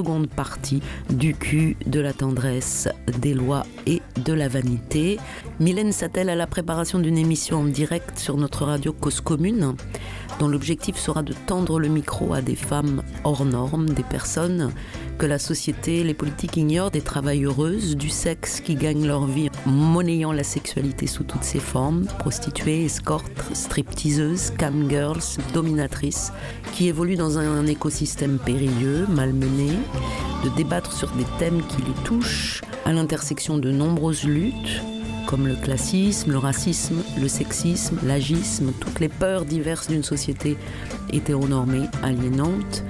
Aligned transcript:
Seconde 0.00 0.30
partie 0.30 0.80
du 1.10 1.34
cul, 1.34 1.76
de 1.84 2.00
la 2.00 2.14
tendresse, 2.14 2.88
des 3.18 3.34
lois 3.34 3.66
et 3.86 4.00
de 4.24 4.32
la 4.32 4.48
vanité. 4.48 5.18
Mylène 5.58 5.92
s'attelle 5.92 6.30
à 6.30 6.34
la 6.34 6.46
préparation 6.46 7.00
d'une 7.00 7.18
émission 7.18 7.58
en 7.58 7.64
direct 7.64 8.18
sur 8.18 8.38
notre 8.38 8.64
radio 8.64 8.94
Cause 8.94 9.20
Commune, 9.20 9.74
dont 10.38 10.48
l'objectif 10.48 10.96
sera 10.96 11.22
de 11.22 11.34
tendre 11.46 11.78
le 11.78 11.88
micro 11.88 12.32
à 12.32 12.40
des 12.40 12.56
femmes 12.56 13.02
hors 13.24 13.44
normes, 13.44 13.90
des 13.90 14.02
personnes 14.02 14.72
que 15.20 15.26
la 15.26 15.38
société, 15.38 16.02
les 16.02 16.14
politiques 16.14 16.56
ignorent, 16.56 16.90
des 16.90 17.02
travailleuses 17.02 17.94
du 17.94 18.08
sexe 18.08 18.62
qui 18.62 18.74
gagnent 18.74 19.06
leur 19.06 19.26
vie 19.26 19.50
monnayant 19.66 20.32
la 20.32 20.44
sexualité 20.44 21.06
sous 21.06 21.24
toutes 21.24 21.44
ses 21.44 21.58
formes, 21.58 22.06
prostituées, 22.18 22.86
escortes, 22.86 23.30
stripteaseuses, 23.52 24.50
camgirls, 24.58 25.36
dominatrices, 25.52 26.32
qui 26.72 26.88
évoluent 26.88 27.18
dans 27.18 27.36
un 27.36 27.66
écosystème 27.66 28.38
périlleux, 28.38 29.06
malmené, 29.10 29.72
de 30.42 30.48
débattre 30.56 30.94
sur 30.94 31.10
des 31.10 31.26
thèmes 31.38 31.60
qui 31.66 31.82
les 31.82 32.02
touchent, 32.02 32.62
à 32.86 32.94
l'intersection 32.94 33.58
de 33.58 33.70
nombreuses 33.70 34.24
luttes, 34.24 34.80
comme 35.26 35.46
le 35.46 35.56
classisme, 35.56 36.32
le 36.32 36.38
racisme, 36.38 37.02
le 37.20 37.28
sexisme, 37.28 37.98
l'agisme, 38.06 38.72
toutes 38.80 39.00
les 39.00 39.10
peurs 39.10 39.44
diverses 39.44 39.88
d'une 39.88 40.02
société 40.02 40.56
hétéronormée, 41.12 41.88
aliénante, 42.02 42.84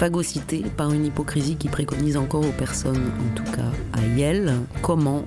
phagocytée 0.00 0.64
par 0.78 0.94
une 0.94 1.04
hypocrisie 1.04 1.56
qui 1.56 1.68
préconise 1.68 2.16
encore 2.16 2.40
aux 2.40 2.52
personnes, 2.52 3.12
en 3.20 3.34
tout 3.34 3.44
cas 3.52 3.70
à 3.92 4.02
Yale, 4.16 4.54
comment, 4.80 5.26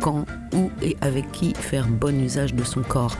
quand, 0.00 0.24
où 0.54 0.70
et 0.82 0.96
avec 1.00 1.32
qui 1.32 1.52
faire 1.52 1.88
bon 1.88 2.16
usage 2.22 2.54
de 2.54 2.62
son 2.62 2.82
corps. 2.82 3.16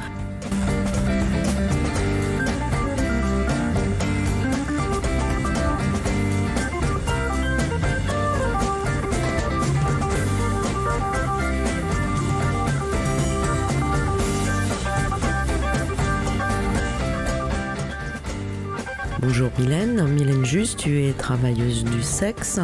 Mylène, 19.79 20.09
Mylène 20.09 20.43
tu 20.77 21.05
es 21.05 21.12
travailleuse 21.12 21.84
du 21.84 22.03
sexe. 22.03 22.59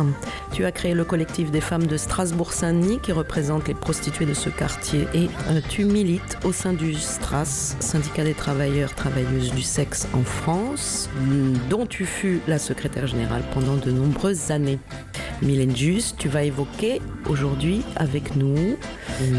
Tu 0.52 0.64
as 0.64 0.72
créé 0.72 0.94
le 0.94 1.04
collectif 1.04 1.52
des 1.52 1.60
femmes 1.60 1.86
de 1.86 1.96
Strasbourg-Saint-Denis 1.96 2.98
qui 3.00 3.12
représente 3.12 3.68
les 3.68 3.74
prostituées 3.74 4.26
de 4.26 4.34
ce 4.34 4.48
quartier 4.48 5.06
et 5.14 5.28
euh, 5.50 5.60
tu 5.68 5.84
milites 5.84 6.38
au 6.44 6.52
sein 6.52 6.72
du 6.72 6.94
STRAS, 6.94 7.76
syndicat 7.78 8.24
des 8.24 8.34
travailleurs 8.34 8.96
travailleuses 8.96 9.52
du 9.52 9.62
sexe 9.62 10.08
en 10.12 10.24
France, 10.24 11.08
dont 11.70 11.86
tu 11.86 12.04
fus 12.04 12.40
la 12.48 12.58
secrétaire 12.58 13.06
générale 13.06 13.44
pendant 13.52 13.76
de 13.76 13.92
nombreuses 13.92 14.50
années. 14.50 14.80
Mylène 15.40 15.76
Juste, 15.76 16.16
tu 16.18 16.28
vas 16.28 16.42
évoquer 16.42 17.00
aujourd'hui 17.28 17.82
avec 17.94 18.34
nous 18.34 18.76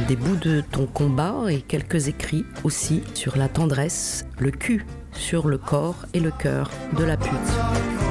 des 0.07 0.16
bouts 0.16 0.38
de 0.38 0.61
ton 0.61 0.85
combat 0.85 1.35
et 1.49 1.59
quelques 1.59 2.07
écrits 2.07 2.45
aussi 2.63 3.03
sur 3.16 3.38
la 3.38 3.49
tendresse, 3.49 4.25
le 4.39 4.51
cul 4.51 4.85
sur 5.15 5.47
le 5.47 5.57
corps 5.57 6.05
et 6.13 6.19
le 6.19 6.31
cœur 6.31 6.69
de 6.97 7.03
la 7.03 7.17
pute. 7.17 8.04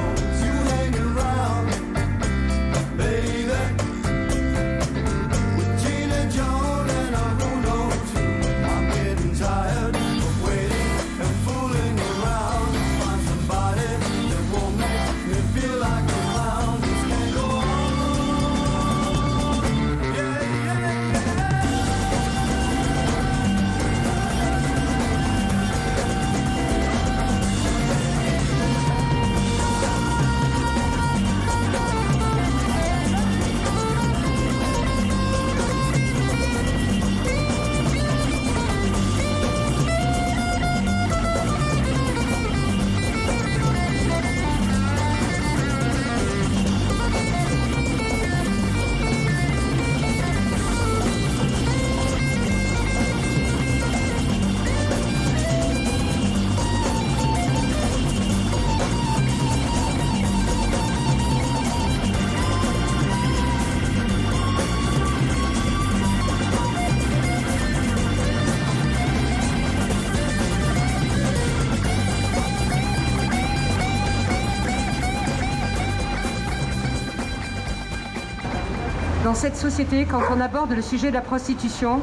Dans 79.35 79.41
cette 79.41 79.57
société, 79.57 80.07
quand 80.09 80.21
on 80.33 80.39
aborde 80.39 80.71
le 80.71 80.81
sujet 80.81 81.09
de 81.09 81.13
la 81.13 81.19
prostitution, 81.19 81.99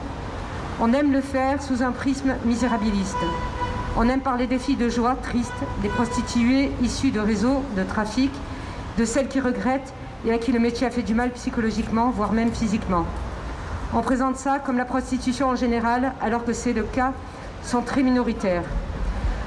on 0.83 0.93
aime 0.93 1.13
le 1.13 1.23
faire 1.23 1.63
sous 1.63 1.83
un 1.83 1.91
prisme 1.91 2.35
misérabiliste. 2.45 3.17
On 3.97 4.07
aime 4.11 4.21
parler 4.21 4.47
des 4.47 4.59
filles 4.59 4.77
de 4.77 4.91
joie 4.91 5.15
tristes, 5.15 5.51
des 5.81 5.89
prostituées 5.89 6.71
issues 6.83 7.11
de 7.11 7.21
réseaux 7.21 7.63
de 7.75 7.85
trafic, 7.85 8.31
de 8.99 9.07
celles 9.07 9.29
qui 9.29 9.41
regrettent 9.41 9.95
et 10.27 10.33
à 10.35 10.37
qui 10.37 10.53
le 10.53 10.59
métier 10.59 10.87
a 10.87 10.91
fait 10.91 11.01
du 11.01 11.15
mal 11.15 11.31
psychologiquement, 11.31 12.11
voire 12.11 12.33
même 12.33 12.53
physiquement. 12.53 13.07
On 13.95 14.03
présente 14.03 14.37
ça 14.37 14.59
comme 14.59 14.77
la 14.77 14.85
prostitution 14.85 15.49
en 15.49 15.57
général, 15.57 16.13
alors 16.21 16.45
que 16.45 16.53
c'est 16.53 16.75
le 16.75 16.83
cas, 16.83 17.15
sont 17.65 17.81
très 17.81 18.03
minoritaires. 18.03 18.65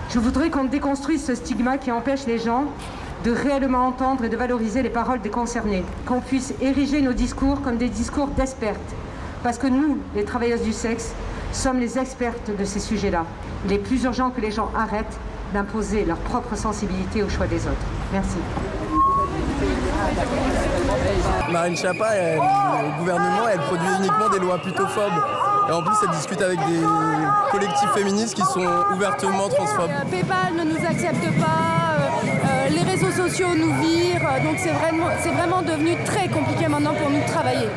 Je 0.10 0.18
voudrais 0.18 0.50
qu'on 0.50 0.64
déconstruise 0.64 1.24
ce 1.24 1.36
stigma 1.36 1.78
qui 1.78 1.92
empêche 1.92 2.26
les 2.26 2.40
gens 2.40 2.64
de 3.26 3.32
réellement 3.32 3.88
entendre 3.88 4.24
et 4.24 4.30
de 4.30 4.38
valoriser 4.38 4.84
les 4.84 4.90
paroles 4.90 5.20
des 5.20 5.32
concernés, 5.32 5.84
qu'on 6.06 6.22
puisse 6.22 6.54
ériger 6.62 7.02
nos 7.02 7.14
discours 7.14 7.62
comme 7.64 7.78
des 7.78 7.90
discours 7.90 8.28
d'expertes, 8.28 8.96
parce 9.44 9.58
que 9.58 9.66
nous, 9.66 9.98
les 10.16 10.24
travailleuses 10.24 10.62
du 10.62 10.72
sexe, 10.72 11.14
sommes 11.52 11.80
les 11.80 11.98
expertes 11.98 12.52
de 12.56 12.64
ces 12.64 12.80
sujets-là. 12.80 13.26
Il 13.66 13.74
est 13.74 13.80
plus 13.80 14.04
urgent 14.04 14.30
que 14.30 14.42
les 14.42 14.52
gens 14.52 14.70
arrêtent 14.78 15.18
d'imposer 15.54 16.06
leur 16.06 16.18
propre 16.18 16.56
sensibilité 16.56 17.24
au 17.24 17.30
choix 17.30 17.48
des 17.48 17.66
autres. 17.66 17.88
Merci. 18.14 18.38
Marine 21.52 21.78
Chapa, 21.78 22.10
le 22.14 23.00
gouvernement, 23.00 23.48
elle 23.52 23.60
produit 23.60 23.88
uniquement 24.00 24.30
des 24.30 24.40
lois 24.40 24.60
plutôt 24.60 24.86
phobes. 24.88 25.24
Et 25.68 25.72
en 25.72 25.82
plus, 25.82 25.96
elle 26.04 26.16
discute 26.16 26.42
avec 26.42 26.60
des 26.60 26.82
collectifs 27.52 27.90
féministes 27.96 28.36
qui 28.36 28.44
sont 28.44 28.68
ouvertement 28.94 29.50
transphobes. 29.50 29.90
Euh, 29.90 30.12
PayPal 30.12 30.54
ne 30.56 30.64
nous 30.64 30.86
accepte 30.86 31.40
pas, 31.40 31.75
sociaux 33.16 33.56
nous 33.56 33.74
virent, 33.82 34.44
donc 34.44 34.58
c'est 34.58 34.72
vraiment, 34.72 35.08
vraiment 35.34 35.62
devenu 35.62 35.96
très 36.04 36.28
compliqué 36.28 36.68
maintenant 36.68 36.94
pour 36.94 37.10
nous 37.10 37.22
de 37.22 37.28
travailler. 37.28 37.68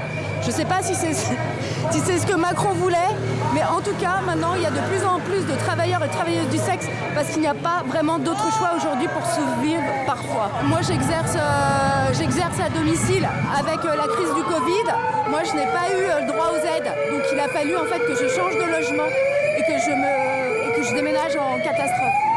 Je 0.42 0.48
ne 0.48 0.52
sais 0.52 0.64
pas 0.64 0.82
si 0.82 0.94
c'est 0.94 1.14
si 1.90 2.00
ce 2.00 2.26
que 2.26 2.34
Macron 2.34 2.72
voulait. 2.72 3.12
Mais 3.54 3.62
en 3.64 3.80
tout 3.80 3.94
cas, 4.00 4.20
maintenant, 4.26 4.54
il 4.56 4.62
y 4.62 4.66
a 4.66 4.70
de 4.70 4.80
plus 4.88 5.04
en 5.06 5.20
plus 5.20 5.44
de 5.46 5.58
travailleurs 5.58 6.04
et 6.04 6.08
travailleuses 6.08 6.48
du 6.48 6.58
sexe 6.58 6.86
parce 7.14 7.28
qu'il 7.28 7.40
n'y 7.40 7.48
a 7.48 7.54
pas 7.54 7.82
vraiment 7.86 8.18
d'autre 8.18 8.46
choix 8.58 8.70
aujourd'hui 8.76 9.08
pour 9.08 9.24
survivre 9.26 9.82
parfois. 10.06 10.50
Moi, 10.64 10.80
j'exerce, 10.82 11.36
euh, 11.36 12.64
à 12.64 12.70
domicile 12.70 13.28
avec 13.58 13.84
euh, 13.84 13.96
la 13.96 14.08
crise 14.08 14.34
du 14.34 14.42
Covid. 14.42 14.86
Moi, 15.30 15.40
je 15.44 15.54
n'ai 15.54 15.66
pas 15.66 15.86
eu 15.90 16.02
euh, 16.02 16.20
le 16.20 16.26
droit 16.26 16.50
aux 16.52 16.64
aides. 16.66 16.92
Donc, 17.12 17.22
il 17.32 17.38
a 17.38 17.48
fallu 17.48 17.76
en 17.76 17.84
fait 17.84 18.00
que 18.00 18.14
je 18.14 18.28
change 18.28 18.54
de 18.54 18.70
logement 18.70 19.08
et 19.56 19.62
que 19.62 19.78
je, 19.78 19.90
me, 19.90 20.68
et 20.68 20.76
que 20.76 20.82
je 20.82 20.94
déménage 20.94 21.36
en 21.36 21.58
catastrophe. 21.62 22.27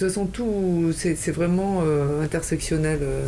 De 0.00 0.06
toute 0.06 0.14
façon, 0.14 0.26
tout, 0.26 0.94
c'est 0.96 1.30
vraiment 1.30 1.82
euh, 1.84 2.22
intersectionnel, 2.24 3.00
euh, 3.02 3.26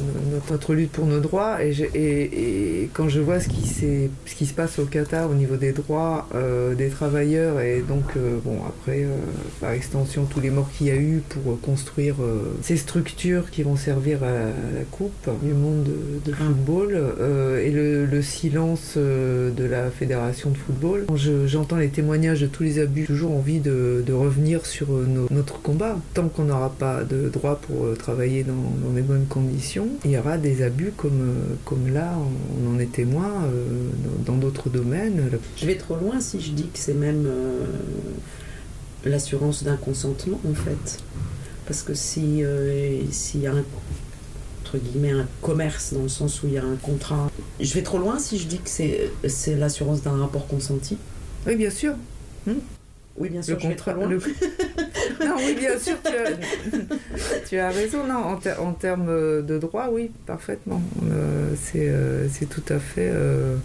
notre, 0.48 0.72
lutte 0.72 0.90
pour 0.90 1.04
nos 1.04 1.20
droits. 1.20 1.62
Et, 1.62 1.74
et, 1.94 2.88
quand 2.94 3.10
je 3.10 3.20
vois 3.20 3.40
ce 3.40 3.48
qui, 3.50 3.68
ce 3.68 4.34
qui 4.34 4.46
se 4.46 4.54
passe 4.54 4.78
au 4.78 4.86
Qatar 4.86 5.30
au 5.30 5.34
niveau 5.34 5.56
des 5.56 5.72
droits 5.72 6.30
euh, 6.34 6.74
des 6.74 6.88
travailleurs, 6.88 7.60
et 7.60 7.82
donc, 7.86 8.16
bon, 8.42 8.56
après, 8.66 9.04
par 9.60 9.72
extension, 9.72 10.24
tous 10.24 10.40
les 10.40 10.48
morts 10.48 10.70
qu'il 10.72 10.86
y 10.86 10.90
a 10.90 10.96
eu 10.96 11.22
pour 11.28 11.60
construire 11.60 12.14
ces 12.62 12.78
structures 12.78 13.50
qui 13.50 13.62
vont 13.64 13.76
servir 13.76 14.22
à, 14.22 14.30
la 14.30 14.84
Coupe 14.90 15.28
du 15.42 15.52
monde 15.52 15.86
de, 16.24 16.32
football, 16.32 16.98
et 17.62 17.70
le, 17.70 18.22
silence 18.22 18.96
de 18.96 19.64
la 19.64 19.90
Fédération 19.90 20.48
de 20.48 20.56
football. 20.56 21.04
Quand 21.06 21.16
j'entends 21.16 21.76
les 21.76 21.90
témoignages 21.90 22.40
de 22.40 22.46
tous 22.46 22.62
les 22.62 22.78
abus, 22.78 23.02
j'ai 23.02 23.08
toujours 23.08 23.32
envie 23.32 23.60
de, 23.60 24.02
revenir 24.10 24.64
sur 24.64 24.86
notre 25.30 25.60
combat. 25.60 25.98
Tant 26.14 26.28
qu'on 26.28 26.48
aura 26.48 26.61
pas 26.70 27.04
de 27.04 27.28
droit 27.28 27.56
pour 27.56 27.84
euh, 27.84 27.94
travailler 27.94 28.44
dans, 28.44 28.54
dans, 28.54 28.92
des 28.94 29.02
bonnes 29.02 29.26
conditions, 29.26 29.88
il 30.04 30.10
y 30.10 30.18
aura 30.18 30.38
des 30.38 30.62
abus 30.62 30.92
comme, 30.96 31.20
euh, 31.20 31.54
comme 31.64 31.92
là, 31.92 32.14
on 32.16 32.74
en 32.74 32.78
est 32.78 32.92
témoin 32.92 33.30
euh, 33.44 33.88
dans 34.24 34.36
d'autres 34.36 34.68
domaines. 34.68 35.30
Je 35.56 35.66
vais 35.66 35.76
trop 35.76 35.96
loin 35.96 36.20
si 36.20 36.40
je 36.40 36.52
dis 36.52 36.64
que 36.64 36.78
c'est 36.78 36.94
même 36.94 37.26
l'assurance 39.04 39.64
d'un 39.64 39.76
consentement 39.76 40.40
en 40.48 40.54
fait. 40.54 41.02
Parce 41.66 41.82
que 41.82 41.94
si 41.94 42.42
s'il 43.10 43.40
y 43.40 43.46
a 43.46 43.52
un 43.52 43.64
entre 44.62 44.78
guillemets 44.78 45.10
un 45.10 45.26
commerce 45.42 45.92
dans 45.92 46.02
le 46.02 46.08
sens 46.08 46.42
où 46.42 46.46
il 46.46 46.54
y 46.54 46.58
a 46.58 46.64
un 46.64 46.76
contrat. 46.76 47.30
Je 47.60 47.74
vais 47.74 47.82
trop 47.82 47.98
loin 47.98 48.18
si 48.18 48.38
je 48.38 48.46
dis 48.46 48.58
que 48.58 48.70
c'est 48.70 49.56
l'assurance 49.56 50.02
d'un 50.02 50.16
rapport 50.16 50.46
consenti. 50.46 50.96
Oui, 51.46 51.56
bien 51.56 51.70
sûr. 51.70 51.94
Hmm. 52.46 52.54
Oui, 53.16 53.28
bien 53.28 53.42
sûr, 53.42 53.58
le 53.62 53.70
je 53.70 53.76
très 53.76 53.94
loin. 53.94 54.08
non, 54.08 55.36
oui, 55.36 55.54
bien 55.58 55.78
sûr, 55.78 55.96
tu 57.48 57.58
as, 57.58 57.70
raison. 57.70 58.06
Non, 58.06 58.38
en, 58.58 58.72
termes 58.72 59.42
de 59.42 59.58
droit, 59.58 59.88
oui, 59.92 60.10
parfaitement. 60.26 60.80
Euh, 61.10 61.54
euh, 61.76 62.26
c'est 62.30 62.48
tout 62.48 62.64
à 62.72 62.78
fait. 62.78 63.10
Euh, 63.12 63.56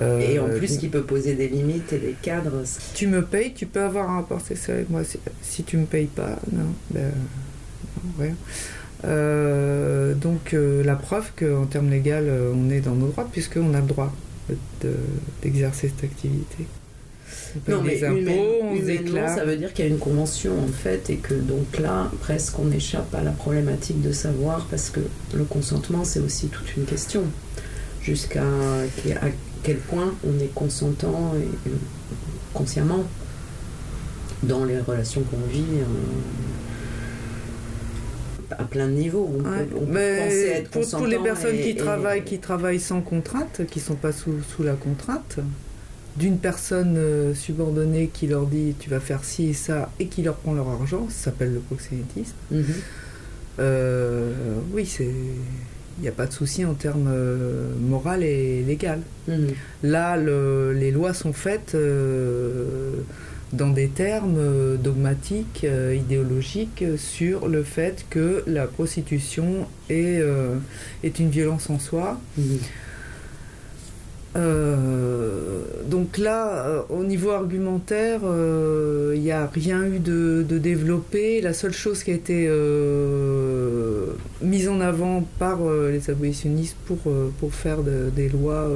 et 0.00 0.38
en 0.38 0.48
plus, 0.48 0.78
qui 0.78 0.88
peut 0.88 1.02
poser 1.02 1.34
des 1.34 1.48
limites 1.48 1.92
et 1.92 1.98
des 1.98 2.14
cadres. 2.22 2.62
Tu 2.94 3.08
me 3.08 3.22
payes, 3.22 3.52
tu 3.54 3.66
peux 3.66 3.82
avoir 3.82 4.08
un 4.08 4.16
rapport 4.16 4.40
sexuel 4.40 4.76
avec 4.76 4.90
moi. 4.90 5.02
Si, 5.02 5.18
si 5.42 5.64
tu 5.64 5.76
me 5.76 5.86
payes 5.86 6.06
pas, 6.06 6.38
non, 6.52 6.72
ben, 6.90 7.10
rien. 8.20 10.14
donc 10.14 10.54
la 10.54 10.94
preuve 10.94 11.32
qu'en 11.36 11.66
termes 11.66 11.90
légaux, 11.90 12.54
on 12.54 12.70
est 12.70 12.80
dans 12.80 12.94
nos 12.94 13.08
droits 13.08 13.28
puisqu'on 13.30 13.74
a 13.74 13.80
le 13.80 13.86
droit 13.86 14.12
d'exercer 15.42 15.88
cette 15.88 16.04
activité 16.04 16.66
non, 17.68 17.82
mais 17.82 18.02
impôts, 18.04 19.26
ça 19.26 19.44
veut 19.44 19.56
dire 19.56 19.72
qu'il 19.72 19.84
y 19.84 19.88
a 19.88 19.90
une 19.90 19.98
convention 19.98 20.52
en 20.52 20.72
fait, 20.72 21.10
et 21.10 21.16
que 21.16 21.34
donc 21.34 21.78
là, 21.78 22.10
presque 22.20 22.58
on 22.58 22.70
échappe 22.70 23.14
à 23.14 23.22
la 23.22 23.30
problématique 23.30 24.00
de 24.02 24.12
savoir, 24.12 24.66
parce 24.70 24.90
que 24.90 25.00
le 25.34 25.44
consentement, 25.44 26.04
c'est 26.04 26.20
aussi 26.20 26.48
toute 26.48 26.76
une 26.76 26.84
question. 26.84 27.24
Jusqu'à 28.02 28.42
à 28.42 29.28
quel 29.62 29.76
point 29.76 30.14
on 30.26 30.38
est 30.42 30.52
consentant 30.54 31.34
et, 31.36 31.70
consciemment 32.54 33.04
dans 34.42 34.64
les 34.64 34.78
relations 34.78 35.22
qu'on 35.22 35.46
vit. 35.50 35.64
à 38.50 38.64
plein 38.64 38.86
de 38.86 38.92
niveaux. 38.92 39.30
On 39.30 39.42
peut, 39.86 39.98
être 39.98 40.70
pour, 40.70 40.88
pour, 40.88 41.06
les 41.06 41.18
personnes 41.18 41.58
qui, 41.60 41.76
travaillent, 41.76 42.24
qui 42.24 42.38
travaillent 42.38 42.80
sans 42.80 43.02
contrainte, 43.02 43.62
qui 43.70 43.78
ne 43.78 43.84
sont 43.84 43.94
pas 43.94 44.12
sous, 44.12 44.40
sous 44.54 44.62
la 44.62 44.72
contrainte, 44.72 45.38
d'une 46.18 46.38
personne 46.38 46.96
euh, 46.96 47.34
subordonnée 47.34 48.10
qui 48.12 48.26
leur 48.26 48.46
dit 48.46 48.74
tu 48.78 48.90
vas 48.90 49.00
faire 49.00 49.24
ci 49.24 49.50
et 49.50 49.52
ça 49.52 49.90
et 50.00 50.06
qui 50.06 50.22
leur 50.22 50.34
prend 50.36 50.52
leur 50.52 50.68
argent, 50.68 51.06
ça 51.08 51.26
s'appelle 51.26 51.54
le 51.54 51.60
proxénétisme. 51.60 52.34
Mhm. 52.50 52.64
Euh, 53.60 54.32
oui, 54.72 54.86
c'est 54.86 55.10
il 56.00 56.02
n'y 56.02 56.08
a 56.08 56.12
pas 56.12 56.26
de 56.26 56.32
souci 56.32 56.64
en 56.64 56.74
termes 56.74 57.10
euh, 57.12 57.72
moral 57.80 58.22
et 58.22 58.62
légal. 58.62 59.00
Mhm. 59.26 59.48
Là, 59.82 60.16
les 60.16 60.90
lois 60.92 61.12
sont 61.12 61.32
faites 61.32 61.76
dans 63.52 63.70
des 63.70 63.88
termes 63.88 64.76
dogmatiques, 64.76 65.66
idéologiques, 65.94 66.84
sur 66.96 67.48
le 67.48 67.64
fait 67.64 68.06
que 68.10 68.44
la 68.46 68.66
prostitution 68.68 69.66
est, 69.90 70.22
est 71.02 71.18
une 71.18 71.30
violence 71.30 71.68
en 71.68 71.80
soi. 71.80 72.20
Mhm. 72.36 72.58
Euh, 74.36 75.62
donc 75.86 76.18
là, 76.18 76.66
euh, 76.66 76.82
au 76.90 77.02
niveau 77.02 77.30
argumentaire, 77.30 78.20
il 78.22 78.28
euh, 78.28 79.16
n'y 79.16 79.32
a 79.32 79.46
rien 79.46 79.84
eu 79.84 79.98
de, 79.98 80.44
développé. 80.58 81.40
La 81.40 81.54
seule 81.54 81.72
chose 81.72 82.02
qui 82.02 82.10
a 82.10 82.14
été 82.14 82.48
mise 84.42 84.68
en 84.68 84.80
avant 84.80 85.22
par 85.38 85.58
les 85.90 86.10
abolitionnistes 86.10 86.76
pour, 86.86 86.98
pour 87.38 87.54
faire 87.54 87.78
des 87.82 88.28
lois 88.28 88.68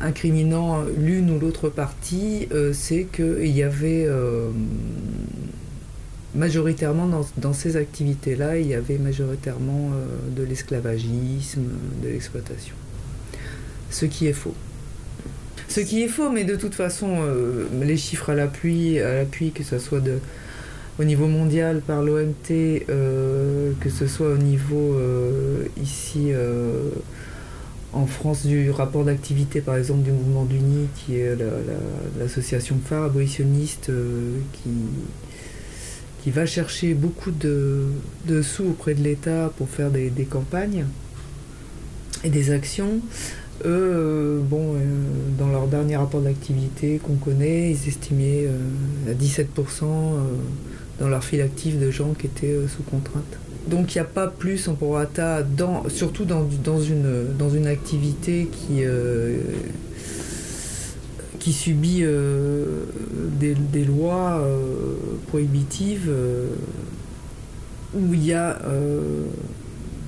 incriminant 0.00 0.82
l'une 0.98 1.30
ou 1.30 1.38
l'autre 1.38 1.68
partie, 1.68 2.48
c'est 2.72 3.04
qu'il 3.04 3.56
y 3.56 3.62
avait 3.62 4.08
majoritairement 6.34 7.06
dans, 7.06 7.26
dans 7.36 7.52
ces 7.52 7.76
activités-là, 7.76 8.58
il 8.58 8.66
y 8.66 8.74
avait 8.74 8.98
majoritairement 8.98 9.90
de 10.36 10.42
l'esclavagisme, 10.42 11.62
de 12.02 12.08
l'exploitation 12.08 12.74
ce 13.94 14.06
qui 14.06 14.26
est 14.26 14.32
faux. 14.32 14.54
Ce 15.68 15.80
qui 15.80 16.02
est 16.02 16.08
faux, 16.08 16.28
mais 16.28 16.44
de 16.44 16.56
toute 16.56 16.74
façon, 16.74 17.18
euh, 17.20 17.66
les 17.80 17.96
chiffres 17.96 18.30
à 18.30 18.34
l'appui, 18.34 18.98
à 18.98 19.14
l'appui, 19.14 19.52
que 19.52 19.62
ce 19.62 19.78
soit 19.78 20.00
de, 20.00 20.18
au 20.98 21.04
niveau 21.04 21.28
mondial 21.28 21.80
par 21.80 22.02
l'OMT, 22.02 22.50
euh, 22.50 23.70
que 23.80 23.90
ce 23.90 24.08
soit 24.08 24.30
au 24.30 24.36
niveau 24.36 24.94
euh, 24.94 25.64
ici 25.80 26.32
en 27.92 28.06
France 28.06 28.44
du 28.44 28.70
rapport 28.70 29.04
d'activité, 29.04 29.60
par 29.60 29.76
exemple, 29.76 30.02
du 30.02 30.10
mouvement 30.10 30.44
d'Uni, 30.44 30.88
qui 30.96 31.16
est 31.16 31.36
l'association 32.18 32.76
phare 32.84 33.04
abolitionniste 33.04 33.92
qui, 34.52 34.70
qui 36.24 36.30
va 36.32 36.46
chercher 36.46 36.94
beaucoup 36.94 37.30
de, 37.30 37.86
sous 38.42 38.64
auprès 38.64 38.94
de 38.94 39.02
l'État 39.02 39.52
pour 39.56 39.68
faire 39.68 39.90
des 39.90 40.26
campagnes 40.28 40.86
et 42.24 42.30
des 42.30 42.50
actions. 42.50 43.00
Eux, 43.62 43.66
euh, 43.66 44.40
bon, 44.42 44.74
euh, 44.74 44.78
dans 45.38 45.48
leur 45.48 45.68
dernier 45.68 45.96
rapport 45.96 46.20
d'activité 46.20 46.98
qu'on 46.98 47.14
connaît, 47.14 47.70
ils 47.70 47.88
estimaient 47.88 48.46
euh, 48.46 49.12
à 49.12 49.14
17% 49.14 49.84
dans 51.00 51.08
leur 51.08 51.22
fil 51.24 51.40
actif 51.40 51.78
de 51.78 51.90
gens 51.90 52.14
qui 52.14 52.26
étaient 52.26 52.56
sous 52.68 52.82
contrainte. 52.82 53.38
Donc 53.68 53.94
il 53.94 53.98
n'y 53.98 54.02
a 54.02 54.08
pas 54.08 54.26
plus 54.26 54.68
en 54.68 54.74
prorata, 54.74 55.42
dans, 55.42 55.88
surtout 55.88 56.24
dans, 56.24 56.46
une, 56.80 57.34
dans 57.38 57.50
une 57.50 57.66
activité 57.66 58.48
qui, 58.52 58.82
qui 61.38 61.52
subit 61.52 62.04
des, 63.40 63.84
lois 63.84 64.46
prohibitives 65.28 66.12
où 67.94 68.14
il 68.14 68.24
y 68.24 68.34
a 68.34 68.58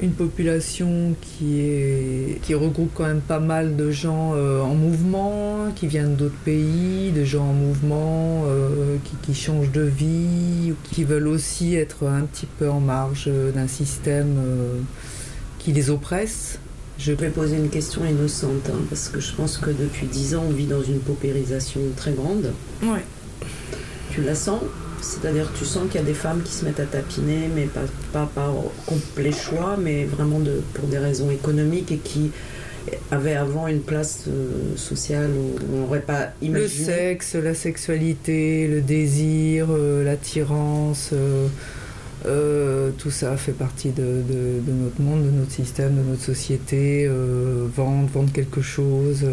une 0.00 0.12
population 0.12 1.15
qui, 1.21 1.61
est, 1.61 2.41
qui 2.43 2.55
regroupe 2.55 2.91
quand 2.95 3.07
même 3.07 3.21
pas 3.21 3.41
mal 3.41 3.76
de 3.76 3.91
gens 3.91 4.33
euh, 4.35 4.61
en 4.61 4.75
mouvement, 4.75 5.73
qui 5.75 5.87
viennent 5.87 6.17
d'autres 6.17 6.38
pays, 6.45 7.12
de 7.12 7.25
gens 7.25 7.45
en 7.45 7.53
mouvement, 7.53 8.45
euh, 8.47 8.97
qui, 9.23 9.35
changent 9.35 9.73
de 9.73 9.83
vie, 9.83 10.75
qui 10.93 11.05
veulent 11.05 11.29
aussi 11.29 11.76
être 11.76 12.07
un 12.07 12.23
petit 12.23 12.47
peu 12.59 12.69
en 12.69 12.81
marge 12.81 13.31
d'un 13.55 13.69
système 13.69 14.37
euh, 14.38 14.81
qui 15.59 15.73
les 15.73 15.88
oppresse. 15.88 16.59
Je 16.99 17.12
vais 17.12 17.29
poser 17.29 17.57
une 17.57 17.69
question 17.69 18.03
innocente, 18.07 18.69
hein, 18.69 18.79
parce 18.88 19.09
que 19.09 19.21
je 19.21 19.33
pense 19.35 19.59
que 19.59 19.71
depuis 19.71 20.07
dix 20.07 20.35
ans, 20.35 20.45
on 20.49 20.53
vit 20.53 20.67
dans 20.67 20.83
une 20.83 21.00
paupérisation 21.00 21.81
très 21.97 22.12
grande. 22.12 22.53
Ouais. 22.83 23.05
Tu 24.11 24.23
la 24.23 24.35
sens? 24.35 24.61
C'est-à-dire 25.00 25.50
tu 25.59 25.65
sens 25.65 25.85
qu'il 25.91 26.00
y 26.00 26.05
a 26.05 26.07
des 26.07 26.15
femmes 26.15 26.43
qui 26.43 26.53
se 26.53 26.65
mettent 26.65 26.81
à 26.81 26.87
tapiner, 26.87 27.49
mais 27.55 27.65
pas, 27.65 27.83
pas 28.12 28.29
par 28.35 28.53
complet 28.87 29.33
choix, 29.33 29.76
mais 29.79 30.05
vraiment 30.05 30.41
de, 30.41 30.62
pour 30.75 30.88
des 30.88 30.99
raisons 30.99 31.31
économiques 31.31 31.93
et 31.93 31.99
qui 31.99 32.31
avaient 33.11 33.35
avant 33.35 33.67
une 33.67 33.81
place 33.81 34.25
euh, 34.29 34.76
sociale 34.76 35.31
où 35.31 35.57
on 35.73 35.81
n'aurait 35.81 36.00
pas 36.00 36.29
imaginé. 36.43 36.62
Le 36.62 36.69
sexe, 36.69 37.35
la 37.35 37.55
sexualité, 37.55 38.69
le 38.69 38.81
désir, 38.81 39.69
euh, 39.71 40.05
l'attirance, 40.05 41.11
euh, 41.12 42.91
tout 42.99 43.11
ça 43.11 43.37
fait 43.37 43.53
partie 43.53 43.91
de, 43.91 44.03
de, 44.03 44.73
notre 44.73 45.00
monde, 45.00 45.25
de 45.25 45.31
notre 45.31 45.53
système, 45.53 45.97
de 45.97 46.03
notre 46.03 46.23
société. 46.23 47.09
vendre, 47.76 48.09
vendre 48.12 48.33
quelque 48.33 48.62
chose 48.62 49.25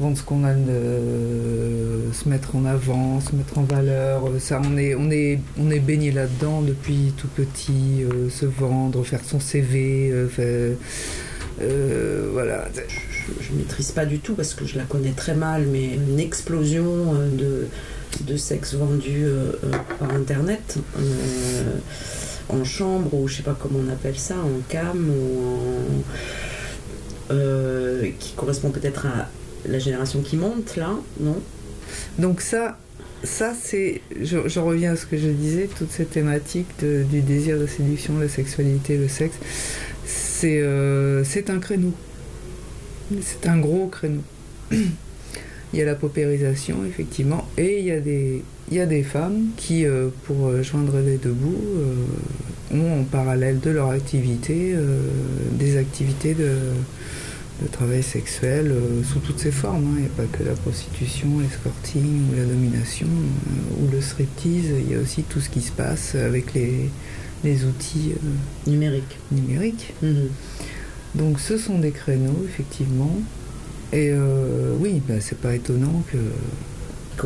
vendre 0.00 0.16
ce 0.16 0.22
qu'on 0.22 0.44
a, 0.44 0.54
se 0.54 2.28
mettre 2.28 2.56
en 2.56 2.64
avant, 2.64 3.20
se 3.20 3.34
mettre 3.36 3.58
en 3.58 3.62
valeur. 3.62 4.22
Ça, 4.38 4.60
on 4.64 4.76
est, 4.76 4.94
on 4.94 5.10
est, 5.10 5.38
on 5.58 5.70
est 5.70 5.78
baigné 5.78 6.10
là-dedans 6.10 6.62
depuis 6.62 7.12
tout 7.16 7.28
petit, 7.28 8.04
se 8.30 8.46
vendre, 8.46 9.04
faire 9.04 9.24
son 9.24 9.40
CV, 9.40 10.12
voilà. 12.32 12.68
Je, 13.40 13.52
ne 13.52 13.58
maîtrise 13.58 13.92
pas 13.92 14.06
du 14.06 14.18
tout 14.18 14.34
parce 14.34 14.54
que 14.54 14.64
je 14.64 14.76
la 14.76 14.84
connais 14.84 15.12
très 15.12 15.34
mal, 15.34 15.66
mais 15.70 15.94
une 15.94 16.18
explosion 16.18 17.14
de, 17.14 17.68
de 18.22 18.36
sexe 18.36 18.74
vendu 18.74 19.26
par 19.98 20.12
internet 20.14 20.78
en 22.52 22.64
chambre 22.64 23.14
ou 23.14 23.28
je 23.28 23.36
sais 23.36 23.42
pas 23.42 23.56
comment 23.58 23.78
on 23.86 23.92
appelle 23.92 24.18
ça, 24.18 24.34
en 24.34 24.60
cam 24.68 25.10
ou 25.10 25.44
en, 25.44 26.02
euh, 27.32 28.10
qui 28.18 28.32
correspond 28.32 28.70
peut-être 28.70 29.06
à 29.06 29.28
la 29.68 29.78
génération 29.78 30.20
qui 30.20 30.36
monte 30.36 30.76
là, 30.76 30.90
non? 31.20 31.40
Donc 32.18 32.40
ça, 32.40 32.78
ça 33.22 33.52
c'est, 33.60 34.00
je, 34.20 34.58
reviens 34.58 34.92
à 34.92 34.96
ce 34.96 35.06
que 35.06 35.16
je 35.16 35.28
disais, 35.28 35.68
toute 35.76 35.90
cette 35.90 36.10
thématique 36.10 36.68
du 36.82 37.20
désir 37.20 37.58
de 37.58 37.66
séduction, 37.66 38.18
la 38.18 38.28
sexualité, 38.28 38.96
le 38.96 39.08
sexe, 39.08 39.36
c'est 40.04 40.60
euh, 40.60 41.24
c'est 41.24 41.50
un 41.50 41.58
créneau, 41.58 41.92
c'est 43.20 43.46
un 43.48 43.58
gros 43.58 43.88
créneau. 43.88 44.22
Il 45.72 45.78
y 45.78 45.82
a 45.82 45.84
la 45.84 45.94
paupérisation, 45.94 46.84
effectivement, 46.84 47.46
et 47.56 47.78
il 47.78 47.84
y 47.84 47.92
a 47.92 48.00
des, 48.00 48.42
il 48.72 48.88
des 48.88 49.04
femmes 49.04 49.50
qui, 49.56 49.86
euh, 49.86 50.08
pour 50.24 50.48
euh, 50.48 50.64
joindre 50.64 50.98
les 50.98 51.16
deux 51.16 51.30
bouts, 51.30 51.62
ont 52.72 53.00
en 53.00 53.04
parallèle 53.04 53.60
de 53.60 53.70
leur 53.70 53.90
activité 53.90 54.74
des 55.52 55.76
activités 55.76 56.34
de, 56.34 56.50
travail 57.68 58.02
sexuel 58.02 58.72
sous 59.04 59.18
toutes 59.18 59.38
ses 59.38 59.50
formes. 59.50 59.84
Hein. 59.84 59.94
Il 59.96 60.02
n'y 60.02 60.06
a 60.06 60.10
pas 60.10 60.24
que 60.24 60.42
la 60.42 60.54
prostitution, 60.54 61.40
l'escorting 61.40 62.30
ou 62.30 62.36
la 62.36 62.44
domination 62.44 63.08
ou 63.80 63.90
le 63.90 64.00
striptease. 64.00 64.72
Il 64.80 64.90
y 64.90 64.94
a 64.94 64.98
aussi 65.00 65.22
tout 65.22 65.40
ce 65.40 65.48
qui 65.50 65.60
se 65.60 65.72
passe 65.72 66.14
avec 66.14 66.54
les, 66.54 66.88
les 67.44 67.64
outils 67.64 68.12
numériques. 68.66 69.18
numériques. 69.30 69.94
Mhm. 70.02 70.28
Donc 71.14 71.40
ce 71.40 71.58
sont 71.58 71.78
des 71.78 71.90
créneaux, 71.90 72.44
effectivement. 72.44 73.16
Et 73.92 74.12
oui, 74.78 75.02
bah, 75.08 75.14
c'est 75.20 75.38
pas 75.38 75.54
étonnant 75.54 76.02
que 76.12 76.18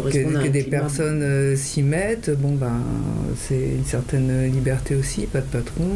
que, 0.02 0.48
des 0.48 0.62
personnes 0.64 1.22
euh, 1.22 1.56
s'y 1.56 1.82
mettent, 1.82 2.30
bon 2.30 2.54
ben 2.54 2.82
c'est 3.36 3.74
une 3.76 3.84
certaine 3.84 4.50
liberté 4.50 4.94
aussi, 4.94 5.26
pas 5.26 5.40
de 5.40 5.46
patron. 5.46 5.88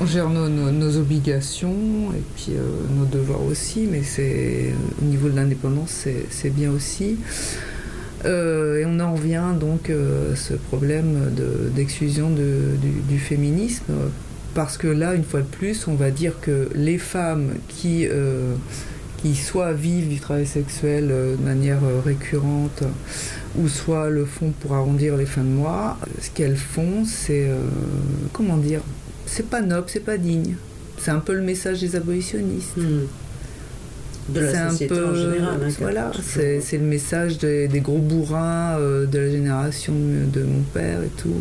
On 0.00 0.06
gère 0.06 0.28
nos, 0.28 0.96
obligations 0.96 2.12
et 2.16 2.22
puis 2.36 2.54
euh, 2.56 2.62
nos 2.96 3.04
devoirs 3.04 3.42
aussi, 3.42 3.88
mais 3.90 4.02
c'est 4.02 4.72
au 5.02 5.04
niveau 5.04 5.28
de 5.28 5.36
l'indépendance, 5.36 6.06
c'est 6.30 6.50
bien 6.50 6.70
aussi. 6.70 7.18
Euh, 8.24 8.80
et 8.80 8.86
on 8.86 9.00
en 9.00 9.14
revient 9.14 9.54
donc 9.58 9.90
à 9.90 10.36
ce 10.36 10.54
problème 10.54 11.32
d'exclusion 11.74 12.30
du, 12.30 13.18
féminisme, 13.18 13.92
parce 14.54 14.78
que 14.78 14.88
là, 14.88 15.14
une 15.14 15.24
fois 15.24 15.40
de 15.40 15.46
plus, 15.46 15.88
on 15.88 15.94
va 15.94 16.10
dire 16.10 16.34
que 16.40 16.68
les 16.74 16.98
femmes 16.98 17.54
qui 17.68 18.06
qui 19.18 19.34
soit 19.34 19.72
vivent 19.72 20.08
du 20.08 20.20
travail 20.20 20.46
sexuel 20.46 21.08
euh, 21.10 21.36
de 21.36 21.42
manière 21.42 21.82
euh, 21.84 22.00
récurrente 22.04 22.84
ou 23.58 23.68
soit 23.68 24.08
le 24.08 24.24
font 24.24 24.52
pour 24.60 24.74
arrondir 24.74 25.16
les 25.16 25.26
fins 25.26 25.42
de 25.42 25.48
mois, 25.48 25.98
ce 26.20 26.30
qu'elles 26.30 26.56
font, 26.56 27.04
c'est 27.04 27.48
euh, 27.48 27.58
comment 28.32 28.56
dire, 28.56 28.80
c'est 29.28 29.48
pas 29.48 29.60
noble, 29.60 29.86
c'est 29.88 30.00
pas 30.04 30.16
digne. 30.16 30.56
C'est 30.98 31.10
un 31.10 31.20
peu 31.20 31.34
le 31.34 31.42
message 31.42 31.80
des 31.80 31.94
abolitionnistes. 31.96 32.76
Hmm 32.76 33.06
de 34.28 34.40
la 34.40 34.70
société 34.70 34.94
en 34.94 35.14
général. 35.14 35.60
Hein, 35.62 35.68
voilà, 35.80 36.12
c'est 36.22 36.78
le 36.78 36.84
message 36.84 37.38
des, 37.38 37.68
gros 37.80 37.98
bourrins 37.98 38.76
euh, 38.78 39.06
de 39.06 39.18
la 39.18 39.30
génération 39.30 39.94
de 39.94 40.42
mon 40.42 40.62
père 40.74 41.02
et 41.02 41.10
tout. 41.16 41.34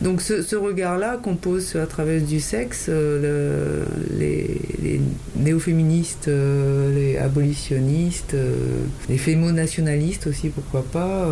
Donc 0.00 0.20
ce, 0.22 0.56
regard-là 0.56 1.18
qu'on 1.22 1.36
pose 1.36 1.74
la 1.74 1.86
travers 1.86 2.20
du 2.20 2.40
sexe, 2.40 2.86
euh, 2.88 3.84
les, 4.18 4.60
les 4.82 5.00
néo-féministes, 5.36 6.28
euh, 6.28 6.94
les 6.94 7.18
abolitionnistes, 7.18 8.36
les 9.08 9.18
fémo-nationalistes 9.18 10.26
aussi, 10.26 10.48
pourquoi 10.48 10.84
pas, 10.84 11.28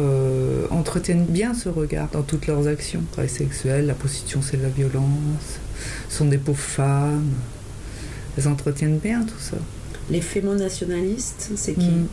entretiennent 0.70 1.26
bien 1.26 1.54
ce 1.54 1.68
regard 1.68 2.08
dans 2.12 2.22
toutes 2.22 2.46
leurs 2.46 2.66
actions. 2.66 3.00
Le 3.00 3.12
travail 3.12 3.30
sexuel, 3.30 3.86
la 3.86 3.94
prostitution 3.94 4.40
c'est 4.42 4.56
de 4.56 4.62
la 4.62 4.68
violence, 4.68 5.60
sont 6.08 6.26
des 6.26 6.38
pauvres 6.38 6.58
femmes. 6.58 7.30
Elles 8.36 8.48
entretiennent 8.48 8.98
bien 8.98 9.22
tout 9.22 9.38
ça. 9.38 9.56
Les 10.10 10.20
fémonationalistes, 10.20 11.50
c'est 11.56 11.74
qui 11.74 11.88
hmm. 11.88 12.06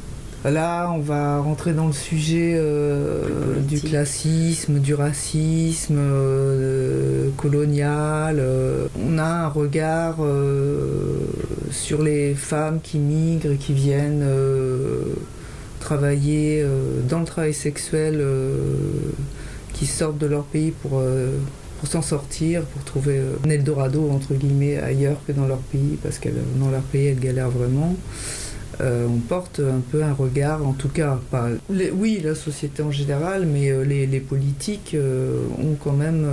Là, 0.45 0.91
on 0.91 0.99
va 0.99 1.39
rentrer 1.39 1.73
dans 1.73 1.87
le 1.87 1.93
sujet 1.93 2.53
euh, 2.55 3.59
du 3.59 3.81
classisme, 3.81 4.79
du 4.79 4.93
racisme 4.93 5.97
euh, 5.97 7.29
colonial. 7.35 8.37
Euh. 8.39 8.87
on 9.03 9.17
a 9.17 9.25
un 9.25 9.47
regard 9.47 10.17
sur 11.71 12.01
les 12.03 12.33
femmes 12.35 12.79
qui 12.81 12.99
migrent 12.99 13.51
et 13.51 13.57
qui 13.57 13.73
viennent 13.73 14.25
travailler 15.79 16.65
dans 17.09 17.19
le 17.19 17.25
travail 17.25 17.53
sexuel, 17.53 18.23
qui 19.73 19.85
sortent 19.85 20.17
de 20.17 20.27
leur 20.27 20.43
pays 20.43 20.71
pour 20.71 21.01
pour 21.79 21.87
s'en 21.87 22.01
sortir, 22.01 22.63
pour 22.63 22.83
trouver 22.83 23.21
un 23.45 23.49
Eldorado 23.49 24.09
entre 24.09 24.33
guillemets 24.33 24.77
ailleurs 24.77 25.17
que 25.27 25.31
dans 25.31 25.47
leur 25.47 25.59
pays, 25.59 25.97
parce 26.01 26.19
que 26.19 26.29
dans 26.59 26.71
leur 26.71 26.81
pays 26.81 27.07
elles 27.07 27.19
galèrent 27.19 27.49
vraiment. 27.49 27.95
Euh, 28.79 29.07
on 29.07 29.17
porte 29.17 29.59
un 29.59 29.81
peu 29.91 30.03
un 30.03 30.13
regard, 30.13 30.65
en 30.65 30.73
tout 30.73 30.89
cas, 30.89 31.19
pas 31.31 31.47
oui, 31.69 32.21
la 32.23 32.35
société 32.35 32.83
en 32.83 32.91
général, 32.91 33.47
mais 33.47 33.71
euh, 33.71 33.83
les, 33.83 34.19
politiques 34.19 34.91
euh, 34.93 35.41
ont 35.57 35.75
quand 35.75 35.93
même 35.93 36.27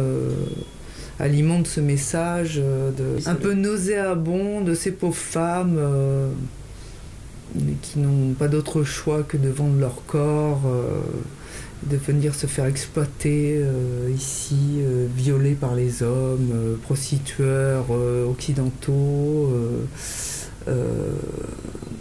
alimentent 1.18 1.68
ce 1.68 1.80
message 1.80 2.56
de, 2.56 3.26
un 3.26 3.34
peu 3.34 3.54
nauséabond 3.54 4.60
de 4.60 4.74
ces 4.74 4.90
pauvres 4.90 5.14
femmes 5.14 5.78
qui 7.82 8.00
n'ont 8.00 8.34
pas 8.34 8.48
d'autre 8.48 8.82
choix 8.82 9.22
que 9.22 9.36
de 9.36 9.48
vendre 9.48 9.78
leur 9.78 10.04
corps 10.06 10.62
de 11.90 11.96
venir 11.96 12.34
se 12.34 12.46
faire 12.46 12.66
exploiter 12.66 13.56
euh, 13.58 14.10
ici, 14.14 14.78
euh, 14.78 15.06
violés 15.14 15.54
par 15.54 15.74
les 15.74 16.02
hommes, 16.02 16.50
euh, 16.52 16.76
prostitueurs 16.76 17.90
occidentaux. 18.28 19.52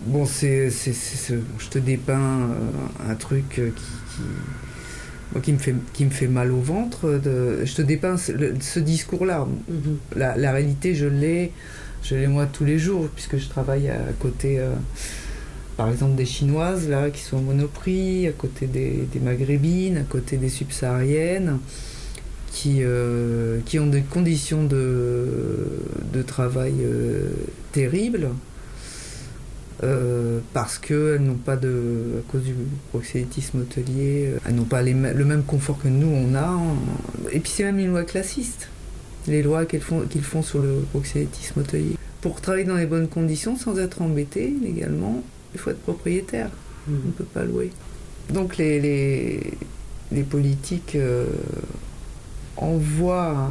bon, 0.07 0.25
c'est, 0.25 0.69
je 0.69 1.69
te 1.69 1.79
dépeins 1.79 2.49
un 3.09 3.15
truc 3.15 3.49
qui, 3.49 5.41
qui, 5.41 5.53
me 5.53 5.57
fait, 5.57 5.75
qui 5.93 6.05
me 6.05 6.09
fait 6.09 6.27
mal 6.27 6.51
au 6.51 6.61
ventre. 6.61 7.19
De, 7.23 7.65
je 7.65 7.75
te 7.75 7.81
dépeins 7.81 8.17
ce, 8.17 8.79
discours-là. 8.79 9.47
Mm-hmm. 9.69 10.17
La, 10.17 10.37
la, 10.37 10.51
réalité, 10.51 10.95
je 10.95 11.07
l'ai, 11.07 11.51
je 12.03 12.15
l'ai 12.15 12.27
moi 12.27 12.45
tous 12.45 12.65
les 12.65 12.79
jours, 12.79 13.09
puisque 13.13 13.37
je 13.37 13.49
travaille 13.49 13.89
à 13.89 13.99
côté 14.19 14.61
par 15.77 15.89
exemple 15.89 16.15
des 16.15 16.25
chinoises 16.25 16.88
là 16.88 17.10
qui 17.10 17.22
sont 17.22 17.38
au 17.38 17.42
monoprix, 17.42 18.27
à 18.27 18.32
côté 18.32 18.68
des, 18.68 19.08
maghrébines, 19.22 19.98
à 19.98 20.03
côté 20.03 20.38
des 20.38 20.50
subsahariennes, 20.50 21.60
qui, 22.51 22.80
euh, 22.82 23.60
qui 23.65 23.80
ont 23.80 23.88
des 23.88 24.01
conditions 24.01 24.63
de, 24.63 25.25
de 26.13 26.22
travail 26.22 26.74
euh, 26.82 27.32
terribles. 27.72 28.30
Euh, 29.82 30.39
parce 30.53 30.77
qu'elles 30.77 31.22
n'ont 31.22 31.34
pas 31.34 31.58
de, 31.58 32.20
à 32.20 32.32
cause 32.32 32.44
du 32.44 32.53
proxénétisme 32.92 33.62
hôtelier, 33.62 34.30
elles 34.46 34.56
n'ont 34.56 34.63
pas 34.63 34.82
le 34.82 34.94
même 34.94 35.44
confort 35.44 35.77
que 35.77 35.89
nous 35.89 36.08
on 36.08 36.36
a. 36.36 36.58
Et 37.32 37.39
puis 37.39 37.51
c'est 37.53 37.63
même 37.63 37.80
une 37.80 37.89
loi 37.89 38.03
classiste, 38.03 38.70
les 39.27 39.44
lois 39.44 39.65
qu'ils 39.65 39.82
font, 39.82 40.01
qu'ils 40.01 40.24
font 40.24 40.42
sur 40.42 40.60
le 40.60 40.86
proxénétisme 40.92 41.62
hôtelier. 41.62 41.98
Pour 42.22 42.39
travailler 42.39 42.63
dans 42.63 42.77
les 42.77 42.86
bonnes 42.86 43.10
conditions 43.10 43.58
sans 43.58 43.77
être 43.77 44.01
embêté 44.01 44.53
légalement, 44.62 45.22
il 45.53 45.60
faut 45.60 45.69
être 45.69 45.81
propriétaire. 45.81 46.50
Hmm. 46.88 46.95
On 47.03 47.07
ne 47.07 47.12
peut 47.12 47.24
pas 47.24 47.43
louer. 47.43 47.72
Donc 48.29 48.57
les, 48.57 49.39
les, 50.12 50.24
politiques 50.24 50.95
euh, 50.95 51.27
envoient 52.57 53.50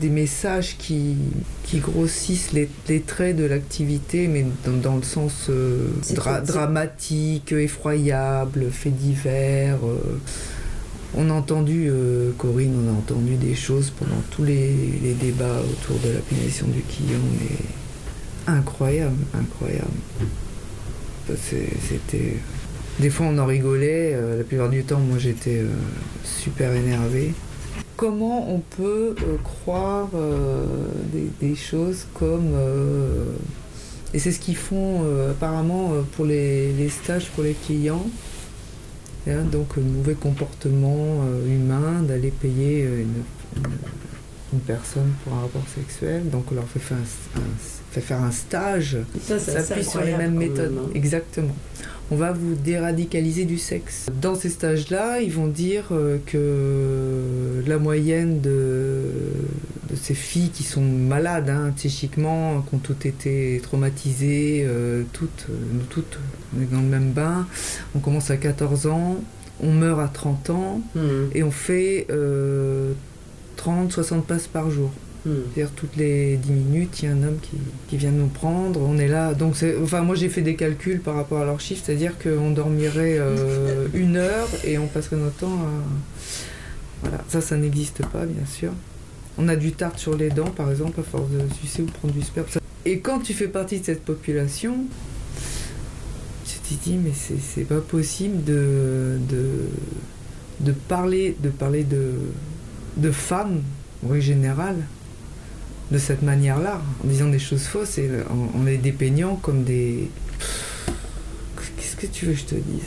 des 0.00 0.08
messages 0.08 0.76
qui, 0.76 1.16
qui 1.64 1.78
grossissent 1.78 2.52
les, 2.52 2.68
les 2.88 3.00
traits 3.00 3.36
de 3.36 3.44
l'activité, 3.44 4.28
mais 4.28 4.46
dans, 4.82 4.96
le 4.96 5.02
sens 5.02 5.46
euh, 5.50 5.88
dramatique, 6.46 7.52
effroyable, 7.52 8.70
fait 8.70 8.90
divers. 8.90 9.78
Euh. 9.84 10.18
On 11.16 11.30
a 11.30 11.32
entendu, 11.32 11.90
Corinne, 12.36 12.84
on 12.84 12.94
a 12.94 12.98
entendu 12.98 13.36
des 13.36 13.54
choses 13.54 13.90
pendant 13.90 14.20
tous 14.30 14.44
les, 14.44 14.74
les 15.02 15.14
débats 15.14 15.60
autour 15.60 15.98
de 16.00 16.12
la 16.12 16.20
pénétration 16.20 16.66
du 16.66 16.82
quillon, 16.82 17.18
mais 17.40 18.52
incroyable, 18.52 19.16
incroyable. 19.34 19.88
C'était. 21.36 22.36
Des 22.98 23.10
fois, 23.10 23.26
on 23.26 23.38
en 23.38 23.46
rigolait. 23.46 24.12
Euh, 24.14 24.38
la 24.38 24.44
plupart 24.44 24.68
du 24.68 24.82
temps, 24.82 24.98
moi, 24.98 25.18
j'étais 25.18 25.58
euh, 25.58 25.68
super 26.24 26.72
énervé. 26.74 27.32
Comment 27.96 28.52
on 28.52 28.60
peut 28.60 29.14
euh, 29.22 29.36
croire 29.42 30.08
des, 31.40 31.54
choses 31.54 32.06
comme 32.14 32.54
Et 34.14 34.18
c'est 34.18 34.30
ce 34.32 34.38
qu'ils 34.38 34.56
font 34.56 35.04
apparemment 35.30 35.92
pour 36.16 36.24
les, 36.24 36.88
stages 36.88 37.28
pour 37.30 37.44
les 37.44 37.54
clients. 37.54 38.06
Hein, 39.28 39.42
donc, 39.50 39.76
mauvais 39.76 40.14
comportement 40.14 41.24
humain 41.46 42.02
d'aller 42.02 42.30
payer 42.30 42.88
une 44.52 44.60
personne 44.60 45.12
pour 45.24 45.34
un 45.34 45.40
rapport 45.42 45.66
sexuel. 45.74 46.30
Donc, 46.30 46.44
on 46.52 46.54
leur 46.54 46.68
fait 46.68 46.78
faire 46.78 46.98
un, 46.98 47.40
un- 47.40 47.77
fait 47.90 48.00
faire 48.00 48.22
un 48.22 48.30
stage 48.32 48.96
Ça, 49.22 49.38
s'appuie 49.38 49.84
sur 49.84 50.02
les 50.02 50.16
mêmes 50.16 50.34
méthodes. 50.34 50.72
même, 50.74 50.84
hein. 50.86 50.90
Exactement. 50.94 51.54
On 52.10 52.16
va 52.16 52.32
vous 52.32 52.54
déradicaliser 52.54 53.44
du 53.44 53.58
sexe. 53.58 54.06
Dans 54.22 54.34
ces 54.34 54.48
stages-là, 54.48 55.20
ils 55.20 55.30
vont 55.32 55.46
dire 55.46 55.88
euh, 55.92 56.16
que 56.24 57.62
la 57.68 57.76
moyenne 57.78 58.40
de, 58.40 59.02
de 59.90 59.96
ces 59.96 60.14
filles 60.14 60.48
qui 60.48 60.62
sont 60.62 60.80
malades 60.80 61.50
hein, 61.50 61.70
psychiquement, 61.76 62.62
qui 62.62 62.74
ont 62.74 62.78
toutes 62.78 63.04
été 63.04 63.60
traumatisées, 63.62 64.62
euh, 64.66 65.02
toutes, 65.12 65.46
euh, 65.50 65.54
nous 65.74 65.82
toutes, 65.90 66.18
on 66.56 66.62
est 66.62 66.66
dans 66.72 66.80
le 66.80 66.86
même 66.88 67.10
bain, 67.12 67.46
on 67.94 67.98
commence 67.98 68.30
à 68.30 68.38
14 68.38 68.86
ans, 68.86 69.16
on 69.62 69.72
meurt 69.72 70.00
à 70.00 70.08
30 70.08 70.48
ans 70.50 70.80
Mhm. 70.94 71.28
et 71.34 71.42
on 71.42 71.50
fait 71.50 72.06
euh, 72.10 72.92
30-60 73.58 74.22
passes 74.22 74.46
par 74.46 74.70
jour. 74.70 74.90
Mhm. 75.28 75.42
C'est-à-dire 75.54 75.72
toutes 75.74 75.96
les 75.96 76.36
10 76.36 76.50
minutes, 76.50 77.02
il 77.02 77.04
y 77.04 77.08
a 77.08 77.12
un 77.12 77.22
homme 77.22 77.38
qui, 77.40 77.56
qui 77.88 77.96
vient 77.96 78.10
nous 78.10 78.28
prendre. 78.28 78.80
On 78.80 78.98
est 78.98 79.08
là. 79.08 79.34
Donc, 79.34 79.54
enfin, 79.82 80.02
moi 80.02 80.14
j'ai 80.14 80.28
fait 80.28 80.42
des 80.42 80.54
calculs 80.56 81.00
par 81.00 81.14
rapport 81.14 81.40
à 81.40 81.44
leur 81.44 81.60
chiffre, 81.60 81.82
c'est-à-dire 81.84 82.12
qu'on 82.18 82.50
dormirait 82.50 83.18
euh, 83.18 83.86
une 83.94 84.16
heure 84.16 84.48
et 84.64 84.78
on 84.78 84.86
passerait 84.86 85.16
notre 85.16 85.36
temps 85.36 85.52
à. 85.52 85.82
Voilà, 87.02 87.18
ça, 87.28 87.40
ça 87.40 87.56
n'existe 87.56 88.04
pas, 88.06 88.26
bien 88.26 88.44
sûr. 88.46 88.72
On 89.36 89.48
a 89.48 89.54
du 89.54 89.70
tarte 89.70 89.98
sur 90.00 90.16
les 90.16 90.30
dents, 90.30 90.50
par 90.50 90.68
exemple, 90.70 90.98
à 90.98 91.04
force 91.04 91.30
de 91.30 91.38
sucer 91.60 91.82
ou 91.82 91.86
prendre 91.86 92.12
du 92.12 92.22
sperme. 92.22 92.46
Et 92.84 92.98
quand 92.98 93.20
tu 93.20 93.34
fais 93.34 93.46
partie 93.46 93.78
de 93.78 93.84
cette 93.84 94.02
population, 94.02 94.78
tu 96.44 96.58
te 96.58 96.82
dis, 96.82 96.96
mais 96.96 97.12
c'est 97.14 97.62
pas 97.62 97.80
possible 97.80 98.42
de, 98.42 99.18
de, 99.28 99.68
de 100.60 100.72
parler, 100.72 101.36
de, 101.40 101.50
parler 101.50 101.84
de, 101.84 102.14
de 102.96 103.10
femmes, 103.12 103.62
en 104.04 104.08
règle 104.08 104.24
générale, 104.24 104.76
de 105.90 105.98
cette 105.98 106.22
manière-là, 106.22 106.80
en 107.04 107.06
disant 107.08 107.28
des 107.28 107.38
choses 107.38 107.62
fausses 107.64 107.98
et 107.98 108.10
en, 108.30 108.58
en 108.60 108.64
les 108.64 108.76
dépeignant 108.78 109.36
comme 109.36 109.64
des. 109.64 110.10
Qu'est-ce 111.76 111.96
que 111.96 112.06
tu 112.06 112.26
veux 112.26 112.32
que 112.32 112.38
je 112.40 112.44
te 112.44 112.54
dise? 112.54 112.82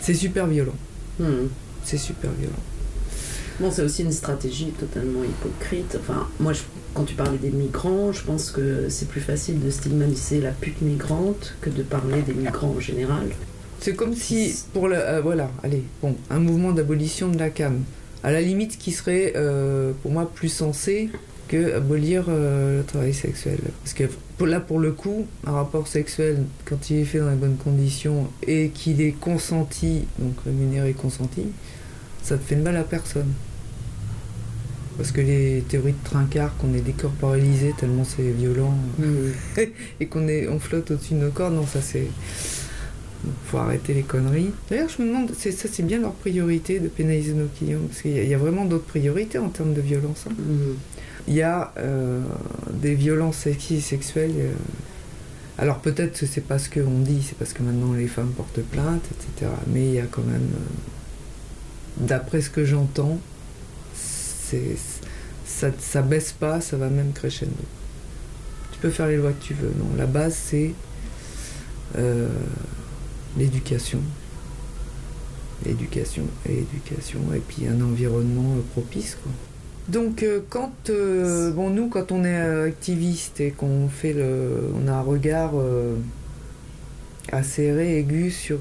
C'est 0.00 0.14
super 0.14 0.46
violent. 0.46 0.74
Mhm. 1.20 1.48
C'est 1.84 1.98
super 1.98 2.30
violent. 2.38 2.54
Bon, 3.60 3.70
c'est 3.70 3.82
aussi 3.82 4.02
une 4.02 4.12
stratégie 4.12 4.72
totalement 4.78 5.24
hypocrite. 5.24 5.96
Enfin, 6.00 6.28
moi, 6.38 6.52
je- 6.52 6.60
quand 6.94 7.04
tu 7.04 7.14
parlais 7.14 7.38
des 7.38 7.50
migrants, 7.50 8.12
je 8.12 8.22
pense 8.22 8.50
que 8.50 8.88
c'est 8.88 9.08
plus 9.08 9.20
facile 9.20 9.60
de 9.60 9.70
stigmatiser 9.70 10.40
la 10.40 10.50
pute 10.52 10.80
migrante 10.82 11.54
que 11.60 11.70
de 11.70 11.82
parler 11.82 12.22
des 12.22 12.34
migrants 12.34 12.74
en 12.76 12.80
général. 12.80 13.26
C'est 13.80 13.94
comme 13.94 14.14
si, 14.14 14.54
pour 14.72 14.88
le. 14.88 14.96
euh, 14.96 15.20
voilà, 15.20 15.50
allez, 15.62 15.82
bon, 16.02 16.16
un 16.30 16.38
mouvement 16.40 16.72
d'abolition 16.72 17.28
de 17.28 17.38
la 17.38 17.50
CAM. 17.50 17.82
À 18.24 18.32
la 18.32 18.40
limite, 18.40 18.76
qui 18.78 18.90
serait, 18.92 19.32
euh, 19.36 19.92
pour 20.02 20.10
moi, 20.10 20.28
plus 20.32 20.48
sensé 20.48 21.10
que 21.48 21.74
abolir 21.74 22.24
euh, 22.28 22.78
le 22.78 22.84
travail 22.84 23.12
sexuel. 23.14 23.58
Parce 23.82 23.94
que 23.94 24.04
là, 24.44 24.60
pour 24.60 24.78
le 24.78 24.92
coup, 24.92 25.26
un 25.46 25.52
rapport 25.52 25.88
sexuel, 25.88 26.44
quand 26.64 26.90
il 26.90 26.98
est 26.98 27.04
fait 27.04 27.18
dans 27.18 27.30
les 27.30 27.36
bonnes 27.36 27.56
conditions 27.56 28.28
et 28.46 28.68
qu'il 28.74 29.00
est 29.00 29.12
consenti, 29.12 30.04
donc 30.18 30.34
rémunéré 30.44 30.92
consenti, 30.92 31.46
ça 32.22 32.36
te 32.36 32.44
fait 32.44 32.56
de 32.56 32.62
mal 32.62 32.76
à 32.76 32.84
personne. 32.84 33.32
Parce 34.96 35.12
que 35.12 35.20
les 35.20 35.62
théories 35.68 35.92
de 35.92 36.04
trincard, 36.08 36.56
qu'on 36.56 36.74
est 36.74 36.80
décorporalisé 36.80 37.72
tellement 37.78 38.04
c'est 38.04 38.22
violent, 38.32 38.74
et 40.00 40.06
qu'on 40.06 40.26
est 40.26 40.48
on 40.48 40.58
flotte 40.58 40.90
au-dessus 40.90 41.14
de 41.14 41.20
nos 41.20 41.30
corps, 41.30 41.50
non, 41.52 41.66
ça 41.66 41.80
c'est. 41.80 42.06
Faut 43.46 43.58
arrêter 43.58 43.94
les 43.94 44.02
conneries. 44.02 44.50
D'ailleurs, 44.70 44.88
je 44.88 45.02
me 45.02 45.08
demande, 45.08 45.30
c'est, 45.36 45.50
ça 45.50 45.68
c'est 45.70 45.82
bien 45.84 45.98
leur 46.00 46.12
priorité 46.12 46.78
de 46.80 46.86
pénaliser 46.88 47.32
nos 47.32 47.46
clients, 47.46 47.80
parce 47.88 48.02
qu'il 48.02 48.12
y, 48.12 48.18
a- 48.18 48.22
il 48.22 48.28
y 48.28 48.34
a 48.34 48.38
vraiment 48.38 48.64
d'autres 48.64 48.84
priorités 48.86 49.38
en 49.38 49.48
termes 49.48 49.74
de 49.74 49.80
violence. 49.80 50.24
hein. 50.28 50.32
Mhm. 50.38 50.76
Il 51.28 51.34
y 51.34 51.42
a 51.42 51.74
euh, 51.76 52.22
des 52.72 52.94
violences 52.94 53.36
sexuelles. 53.36 54.32
euh, 54.38 54.52
alors 55.58 55.80
peut-être 55.80 56.18
que 56.18 56.24
c'est 56.24 56.40
pas 56.40 56.58
ce 56.58 56.70
qu'on 56.70 57.00
dit, 57.00 57.22
c'est 57.22 57.36
parce 57.36 57.52
que 57.52 57.62
maintenant 57.62 57.92
les 57.92 58.06
femmes 58.06 58.30
portent 58.30 58.62
plainte, 58.62 59.02
etc. 59.10 59.50
Mais 59.66 59.88
il 59.88 59.94
y 59.94 60.00
a 60.00 60.06
quand 60.06 60.22
même, 60.22 60.48
euh, 60.54 62.06
d'après 62.06 62.40
ce 62.40 62.48
que 62.48 62.64
j'entends, 62.64 63.18
ça, 63.94 65.66
ça 65.78 66.00
baisse 66.00 66.32
pas, 66.32 66.62
ça 66.62 66.78
va 66.78 66.88
même 66.88 67.12
crescendo. 67.12 67.52
Tu 68.72 68.78
peux 68.78 68.90
faire 68.90 69.08
les 69.08 69.18
lois 69.18 69.32
que 69.32 69.44
tu 69.44 69.52
veux. 69.52 69.72
Non, 69.78 69.96
la 69.98 70.06
base 70.06 70.34
c'est 70.34 70.72
l'éducation. 73.36 74.00
L'éducation 75.66 76.24
et 76.48 76.60
éducation, 76.60 77.20
et 77.34 77.40
puis 77.40 77.66
un 77.66 77.80
environnement 77.82 78.56
propice. 78.72 79.18
Quoi. 79.22 79.32
Donc 79.88 80.22
euh, 80.22 80.40
quand 80.50 80.90
euh, 80.90 81.50
bon 81.50 81.70
nous 81.70 81.88
quand 81.88 82.12
on 82.12 82.22
est 82.22 82.36
euh, 82.36 82.68
activiste 82.68 83.40
et 83.40 83.52
qu'on 83.52 83.88
fait 83.88 84.12
le 84.12 84.70
on 84.74 84.86
a 84.86 84.92
un 84.92 85.00
regard 85.00 85.52
acéré 87.32 87.98
aigu 87.98 88.30
sur 88.30 88.58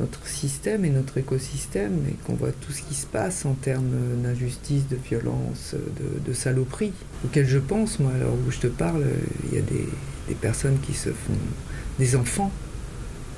notre 0.00 0.26
système 0.26 0.84
et 0.84 0.90
notre 0.90 1.18
écosystème 1.18 2.00
et 2.08 2.14
qu'on 2.26 2.34
voit 2.34 2.52
tout 2.52 2.72
ce 2.72 2.82
qui 2.82 2.94
se 2.94 3.06
passe 3.06 3.46
en 3.46 3.52
termes 3.54 3.90
d'injustice, 4.22 4.88
de 4.88 4.96
violence, 4.96 5.74
de, 6.26 6.32
saloperie 6.32 6.92
auquel 7.24 7.46
je 7.46 7.58
pense 7.58 8.00
moi 8.00 8.12
alors 8.14 8.34
où 8.34 8.50
je 8.50 8.58
te 8.58 8.66
parle 8.66 9.04
il 9.50 9.58
y 9.58 9.58
a 9.58 9.62
des, 9.62 10.34
personnes 10.40 10.78
qui 10.80 10.94
se 10.94 11.10
font 11.10 11.38
des 11.98 12.16
enfants 12.16 12.50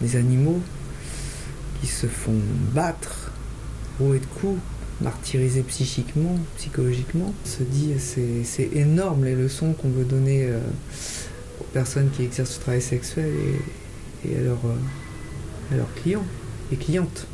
des 0.00 0.16
animaux 0.16 0.60
qui 1.80 1.86
se 1.86 2.06
font 2.06 2.40
battre 2.72 3.32
et 4.00 4.18
de 4.18 4.26
coups 4.40 4.60
martyrisés 5.00 5.62
psychiquement, 5.62 6.38
psychologiquement. 6.56 7.34
Se 7.44 7.62
dit 7.62 7.92
c'est 7.98 8.70
énorme 8.74 9.24
les 9.24 9.34
leçons 9.34 9.72
qu'on 9.74 9.88
veut 9.90 10.04
donner 10.04 10.46
euh, 10.46 10.58
aux 11.60 11.64
personnes 11.72 12.10
qui 12.16 12.22
exercent 12.24 12.56
le 12.58 12.62
travail 12.62 12.82
sexuel 12.82 13.30
et, 14.24 14.30
et 14.30 14.36
à, 14.38 14.40
leurs, 14.42 14.64
euh, 14.64 15.74
à 15.74 15.76
leurs 15.76 15.92
clients 15.94 16.24
et 16.72 16.76
clientes. 16.76 17.26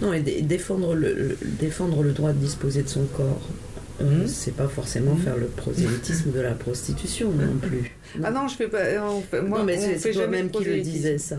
Non, 0.00 0.12
et 0.12 0.20
dé- 0.20 0.42
défendre 0.42 0.94
le- 0.94 1.36
défendre 1.60 2.02
le 2.02 2.12
droit 2.12 2.32
de 2.32 2.38
disposer 2.38 2.82
de 2.82 2.88
son 2.88 3.04
corps, 3.04 3.48
euh, 4.02 4.20
Mhm. 4.22 4.26
c'est 4.26 4.54
pas 4.56 4.68
forcément 4.68 5.14
Mhm. 5.14 5.20
faire 5.22 5.36
le 5.36 5.46
prosélytisme 5.46 6.32
de 6.32 6.40
la 6.40 6.52
prostitution 6.52 7.30
non 7.32 7.56
plus. 7.60 7.90
Ah 8.22 8.30
non, 8.30 8.48
je 8.48 8.56
fais 8.56 8.68
pas. 8.68 8.78
on 9.08 9.22
fait- 9.22 9.40
moi, 9.42 9.60
non, 9.60 9.64
mais 9.64 9.98
c'est 9.98 10.10
toi-même 10.12 10.50
qui 10.50 10.64
le 10.64 10.80
disais 10.80 11.18
ça. 11.18 11.36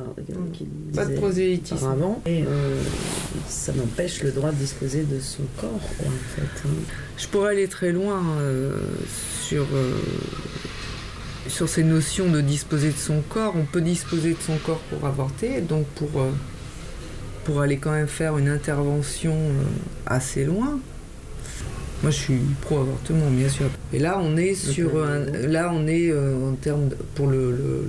Qui 0.54 0.64
le 0.92 0.96
Pas 0.96 1.06
de 1.06 1.16
prosélytisme. 1.16 1.88
Et 2.26 2.44
euh, 2.44 2.82
ça 3.48 3.74
n'empêche 3.74 4.24
le 4.24 4.32
droit 4.32 4.52
de 4.52 4.56
disposer 4.56 5.04
de 5.04 5.20
son 5.20 5.44
corps, 5.60 5.80
quoi, 5.98 6.08
en 6.08 6.36
fait. 6.36 6.68
hein. 6.68 6.72
Je 7.18 7.28
pourrais 7.28 7.52
aller 7.52 7.68
très 7.68 7.92
loin 7.92 8.22
euh, 8.40 8.72
sur, 9.44 9.66
euh, 9.74 10.00
sur 11.48 11.70
ces 11.70 11.84
notions 11.84 12.30
de 12.32 12.42
disposer 12.42 12.90
de 12.92 12.98
son 12.98 13.22
corps. 13.30 13.54
On 13.56 13.66
peut 13.66 13.82
disposer 13.82 14.32
de 14.32 14.42
son 14.42 14.58
corps 14.58 14.82
pour 14.90 15.06
avorter, 15.08 15.62
donc 15.62 15.86
pour, 15.96 16.10
euh, 16.22 16.32
pour 17.44 17.62
aller 17.62 17.78
quand 17.78 17.92
même 17.92 18.08
faire 18.08 18.38
une 18.38 18.48
intervention 18.48 19.34
euh, 19.36 19.64
assez 20.08 20.46
loin. 20.46 20.80
Moi, 22.04 22.12
je 22.12 22.18
suis 22.18 22.40
pro-avortement, 22.62 23.30
bien 23.32 23.50
sûr. 23.50 23.66
Et 23.94 24.00
là, 24.00 24.20
on 24.22 24.36
est 24.38 24.54
sur 24.56 25.04
un, 25.04 25.20
là, 25.48 25.72
on 25.74 25.88
est 25.88 26.12
euh, 26.12 26.36
en 26.50 26.54
termes 26.56 26.90
de- 26.90 26.98
pour 27.16 27.28
le, 27.28 27.50
le- 27.52 27.56
le- 27.58 27.88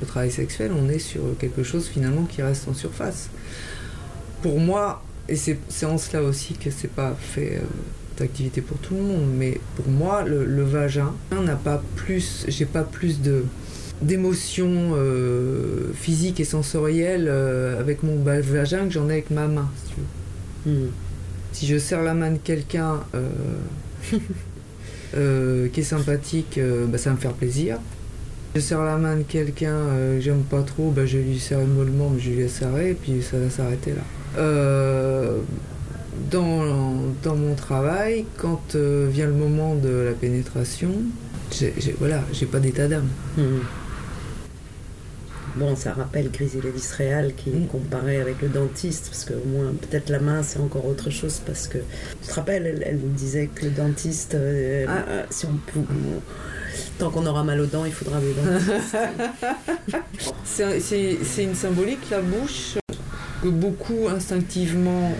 le 0.00 0.06
travail 0.06 0.30
sexuel, 0.30 0.72
on 0.76 0.88
est 0.88 0.98
sur 0.98 1.20
quelque 1.38 1.62
chose 1.62 1.86
finalement 1.86 2.24
qui 2.24 2.40
reste 2.42 2.66
en 2.68 2.74
surface. 2.74 3.28
Pour 4.42 4.58
moi, 4.58 5.02
et 5.28 5.36
c'est 5.36 5.86
en 5.86 5.98
cela 5.98 6.22
aussi 6.22 6.54
que 6.54 6.70
c'est 6.70 6.90
pas 6.90 7.14
fait 7.18 7.56
euh, 7.56 7.66
d'activité 8.18 8.60
pour 8.62 8.78
tout 8.78 8.94
le 8.94 9.02
monde, 9.02 9.26
mais 9.36 9.60
pour 9.76 9.88
moi, 9.88 10.22
le, 10.24 10.62
vagin 10.64 11.12
n'a 11.32 11.56
pas 11.56 11.82
plus, 11.96 12.44
j'ai 12.48 12.66
pas 12.66 12.82
plus 12.84 13.20
de 13.20 13.44
d'émotions 14.02 14.92
euh, 14.96 15.92
physiques 15.94 16.40
et 16.40 16.44
sensorielles 16.44 17.26
euh, 17.28 17.78
avec 17.80 18.02
mon 18.02 18.16
vagin 18.22 18.86
que 18.86 18.90
j'en 18.92 19.08
ai 19.08 19.12
avec 19.12 19.30
ma 19.30 19.46
main, 19.46 19.70
si 19.86 19.92
tu 19.94 20.00
veux. 20.00 20.72
Mhm. 20.82 20.90
Si 21.54 21.68
je 21.68 21.78
serre 21.78 22.02
la 22.02 22.14
main 22.14 22.32
de 22.32 22.38
quelqu'un 22.38 23.00
euh, 23.14 23.30
euh, 25.16 25.68
qui 25.68 25.80
est 25.80 25.84
sympathique, 25.84 26.58
euh, 26.58 26.84
bah, 26.86 26.98
ça 26.98 27.10
va 27.10 27.16
me 27.16 27.20
faire 27.20 27.32
plaisir. 27.32 27.78
Je 28.56 28.60
serre 28.60 28.82
la 28.82 28.96
main 28.96 29.16
de 29.16 29.22
quelqu'un 29.22 29.78
que 30.16 30.20
j'aime 30.20 30.42
pas 30.42 30.62
trop, 30.62 30.90
bah, 30.90 31.06
je 31.06 31.18
vais 31.18 31.22
lui 31.22 31.38
serrer 31.38 31.64
mollement, 31.64 32.12
je 32.18 32.30
lui 32.30 32.38
laisse 32.38 32.54
serrer, 32.54 32.90
et 32.90 32.94
puis 32.94 33.22
ça 33.22 33.38
va 33.38 33.48
s'arrêter 33.50 33.92
là. 33.92 34.02
Dans, 36.30 36.96
dans 37.22 37.36
mon 37.36 37.54
travail, 37.54 38.24
quand 38.36 38.74
vient 38.74 39.26
le 39.26 39.32
moment 39.32 39.76
de 39.76 39.88
la 39.88 40.12
pénétration, 40.12 40.90
j'ai, 41.52 41.72
voilà, 41.98 42.22
j'ai 42.32 42.46
pas 42.46 42.58
d'état 42.58 42.88
d'âme. 42.88 43.08
Mhm. 43.36 43.60
Bon, 45.56 45.76
ça 45.76 45.92
rappelle 45.92 46.30
Grisy 46.32 46.60
Lévis 46.60 46.88
Réal 46.96 47.32
qui 47.34 47.50
Mm. 47.50 47.66
comparait 47.68 48.20
avec 48.20 48.42
le 48.42 48.48
dentiste, 48.48 49.06
parce 49.10 49.24
que 49.24 49.34
au 49.34 49.46
moins, 49.46 49.72
peut-être 49.80 50.08
la 50.10 50.18
main, 50.18 50.42
c'est 50.42 50.58
encore 50.58 50.84
autre 50.86 51.10
chose, 51.10 51.40
parce 51.46 51.68
que, 51.68 51.78
tu 52.22 52.28
te 52.28 52.34
rappelles, 52.34 52.66
elle, 52.66 52.82
elle 52.84 52.96
nous 52.98 53.12
disait 53.12 53.48
que 53.54 53.64
le 53.66 53.70
dentiste, 53.70 54.34
euh, 54.34 54.84
Ah. 54.88 55.04
euh, 55.08 55.22
si 55.30 55.46
on, 55.46 55.52
pou- 55.72 55.86
Tant 56.98 57.10
qu'on 57.10 57.24
aura 57.26 57.44
mal 57.44 57.60
aux 57.60 57.66
dents, 57.66 57.84
il 57.84 57.92
faudra 57.92 58.18
des 58.20 58.32
dents. 58.34 60.00
c'est 60.44 61.42
une 61.44 61.54
symbolique, 61.54 62.08
la 62.10 62.20
bouche, 62.20 62.78
que 63.42 63.48
beaucoup 63.48 64.08
instinctivement. 64.08 65.12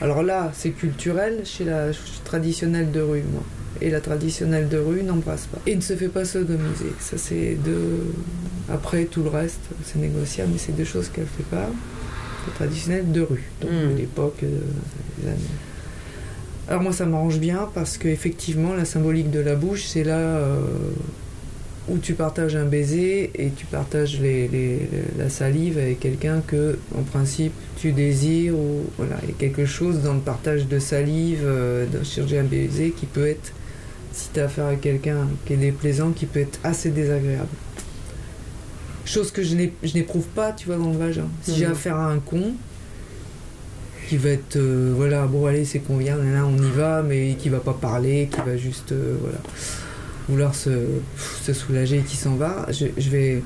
Alors 0.00 0.22
là, 0.22 0.50
c'est 0.54 0.70
culturel 0.70 1.42
chez 1.44 1.64
la 1.64 1.88
traditionnelle 2.24 2.90
de 2.90 3.00
rue, 3.00 3.22
moi. 3.32 3.42
Et 3.80 3.90
la 3.90 4.00
traditionnelle 4.00 4.68
de 4.68 4.78
rue 4.78 5.02
n'embrasse 5.02 5.46
pas. 5.46 5.58
Et 5.66 5.74
ne 5.76 5.80
se 5.80 5.94
fait 5.96 6.08
pas 6.08 6.24
sodomiser. 6.24 6.92
Ça, 7.00 7.16
c'est 7.18 7.56
deux. 7.64 8.06
Après, 8.70 9.04
tout 9.04 9.22
le 9.22 9.30
reste, 9.30 9.60
c'est 9.84 9.98
négociable, 9.98 10.50
mais 10.52 10.58
c'est 10.58 10.76
deux 10.76 10.84
choses 10.84 11.08
qu'elle 11.08 11.26
fait 11.26 11.42
pas. 11.44 11.68
La 12.46 12.52
traditionnelle 12.54 13.10
de 13.12 13.20
rue, 13.20 13.44
donc 13.60 13.70
hmm. 13.70 13.96
l'époque 13.96 14.42
euh, 14.42 14.58
des 15.18 15.28
années 15.28 15.38
alors 16.68 16.82
moi 16.82 16.92
ça 16.92 17.06
m'arrange 17.06 17.38
bien 17.38 17.68
parce 17.74 17.98
qu'effectivement 17.98 18.74
la 18.74 18.84
symbolique 18.84 19.30
de 19.30 19.40
la 19.40 19.56
bouche 19.56 19.84
c'est 19.84 20.04
là 20.04 20.18
euh, 20.18 20.60
où 21.88 21.98
tu 21.98 22.14
partages 22.14 22.54
un 22.54 22.64
baiser 22.64 23.30
et 23.34 23.50
tu 23.50 23.66
partages 23.66 24.20
la 25.18 25.28
salive 25.28 25.78
avec 25.78 25.98
quelqu'un 25.98 26.40
que 26.46 26.78
en 26.96 27.02
principe 27.02 27.52
tu 27.76 27.90
désires 27.92 28.54
ou 28.54 28.84
voilà 28.96 29.16
il 29.24 29.30
y 29.30 29.32
a 29.32 29.34
quelque 29.36 29.66
chose 29.66 30.02
dans 30.02 30.14
le 30.14 30.20
partage 30.20 30.68
de 30.68 30.78
salive 30.78 31.42
euh, 31.44 31.86
d'un 31.86 32.38
un 32.38 32.44
baiser 32.44 32.92
qui 32.92 33.06
peut 33.06 33.26
être 33.26 33.52
si 34.12 34.28
tu 34.32 34.40
as 34.40 34.44
affaire 34.44 34.66
à 34.66 34.76
quelqu'un 34.76 35.26
qui 35.44 35.54
est 35.54 35.56
déplaisant 35.56 36.12
qui 36.12 36.26
peut 36.26 36.40
être 36.40 36.60
assez 36.62 36.90
désagréable 36.90 37.48
chose 39.04 39.30
que 39.30 39.42
je 39.42 39.54
n'éprouve 39.54 40.26
pas 40.26 40.52
tu 40.52 40.66
vois 40.66 40.76
dans 40.76 40.90
le 40.90 40.98
vagin 40.98 41.28
si 41.42 41.56
j'ai 41.56 41.66
affaire 41.66 41.96
à 41.96 42.06
un 42.06 42.18
con 42.18 42.54
qui 44.08 44.16
va 44.16 44.30
être 44.30 44.56
euh, 44.56 44.92
voilà 44.94 45.26
bon 45.26 45.46
allez 45.46 45.64
c'est 45.64 45.78
qu'on 45.78 45.96
vient 45.96 46.16
là 46.16 46.44
on 46.46 46.56
y 46.56 46.70
va 46.70 47.02
mais 47.02 47.34
qui 47.34 47.48
va 47.48 47.60
pas 47.60 47.72
parler 47.72 48.28
qui 48.30 48.40
va 48.40 48.56
juste 48.56 48.92
euh, 48.92 49.16
voilà. 49.20 49.38
Vouloir 50.28 50.54
se, 50.54 50.70
se 51.42 51.52
soulager 51.52 51.98
et 51.98 52.02
qui 52.02 52.16
s'en 52.16 52.36
va 52.36 52.66
je, 52.70 53.10
vais 53.10 53.42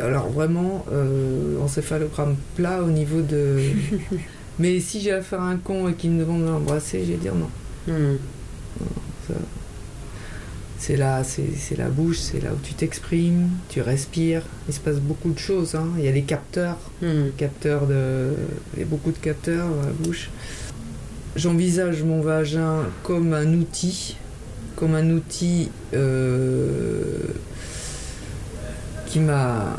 alors 0.00 0.28
vraiment 0.30 0.84
euh, 0.92 1.60
encéphalogramme 1.62 2.36
plat 2.56 2.82
au 2.82 2.90
niveau 2.90 3.20
de 3.22 3.58
mais 4.58 4.80
si 4.80 5.00
j'ai 5.00 5.12
affaire 5.12 5.42
à 5.42 5.48
un 5.48 5.56
con 5.56 5.88
et 5.88 5.94
qu'il 5.94 6.10
me 6.10 6.20
demande 6.20 6.42
de 6.42 6.46
l'embrasser 6.46 7.04
je 7.04 7.12
vais 7.12 7.18
dire 7.18 7.34
non, 7.34 7.50
hmm. 7.86 8.16
C'est 10.80 10.96
là, 10.96 11.22
c'est 11.24 11.76
la 11.76 11.90
bouche, 11.90 12.16
c'est 12.16 12.42
là 12.42 12.50
où 12.54 12.58
tu 12.62 12.72
t'exprimes, 12.72 13.50
tu 13.68 13.82
respires. 13.82 14.42
Il 14.66 14.72
se 14.72 14.80
passe 14.80 14.96
beaucoup 14.96 15.30
de 15.30 15.38
choses. 15.38 15.74
Hein. 15.74 15.88
Il 15.98 16.04
y 16.06 16.08
a 16.08 16.12
des 16.12 16.22
capteurs, 16.22 16.78
hmm. 17.02 17.32
capteurs 17.36 17.86
de, 17.86 18.30
il 18.74 18.80
y 18.80 18.82
a 18.82 18.86
beaucoup 18.86 19.12
de 19.12 19.18
capteurs 19.18 19.68
dans 19.68 19.82
la 19.82 19.92
bouche. 19.92 20.30
J'envisage 21.36 22.02
mon 22.02 22.22
vagin 22.22 22.84
comme 23.02 23.34
un 23.34 23.52
outil, 23.52 24.16
comme 24.74 24.94
un 24.94 25.10
outil 25.10 25.68
euh, 25.92 27.18
qui 29.04 29.20
m'a, 29.20 29.76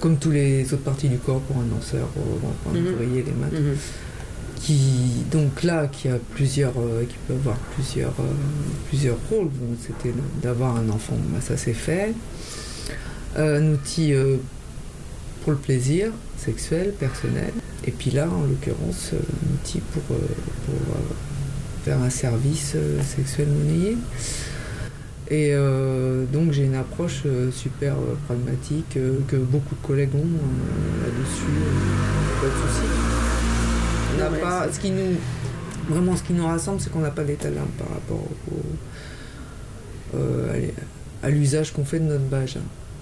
comme 0.00 0.16
tous 0.16 0.30
les 0.30 0.64
autres 0.72 0.82
parties 0.82 1.10
du 1.10 1.18
corps 1.18 1.42
pour 1.42 1.58
un 1.58 1.66
danseur, 1.66 2.08
pour, 2.08 2.72
hmm. 2.72 3.14
les 3.14 3.22
mains. 3.32 3.48
Hmm 3.48 3.76
qui 4.60 5.24
donc 5.30 5.62
là 5.62 5.86
qui 5.86 6.08
a 6.08 6.18
plusieurs 6.34 6.72
euh, 6.78 7.04
qui 7.04 7.16
peut 7.26 7.34
avoir 7.34 7.56
plusieurs 7.74 8.14
euh, 8.20 8.32
plusieurs 8.88 9.16
rôles. 9.30 9.50
C'était 9.80 10.14
d'avoir 10.42 10.76
un 10.76 10.88
enfant 10.90 11.16
bah, 11.32 11.40
ça 11.40 11.56
c'est 11.56 11.74
fait. 11.74 12.14
Euh, 13.36 13.60
un 13.60 13.72
outil 13.72 14.12
pour 15.42 15.52
le 15.52 15.58
plaisir 15.58 16.12
sexuel 16.36 16.92
personnel. 16.98 17.52
Et 17.84 17.90
puis 17.90 18.10
là 18.10 18.28
en 18.28 18.42
l'occurrence 18.42 19.12
un 19.12 19.54
outil 19.54 19.80
pour, 19.92 20.02
pour 20.02 20.96
faire 21.84 22.00
un 22.02 22.10
service 22.10 22.74
sexuel 23.04 23.48
monnayé. 23.48 23.96
Et 25.30 25.54
donc 26.32 26.52
j'ai 26.52 26.64
une 26.64 26.74
approche 26.74 27.24
super 27.52 27.94
pragmatique 28.26 28.98
que 29.28 29.36
beaucoup 29.36 29.74
de 29.74 29.86
collègues 29.86 30.14
ont 30.14 30.26
là-dessus, 31.04 31.44
pas 32.40 32.46
de 32.46 32.52
soucis 32.52 33.27
pas, 34.18 34.66
ce 34.72 34.78
qui 34.78 34.90
nous, 34.90 35.16
vraiment, 35.88 36.16
ce 36.16 36.22
qui 36.22 36.32
nous 36.32 36.46
rassemble, 36.46 36.80
c'est 36.80 36.90
qu'on 36.90 37.00
n'a 37.00 37.10
pas 37.10 37.24
d'état 37.24 37.48
par 37.78 37.88
rapport 37.88 38.24
euh, 40.14 40.68
à 41.22 41.30
l'usage 41.30 41.72
qu'on 41.72 41.84
fait 41.84 41.98
de 41.98 42.04
notre 42.04 42.24
badge. 42.24 42.56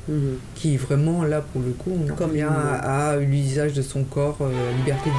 Mhm. 0.09 0.39
Qui 0.55 0.77
vraiment, 0.77 1.25
là, 1.25 1.41
pour 1.41 1.63
le 1.63 1.73
coup, 1.73 1.91
on 1.93 2.15
Comme 2.15 2.31
revient 2.31 2.47
à, 2.49 3.17
l'usage 3.17 3.73
de 3.73 3.83
son 3.83 4.05
corps, 4.05 4.39
euh, 4.41 4.51
la 4.71 4.77
liberté 4.77 5.11
du 5.11 5.17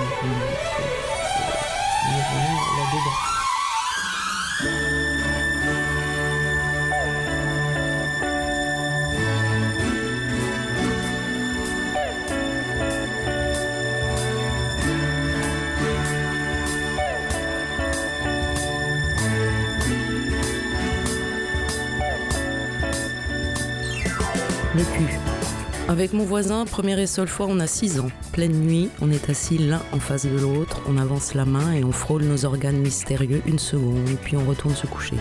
Avec 25.88 26.14
mon 26.14 26.26
voisin, 26.26 26.66
première 26.66 27.00
et 27.00 27.08
seule 27.08 27.28
fois, 27.28 27.48
on 27.50 27.60
a 27.60 27.68
6 27.68 28.00
ans. 28.00 28.10
Pleine 28.32 28.60
nuit, 28.60 28.90
on 29.02 29.10
est 29.10 29.30
assis 29.30 29.58
l'un 29.58 29.82
en 29.94 30.00
face 30.00 30.26
de 30.26 30.38
l'autre, 30.38 30.82
on 30.88 30.98
avance 30.98 31.34
la 31.34 31.46
main 31.46 31.74
et 31.74 31.84
on 31.84 31.92
frôle 31.92 32.24
nos 32.24 32.46
organes 32.46 32.78
mystérieux 32.78 33.42
une 33.46 33.58
seconde, 33.58 34.18
puis 34.24 34.38
on 34.38 34.46
retourne 34.46 34.76
se 34.76 34.86
coucher. 34.86 35.16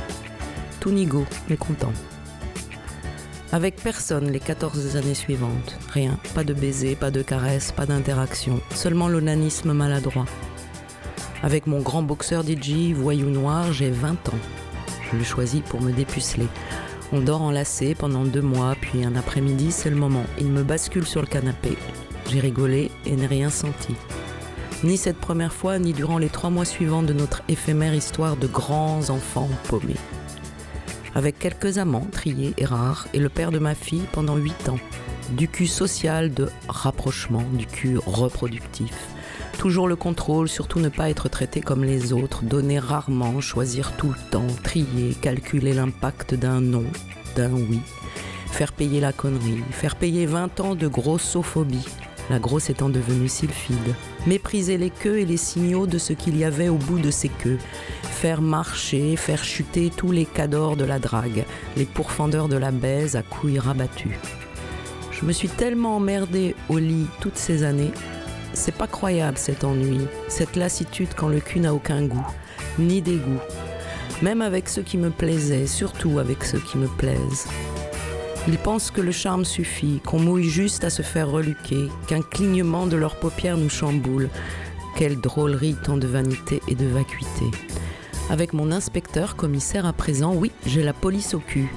Tout 0.81 0.91
nigo, 0.91 1.25
mais 1.49 1.57
content. 1.57 1.93
Avec 3.53 3.77
personne 3.77 4.31
les 4.31 4.41
14 4.41 4.97
années 4.97 5.15
suivantes. 5.15 5.79
Rien, 5.93 6.19
pas 6.35 6.45
de 6.45 6.53
baiser, 6.53 6.97
pas 6.97 7.11
de 7.11 7.23
caresse, 7.23 7.73
pas 7.73 7.87
d'interaction, 7.87 8.61
seulement 8.75 9.09
l'onanisme 9.09 9.73
maladroit. 9.73 10.27
Avec 11.43 11.67
mon 11.67 11.81
grand 11.81 12.03
boxeur 12.03 12.43
DJ, 12.43 12.93
voyou 12.93 13.31
noir, 13.31 13.73
j'ai 13.73 13.91
20 13.91 14.29
ans. 14.31 14.39
Je 15.11 15.17
l'ai 15.17 15.25
choisi 15.25 15.61
pour 15.61 15.81
me 15.81 15.93
dépuceler. 15.93 16.49
On 17.13 17.21
dort 17.21 17.43
enlacé 17.43 17.95
pendant 17.95 18.25
deux 18.25 18.43
mois, 18.43 18.75
puis 18.81 19.05
un 19.05 19.15
après-midi, 19.15 19.71
c'est 19.71 19.91
le 19.91 19.97
moment. 19.97 20.25
Il 20.39 20.49
me 20.51 20.65
bascule 20.65 21.07
sur 21.07 21.21
le 21.21 21.29
canapé. 21.29 21.77
J'ai 22.29 22.41
rigolé 22.41 22.91
et 23.05 23.15
n'ai 23.15 23.27
rien 23.27 23.49
senti. 23.49 23.95
Ni 24.83 24.97
cette 24.97 25.19
première 25.19 25.53
fois, 25.53 25.79
ni 25.79 25.93
durant 25.93 26.19
les 26.19 26.29
trois 26.29 26.51
mois 26.51 26.65
suivants 26.65 27.05
de 27.05 27.13
notre 27.13 27.43
éphémère 27.49 27.95
histoire 27.95 28.37
de 28.37 28.49
grands 28.49 29.09
enfants 29.11 29.49
paumés. 29.69 29.95
Avec 31.15 31.39
quelques 31.39 31.79
amants 31.79 32.09
triés 32.11 32.55
et 32.59 32.65
rares, 32.65 33.07
et 33.15 33.21
le 33.21 33.29
père 33.29 33.53
de 33.53 33.61
ma 33.61 33.75
fille 33.77 34.05
pendant 34.13 34.37
huit 34.37 34.69
ans. 34.69 34.81
Du 35.31 35.49
cul 35.49 35.69
social 35.69 36.35
de 36.35 36.51
rapprochement, 36.69 37.45
du 37.53 37.67
cul 37.67 37.99
reproductif. 38.05 39.16
Toujours 39.59 39.89
le 39.89 39.97
contrôle, 39.97 40.49
surtout 40.49 40.81
ne 40.81 40.89
pas 40.89 41.11
être 41.11 41.29
traité 41.29 41.61
comme 41.61 41.83
les 41.83 42.13
autres, 42.13 42.45
donner 42.45 42.79
rarement, 42.79 43.41
choisir 43.41 43.97
tout 43.97 44.11
le 44.11 44.31
temps, 44.31 44.47
trier, 44.63 45.15
calculer 45.21 45.73
l'impact 45.73 46.35
d'un 46.35 46.61
non, 46.61 46.85
d'un 47.35 47.53
oui, 47.53 47.81
faire 48.53 48.73
payer 48.73 49.01
la 49.01 49.13
connerie, 49.13 49.63
faire 49.71 49.97
payer 49.97 50.27
20 50.27 50.61
ans 50.61 50.75
de 50.75 50.87
grossophobie, 50.87 51.89
la 52.31 52.39
grosse 52.39 52.71
étant 52.71 52.91
devenue 52.91 53.29
sylphide, 53.29 53.95
mépriser 54.27 54.77
les 54.79 54.91
queues 54.91 55.19
et 55.19 55.27
les 55.27 55.37
signaux 55.37 55.87
de 55.87 55.99
ce 55.99 56.13
qu'il 56.13 56.37
y 56.37 56.45
avait 56.45 56.69
au 56.69 56.77
bout 56.77 56.99
de 56.99 57.11
ces 57.11 57.29
queues, 57.29 57.59
faire 58.03 58.43
marcher, 58.43 59.17
faire 59.17 59.43
chuter 59.43 59.91
tous 59.95 60.13
les 60.13 60.27
cadors 60.27 60.77
de 60.77 60.85
la 60.85 60.99
drague, 60.99 61.45
les 61.77 61.87
pourfendeurs 61.87 62.49
de 62.49 62.57
la 62.57 62.71
baise 62.71 63.17
à 63.17 63.23
couilles 63.23 63.59
rabattues. 63.59 64.19
Je 65.13 65.25
me 65.25 65.33
suis 65.33 65.49
tellement 65.49 65.97
emmerdée 65.97 66.55
au 66.69 66.79
lit 66.79 67.07
toutes 67.21 67.39
ces 67.39 67.63
années 67.63 67.93
c'est 68.57 68.75
pas 68.75 68.87
croyable 68.87 69.37
cet 69.37 69.65
ennui, 69.65 70.01
cette 70.29 70.57
lassitude 70.57 71.11
quand 71.15 71.29
le 71.29 71.41
cul 71.41 71.61
n'a 71.61 71.75
aucun 71.75 72.03
goût, 72.03 72.27
ni 72.79 73.03
dégoût. 73.03 73.41
Même 74.23 74.41
avec 74.41 74.69
ceux 74.69 74.83
qui 74.83 74.97
me 74.97 75.11
plaisaient, 75.11 75.67
surtout 75.67 76.19
avec 76.19 76.43
ceux 76.43 76.59
qui 76.59 76.79
me 76.79 76.89
plaisent. 76.89 77.47
Ils 78.49 78.59
pensent 78.59 78.91
que 78.91 79.03
le 79.03 79.13
charme 79.13 79.45
suffit, 79.45 80.01
qu'on 80.05 80.21
mouille 80.21 80.49
juste 80.49 80.85
à 80.85 80.91
se 80.91 81.03
faire 81.03 81.31
reluquer, 81.31 81.89
qu'un 82.09 82.23
clignement 82.23 82.87
de 82.87 82.97
leurs 82.97 83.17
paupières 83.17 83.59
nous 83.59 83.69
chamboule. 83.69 84.31
Quelle 84.97 85.21
drôlerie 85.21 85.77
tant 85.85 85.99
de 85.99 86.07
vanité 86.07 86.63
et 86.67 86.75
de 86.75 86.87
vacuité. 86.87 87.45
Avec 88.31 88.55
mon 88.55 88.73
inspecteur 88.73 89.37
commissaire 89.37 89.85
à 89.85 89.93
présent, 89.93 90.35
oui, 90.35 90.51
j'ai 90.65 90.83
la 90.83 90.95
police 90.95 91.35
au 91.35 91.41
cul 91.41 91.69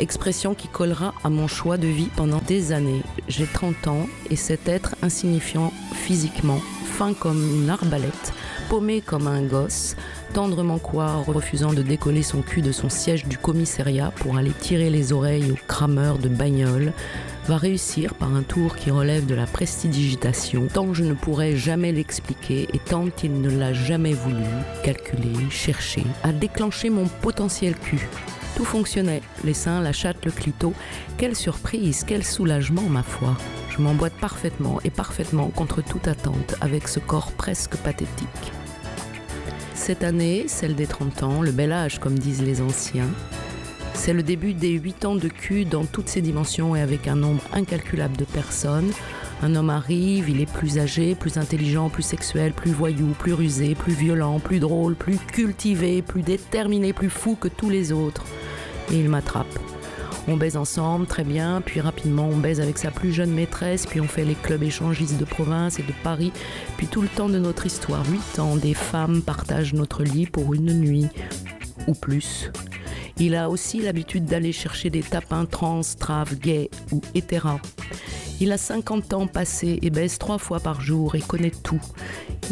expression 0.00 0.54
qui 0.54 0.68
collera 0.68 1.14
à 1.24 1.30
mon 1.30 1.46
choix 1.46 1.76
de 1.76 1.86
vie 1.86 2.08
pendant 2.16 2.40
des 2.46 2.72
années. 2.72 3.02
J'ai 3.28 3.46
30 3.46 3.88
ans 3.88 4.06
et 4.30 4.36
cet 4.36 4.68
être 4.68 4.96
insignifiant 5.02 5.72
physiquement, 5.92 6.60
fin 6.84 7.14
comme 7.14 7.62
une 7.62 7.70
arbalète, 7.70 8.32
paumé 8.68 9.00
comme 9.00 9.26
un 9.26 9.42
gosse, 9.42 9.96
tendrement 10.32 10.78
quoi, 10.78 11.22
refusant 11.26 11.72
de 11.72 11.82
décoller 11.82 12.22
son 12.22 12.42
cul 12.42 12.62
de 12.62 12.72
son 12.72 12.88
siège 12.88 13.26
du 13.26 13.38
commissariat 13.38 14.12
pour 14.16 14.36
aller 14.36 14.52
tirer 14.52 14.90
les 14.90 15.12
oreilles 15.12 15.50
aux 15.50 15.66
crameurs 15.68 16.18
de 16.18 16.28
bagnoles, 16.28 16.92
va 17.46 17.56
réussir 17.56 18.14
par 18.14 18.34
un 18.34 18.42
tour 18.42 18.76
qui 18.76 18.90
relève 18.90 19.26
de 19.26 19.34
la 19.34 19.46
prestidigitation, 19.46 20.66
tant 20.72 20.86
que 20.86 20.94
je 20.94 21.04
ne 21.04 21.12
pourrai 21.12 21.56
jamais 21.56 21.92
l'expliquer 21.92 22.68
et 22.72 22.78
tant 22.78 23.08
qu'il 23.10 23.40
ne 23.40 23.50
l'a 23.50 23.72
jamais 23.72 24.14
voulu, 24.14 24.44
calculer, 24.82 25.50
chercher, 25.50 26.04
à 26.22 26.32
déclencher 26.32 26.88
mon 26.90 27.06
potentiel 27.06 27.76
cul 27.76 28.08
Tout 28.56 28.64
fonctionnait, 28.64 29.22
les 29.44 29.54
seins, 29.54 29.80
la 29.80 29.92
chatte, 29.92 30.24
le 30.24 30.30
clito. 30.30 30.72
Quelle 31.18 31.34
surprise, 31.34 32.04
quel 32.06 32.24
soulagement, 32.24 32.82
ma 32.82 33.02
foi. 33.02 33.36
Je 33.70 33.82
m'emboîte 33.82 34.14
parfaitement 34.20 34.80
et 34.84 34.90
parfaitement 34.90 35.48
contre 35.48 35.82
toute 35.82 36.06
attente 36.06 36.54
avec 36.60 36.86
ce 36.86 37.00
corps 37.00 37.32
presque 37.32 37.76
pathétique. 37.76 38.52
Cette 39.74 40.04
année, 40.04 40.44
celle 40.46 40.76
des 40.76 40.86
30 40.86 41.22
ans, 41.24 41.42
le 41.42 41.50
bel 41.50 41.72
âge 41.72 41.98
comme 41.98 42.18
disent 42.18 42.42
les 42.42 42.62
anciens, 42.62 43.10
c'est 43.94 44.12
le 44.12 44.22
début 44.22 44.54
des 44.54 44.70
8 44.70 45.04
ans 45.06 45.16
de 45.16 45.28
cul 45.28 45.64
dans 45.64 45.84
toutes 45.84 46.08
ses 46.08 46.20
dimensions 46.20 46.76
et 46.76 46.80
avec 46.80 47.08
un 47.08 47.16
nombre 47.16 47.42
incalculable 47.52 48.16
de 48.16 48.24
personnes. 48.24 48.92
Un 49.44 49.56
homme 49.56 49.68
arrive, 49.68 50.30
il 50.30 50.40
est 50.40 50.50
plus 50.50 50.78
âgé, 50.78 51.14
plus 51.14 51.36
intelligent, 51.36 51.90
plus 51.90 52.02
sexuel, 52.02 52.54
plus 52.54 52.70
voyou, 52.70 53.08
plus 53.18 53.34
rusé, 53.34 53.74
plus 53.74 53.92
violent, 53.92 54.40
plus 54.40 54.58
drôle, 54.58 54.94
plus 54.94 55.18
cultivé, 55.18 56.00
plus 56.00 56.22
déterminé, 56.22 56.94
plus 56.94 57.10
fou 57.10 57.36
que 57.38 57.48
tous 57.48 57.68
les 57.68 57.92
autres. 57.92 58.24
Et 58.90 58.98
il 58.98 59.10
m'attrape. 59.10 59.58
On 60.28 60.38
baise 60.38 60.56
ensemble, 60.56 61.06
très 61.06 61.24
bien, 61.24 61.60
puis 61.60 61.82
rapidement 61.82 62.26
on 62.26 62.38
baise 62.38 62.58
avec 62.58 62.78
sa 62.78 62.90
plus 62.90 63.12
jeune 63.12 63.32
maîtresse, 63.32 63.84
puis 63.84 64.00
on 64.00 64.08
fait 64.08 64.24
les 64.24 64.34
clubs 64.34 64.62
échangistes 64.62 65.18
de 65.18 65.26
province 65.26 65.78
et 65.78 65.82
de 65.82 65.92
Paris, 66.02 66.32
puis 66.78 66.86
tout 66.86 67.02
le 67.02 67.08
temps 67.08 67.28
de 67.28 67.38
notre 67.38 67.66
histoire, 67.66 68.02
huit 68.08 68.38
ans, 68.38 68.56
des 68.56 68.72
femmes 68.72 69.20
partagent 69.20 69.74
notre 69.74 70.04
lit 70.04 70.24
pour 70.24 70.54
une 70.54 70.72
nuit, 70.72 71.08
ou 71.86 71.92
plus. 71.92 72.50
Il 73.18 73.36
a 73.36 73.50
aussi 73.50 73.82
l'habitude 73.82 74.24
d'aller 74.24 74.52
chercher 74.52 74.88
des 74.88 75.02
tapins 75.02 75.44
trans, 75.44 75.82
traves, 76.00 76.34
gays 76.36 76.70
ou 76.92 77.02
hétéras. 77.14 77.60
Il 78.44 78.52
a 78.52 78.58
50 78.58 79.14
ans 79.14 79.26
passés 79.26 79.78
et 79.80 79.88
baisse 79.88 80.18
trois 80.18 80.36
fois 80.36 80.60
par 80.60 80.82
jour 80.82 81.14
et 81.14 81.22
connaît 81.22 81.50
tout. 81.50 81.80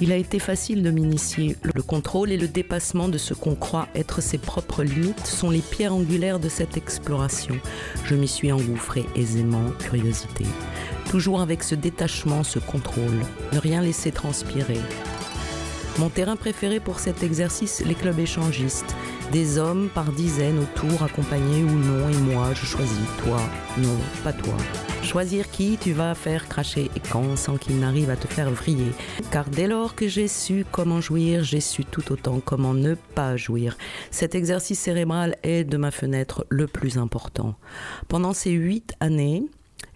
Il 0.01 0.11
a 0.11 0.17
été 0.17 0.39
facile 0.39 0.83
de 0.83 0.91
m'initier. 0.91 1.55
Le 1.75 1.83
contrôle 1.83 2.33
et 2.33 2.39
le 2.39 2.49
dépassement 2.49 3.11
de 3.11 3.19
ce 3.19 3.35
qu'on 3.35 3.55
croit 3.55 3.89
être 3.95 4.23
ses 4.23 4.39
propres 4.39 4.85
limites 4.85 5.27
sont 5.27 5.51
les 5.51 5.61
pierres 5.61 5.95
angulaires 5.95 6.41
de 6.41 6.49
cette 6.49 6.79
exploration. 6.79 7.57
Je 8.07 8.15
m'y 8.15 8.27
suis 8.27 8.51
engouffré 8.51 9.05
aisément, 9.17 9.69
curiosité. 9.81 10.47
Toujours 11.11 11.43
avec 11.43 11.63
ce 11.63 11.75
détachement, 11.75 12.43
ce 12.43 12.59
contrôle. 12.59 13.21
Ne 13.53 13.59
rien 13.59 13.83
laisser 13.83 14.13
transpirer. 14.13 14.81
Mon 15.99 16.09
terrain 16.09 16.37
préféré 16.37 16.81
pour 16.81 17.01
cet 17.01 17.23
exercice, 17.23 17.85
les 17.85 17.95
clubs 17.95 18.19
échangistes. 18.19 18.97
Des 19.31 19.59
hommes 19.59 19.89
par 19.89 20.13
dizaines 20.13 20.59
autour, 20.59 21.03
accompagnés 21.03 21.63
ou 21.63 21.71
non, 21.71 22.09
et 22.09 22.17
moi, 22.17 22.53
je 22.55 22.67
choisis. 22.67 22.99
Toi, 23.25 23.41
non, 23.79 23.97
pas 24.23 24.33
toi. 24.33 24.55
Choisir 25.03 25.51
qui 25.51 25.79
tu 25.81 25.93
vas 25.93 26.15
faire 26.15 26.49
cracher 26.49 26.91
et 26.95 27.01
quand 27.01 27.37
sans 27.37 27.57
qu'il 27.57 27.79
n'arrive 27.79 28.11
à 28.11 28.17
te 28.17 28.27
faire 28.27 28.51
vriller. 28.51 28.93
Car 29.31 29.49
dès 29.49 29.67
lors 29.67 29.95
que 29.95 30.07
j'ai 30.07 30.29
su 30.29 30.67
comment 30.71 31.01
jouir, 31.01 31.45
j'ai 31.45 31.61
su 31.61 31.85
tout 31.85 32.13
autant 32.13 32.41
comment 32.45 32.75
ne 32.75 32.95
pas 32.95 33.37
jouir. 33.37 33.77
Cet 34.11 34.35
exercice 34.35 34.79
cérébral 34.79 35.37
est 35.43 35.65
de 35.65 35.77
ma 35.77 35.91
fenêtre 35.91 36.45
le 36.51 36.67
plus 36.67 36.99
important. 36.99 37.55
Pendant 38.09 38.33
ces 38.33 38.51
huit 38.51 38.95
années, 39.01 39.45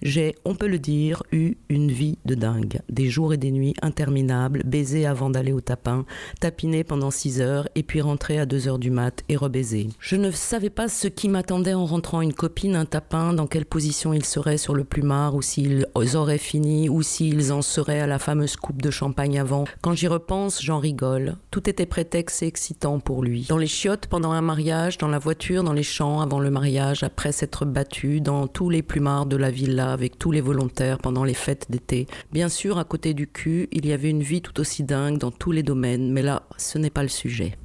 j'ai, 0.03 0.35
on 0.45 0.55
peut 0.55 0.67
le 0.67 0.79
dire, 0.79 1.23
eu 1.33 1.55
une 1.69 1.91
vie 1.91 2.19
de 2.25 2.35
dingue. 2.35 2.81
Des 2.91 3.09
jours 3.09 3.33
et 3.33 3.37
des 3.39 3.51
nuits 3.51 3.75
interminables, 3.83 4.63
baiser 4.65 5.07
avant 5.07 5.31
d'aller 5.31 5.53
au 5.53 5.61
tapin, 5.61 6.05
tapiner 6.41 6.85
pendant 6.85 7.11
6 7.11 7.41
heures 7.41 7.69
et 7.75 7.83
puis 7.83 8.01
rentrer 8.01 8.39
à 8.39 8.47
2 8.47 8.69
heures 8.69 8.79
du 8.79 8.91
mat 8.91 9.25
et 9.29 9.37
rebaiser. 9.37 9.89
Je 9.99 10.17
ne 10.17 10.31
savais 10.31 10.71
pas 10.71 10.89
ce 10.89 11.09
qui 11.09 11.29
m'attendait 11.29 11.75
en 11.75 11.87
rentrant 11.87 12.21
une 12.21 12.35
copine, 12.35 12.77
un 12.77 12.85
tapin, 12.85 13.33
dans 13.33 13.47
quelle 13.47 13.65
position 13.65 14.13
ils 14.13 14.25
seraient 14.25 14.59
sur 14.59 14.75
le 14.75 14.85
plumard 14.85 15.35
ou 15.35 15.43
s'ils 15.43 15.87
auraient 16.15 16.39
fini 16.39 16.89
ou 16.89 17.03
s'ils 17.03 17.53
en 17.53 17.63
seraient 17.63 18.01
à 18.01 18.07
la 18.07 18.19
fameuse 18.19 18.57
coupe 18.57 18.83
de 18.83 18.91
champagne 18.91 19.39
avant. 19.39 19.65
Quand 19.81 19.95
j'y 19.95 20.09
repense, 20.09 20.63
j'en 20.63 20.79
rigole. 20.79 21.37
Tout 21.51 21.71
était 21.71 21.87
prétexte 21.87 22.43
et 22.43 22.47
excitant 22.47 23.01
pour 23.01 23.23
lui. 23.23 23.47
Dans 23.49 23.59
les 23.59 23.67
chiottes 23.67 24.07
pendant 24.07 24.33
un 24.33 24.43
mariage, 24.43 24.99
dans 24.99 25.09
la 25.09 25.19
voiture, 25.19 25.65
dans 25.65 25.73
les 25.73 25.83
champs 25.83 26.21
avant 26.21 26.41
le 26.41 26.51
mariage, 26.51 27.03
après 27.03 27.33
s'être 27.33 27.65
battu, 27.65 28.21
dans 28.21 28.47
tous 28.47 28.69
les 28.69 28.83
plumards 28.83 29.27
de 29.27 29.37
la 29.37 29.51
villa 29.51 29.86
avec 29.93 30.19
tous 30.19 30.31
les 30.31 30.41
volontaires 30.41 30.99
pendant 30.99 31.25
les 31.25 31.35
fêtes 31.35 31.67
d'été. 31.71 32.07
Bien 32.33 32.49
sûr, 32.49 32.79
à 32.79 32.85
côté 32.85 33.15
du 33.15 33.27
cul, 33.27 33.69
il 33.73 33.87
y 33.87 33.93
avait 33.93 34.11
une 34.11 34.23
vie 34.23 34.43
tout 34.43 34.61
aussi 34.61 34.83
dingue 34.83 35.19
dans 35.19 35.31
tous 35.31 35.53
les 35.53 35.63
domaines, 35.63 36.13
mais 36.13 36.23
là, 36.23 36.43
ce 36.57 36.79
n'est 36.79 36.91
pas 36.91 37.03
le 37.03 37.09
sujet. 37.09 37.57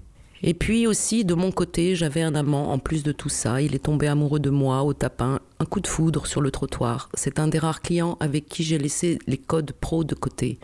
Et 0.43 0.55
puis 0.55 0.87
aussi, 0.87 1.23
de 1.23 1.35
mon 1.35 1.51
côté, 1.51 1.95
j'avais 1.95 2.23
un 2.23 2.33
amant 2.33 2.71
en 2.71 2.79
plus 2.79 3.03
de 3.03 3.11
tout 3.11 3.29
ça. 3.29 3.61
Il 3.61 3.75
est 3.75 3.83
tombé 3.83 4.07
amoureux 4.07 4.39
de 4.39 4.49
moi 4.49 4.81
au 4.81 4.93
tapin, 4.93 5.39
un 5.59 5.65
coup 5.65 5.79
de 5.79 5.87
foudre 5.87 6.25
sur 6.25 6.41
le 6.41 6.49
trottoir. 6.49 7.09
C'est 7.13 7.37
un 7.37 7.47
des 7.47 7.59
rares 7.59 7.81
clients 7.81 8.17
avec 8.19 8.47
qui 8.47 8.63
j'ai 8.63 8.79
laissé 8.79 9.19
les 9.27 9.37
codes 9.37 9.71
pro 9.73 10.03
de 10.03 10.15
côté. 10.15 10.59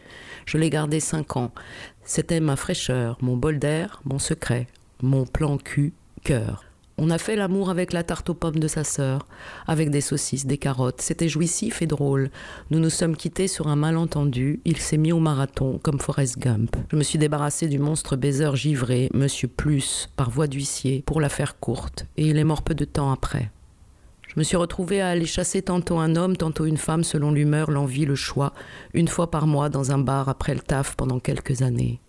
Je 0.45 0.57
l'ai 0.57 0.71
gardé 0.71 0.99
cinq 0.99 1.37
ans. 1.37 1.51
C'était 2.03 2.39
ma 2.39 2.55
fraîcheur, 2.55 3.17
mon 3.21 3.37
bol 3.37 3.59
d'air, 3.59 4.01
mon 4.03 4.17
secret, 4.17 4.65
mon 5.03 5.25
plan 5.25 5.57
cul, 5.57 5.93
cœur. 6.23 6.66
On 6.99 7.11
a 7.11 7.19
fait 7.19 7.35
l'amour 7.35 7.69
avec 7.69 7.93
la 7.93 8.01
tarte 8.01 8.31
aux 8.31 8.33
pommes 8.33 8.57
de 8.57 8.67
sa 8.67 8.83
sœur, 8.83 9.27
avec 9.67 9.91
des 9.91 10.01
saucisses, 10.01 10.47
des 10.47 10.57
carottes. 10.57 10.99
C'était 10.99 11.29
jouissif 11.29 11.83
et 11.83 11.85
drôle. 11.85 12.31
Nous 12.71 12.79
nous 12.79 12.89
sommes 12.89 13.15
quittés 13.15 13.47
sur 13.47 13.67
un 13.67 13.75
malentendu. 13.75 14.61
Il 14.65 14.77
s'est 14.77 14.97
mis 14.97 15.11
au 15.11 15.19
marathon, 15.19 15.79
comme 15.83 15.99
Forrest 15.99 16.39
Gump. 16.39 16.75
Je 16.91 16.95
me 16.95 17.03
suis 17.03 17.19
débarrassé 17.19 17.67
du 17.67 17.77
monstre 17.77 18.15
baiser 18.15 18.49
givré, 18.55 19.11
Monsieur 19.13 19.47
Plus, 19.47 20.09
par 20.15 20.31
voie 20.31 20.47
d'huissier, 20.47 21.03
pour 21.05 21.21
la 21.21 21.29
faire 21.29 21.59
courte. 21.59 22.07
Et 22.17 22.25
il 22.25 22.39
est 22.39 22.43
mort 22.43 22.63
peu 22.63 22.73
de 22.73 22.85
temps 22.85 23.11
après. 23.11 23.51
Je 24.27 24.33
me 24.35 24.43
suis 24.43 24.57
retrouvée 24.57 24.99
à 24.99 25.09
aller 25.09 25.27
chasser 25.27 25.61
tantôt 25.61 25.99
un 25.99 26.15
homme, 26.15 26.35
tantôt 26.35 26.65
une 26.65 26.77
femme, 26.77 27.03
selon 27.03 27.31
l'humeur, 27.31 27.69
l'envie, 27.69 28.05
le 28.05 28.15
choix, 28.15 28.53
une 28.95 29.07
fois 29.07 29.29
par 29.29 29.45
mois 29.45 29.69
dans 29.69 29.91
un 29.91 29.99
bar 29.99 30.29
après 30.29 30.55
le 30.55 30.61
taf 30.61 30.95
pendant 30.95 31.19
quelques 31.19 31.61
années. 31.61 31.99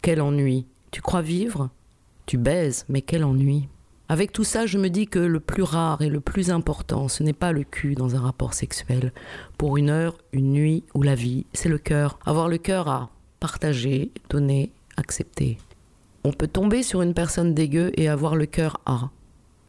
Quel 0.00 0.22
ennui. 0.22 0.64
Tu 0.90 1.02
crois 1.02 1.20
vivre? 1.20 1.68
Tu 2.24 2.38
baises, 2.38 2.86
mais 2.88 3.02
quel 3.02 3.24
ennui. 3.24 3.68
Avec 4.12 4.30
tout 4.30 4.44
ça, 4.44 4.66
je 4.66 4.76
me 4.76 4.90
dis 4.90 5.06
que 5.06 5.18
le 5.18 5.40
plus 5.40 5.62
rare 5.62 6.02
et 6.02 6.10
le 6.10 6.20
plus 6.20 6.50
important, 6.50 7.08
ce 7.08 7.22
n'est 7.22 7.32
pas 7.32 7.50
le 7.50 7.64
cul 7.64 7.94
dans 7.94 8.14
un 8.14 8.20
rapport 8.20 8.52
sexuel. 8.52 9.10
Pour 9.56 9.78
une 9.78 9.88
heure, 9.88 10.18
une 10.32 10.52
nuit 10.52 10.84
ou 10.92 11.00
la 11.00 11.14
vie, 11.14 11.46
c'est 11.54 11.70
le 11.70 11.78
cœur. 11.78 12.18
Avoir 12.26 12.50
le 12.50 12.58
cœur 12.58 12.88
à 12.88 13.08
partager, 13.40 14.10
donner, 14.28 14.70
accepter. 14.98 15.56
On 16.24 16.32
peut 16.34 16.46
tomber 16.46 16.82
sur 16.82 17.00
une 17.00 17.14
personne 17.14 17.54
dégueu 17.54 17.90
et 17.94 18.10
avoir 18.10 18.36
le 18.36 18.44
cœur 18.44 18.82
à. 18.84 19.08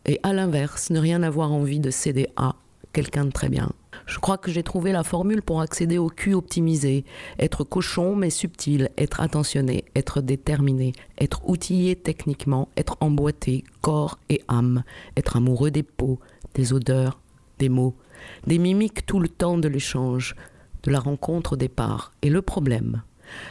Et 0.05 0.19
à 0.23 0.33
l'inverse, 0.33 0.89
ne 0.89 0.99
rien 0.99 1.23
avoir 1.23 1.53
envie 1.53 1.79
de 1.79 1.89
céder 1.89 2.27
à 2.35 2.55
quelqu'un 2.91 3.23
de 3.23 3.31
très 3.31 3.47
bien. 3.47 3.71
Je 4.05 4.19
crois 4.19 4.37
que 4.37 4.51
j'ai 4.51 4.63
trouvé 4.63 4.91
la 4.91 5.03
formule 5.03 5.41
pour 5.41 5.61
accéder 5.61 5.97
au 5.97 6.09
cul 6.09 6.33
optimisé. 6.33 7.05
Être 7.39 7.63
cochon 7.63 8.15
mais 8.15 8.29
subtil, 8.29 8.89
être 8.97 9.21
attentionné, 9.21 9.85
être 9.95 10.21
déterminé, 10.21 10.93
être 11.19 11.47
outillé 11.47 11.95
techniquement, 11.95 12.69
être 12.77 12.97
emboîté, 12.99 13.63
corps 13.81 14.19
et 14.29 14.41
âme, 14.47 14.83
être 15.17 15.37
amoureux 15.37 15.71
des 15.71 15.83
peaux, 15.83 16.19
des 16.53 16.73
odeurs, 16.73 17.19
des 17.59 17.69
mots, 17.69 17.95
des 18.47 18.57
mimiques 18.57 19.05
tout 19.05 19.19
le 19.19 19.29
temps 19.29 19.57
de 19.57 19.67
l'échange, 19.67 20.35
de 20.83 20.91
la 20.91 20.99
rencontre 20.99 21.53
au 21.53 21.57
départ. 21.57 22.11
Et 22.21 22.29
le 22.29 22.41
problème, 22.41 23.03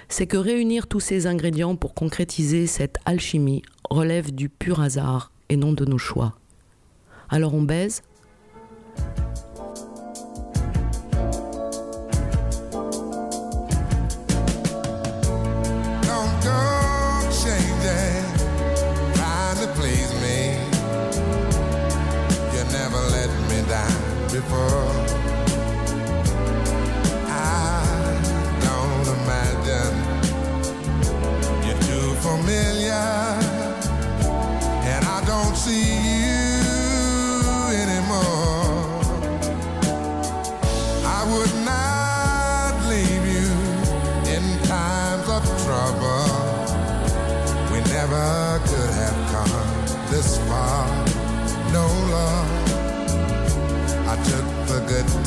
c'est 0.09 0.27
que 0.27 0.37
réunir 0.37 0.87
tous 0.87 1.01
ces 1.01 1.27
ingrédients 1.27 1.77
pour 1.77 1.95
concrétiser 1.95 2.67
cette 2.67 2.99
alchimie 3.05 3.63
relève 3.91 4.35
du 4.35 4.49
pur 4.49 4.81
hasard 4.81 5.33
et 5.49 5.57
non 5.57 5.73
de 5.73 5.85
nos 5.85 5.99
choix. 5.99 6.35
Alors 7.29 7.55
on 7.55 7.63
baise 7.63 8.03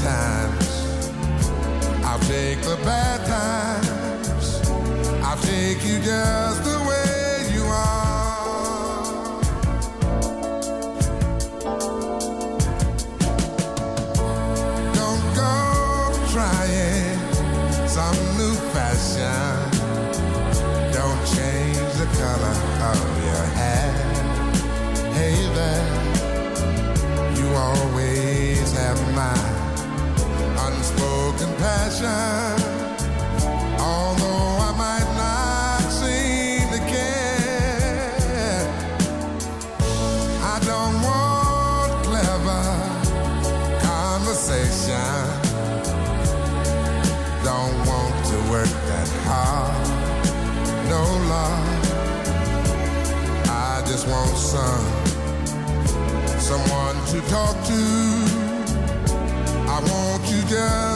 times. 0.05 0.69
I'll 2.05 2.19
take 2.19 2.61
the 2.61 2.77
bad 2.85 3.19
times. 3.25 4.47
I'll 5.25 5.41
take 5.41 5.83
you 5.83 5.97
just 5.99 6.64
talk 57.29 57.55
to. 57.65 57.81
I 59.67 59.79
want 59.89 60.23
you 60.31 60.41
just 60.47 60.94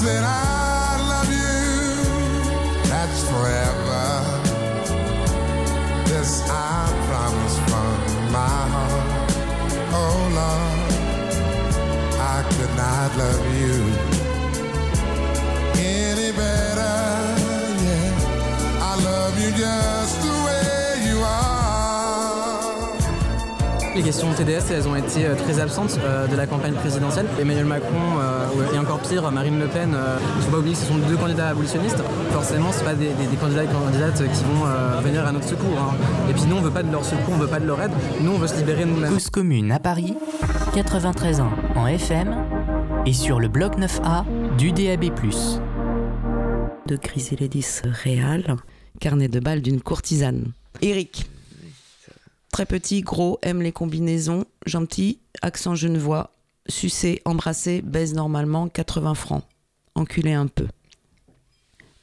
said 0.00 0.24
I 0.24 0.96
love 1.12 1.30
you. 1.30 1.56
That's 2.88 3.22
forever. 3.28 4.06
This 6.08 6.42
I 6.48 6.88
promise 7.08 7.56
from 7.68 8.32
my 8.32 8.60
heart. 8.74 9.30
Oh 10.00 10.18
Lord, 10.38 10.90
I 12.18 12.38
could 12.54 12.74
not 12.76 13.08
love 13.18 13.44
you 13.60 14.09
Les 23.96 24.02
questions 24.02 24.32
TDS, 24.32 24.70
elles 24.70 24.86
ont 24.86 24.94
été 24.94 25.26
euh, 25.26 25.34
très 25.34 25.58
absentes 25.60 25.98
euh, 26.04 26.26
de 26.28 26.36
la 26.36 26.46
campagne 26.46 26.74
présidentielle. 26.74 27.26
Emmanuel 27.40 27.64
Macron 27.64 27.90
euh, 28.20 28.72
et 28.74 28.78
encore 28.78 29.00
pire, 29.00 29.30
Marine 29.32 29.58
Le 29.58 29.66
Pen, 29.66 29.90
il 29.90 30.36
ne 30.38 30.42
faut 30.44 30.50
pas 30.52 30.58
oublier 30.58 30.74
que 30.74 30.80
ce 30.80 30.86
sont 30.86 30.96
deux 31.08 31.16
candidats 31.16 31.48
abolitionnistes. 31.48 32.02
Forcément, 32.30 32.70
ce 32.72 32.84
pas 32.84 32.94
des, 32.94 33.08
des- 33.08 33.26
des 33.26 33.36
candidats 33.36 33.64
et 33.64 33.66
candidates 33.66 34.16
qui 34.32 34.44
vont 34.44 35.00
venir 35.02 35.26
à 35.26 35.32
notre 35.32 35.48
secours. 35.48 35.76
hein. 35.78 35.94
Et 36.30 36.32
puis 36.32 36.42
nous, 36.48 36.56
on 36.56 36.60
veut 36.60 36.70
pas 36.70 36.82
de 36.84 36.92
leur 36.92 37.04
secours, 37.04 37.34
on 37.34 37.38
veut 37.38 37.48
pas 37.48 37.58
de 37.60 37.66
leur 37.66 37.82
aide. 37.82 37.90
Nous, 38.20 38.30
on 38.30 38.38
veut 38.38 38.46
se 38.46 38.56
libérer 38.56 38.84
de 38.84 38.90
nous-mêmes. 38.90 39.12
Cause 39.12 39.28
commune 39.28 39.72
à 39.72 39.80
Paris, 39.80 40.14
93 40.74 41.40
ans 41.40 41.50
en 41.74 41.86
FM 41.86 42.36
et 43.06 43.12
sur 43.12 43.40
le 43.40 43.48
bloc 43.48 43.76
9A 43.78 44.24
du 44.56 44.70
DAB+. 44.72 45.06
de 46.86 46.96
Chrysélédis 46.96 47.82
Réal, 47.84 48.56
carnet 49.00 49.28
de 49.28 49.40
balles 49.40 49.62
d'une 49.62 49.80
courtisane. 49.80 50.52
Eric. 50.80 51.28
Très 52.52 52.66
petit, 52.66 53.02
gros, 53.02 53.38
aime 53.42 53.62
les 53.62 53.72
combinaisons, 53.72 54.44
gentil, 54.66 55.20
accent 55.40 55.74
genevois, 55.74 56.34
sucé, 56.68 57.22
embrassé, 57.24 57.80
baise 57.82 58.14
normalement, 58.14 58.68
80 58.68 59.14
francs. 59.14 59.44
Enculé 59.94 60.32
un 60.32 60.46
peu. 60.46 60.66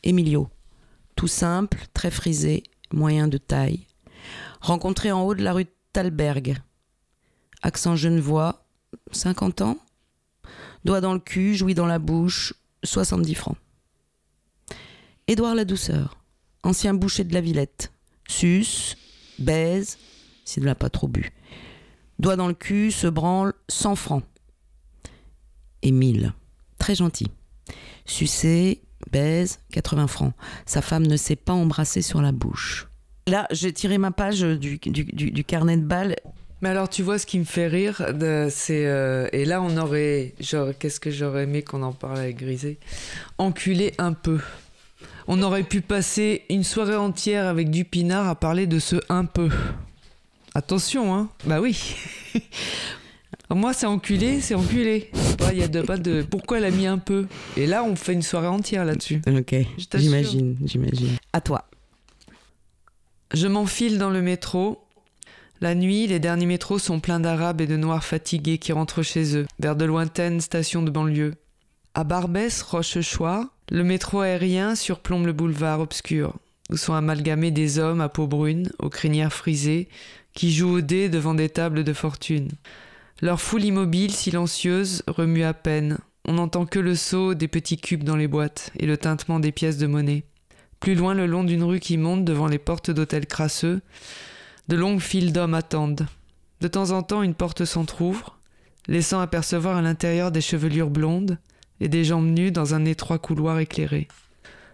Emilio. 0.04 0.50
Tout 1.16 1.28
simple, 1.28 1.80
très 1.94 2.12
frisé, 2.12 2.64
moyen 2.94 3.28
de 3.28 3.38
taille. 3.38 3.88
Rencontré 4.62 5.12
en 5.12 5.24
haut 5.24 5.36
de 5.36 5.44
la 5.44 5.54
rue 5.54 5.66
Talberg. 5.94 6.58
Accent 7.62 7.96
genevois, 7.96 8.64
50 9.12 9.62
ans. 9.62 9.78
Doigt 10.86 11.02
dans 11.02 11.14
le 11.14 11.20
cul, 11.20 11.56
jouit 11.56 11.74
dans 11.74 11.88
la 11.88 12.00
bouche, 12.00 12.54
70 12.84 13.36
francs. 13.36 13.58
Édouard 15.28 15.56
la 15.56 15.66
douceur, 15.66 16.18
ancien 16.64 16.94
boucher 16.94 17.26
de 17.26 17.34
la 17.34 17.42
Villette. 17.42 17.92
Suce, 18.30 18.96
baise, 19.40 19.98
s'il 20.48 20.64
ne 20.64 20.68
l'a 20.68 20.76
pas 20.76 20.90
trop 20.90 21.08
bu. 21.08 21.32
Doigt 22.20 22.36
dans 22.38 22.48
le 22.48 22.54
cul, 22.54 22.92
se 22.92 23.08
branle, 23.08 23.54
100 23.70 23.96
francs. 23.96 24.24
Émile, 25.84 26.34
très 26.80 26.96
gentil. 26.96 27.28
Sucé, 28.06 28.82
baise, 29.12 29.60
80 29.72 30.08
francs. 30.08 30.34
Sa 30.66 30.82
femme 30.82 31.06
ne 31.06 31.18
sait 31.18 31.36
pas 31.36 31.54
embrasser 31.54 32.02
sur 32.02 32.22
la 32.22 32.32
bouche. 32.32 32.88
Là, 33.28 33.46
j'ai 33.52 33.74
tiré 33.74 33.98
ma 33.98 34.12
page 34.12 34.40
du, 34.42 34.78
du- 34.80 35.44
carnet 35.44 35.78
de 35.78 35.84
balles. 35.86 36.16
Mais 36.62 36.70
alors, 36.70 36.90
tu 36.90 37.04
vois, 37.04 37.20
ce 37.20 37.26
qui 37.26 37.38
me 37.38 37.44
fait 37.44 37.68
rire, 37.68 38.02
c'est. 38.50 38.88
euh, 38.88 39.28
et 39.34 39.46
là, 39.46 39.62
on 39.62 39.78
aurait. 39.78 40.34
Qu'est-ce 40.80 41.00
que 41.00 41.12
j'aurais 41.12 41.44
aimé 41.44 41.62
qu'on 41.62 41.84
en 41.84 41.92
parle 41.94 42.18
avec 42.20 42.38
Grisé? 42.38 42.80
Enculer 43.38 43.94
un 44.00 44.14
peu. 44.14 44.40
On 45.28 45.44
aurait 45.44 45.64
pu 45.64 45.82
passer 45.82 46.46
une 46.50 46.64
soirée 46.64 46.96
entière 46.96 47.46
avec 47.48 47.70
du 47.70 47.84
pinard 47.86 48.28
à 48.28 48.34
parler 48.36 48.66
de 48.66 48.80
ce 48.80 48.96
un 49.10 49.26
peu. 49.26 49.50
Attention, 50.58 51.14
hein 51.14 51.30
Bah 51.46 51.62
oui 51.62 51.96
Moi, 53.52 53.74
c'est 53.74 53.86
enculé, 53.86 54.42
c'est 54.42 54.56
enculé. 54.56 55.12
Il 55.52 55.60
y 55.60 55.62
a 55.62 55.68
de, 55.68 55.84
pas 55.84 55.98
de. 55.98 56.24
Pourquoi 56.24 56.58
elle 56.58 56.66
a 56.66 56.72
mis 56.72 56.88
un 56.88 56.98
peu? 56.98 57.28
Et 57.58 57.68
là, 57.68 57.84
on 57.84 57.96
fait 57.96 58.14
une 58.14 58.24
soirée 58.24 58.48
entière 58.48 58.84
là-dessus. 58.84 59.22
Ok, 59.28 59.56
j'imagine, 59.94 60.58
j'imagine. 60.66 61.16
À 61.32 61.42
toi. 61.42 61.66
Je 63.36 63.46
m'enfile 63.46 64.00
dans 64.00 64.10
le 64.10 64.24
métro. 64.24 64.84
La 65.62 65.76
nuit, 65.76 66.08
les 66.08 66.18
derniers 66.18 66.48
métros 66.48 66.80
sont 66.80 67.00
pleins 67.00 67.20
d'Arabes 67.20 67.62
et 67.62 67.68
de 67.68 67.78
Noirs 67.78 68.04
fatigués 68.04 68.58
qui 68.58 68.74
rentrent 68.74 69.04
chez 69.04 69.38
eux, 69.38 69.46
vers 69.60 69.76
de 69.76 69.86
lointaines 69.86 70.42
stations 70.42 70.82
de 70.82 70.90
banlieue. 70.90 71.36
À 71.94 72.04
Barbès, 72.04 72.64
Rochechouart, 72.64 73.46
le 73.70 73.84
métro 73.84 74.22
aérien 74.22 74.74
surplombe 74.74 75.28
le 75.28 75.34
boulevard 75.34 75.82
obscur, 75.82 76.34
où 76.72 76.78
sont 76.78 76.96
amalgamés 76.96 77.52
des 77.52 77.78
hommes 77.78 78.02
à 78.02 78.10
peau 78.10 78.26
brune, 78.26 78.72
aux 78.80 78.90
crinières 78.90 79.34
frisées, 79.34 79.88
qui 80.38 80.54
jouent 80.54 80.76
au 80.78 80.82
dé 80.82 81.10
devant 81.10 81.34
des 81.34 81.50
tables 81.50 81.84
de 81.84 81.94
fortune. 81.94 82.52
Leur 83.24 83.42
foule 83.42 83.64
immobile, 83.64 84.12
silencieuse, 84.12 85.02
remue 85.08 85.42
à 85.42 85.56
peine. 85.56 85.98
On 86.26 86.34
n'entend 86.34 86.68
que 86.68 86.78
le 86.78 86.94
saut 86.94 87.34
des 87.34 87.48
petits 87.48 87.78
cubes 87.78 88.04
dans 88.04 88.16
les 88.16 88.28
boîtes 88.28 88.70
et 88.78 88.86
le 88.86 88.98
tintement 88.98 89.40
des 89.40 89.52
pièces 89.52 89.80
de 89.80 89.88
monnaie. 89.88 90.26
Plus 90.80 90.94
loin, 90.94 91.16
le 91.16 91.26
long 91.26 91.44
d'une 91.44 91.64
rue 91.64 91.80
qui 91.80 91.98
monte 91.98 92.24
devant 92.24 92.46
les 92.46 92.60
portes 92.60 92.92
d'hôtels 92.92 93.26
crasseux, 93.26 93.82
de 94.68 94.76
longues 94.76 95.00
files 95.00 95.34
d'hommes 95.34 95.56
attendent. 95.56 96.06
De 96.62 96.68
temps 96.68 96.92
en 96.92 97.02
temps, 97.02 97.24
une 97.24 97.34
porte 97.34 97.66
s'entr'ouvre, 97.66 98.38
laissant 98.88 99.20
apercevoir 99.20 99.78
à 99.78 99.82
l'intérieur 99.82 100.32
des 100.32 100.42
chevelures 100.42 100.92
blondes 100.92 101.40
et 101.82 101.88
des 101.88 102.04
jambes 102.04 102.30
nues 102.30 102.52
dans 102.52 102.76
un 102.76 102.86
étroit 102.86 103.18
couloir 103.18 103.58
éclairé. 103.58 104.08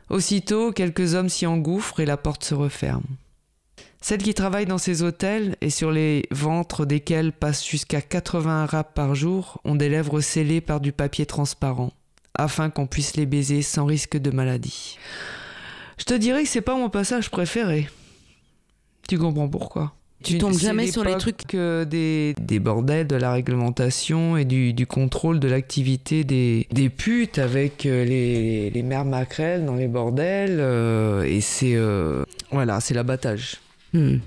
Aussitôt, 0.10 0.73
quelques 0.73 1.13
hommes 1.13 1.30
s'y 1.30 1.45
engouffrent 1.45 2.02
et 2.02 2.06
la 2.06 2.17
porte 2.17 2.43
se 2.43 2.54
referme. 2.54 3.06
Celles 4.06 4.22
qui 4.22 4.34
travaillent 4.34 4.66
dans 4.66 4.78
ces 4.78 5.02
hôtels 5.02 5.56
et 5.62 5.70
sur 5.70 5.89
les 5.89 6.24
ventres 6.30 6.86
desquels 6.86 7.32
passent 7.32 7.66
jusqu'à 7.66 8.02
80 8.02 8.63
arabes 8.63 8.92
par 8.94 9.16
jour 9.16 9.62
ont 9.63 9.76
des 9.76 9.88
lèvres 9.88 10.20
scellées 10.20 10.60
par 10.60 10.82
du 10.82 10.92
papier 10.92 11.26
transparent, 11.26 11.94
afin 12.38 12.70
qu'on 12.70 12.86
puisse 12.86 13.16
les 13.16 13.26
baiser 13.26 13.62
sans 13.62 13.86
risque 13.86 14.18
de 14.18 14.30
maladie. 14.30 14.98
Je 15.98 16.04
te 16.04 16.13
dirais 16.16 16.44
que 16.44 16.50
c'est 16.50 16.60
pas 16.60 16.76
mon 16.76 16.89
passage 16.89 17.30
préféré. 17.32 17.88
Tu 19.08 19.18
comprends 19.18 19.48
pourquoi? 19.48 19.94
Tu 20.22 20.38
tombes 20.38 20.58
jamais 20.58 20.88
sur 20.92 21.06
les 21.06 21.18
trucs- 21.18 21.54
euh, 21.56 21.86
des, 21.86 22.34
des 22.42 22.60
bordels 22.60 23.08
de 23.08 23.15
la 23.15 23.32
réglementation 23.32 24.36
et 24.36 24.44
du, 24.44 24.73
du 24.73 24.86
contrôle 24.86 25.40
de 25.40 25.48
l'activité 25.48 26.25
des, 26.25 26.67
des 26.71 26.90
putes 26.90 27.40
avec 27.40 27.86
euh, 27.86 28.04
les, 28.04 28.69
les 28.69 28.84
mères 28.84 29.06
maquerelles 29.06 29.65
dans 29.65 29.75
les 29.75 29.88
bordels. 29.88 30.58
euh, 30.60 31.23
et 31.23 31.40
c'est 31.40 31.75
euh, 31.75 32.23
voilà, 32.52 32.82
c'est 32.82 32.94
l'abattage. 32.94 33.58
Hmm. 33.94 34.17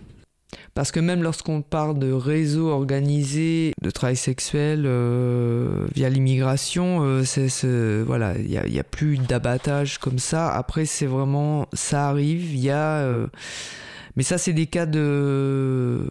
Parce 0.75 0.93
que 0.93 1.01
même 1.01 1.23
lorsqu'on 1.23 1.63
parle 1.63 1.99
de 1.99 2.13
réseaux 2.13 2.69
organisés 2.69 3.73
de 3.83 3.91
travail 3.91 4.17
sexuel 4.17 4.85
euh, 4.87 5.87
via 5.95 6.09
l'immigration, 6.09 7.01
euh, 7.03 8.05
voilà, 8.07 8.39
il 8.39 8.47
n'y 8.47 8.59
a, 8.59 8.67
y 8.67 8.79
a 8.79 8.85
plus 8.85 9.19
d'abattage 9.19 9.99
comme 9.99 10.19
ça. 10.19 10.53
Après, 10.53 10.87
c'est 10.87 11.07
vraiment, 11.07 11.67
ça 11.73 12.09
arrive, 12.09 12.55
il 12.55 12.61
y 12.61 12.71
euh, 12.71 13.27
mais 14.17 14.23
ça, 14.23 14.39
c'est 14.39 14.53
des 14.53 14.67
cas 14.67 14.87
de, 14.87 16.11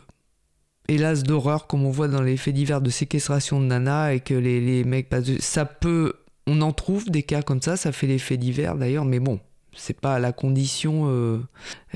hélas, 0.88 1.24
d'horreur 1.24 1.68
comme 1.68 1.86
on 1.86 1.92
voit 1.92 2.08
dans 2.08 2.22
les 2.22 2.38
faits 2.38 2.54
divers 2.54 2.82
de 2.82 2.90
séquestration 2.90 3.60
de 3.60 3.66
nana 3.66 4.14
et 4.14 4.20
que 4.20 4.34
les, 4.34 4.84
mecs 4.84 5.10
passent, 5.10 5.40
ça 5.40 5.66
peut, 5.66 6.14
on 6.48 6.62
en 6.62 6.72
trouve 6.72 7.10
des 7.10 7.24
cas 7.24 7.42
comme 7.42 7.62
ça, 7.62 7.78
ça 7.78 7.92
fait 7.92 8.08
les 8.08 8.20
faits 8.20 8.40
divers 8.40 8.76
d'ailleurs, 8.76 9.06
mais 9.06 9.20
bon. 9.20 9.40
C'est 9.76 10.00
pas 10.00 10.20
la 10.20 10.32
condition 10.32 11.04
euh, 11.08 11.40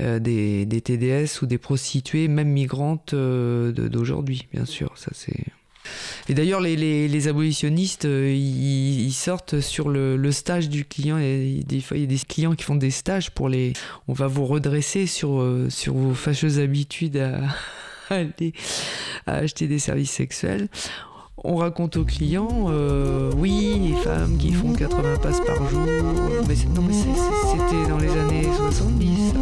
euh, 0.00 0.18
des, 0.18 0.66
des 0.66 0.80
TDS 0.80 1.42
ou 1.42 1.46
des 1.46 1.58
prostituées, 1.58 2.28
même 2.28 2.48
migrantes 2.48 3.14
euh, 3.14 3.72
d'aujourd'hui, 3.72 4.46
bien 4.52 4.64
sûr. 4.64 4.92
Ça 4.96 5.10
c'est. 5.14 5.44
Et 6.28 6.34
d'ailleurs, 6.34 6.60
les, 6.60 6.76
les- 6.76 7.28
abolitionnistes, 7.28 8.04
ils, 8.04 9.12
sortent 9.12 9.60
sur 9.60 9.88
le, 9.88 10.30
stage 10.30 10.68
du 10.68 10.84
client. 10.84 11.16
Et 11.18 11.62
des 11.66 11.80
fois, 11.80 11.96
il 11.96 12.00
y 12.00 12.04
a 12.04 12.06
des 12.06 12.18
clients 12.18 12.54
qui 12.54 12.64
font 12.64 12.76
des 12.76 12.90
stages 12.90 13.30
pour 13.30 13.48
les. 13.48 13.72
On 14.06 14.12
va 14.12 14.26
vous 14.26 14.44
redresser 14.44 15.06
sur, 15.06 15.42
sur 15.70 15.94
vos 15.94 16.14
fâcheuses 16.14 16.58
habitudes 16.58 17.16
à 18.10 18.14
aller 18.14 18.52
à 19.26 19.36
acheter 19.36 19.68
des 19.68 19.78
services 19.78 20.10
sexuels. 20.10 20.68
On 21.42 21.56
raconte 21.56 21.96
aux 21.96 22.04
clients, 22.04 22.66
euh, 22.68 23.32
oui, 23.36 23.80
les 23.88 23.94
femmes 23.94 24.36
qui 24.36 24.52
font 24.52 24.74
80 24.74 25.16
passes 25.22 25.40
par 25.40 25.56
jour. 25.70 25.80
Mais 26.46 26.54
non, 26.74 26.82
mais 26.86 26.92
c'était 26.92 27.88
dans 27.88 27.96
les 27.98 28.10
années 28.10 28.46
70. 28.56 29.32
ça. 29.32 29.38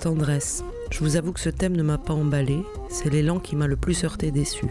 Tendresse. 0.00 0.64
Je 0.90 0.98
vous 1.00 1.16
avoue 1.16 1.32
que 1.32 1.40
ce 1.40 1.50
thème 1.50 1.76
ne 1.76 1.82
m'a 1.82 1.98
pas 1.98 2.14
emballé, 2.14 2.62
c'est 2.88 3.10
l'élan 3.10 3.38
qui 3.38 3.54
m'a 3.54 3.66
le 3.66 3.76
plus 3.76 4.02
heurté 4.04 4.30
déçu. 4.30 4.66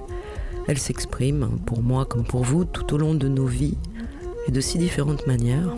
Elle 0.67 0.77
s'exprime, 0.77 1.49
pour 1.65 1.81
moi 1.81 2.05
comme 2.05 2.25
pour 2.25 2.43
vous, 2.43 2.65
tout 2.65 2.93
au 2.93 2.97
long 2.97 3.13
de 3.13 3.27
nos 3.27 3.45
vies, 3.45 3.77
et 4.47 4.51
de 4.51 4.61
si 4.61 4.77
différentes 4.77 5.27
manières. 5.27 5.75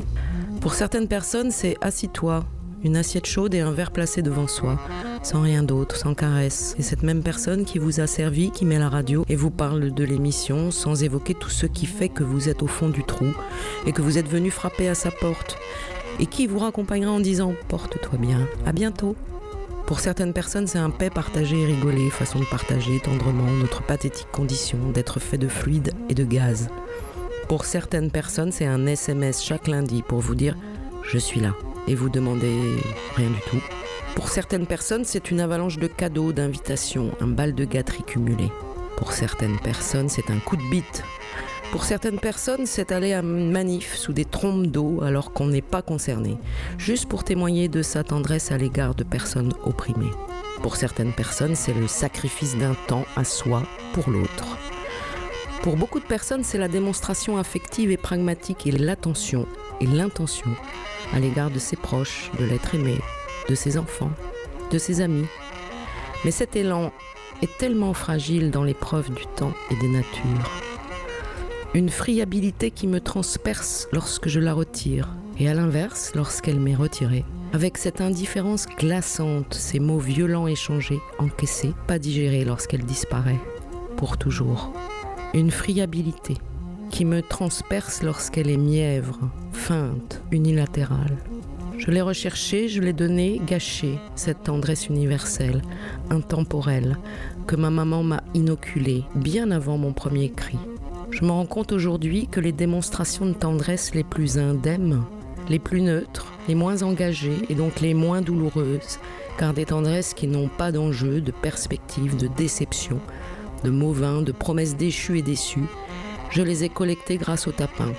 Pour 0.61 0.73
certaines 0.73 1.07
personnes, 1.07 1.51
c'est 1.51 1.75
assis-toi, 1.81 2.45
une 2.83 2.97
assiette 2.97 3.27
chaude 3.27 3.53
et 3.53 3.59
un 3.59 3.71
verre 3.71 3.91
placé 3.91 4.21
devant 4.21 4.47
soi, 4.47 4.79
sans 5.21 5.41
rien 5.41 5.63
d'autre, 5.63 5.95
sans 5.95 6.15
caresse. 6.15 6.75
Et 6.79 6.81
cette 6.81 7.03
même 7.03 7.21
personne 7.21 7.65
qui 7.65 7.77
vous 7.77 7.99
a 7.99 8.07
servi, 8.07 8.51
qui 8.51 8.65
met 8.65 8.79
la 8.79 8.89
radio 8.89 9.23
et 9.29 9.35
vous 9.35 9.51
parle 9.51 9.93
de 9.93 10.03
l'émission, 10.03 10.71
sans 10.71 11.03
évoquer 11.03 11.35
tout 11.35 11.49
ce 11.49 11.65
qui 11.67 11.85
fait 11.85 12.09
que 12.09 12.23
vous 12.23 12.49
êtes 12.49 12.63
au 12.63 12.67
fond 12.67 12.89
du 12.89 13.03
trou, 13.03 13.27
et 13.85 13.91
que 13.91 14.01
vous 14.01 14.17
êtes 14.17 14.29
venu 14.29 14.49
frapper 14.49 14.89
à 14.89 14.95
sa 14.95 15.11
porte, 15.11 15.57
et 16.19 16.25
qui 16.25 16.47
vous 16.47 16.59
raccompagnera 16.59 17.11
en 17.11 17.19
disant 17.19 17.53
Porte-toi 17.67 18.17
bien, 18.17 18.47
à 18.65 18.71
bientôt. 18.71 19.15
Pour 19.85 19.99
certaines 19.99 20.33
personnes, 20.33 20.67
c'est 20.67 20.77
un 20.77 20.89
paix 20.89 21.09
partagé 21.09 21.61
et 21.61 21.65
rigolé, 21.65 22.09
façon 22.09 22.39
de 22.39 22.45
partager 22.45 22.99
tendrement 22.99 23.51
notre 23.51 23.81
pathétique 23.83 24.31
condition 24.31 24.77
d'être 24.93 25.19
fait 25.19 25.37
de 25.37 25.47
fluide 25.47 25.93
et 26.09 26.13
de 26.13 26.23
gaz. 26.23 26.69
Pour 27.47 27.65
certaines 27.65 28.11
personnes, 28.11 28.51
c'est 28.51 28.65
un 28.65 28.85
SMS 28.85 29.43
chaque 29.43 29.67
lundi 29.67 30.01
pour 30.01 30.19
vous 30.19 30.35
dire 30.35 30.55
Je 31.03 31.17
suis 31.17 31.41
là 31.41 31.53
et 31.87 31.95
vous 31.95 32.09
demandez 32.09 32.57
rien 33.15 33.29
du 33.29 33.41
tout. 33.49 33.61
Pour 34.15 34.29
certaines 34.29 34.67
personnes, 34.67 35.03
c'est 35.05 35.31
une 35.31 35.39
avalanche 35.39 35.77
de 35.77 35.87
cadeaux, 35.87 36.31
d'invitations, 36.31 37.11
un 37.19 37.27
bal 37.27 37.53
de 37.53 37.65
gâteries 37.65 38.03
cumulé. 38.03 38.49
Pour 38.97 39.13
certaines 39.13 39.59
personnes, 39.59 40.09
c'est 40.09 40.29
un 40.29 40.39
coup 40.39 40.57
de 40.57 40.69
bite. 40.69 41.03
Pour 41.71 41.85
certaines 41.85 42.19
personnes, 42.19 42.65
c'est 42.65 42.91
aller 42.91 43.13
à 43.13 43.21
une 43.21 43.49
manif 43.49 43.95
sous 43.95 44.11
des 44.11 44.25
trompes 44.25 44.67
d'eau 44.67 45.01
alors 45.03 45.31
qu'on 45.31 45.47
n'est 45.47 45.61
pas 45.61 45.81
concerné, 45.81 46.37
juste 46.77 47.07
pour 47.07 47.23
témoigner 47.23 47.69
de 47.69 47.81
sa 47.81 48.03
tendresse 48.03 48.51
à 48.51 48.57
l'égard 48.57 48.93
de 48.93 49.05
personnes 49.05 49.53
opprimées. 49.63 50.11
Pour 50.61 50.75
certaines 50.75 51.13
personnes, 51.13 51.55
c'est 51.55 51.73
le 51.73 51.87
sacrifice 51.87 52.57
d'un 52.57 52.75
temps 52.87 53.05
à 53.15 53.23
soi 53.23 53.63
pour 53.93 54.09
l'autre. 54.09 54.57
Pour 55.63 55.77
beaucoup 55.77 56.01
de 56.01 56.05
personnes, 56.05 56.43
c'est 56.43 56.57
la 56.57 56.67
démonstration 56.67 57.37
affective 57.37 57.89
et 57.89 57.97
pragmatique 57.97 58.67
et 58.67 58.71
l'attention 58.71 59.47
et 59.79 59.87
l'intention 59.87 60.51
à 61.13 61.19
l'égard 61.19 61.51
de 61.51 61.59
ses 61.59 61.77
proches, 61.77 62.31
de 62.37 62.43
l'être 62.43 62.75
aimé, 62.75 62.97
de 63.47 63.55
ses 63.55 63.77
enfants, 63.77 64.11
de 64.71 64.77
ses 64.77 64.99
amis. 64.99 65.25
Mais 66.25 66.31
cet 66.31 66.57
élan 66.57 66.91
est 67.41 67.57
tellement 67.57 67.93
fragile 67.93 68.51
dans 68.51 68.65
l'épreuve 68.65 69.09
du 69.13 69.25
temps 69.37 69.53
et 69.71 69.75
des 69.77 69.89
natures. 69.89 70.70
Une 71.73 71.87
friabilité 71.87 72.69
qui 72.69 72.85
me 72.85 72.99
transperce 72.99 73.87
lorsque 73.93 74.27
je 74.27 74.41
la 74.41 74.53
retire, 74.53 75.15
et 75.39 75.47
à 75.47 75.53
l'inverse 75.53 76.11
lorsqu'elle 76.15 76.59
m'est 76.59 76.75
retirée. 76.75 77.23
Avec 77.53 77.77
cette 77.77 78.01
indifférence 78.01 78.65
glaçante, 78.77 79.53
ces 79.53 79.79
mots 79.79 79.99
violents 79.99 80.47
échangés, 80.47 80.99
encaissés, 81.17 81.73
pas 81.87 81.97
digérés 81.97 82.43
lorsqu'elle 82.43 82.83
disparaît, 82.83 83.39
pour 83.95 84.17
toujours. 84.17 84.73
Une 85.33 85.49
friabilité 85.49 86.35
qui 86.89 87.05
me 87.05 87.21
transperce 87.21 88.03
lorsqu'elle 88.03 88.49
est 88.49 88.57
mièvre, 88.57 89.31
feinte, 89.53 90.21
unilatérale. 90.29 91.19
Je 91.77 91.89
l'ai 91.89 92.01
recherchée, 92.01 92.67
je 92.67 92.81
l'ai 92.81 92.91
donnée, 92.91 93.39
gâchée, 93.47 93.97
cette 94.15 94.43
tendresse 94.43 94.87
universelle, 94.89 95.61
intemporelle, 96.09 96.97
que 97.47 97.55
ma 97.55 97.69
maman 97.69 98.03
m'a 98.03 98.23
inoculée 98.33 99.05
bien 99.15 99.51
avant 99.51 99.77
mon 99.77 99.93
premier 99.93 100.29
cri. 100.29 100.57
Je 101.11 101.25
me 101.25 101.31
rends 101.31 101.45
compte 101.45 101.73
aujourd'hui 101.73 102.27
que 102.27 102.39
les 102.39 102.53
démonstrations 102.53 103.25
de 103.25 103.33
tendresse 103.33 103.93
les 103.93 104.03
plus 104.03 104.37
indemnes, 104.37 105.03
les 105.49 105.59
plus 105.59 105.81
neutres, 105.81 106.31
les 106.47 106.55
moins 106.55 106.83
engagées 106.83 107.37
et 107.49 107.55
donc 107.55 107.81
les 107.81 107.93
moins 107.93 108.21
douloureuses, 108.21 108.99
car 109.37 109.53
des 109.53 109.65
tendresses 109.65 110.13
qui 110.13 110.27
n'ont 110.27 110.47
pas 110.47 110.71
d'enjeu, 110.71 111.19
de 111.19 111.31
perspective, 111.31 112.15
de 112.15 112.27
déception, 112.27 112.99
de 113.63 113.69
mots 113.69 113.91
vains, 113.91 114.21
de 114.21 114.31
promesses 114.31 114.77
déchues 114.77 115.19
et 115.19 115.21
déçues, 115.21 115.67
je 116.29 116.41
les 116.41 116.63
ai 116.63 116.69
collectées 116.69 117.17
grâce 117.17 117.45
au 117.45 117.51
tapin. 117.51 117.91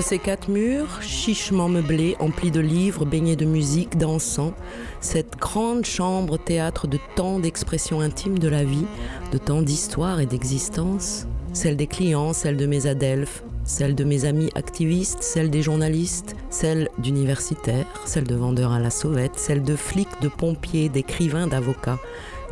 Entre 0.00 0.08
ces 0.08 0.18
quatre 0.18 0.48
murs, 0.48 1.02
chichement 1.02 1.68
meublés, 1.68 2.16
emplis 2.20 2.50
de 2.50 2.60
livres, 2.60 3.04
baignés 3.04 3.36
de 3.36 3.44
musique, 3.44 3.98
dansant, 3.98 4.54
cette 5.02 5.36
grande 5.36 5.84
chambre 5.84 6.38
théâtre 6.38 6.86
de 6.86 6.98
tant 7.16 7.38
d'expressions 7.38 8.00
intimes 8.00 8.38
de 8.38 8.48
la 8.48 8.64
vie, 8.64 8.86
de 9.30 9.36
tant 9.36 9.60
d'histoires 9.60 10.18
et 10.18 10.24
d'existence, 10.24 11.26
celle 11.52 11.76
des 11.76 11.86
clients, 11.86 12.32
celle 12.32 12.56
de 12.56 12.64
mes 12.64 12.86
adelphes, 12.86 13.44
celle 13.64 13.94
de 13.94 14.04
mes 14.04 14.24
amis 14.24 14.48
activistes, 14.54 15.22
celle 15.22 15.50
des 15.50 15.60
journalistes, 15.60 16.34
celle 16.48 16.88
d'universitaires, 16.96 17.84
celle 18.06 18.24
de 18.24 18.36
vendeurs 18.36 18.72
à 18.72 18.80
la 18.80 18.88
sauvette, 18.88 19.38
celle 19.38 19.62
de 19.62 19.76
flics, 19.76 20.22
de 20.22 20.28
pompiers, 20.28 20.88
d'écrivains, 20.88 21.46
d'avocats, 21.46 21.98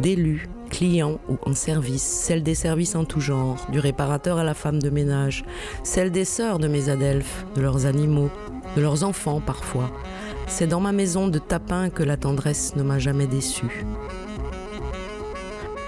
d'élus, 0.01 0.51
clients 0.69 1.19
ou 1.29 1.39
en 1.45 1.55
service, 1.55 2.03
celle 2.03 2.43
des 2.43 2.55
services 2.55 2.95
en 2.95 3.05
tout 3.05 3.21
genre, 3.21 3.67
du 3.71 3.81
réparateur 3.81 4.39
à 4.39 4.45
la 4.45 4.55
femme 4.55 4.81
de 4.81 4.91
ménage, 4.91 5.45
celle 5.83 6.11
des 6.11 6.25
sœurs 6.25 6.59
de 6.59 6.69
mes 6.69 6.89
adelphes, 6.89 7.45
de 7.57 7.61
leurs 7.61 7.87
animaux, 7.87 8.31
de 8.77 8.83
leurs 8.83 9.05
enfants 9.05 9.41
parfois. 9.41 9.91
C'est 10.47 10.67
dans 10.67 10.81
ma 10.81 10.93
maison 10.93 11.29
de 11.29 11.39
tapin 11.39 11.91
que 11.91 12.03
la 12.03 12.17
tendresse 12.17 12.77
ne 12.77 12.83
m'a 12.83 12.99
jamais 12.99 13.27
déçue. 13.27 13.85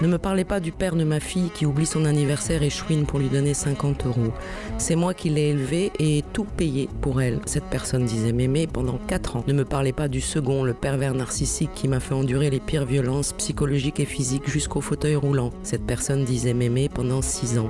Ne 0.01 0.07
me 0.07 0.17
parlez 0.17 0.45
pas 0.45 0.59
du 0.59 0.71
père 0.71 0.95
de 0.95 1.03
ma 1.03 1.19
fille 1.19 1.51
qui 1.53 1.67
oublie 1.67 1.85
son 1.85 2.05
anniversaire 2.05 2.63
et 2.63 2.71
chouine 2.71 3.05
pour 3.05 3.19
lui 3.19 3.29
donner 3.29 3.53
50 3.53 4.07
euros. 4.07 4.33
C'est 4.79 4.95
moi 4.95 5.13
qui 5.13 5.29
l'ai 5.29 5.49
élevée 5.49 5.91
et 5.99 6.23
tout 6.33 6.43
payé 6.43 6.89
pour 7.01 7.21
elle. 7.21 7.39
Cette 7.45 7.65
personne 7.65 8.05
disait 8.05 8.33
mémé 8.33 8.65
pendant 8.65 8.97
4 8.97 9.35
ans. 9.35 9.43
Ne 9.45 9.53
me 9.53 9.63
parlez 9.63 9.93
pas 9.93 10.07
du 10.07 10.19
second, 10.19 10.63
le 10.63 10.73
pervers 10.73 11.13
narcissique 11.13 11.69
qui 11.75 11.87
m'a 11.87 11.99
fait 11.99 12.15
endurer 12.15 12.49
les 12.49 12.59
pires 12.59 12.85
violences 12.85 13.33
psychologiques 13.33 13.99
et 13.99 14.05
physiques 14.05 14.49
jusqu'au 14.49 14.81
fauteuil 14.81 15.15
roulant. 15.15 15.51
Cette 15.61 15.85
personne 15.85 16.25
disait 16.25 16.55
mémé 16.55 16.89
pendant 16.89 17.21
6 17.21 17.59
ans. 17.59 17.69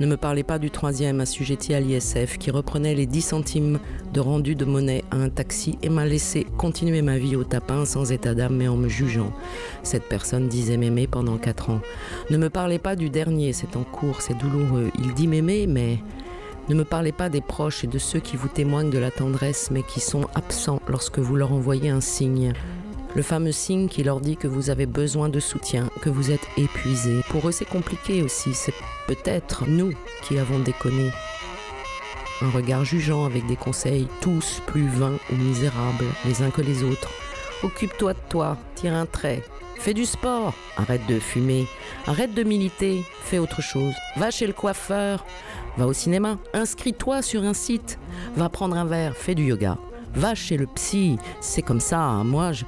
Ne 0.00 0.06
me 0.06 0.16
parlez 0.16 0.42
pas 0.42 0.58
du 0.58 0.72
troisième 0.72 1.20
assujetti 1.20 1.74
à 1.74 1.80
l'ISF 1.80 2.38
qui 2.38 2.50
reprenait 2.50 2.96
les 2.96 3.06
10 3.06 3.22
centimes 3.22 3.78
de 4.12 4.20
rendu 4.20 4.54
de 4.54 4.64
monnaie 4.64 5.04
à 5.10 5.16
un 5.16 5.28
taxi 5.28 5.78
et 5.82 5.88
m'a 5.88 6.06
laissé 6.06 6.46
continuer 6.56 7.02
ma 7.02 7.18
vie 7.18 7.36
au 7.36 7.44
tapin 7.44 7.84
sans 7.84 8.10
état 8.12 8.34
d'âme 8.34 8.56
mais 8.56 8.68
en 8.68 8.76
me 8.76 8.88
jugeant. 8.88 9.32
Cette 9.82 10.08
personne 10.08 10.48
disait 10.48 10.76
mémé 10.76 11.06
pendant 11.06 11.36
4 11.36 11.70
ans. 11.70 11.80
Ne 12.30 12.38
me 12.38 12.50
parlez 12.50 12.78
pas 12.78 12.96
du 12.96 13.10
dernier, 13.10 13.52
c'est 13.52 13.76
en 13.76 13.84
cours, 13.84 14.20
c'est 14.20 14.36
douloureux. 14.38 14.90
Il 14.98 15.14
dit 15.14 15.28
mémé, 15.28 15.66
mais 15.66 15.98
ne 16.68 16.74
me 16.74 16.84
parlez 16.84 17.12
pas 17.12 17.28
des 17.28 17.40
proches 17.40 17.84
et 17.84 17.86
de 17.86 17.98
ceux 17.98 18.20
qui 18.20 18.36
vous 18.36 18.48
témoignent 18.48 18.90
de 18.90 18.98
la 18.98 19.10
tendresse 19.10 19.70
mais 19.70 19.82
qui 19.82 20.00
sont 20.00 20.26
absents 20.34 20.80
lorsque 20.88 21.18
vous 21.18 21.36
leur 21.36 21.52
envoyez 21.52 21.90
un 21.90 22.00
signe. 22.00 22.52
Le 23.14 23.22
fameux 23.22 23.52
signe 23.52 23.88
qui 23.88 24.04
leur 24.04 24.20
dit 24.20 24.36
que 24.36 24.46
vous 24.46 24.68
avez 24.68 24.86
besoin 24.86 25.28
de 25.28 25.40
soutien, 25.40 25.88
que 26.02 26.10
vous 26.10 26.30
êtes 26.30 26.46
épuisé. 26.56 27.20
Pour 27.30 27.48
eux, 27.48 27.52
c'est 27.52 27.64
compliqué 27.64 28.22
aussi. 28.22 28.52
C'est 28.52 28.74
peut-être 29.06 29.64
nous 29.66 29.92
qui 30.22 30.38
avons 30.38 30.58
déconné. 30.58 31.10
Un 32.40 32.50
regard 32.50 32.84
jugeant 32.84 33.24
avec 33.24 33.46
des 33.46 33.56
conseils 33.56 34.06
tous 34.20 34.62
plus 34.66 34.86
vains 34.86 35.18
ou 35.32 35.34
misérables 35.34 36.06
les 36.24 36.40
uns 36.42 36.50
que 36.50 36.60
les 36.60 36.84
autres. 36.84 37.10
Occupe-toi 37.64 38.12
de 38.12 38.18
toi, 38.28 38.56
tire 38.76 38.94
un 38.94 39.06
trait, 39.06 39.42
fais 39.76 39.92
du 39.92 40.04
sport, 40.04 40.54
arrête 40.76 41.04
de 41.08 41.18
fumer, 41.18 41.66
arrête 42.06 42.34
de 42.34 42.44
militer, 42.44 43.02
fais 43.24 43.38
autre 43.38 43.60
chose. 43.60 43.92
Va 44.16 44.30
chez 44.30 44.46
le 44.46 44.52
coiffeur, 44.52 45.26
va 45.76 45.88
au 45.88 45.92
cinéma, 45.92 46.38
inscris-toi 46.54 47.22
sur 47.22 47.42
un 47.42 47.54
site, 47.54 47.98
va 48.36 48.48
prendre 48.48 48.76
un 48.76 48.84
verre, 48.84 49.16
fais 49.16 49.34
du 49.34 49.46
yoga, 49.46 49.76
va 50.14 50.36
chez 50.36 50.56
le 50.56 50.66
psy, 50.66 51.18
c'est 51.40 51.62
comme 51.62 51.80
ça, 51.80 52.22
moi 52.24 52.52
je... 52.52 52.64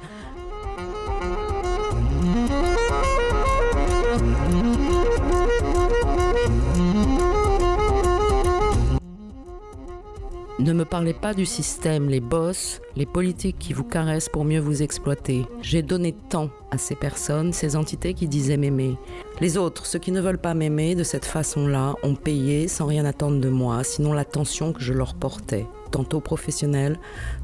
Ne 10.61 10.73
me 10.73 10.85
parlez 10.85 11.15
pas 11.15 11.33
du 11.33 11.47
système, 11.47 12.07
les 12.07 12.19
boss, 12.19 12.81
les 12.95 13.07
politiques 13.07 13.57
qui 13.57 13.73
vous 13.73 13.83
caressent 13.83 14.29
pour 14.29 14.45
mieux 14.45 14.59
vous 14.59 14.83
exploiter. 14.83 15.43
J'ai 15.63 15.81
donné 15.81 16.13
tant 16.29 16.51
à 16.69 16.77
ces 16.77 16.93
personnes, 16.93 17.51
ces 17.51 17.75
entités 17.75 18.13
qui 18.13 18.27
disaient 18.27 18.57
m'aimer. 18.57 18.95
Les 19.39 19.57
autres, 19.57 19.87
ceux 19.87 19.97
qui 19.97 20.11
ne 20.11 20.21
veulent 20.21 20.37
pas 20.37 20.53
m'aimer 20.53 20.93
de 20.93 21.01
cette 21.03 21.25
façon-là, 21.25 21.95
ont 22.03 22.13
payé 22.13 22.67
sans 22.67 22.85
rien 22.85 23.05
attendre 23.05 23.41
de 23.41 23.49
moi, 23.49 23.83
sinon 23.83 24.13
l'attention 24.13 24.71
que 24.71 24.81
je 24.81 24.93
leur 24.93 25.15
portais 25.15 25.65
tantôt 25.91 26.21
professionnelle, 26.21 26.97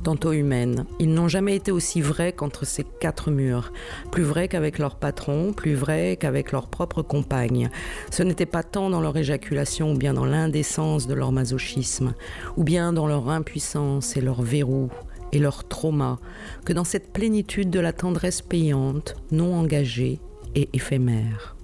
tantôt 0.04 0.32
humaine. 0.32 0.86
Ils 1.00 1.14
n'ont 1.14 1.28
jamais 1.28 1.56
été 1.56 1.72
aussi 1.72 2.02
vrais 2.02 2.32
qu'entre 2.32 2.66
ces 2.66 2.84
quatre 2.84 3.30
murs, 3.30 3.72
plus 4.12 4.24
vrais 4.24 4.48
qu'avec 4.48 4.80
leur 4.80 4.96
patron, 4.96 5.54
plus 5.54 5.76
vrais 5.76 6.18
qu'avec 6.18 6.52
leur 6.52 6.68
propre 6.68 7.02
compagne. 7.02 7.70
Ce 8.12 8.24
n'était 8.24 8.46
pas 8.46 8.64
tant 8.64 8.90
dans 8.90 9.02
leur 9.02 9.18
éjaculation 9.18 9.92
ou 9.92 9.98
bien 9.98 10.14
dans 10.14 10.26
l'indécence 10.26 11.08
de 11.08 11.14
leur 11.14 11.32
masochisme, 11.32 12.14
ou 12.56 12.64
bien 12.64 12.94
dans 12.94 13.08
leur 13.08 13.30
impuissance 13.30 14.18
et 14.18 14.22
leur 14.22 14.42
verrou 14.42 14.90
et 15.34 15.40
leur 15.40 15.68
trauma, 15.68 16.20
que 16.66 16.74
dans 16.74 16.86
cette 16.86 17.12
plénitude 17.12 17.70
de 17.70 17.80
la 17.80 17.92
tendresse 17.92 18.42
payante, 18.42 19.16
non 19.32 19.54
engagée 19.56 20.20
et 20.56 20.70
éphémère. 20.74 21.58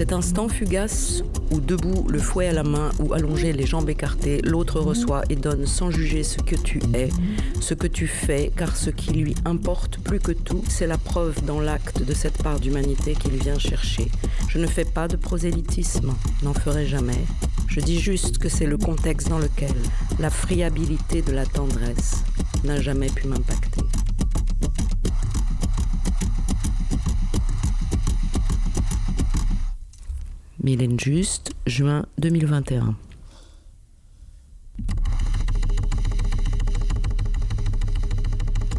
Cet 0.00 0.14
instant 0.14 0.48
fugace 0.48 1.22
où 1.50 1.60
debout, 1.60 2.08
le 2.08 2.18
fouet 2.18 2.48
à 2.48 2.54
la 2.54 2.62
main 2.62 2.88
ou 3.00 3.12
allongé, 3.12 3.52
les 3.52 3.66
jambes 3.66 3.90
écartées, 3.90 4.40
l'autre 4.40 4.80
reçoit 4.80 5.24
et 5.28 5.36
donne 5.36 5.66
sans 5.66 5.90
juger 5.90 6.22
ce 6.22 6.38
que 6.38 6.56
tu 6.56 6.80
es, 6.94 7.10
ce 7.60 7.74
que 7.74 7.86
tu 7.86 8.06
fais, 8.06 8.50
car 8.56 8.74
ce 8.76 8.88
qui 8.88 9.12
lui 9.12 9.34
importe 9.44 9.98
plus 9.98 10.18
que 10.18 10.32
tout, 10.32 10.64
c'est 10.68 10.86
la 10.86 10.96
preuve 10.96 11.44
dans 11.44 11.60
l'acte 11.60 12.02
de 12.02 12.14
cette 12.14 12.42
part 12.42 12.60
d'humanité 12.60 13.12
qu'il 13.12 13.36
vient 13.36 13.58
chercher. 13.58 14.10
Je 14.48 14.58
ne 14.58 14.66
fais 14.66 14.86
pas 14.86 15.06
de 15.06 15.16
prosélytisme, 15.16 16.14
n'en 16.42 16.54
ferai 16.54 16.86
jamais. 16.86 17.20
Je 17.66 17.80
dis 17.80 18.00
juste 18.00 18.38
que 18.38 18.48
c'est 18.48 18.64
le 18.64 18.78
contexte 18.78 19.28
dans 19.28 19.38
lequel 19.38 19.74
la 20.18 20.30
friabilité 20.30 21.20
de 21.20 21.32
la 21.32 21.44
tendresse 21.44 22.24
n'a 22.64 22.80
jamais 22.80 23.10
pu 23.10 23.28
m'impacter. 23.28 23.82
Mylène 30.62 31.00
Juste, 31.00 31.52
juin 31.66 32.04
2021. 32.18 32.94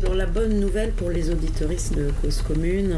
Alors 0.02 0.16
la 0.16 0.26
bonne 0.28 0.60
nouvelle 0.60 0.92
pour 0.92 1.10
les 1.10 1.30
auditoristes 1.32 1.96
de 1.96 2.12
Cause 2.22 2.42
Commune, 2.42 2.96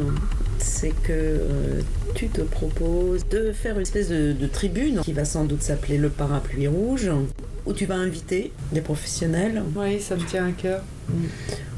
c'est 0.60 0.90
que 1.04 1.12
euh, 1.12 1.82
tu 2.16 2.28
te 2.28 2.42
proposes 2.42 3.26
de 3.30 3.52
faire 3.54 3.76
une 3.76 3.84
espèce 3.84 4.10
de, 4.10 4.34
de 4.34 4.48
tribune 4.48 5.00
qui 5.02 5.14
va 5.14 5.24
sans 5.26 5.46
doute 5.46 5.62
s'appeler 5.62 5.98
le 5.98 6.10
parapluie 6.10 6.68
rouge, 6.68 7.10
où 7.66 7.74
tu 7.74 7.86
vas 7.86 7.96
inviter 7.96 8.52
des 8.74 8.82
professionnels 8.82 9.64
Oui, 9.76 10.02
ça 10.02 10.16
me 10.16 10.26
tient 10.26 10.48
à 10.48 10.52
cœur. 10.52 10.82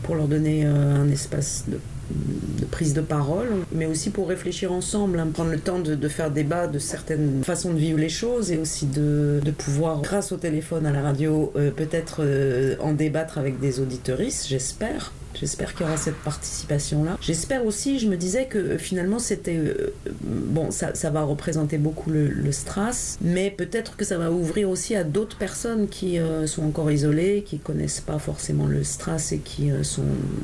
pour 0.04 0.16
leur 0.16 0.28
donner 0.28 0.66
euh, 0.66 0.96
un 1.04 1.10
espace 1.10 1.66
de, 1.68 1.80
de 2.12 2.66
prise 2.66 2.94
de 2.94 3.02
parole, 3.02 3.48
mais 3.72 3.86
aussi 3.86 4.10
pour 4.10 4.28
réfléchir 4.28 4.72
ensemble, 4.72 5.20
hein, 5.20 5.28
prendre 5.34 5.52
le 5.52 5.60
temps 5.60 5.80
de, 5.80 6.08
faire 6.08 6.32
débat 6.32 6.68
de 6.68 6.80
certaines 6.80 7.44
façons 7.44 7.74
de 7.74 7.80
vivre 7.80 8.00
les 8.00 8.10
choses 8.10 8.52
et 8.52 8.58
aussi 8.58 8.86
de, 8.86 9.42
pouvoir, 9.58 10.02
grâce 10.02 10.32
au 10.32 10.38
téléphone, 10.38 10.86
à 10.86 10.92
la 10.92 11.02
radio, 11.02 11.52
euh, 11.56 11.72
peut-être 11.72 12.18
euh, 12.20 12.76
en 12.80 12.94
débattre 12.94 13.38
avec 13.38 13.60
des 13.60 13.80
auditeuristes, 13.80 14.48
j'espère. 14.48 15.12
J'espère 15.40 15.74
qu'il 15.74 15.86
y 15.86 15.90
aura 15.90 15.98
cette 15.98 16.16
participation-là. 16.16 17.18
J'espère 17.22 17.66
aussi, 17.66 18.00
je 18.00 18.08
me 18.08 18.18
disais 18.18 18.46
que 18.46 18.58
euh, 18.58 18.78
finalement 18.78 19.20
c'était... 19.20 19.58
euh, 19.58 19.94
bon, 20.22 20.72
ça, 20.72 20.96
ça 20.96 21.10
va 21.10 21.24
représenter 21.24 21.78
beaucoup 21.78 22.10
le, 22.10 22.28
le 22.28 22.52
Stras, 22.52 23.18
mais 23.22 23.52
peut-être 23.52 23.96
que 23.98 24.06
ça 24.06 24.18
va 24.18 24.32
ouvrir 24.32 24.70
aussi 24.70 24.96
à 24.96 25.04
d'autres 25.04 25.38
personnes 25.38 25.88
qui 25.88 26.20
euh, 26.20 26.48
sont 26.48 26.64
encore 26.64 26.92
isolées, 26.92 27.44
qui 27.46 27.60
connaissent 27.60 28.02
pas 28.02 28.20
forcément 28.20 28.66
le 28.66 28.84
Stras 28.84 29.30
et 29.32 29.40
qui 29.40 29.72
euh, 29.72 29.84
sont 29.84 30.04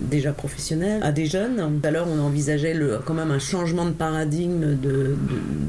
déjà 0.09 0.33
professionnels, 0.33 1.01
à 1.03 1.11
des 1.11 1.25
jeunes. 1.25 1.57
Tout 1.81 1.87
à 1.87 1.91
l'heure, 1.91 2.07
on 2.09 2.19
envisageait 2.19 2.73
le, 2.73 2.99
quand 3.05 3.13
même 3.13 3.31
un 3.31 3.39
changement 3.39 3.85
de 3.85 3.91
paradigme 3.91 4.75
de, 4.75 4.75
de, 4.75 5.15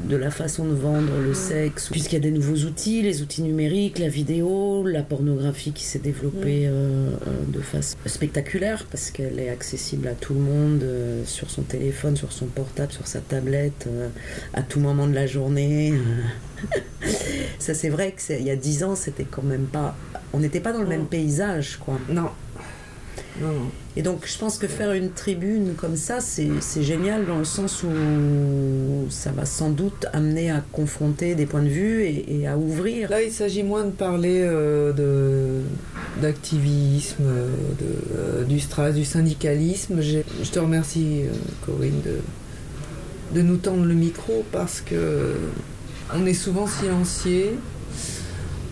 de 0.09 0.15
la 0.15 0.31
façon 0.31 0.65
de 0.65 0.73
vendre 0.73 1.13
le 1.23 1.33
sexe, 1.33 1.89
puisqu'il 1.89 2.15
y 2.15 2.17
a 2.17 2.21
des 2.21 2.31
nouveaux 2.31 2.65
outils, 2.67 3.01
les 3.01 3.21
outils 3.21 3.41
numériques, 3.41 3.99
la 3.99 4.09
vidéo, 4.09 4.85
la 4.85 5.01
pornographie 5.03 5.71
qui 5.71 5.83
s'est 5.83 5.99
développée 5.99 6.67
euh, 6.67 6.71
euh, 6.71 7.43
de 7.47 7.59
façon 7.61 7.97
spectaculaire, 8.05 8.85
parce 8.91 9.11
qu'elle 9.13 9.39
est 9.39 9.49
accessible 9.49 10.07
à 10.07 10.13
tout 10.13 10.33
le 10.33 10.39
monde 10.39 10.81
euh, 10.83 11.23
sur 11.25 11.49
son 11.51 11.61
téléphone, 11.61 12.17
sur 12.17 12.31
son 12.33 12.47
portable, 12.47 12.91
sur 12.91 13.07
sa 13.07 13.19
tablette, 13.19 13.85
euh, 13.87 14.09
à 14.53 14.61
tout 14.63 14.79
moment 14.79 15.07
de 15.07 15.13
la 15.13 15.27
journée. 15.27 15.93
Ça, 17.59 17.73
c'est 17.73 17.89
vrai 17.89 18.11
que 18.11 18.21
c'est- 18.21 18.39
il 18.39 18.45
y 18.45 18.51
a 18.51 18.55
dix 18.55 18.83
ans, 18.83 18.95
c'était 18.95 19.25
quand 19.25 19.43
même 19.43 19.65
pas. 19.65 19.95
On 20.33 20.39
n'était 20.39 20.59
pas 20.59 20.73
dans 20.73 20.81
le 20.81 20.87
même 20.87 21.05
paysage, 21.05 21.77
quoi. 21.77 21.97
Non. 22.09 22.29
Non, 23.41 23.51
non. 23.51 23.71
Et 23.95 24.01
donc, 24.01 24.25
je 24.25 24.37
pense 24.37 24.57
que 24.57 24.67
faire 24.67 24.91
une 24.93 25.11
tribune 25.11 25.73
comme 25.75 25.95
ça, 25.95 26.19
c'est 26.19 26.83
génial 26.83 27.25
dans 27.25 27.37
le 27.37 27.45
sens 27.45 27.83
où 27.83 27.89
ça 29.09 29.31
va 29.31 29.45
sans 29.45 29.69
doute 29.69 30.07
amener 30.13 30.49
à 30.49 30.63
confronter 30.71 31.35
des 31.35 31.45
points 31.45 31.61
de 31.61 31.69
vue 31.69 32.03
et, 32.03 32.39
et 32.41 32.47
à 32.47 32.57
ouvrir. 32.57 33.09
Là, 33.09 33.21
il 33.21 33.31
s'agit 33.31 33.63
moins 33.63 33.85
de 33.85 33.91
parler 33.91 34.41
euh, 34.43 35.61
d'activisme, 36.21 37.23
euh, 37.23 38.43
du 38.45 38.59
stress, 38.59 38.95
du 38.95 39.05
syndicalisme. 39.05 40.01
Je 40.01 40.49
te 40.51 40.59
remercie, 40.59 41.23
euh, 41.23 41.33
Corinne, 41.65 42.01
de, 42.03 42.19
de 43.35 43.41
nous 43.43 43.57
tendre 43.57 43.85
le 43.85 43.95
micro 43.95 44.43
parce 44.51 44.81
que 44.81 45.35
on 46.15 46.25
est 46.25 46.33
souvent 46.33 46.67
silencieux, 46.67 47.57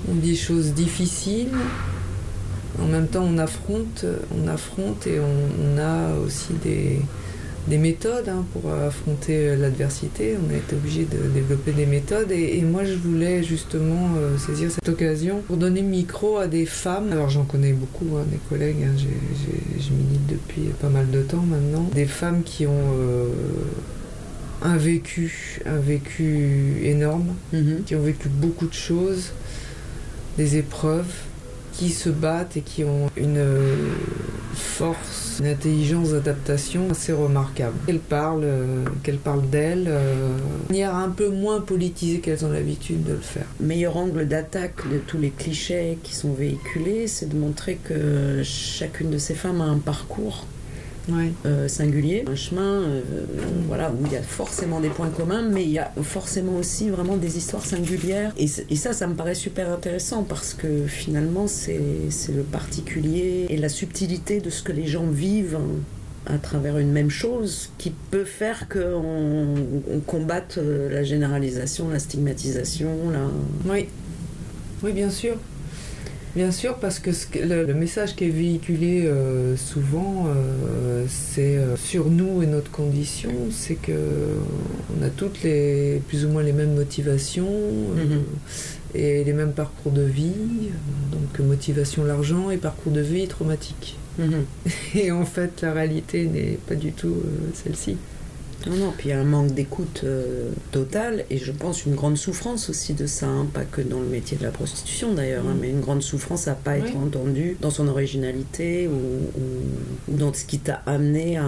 on 0.09 0.15
dit 0.15 0.31
des 0.31 0.35
choses 0.35 0.73
difficiles. 0.73 1.49
En 2.79 2.85
même 2.87 3.07
temps, 3.07 3.25
on 3.27 3.37
affronte, 3.37 4.05
on 4.37 4.47
affronte 4.47 5.07
et 5.07 5.19
on, 5.19 5.25
on 5.75 5.77
a 5.77 6.15
aussi 6.25 6.53
des, 6.63 6.99
des 7.67 7.77
méthodes 7.77 8.29
hein, 8.29 8.45
pour 8.53 8.71
affronter 8.71 9.55
l'adversité. 9.57 10.35
On 10.37 10.53
a 10.53 10.57
été 10.57 10.75
obligé 10.75 11.05
de 11.05 11.17
développer 11.33 11.73
des 11.73 11.85
méthodes 11.85 12.31
et, 12.31 12.57
et 12.57 12.61
moi 12.61 12.83
je 12.85 12.93
voulais 12.93 13.43
justement 13.43 14.09
euh, 14.17 14.37
saisir 14.37 14.71
cette 14.71 14.87
occasion 14.87 15.41
pour 15.45 15.57
donner 15.57 15.81
le 15.81 15.87
micro 15.87 16.37
à 16.37 16.47
des 16.47 16.65
femmes. 16.65 17.11
Alors 17.11 17.29
j'en 17.29 17.43
connais 17.43 17.73
beaucoup, 17.73 18.15
hein, 18.17 18.23
des 18.31 18.39
collègues, 18.49 18.83
hein, 18.85 18.95
je 18.97 19.91
milite 19.93 20.27
depuis 20.27 20.71
pas 20.81 20.89
mal 20.89 21.09
de 21.11 21.21
temps 21.21 21.43
maintenant. 21.45 21.89
Des 21.93 22.05
femmes 22.05 22.41
qui 22.43 22.65
ont 22.67 22.93
euh, 22.97 23.27
un 24.63 24.77
vécu, 24.77 25.59
un 25.65 25.77
vécu 25.79 26.79
énorme, 26.83 27.33
Mhm. 27.51 27.81
qui 27.85 27.95
ont 27.95 28.01
vécu 28.01 28.29
beaucoup 28.29 28.67
de 28.67 28.73
choses, 28.73 29.31
des 30.37 30.55
épreuves, 30.55 31.11
qui 31.81 31.89
se 31.89 32.09
battent 32.09 32.57
et 32.57 32.61
qui 32.61 32.83
ont 32.83 33.09
une 33.17 33.39
euh, 33.39 33.89
force, 34.53 35.37
une 35.39 35.47
intelligence 35.47 36.11
d'adaptation 36.11 36.91
assez 36.91 37.11
remarquable. 37.11 37.73
Qu'elles 37.87 37.97
parlent, 37.97 38.43
euh, 38.43 38.85
qu'elles 39.01 39.17
parlent 39.17 39.49
d'elles 39.49 39.87
euh, 39.87 40.37
de 40.67 40.73
manière 40.73 40.95
un 40.95 41.09
peu 41.09 41.29
moins 41.29 41.59
politisée 41.59 42.19
qu'elles 42.19 42.45
ont 42.45 42.51
l'habitude 42.51 43.03
de 43.03 43.13
le 43.13 43.19
faire. 43.19 43.47
meilleur 43.59 43.97
angle 43.97 44.27
d'attaque 44.27 44.87
de 44.91 44.99
tous 44.99 45.17
les 45.17 45.31
clichés 45.31 45.97
qui 46.03 46.13
sont 46.13 46.33
véhiculés, 46.33 47.07
c'est 47.07 47.29
de 47.29 47.35
montrer 47.35 47.79
que 47.83 48.43
chacune 48.43 49.09
de 49.09 49.17
ces 49.17 49.33
femmes 49.33 49.61
a 49.61 49.65
un 49.65 49.79
parcours 49.79 50.45
Ouais. 51.09 51.31
euh, 51.45 51.67
singulier, 51.67 52.23
un 52.27 52.35
chemin 52.35 52.81
euh, 52.83 53.01
voilà, 53.67 53.91
où 53.91 54.05
il 54.05 54.11
y 54.11 54.17
a 54.17 54.21
forcément 54.21 54.79
des 54.79 54.89
points 54.89 55.09
communs, 55.09 55.41
mais 55.41 55.63
il 55.63 55.71
y 55.71 55.79
a 55.79 55.91
forcément 56.03 56.55
aussi 56.57 56.89
vraiment 56.89 57.17
des 57.17 57.37
histoires 57.37 57.65
singulières. 57.65 58.33
Et, 58.37 58.47
ça, 58.47 58.93
ça 58.93 59.07
me 59.07 59.15
paraît 59.15 59.35
super 59.35 59.71
intéressant 59.71 60.23
parce 60.23 60.53
que 60.53 60.85
finalement, 60.87 61.47
c'est 61.47 61.79
le 61.79 62.43
particulier 62.43 63.47
et 63.49 63.57
la 63.57 63.69
subtilité 63.69 64.41
de 64.41 64.49
ce 64.49 64.63
que 64.63 64.71
les 64.71 64.87
gens 64.87 65.07
vivent 65.07 65.59
à 66.27 66.37
travers 66.37 66.77
une 66.77 66.91
même 66.91 67.09
chose 67.09 67.71
qui 67.77 67.91
peut 68.11 68.25
faire 68.25 68.69
qu'on 68.69 69.55
on 69.91 69.99
combatte 70.05 70.59
euh, 70.59 70.89
la 70.89 71.03
généralisation, 71.03 71.89
la 71.89 71.99
stigmatisation, 71.99 73.09
la... 73.11 73.27
Oui, 73.71 73.87
oui, 74.83 74.93
bien 74.93 75.09
sûr. 75.09 75.37
Bien 76.35 76.51
sûr, 76.51 76.75
parce 76.75 76.99
que 76.99 77.11
ce 77.11 77.25
le, 77.45 77.65
le 77.65 77.73
message 77.73 78.15
qui 78.15 78.23
est 78.23 78.29
véhiculé 78.29 79.05
euh, 79.05 79.57
souvent, 79.57 80.27
euh, 80.27 81.05
c'est 81.09 81.57
euh, 81.57 81.75
sur 81.75 82.09
nous 82.09 82.41
et 82.41 82.45
notre 82.47 82.71
condition, 82.71 83.31
c'est 83.51 83.75
que 83.75 83.91
on 84.97 85.03
a 85.03 85.09
toutes 85.09 85.43
les 85.43 86.01
plus 86.07 86.23
ou 86.25 86.29
moins 86.29 86.41
les 86.43 86.53
mêmes 86.53 86.73
motivations 86.73 87.49
Mhm. 87.51 88.23
et 88.95 89.23
les 89.25 89.33
mêmes 89.33 89.51
parcours 89.51 89.91
de 89.91 90.03
vie. 90.03 90.31
Donc 91.11 91.45
motivation 91.45 92.05
l'argent 92.05 92.49
et 92.49 92.57
parcours 92.57 92.93
de 92.93 93.01
vie 93.01 93.27
traumatique. 93.27 93.97
Mhm. 94.17 94.45
Et 94.95 95.11
en 95.11 95.25
fait, 95.25 95.61
la 95.61 95.73
réalité 95.73 96.27
n'est 96.27 96.57
pas 96.67 96.75
du 96.75 96.91
tout 96.93 97.15
celle-ci. 97.53 97.97
Non, 98.67 98.75
non, 98.75 98.93
puis 98.97 99.09
il 99.09 99.11
y 99.11 99.13
a 99.13 99.19
un 99.19 99.23
manque 99.23 99.53
d'écoute 99.53 100.01
euh, 100.03 100.49
total 100.71 101.25
et 101.29 101.37
je 101.37 101.51
pense 101.51 101.85
une 101.85 101.95
grande 101.95 102.17
souffrance 102.17 102.69
aussi 102.69 102.93
de 102.93 103.07
ça, 103.07 103.25
hein, 103.27 103.47
pas 103.53 103.63
que 103.63 103.81
dans 103.81 103.99
le 103.99 104.05
métier 104.07 104.37
de 104.37 104.43
la 104.43 104.51
prostitution 104.51 105.13
d'ailleurs, 105.13 105.45
hein, 105.47 105.53
Mm. 105.55 105.59
mais 105.61 105.69
une 105.69 105.81
grande 105.81 106.01
souffrance 106.03 106.47
à 106.47 106.53
pas 106.53 106.77
être 106.77 106.95
entendue 106.95 107.57
dans 107.61 107.71
son 107.71 107.87
originalité 107.87 108.87
ou, 108.87 108.91
ou- 108.91 110.11
ou 110.13 110.17
dans 110.17 110.33
ce 110.33 110.45
qui 110.45 110.59
t'a 110.59 110.81
amené 110.85 111.37
à, 111.37 111.47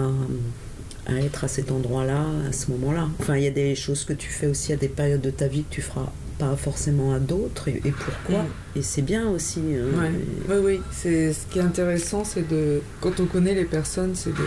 à 1.06 1.14
être 1.16 1.44
à 1.44 1.48
cet 1.48 1.70
endroit-là, 1.70 2.24
à 2.48 2.52
ce 2.52 2.70
moment-là. 2.72 3.08
Enfin, 3.20 3.36
il 3.36 3.44
y 3.44 3.46
a 3.46 3.50
des 3.50 3.74
choses 3.74 4.04
que 4.04 4.12
tu 4.12 4.28
fais 4.28 4.46
aussi 4.46 4.72
à 4.72 4.76
des 4.76 4.88
périodes 4.88 5.20
de 5.20 5.30
ta 5.30 5.46
vie 5.48 5.62
que 5.62 5.74
tu 5.74 5.82
feras 5.82 6.10
pas 6.38 6.56
forcément 6.56 7.12
à 7.14 7.20
d'autres, 7.20 7.68
et, 7.68 7.80
et 7.84 7.92
pourquoi. 7.92 8.42
Mm. 8.42 8.78
Et 8.78 8.82
c'est 8.82 9.02
bien 9.02 9.28
aussi. 9.28 9.60
hein. 9.60 10.00
Ouais. 10.00 10.08
Et- 10.08 10.50
Oui, 10.52 10.56
oui. 10.64 10.80
C'est 10.90 11.32
ce 11.32 11.46
qui 11.48 11.60
est 11.60 11.62
intéressant, 11.62 12.24
c'est 12.24 12.48
de 12.48 12.80
quand 13.00 13.20
on 13.20 13.26
connaît 13.26 13.54
les 13.54 13.66
personnes, 13.66 14.14
c'est 14.16 14.30
de 14.34 14.44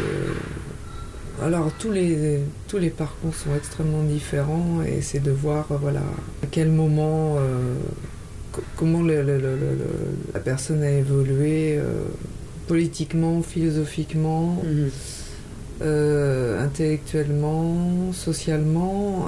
alors 1.44 1.72
tous 1.80 1.92
les 1.92 2.40
tous 2.68 2.78
les 2.80 2.90
parcours 2.90 3.34
sont 3.36 3.56
extrêmement 3.56 4.04
différents 4.04 4.82
et 4.86 5.02
c'est 5.02 5.20
de 5.20 5.32
voir 5.32 5.68
euh, 5.72 5.78
voilà 5.80 6.02
à 6.44 6.48
quel 6.50 6.70
moment 6.70 7.36
euh, 7.38 7.76
co- 8.52 8.64
comment 8.76 9.02
le- 9.04 9.22
la 10.34 10.40
personne 10.40 10.82
a 10.84 10.90
évolué 10.92 11.78
euh, 11.78 11.84
politiquement, 12.68 13.42
philosophiquement, 13.44 14.62
Mhm. 14.64 14.90
euh, 15.84 16.64
intellectuellement, 16.66 18.12
socialement. 18.14 19.28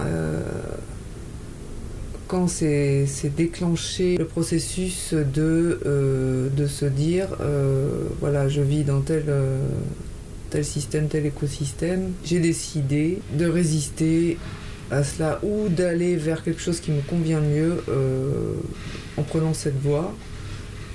quand 2.28 2.47
c'est 2.47 3.05
c'est 3.07 3.34
déclenché 3.36 4.18
le 4.18 4.26
processus 4.26 5.14
de, 5.14 5.80
de 6.55 6.68
se 6.68 6.86
dire 6.86 7.28
voilà 8.20 8.47
je 8.49 8.62
vis 8.62 8.84
dans 8.84 9.01
tel, 9.01 9.24
tel 10.50 10.66
système, 10.66 11.08
tel 11.08 11.26
écosystème, 11.26 12.12
j'ai 12.24 12.39
décidé 12.39 13.20
de 13.38 13.45
résister 13.45 14.38
à 14.91 15.04
cela 15.04 15.39
ou 15.43 15.70
d'aller 15.70 16.16
vers 16.16 16.43
quelque 16.43 16.62
chose 16.62 16.80
qui 16.80 16.91
me 16.91 17.02
convient 17.02 17.41
mieux 17.41 17.84
euh, 17.89 18.56
en 19.18 19.24
prenant 19.24 19.54
cette 19.54 19.80
voie. 19.80 20.14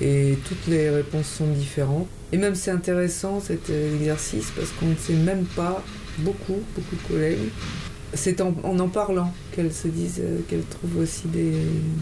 Et 0.01 0.37
toutes 0.49 0.67
les 0.67 0.91
réponses 0.91 1.29
sont 1.29 1.47
différentes. 1.47 2.09
Et 2.33 2.37
même 2.37 2.57
c'est 2.57 2.73
intéressant 2.73 3.41
cet 3.41 3.71
euh, 3.71 3.95
exercice 3.97 4.51
parce 4.57 4.71
qu'on 4.71 4.87
ne 4.87 4.97
sait 4.97 5.13
même 5.13 5.45
pas 5.45 5.83
beaucoup 6.19 6.61
beaucoup 6.75 6.97
de 6.97 7.09
collègues 7.09 7.51
c'est 8.15 8.41
en, 8.41 8.55
en 8.62 8.79
en 8.79 8.89
parlant 8.89 9.33
qu'elles 9.53 9.73
se 9.73 9.89
disent 9.89 10.21
euh, 10.23 10.39
qu'elles 10.49 10.65
trouvent 10.65 10.99
aussi 10.99 11.23
des, 11.29 11.53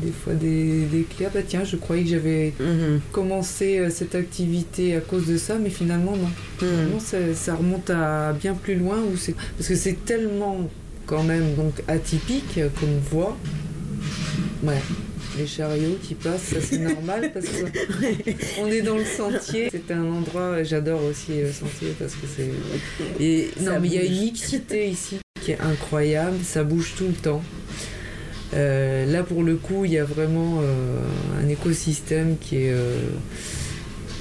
des 0.03 0.13
fois 0.13 0.35
des, 0.35 0.83
des 0.87 1.03
clés. 1.03 1.27
Ah 1.27 1.31
bah 1.35 1.41
tiens, 1.47 1.65
je 1.65 1.77
croyais 1.77 2.03
que 2.05 2.11
j'avais 2.11 2.53
Mhm. 2.61 3.01
commencé 3.13 3.79
euh, 3.79 3.91
cette 3.91 4.15
activité 4.15 4.97
à 4.97 5.01
cause 5.01 5.27
de 5.27 5.37
ça, 5.37 5.59
mais 5.59 5.71
finalement 5.71 6.17
non. 6.17 6.31
Mhm. 6.67 6.91
Non, 6.93 7.01
ça, 7.01 7.17
ça 7.35 7.55
remonte 7.55 7.91
à 7.91 8.33
bien 8.33 8.55
plus 8.55 8.75
loin 8.77 8.99
où 9.03 9.17
c'est 9.17 9.35
parce 9.57 9.69
que 9.69 9.75
c'est 9.77 10.05
tellement 10.05 10.69
quand 11.07 11.23
même 11.25 11.55
donc 11.57 11.75
atypique 11.89 12.59
euh, 12.59 12.69
comme 12.79 12.99
voie. 13.11 13.37
Ouais. 14.63 14.81
Les 15.39 15.47
chariots 15.47 15.97
qui 16.03 16.15
passent, 16.15 16.43
ça 16.43 16.61
c'est 16.61 16.77
normal 16.79 17.31
parce 17.33 17.47
que 17.47 17.65
on 18.61 18.67
est 18.67 18.83
dans 18.83 18.97
le 18.97 19.05
sentier. 19.05 19.71
C'est 19.73 19.91
un 19.91 20.05
endroit, 20.05 20.63
j'adore 20.63 21.03
aussi 21.05 21.41
le 21.41 21.51
sentier 21.51 21.95
parce 21.99 22.13
que 22.13 22.27
c'est. 22.37 22.51
Et 23.23 23.49
non, 23.63 23.81
mais 23.81 23.89
il 23.89 23.95
y 23.95 23.99
a 23.99 24.03
une 24.05 24.21
mixité 24.21 24.91
ici 24.91 25.19
qui 25.43 25.53
est 25.53 25.61
incroyable, 25.61 26.37
ça 26.45 26.63
bouge 26.65 26.95
tout 26.97 27.07
le 27.07 27.13
temps. 27.15 27.43
Euh, 28.55 29.07
là 29.11 29.23
pour 29.23 29.43
le 29.43 29.57
coup, 29.57 29.85
il 29.85 29.93
y 29.93 29.99
a 29.99 30.05
vraiment 30.05 30.61
euh, 30.63 30.99
un 31.43 31.49
écosystème 31.49 32.37
qui 32.39 32.57
est. 32.65 32.71
euh, 32.73 32.99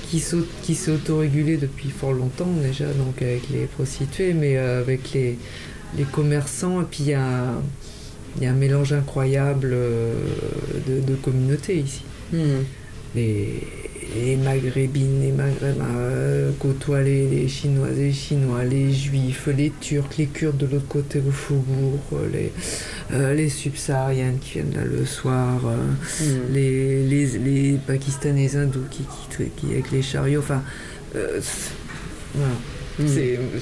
qui 0.10 0.20
s'au- 0.20 0.46
qui 0.64 0.76
s'est 0.76 0.92
autorégulé 0.92 1.56
depuis 1.56 1.90
fort 1.90 2.12
longtemps 2.12 2.50
déjà, 2.62 2.84
donc 2.86 3.22
avec 3.22 3.44
les 3.50 3.66
prostituées, 3.66 4.34
mais 4.34 4.58
avec 4.58 5.14
les, 5.14 5.38
les 5.98 6.04
commerçants, 6.04 6.82
et 6.82 6.86
puis 6.92 7.04
il 7.06 7.10
y 7.12 7.14
a, 7.14 7.46
il 8.36 8.44
y 8.44 8.46
a 8.46 8.52
un 8.52 8.54
mélange 8.56 8.92
incroyable 8.92 9.70
de, 9.70 11.00
de 11.00 11.16
communautés 11.16 11.78
ici. 11.78 12.02
Les, 13.16 13.64
les 14.16 14.36
maghrébines, 14.36 15.22
les 15.22 15.32
maghrébins 15.32 15.86
euh, 15.98 16.52
côtoient 16.60 17.02
les, 17.02 17.28
les 17.28 17.48
chinoises 17.48 17.98
et 17.98 18.08
les 18.08 18.14
chinois, 18.14 18.64
les 18.64 18.92
juifs, 18.92 19.48
les 19.56 19.72
turcs, 19.80 20.18
les 20.18 20.26
kurdes 20.26 20.58
de 20.58 20.66
l'autre 20.66 20.88
côté 20.88 21.22
au 21.26 21.32
faubourg, 21.32 22.00
euh, 22.14 22.28
les, 22.32 22.52
euh, 23.14 23.34
les 23.34 23.50
subsahariennes 23.50 24.40
qui 24.40 24.54
viennent 24.60 24.74
là 24.76 24.84
le 24.84 25.06
soir, 25.06 25.62
euh, 25.66 25.78
Mhm. 26.24 26.54
les, 26.54 27.04
les, 27.08 27.26
les 27.40 27.78
pakistanais 27.78 28.42
les 28.42 28.56
hindous 28.58 28.86
qui, 28.92 29.04
qui, 29.38 29.44
qui- 29.56 29.72
avec 29.74 29.92
les 29.92 30.02
chariots, 30.02 30.40
enfin, 30.42 30.62
euh, 31.16 31.40
voilà, 32.36 32.54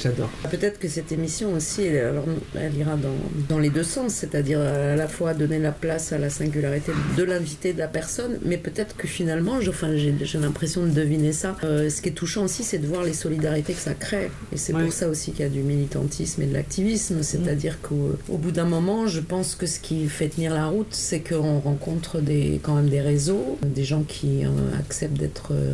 j'adore. 0.02 0.30
Peut-être 0.50 0.80
que 0.80 0.88
cette 0.88 1.12
émission 1.12 1.54
aussi, 1.54 1.84
elle, 1.84 2.06
alors, 2.06 2.26
elle 2.56 2.76
ira 2.76 2.96
dans, 2.96 3.16
dans 3.48 3.60
les 3.60 3.70
deux 3.70 3.84
sens, 3.84 4.14
c'est-à-dire 4.14 4.60
à 4.60 4.96
la 4.96 5.08
fois 5.08 5.34
donner 5.34 5.60
la 5.60 5.72
place 5.72 6.12
à 6.14 6.18
la 6.18 6.30
singularité 6.30 6.92
de 7.18 7.24
l'invité, 7.24 7.74
de 7.74 7.80
la 7.80 7.88
personne, 7.88 8.38
mais 8.46 8.58
peut-être 8.58 8.96
que 8.96 9.08
finalement, 9.08 9.62
je- 9.62 9.70
enfin, 9.70 9.96
j'ai 9.96 10.14
j'ai 10.22 10.38
l'impression 10.40 10.84
de 10.84 10.90
deviner 10.92 11.34
ça. 11.34 11.56
Euh, 11.64 11.90
ce 11.90 12.02
qui 12.02 12.10
est 12.10 12.14
touchant 12.14 12.44
aussi, 12.46 12.64
c'est 12.64 12.78
de 12.80 12.88
voir 12.88 13.04
les 13.04 13.14
solidarités 13.14 13.74
que 13.74 13.80
ça 13.80 13.94
crée. 13.94 14.30
Et 14.54 14.58
c'est 14.58 14.74
Ouais. 14.74 14.84
pour 14.84 14.94
ça 14.94 15.08
aussi 15.08 15.32
qu'il 15.32 15.42
y 15.42 15.48
a 15.48 15.50
du 15.50 15.62
militantisme 15.62 16.42
et 16.42 16.46
de 16.46 16.54
l'activisme, 16.54 17.22
c'est-à-dire 17.24 17.80
qu'au 17.82 18.18
au 18.30 18.38
bout 18.38 18.52
d'un 18.52 18.66
moment, 18.66 19.08
je 19.08 19.20
pense 19.20 19.56
que 19.56 19.66
ce 19.66 19.80
qui 19.80 20.08
fait 20.08 20.30
tenir 20.30 20.54
la 20.54 20.68
route, 20.68 20.88
c'est 20.92 21.20
qu'on 21.20 21.60
rencontre 21.60 22.20
des, 22.22 22.60
quand 22.64 22.76
même 22.76 22.90
des 22.90 23.02
réseaux, 23.02 23.58
des 23.66 23.84
gens 23.84 24.04
qui 24.04 24.46
euh, 24.46 24.50
acceptent 24.80 25.18
d'être 25.20 25.50
euh, 25.54 25.74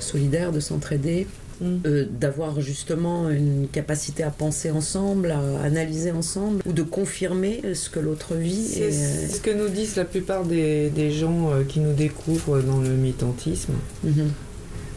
solidaires, 0.00 0.52
de 0.52 0.60
s'entraider, 0.60 1.26
Mm. 1.60 1.76
euh, 1.86 2.06
d'avoir 2.10 2.60
justement 2.60 3.30
une 3.30 3.68
capacité 3.68 4.22
à 4.22 4.30
penser 4.30 4.70
ensemble, 4.70 5.30
à 5.30 5.62
analyser 5.62 6.10
ensemble, 6.10 6.62
ou 6.66 6.72
de 6.72 6.82
confirmer 6.82 7.62
ce 7.74 7.88
que 7.90 8.00
l'autre 8.00 8.34
vit. 8.34 8.66
C'est 8.66 8.80
et, 8.80 8.92
euh, 8.92 9.28
ce 9.28 9.40
que 9.40 9.50
nous 9.50 9.68
disent 9.68 9.96
la 9.96 10.04
plupart 10.04 10.44
des, 10.44 10.90
des 10.90 11.10
gens 11.12 11.50
euh, 11.52 11.62
qui 11.62 11.80
nous 11.80 11.92
découvrent 11.92 12.60
dans 12.60 12.80
le 12.80 12.90
militantisme. 12.90 13.74
mhm. 14.02 14.30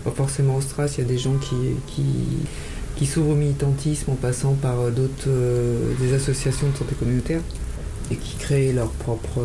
Pas 0.03 0.11
forcément 0.11 0.55
au 0.55 0.61
Stras, 0.61 0.93
il 0.97 1.01
y 1.01 1.05
a 1.05 1.07
des 1.07 1.17
gens 1.17 1.37
qui, 1.37 1.55
qui, 1.87 2.03
qui 2.95 3.05
s'ouvrent 3.05 3.31
au 3.31 3.35
militantisme 3.35 4.11
en 4.11 4.15
passant 4.15 4.53
par 4.53 4.89
d'autres 4.91 5.27
euh, 5.27 5.93
des 5.99 6.13
associations 6.13 6.69
de 6.69 6.77
santé 6.77 6.95
communautaire 6.97 7.41
et 8.11 8.15
qui 8.15 8.37
créent 8.37 8.71
leur 8.71 8.89
propre, 8.89 9.39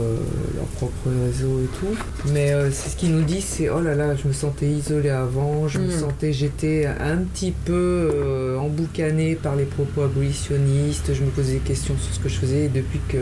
leur 0.57 0.67
propre 0.77 1.09
réseau 1.27 1.61
et 1.65 1.79
tout. 1.79 1.97
Mais 2.33 2.53
euh, 2.53 2.71
c'est 2.71 2.91
ce 2.91 2.97
qu'ils 2.97 3.13
nous 3.15 3.23
disent, 3.25 3.45
c'est 3.45 3.69
oh 3.69 3.81
là 3.81 3.95
là, 3.95 4.15
je 4.15 4.29
me 4.29 4.33
sentais 4.33 4.67
isolée 4.69 5.11
avant, 5.11 5.67
je 5.69 5.79
me 5.81 5.87
Mhm. 5.87 5.99
sentais, 5.99 6.33
j'étais 6.33 6.87
un 6.87 7.17
petit 7.19 7.51
peu 7.53 7.73
euh, 8.15 8.59
emboucanée 8.59 9.35
par 9.35 9.57
les 9.57 9.65
propos 9.65 10.03
abolitionnistes, 10.03 11.13
je 11.15 11.23
me 11.25 11.31
posais 11.31 11.55
des 11.55 11.59
questions 11.59 11.95
sur 11.99 12.15
ce 12.15 12.21
que 12.21 12.29
je 12.29 12.37
faisais 12.39 12.65
et 12.67 12.69
depuis 12.69 13.01
que 13.09 13.19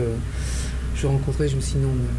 je 0.95 1.07
rencontrais, 1.07 1.47
je 1.47 1.55
me 1.55 1.61
suis 1.61 1.75
dit 1.75 1.81
non, 1.81 1.93
mais 1.93 2.09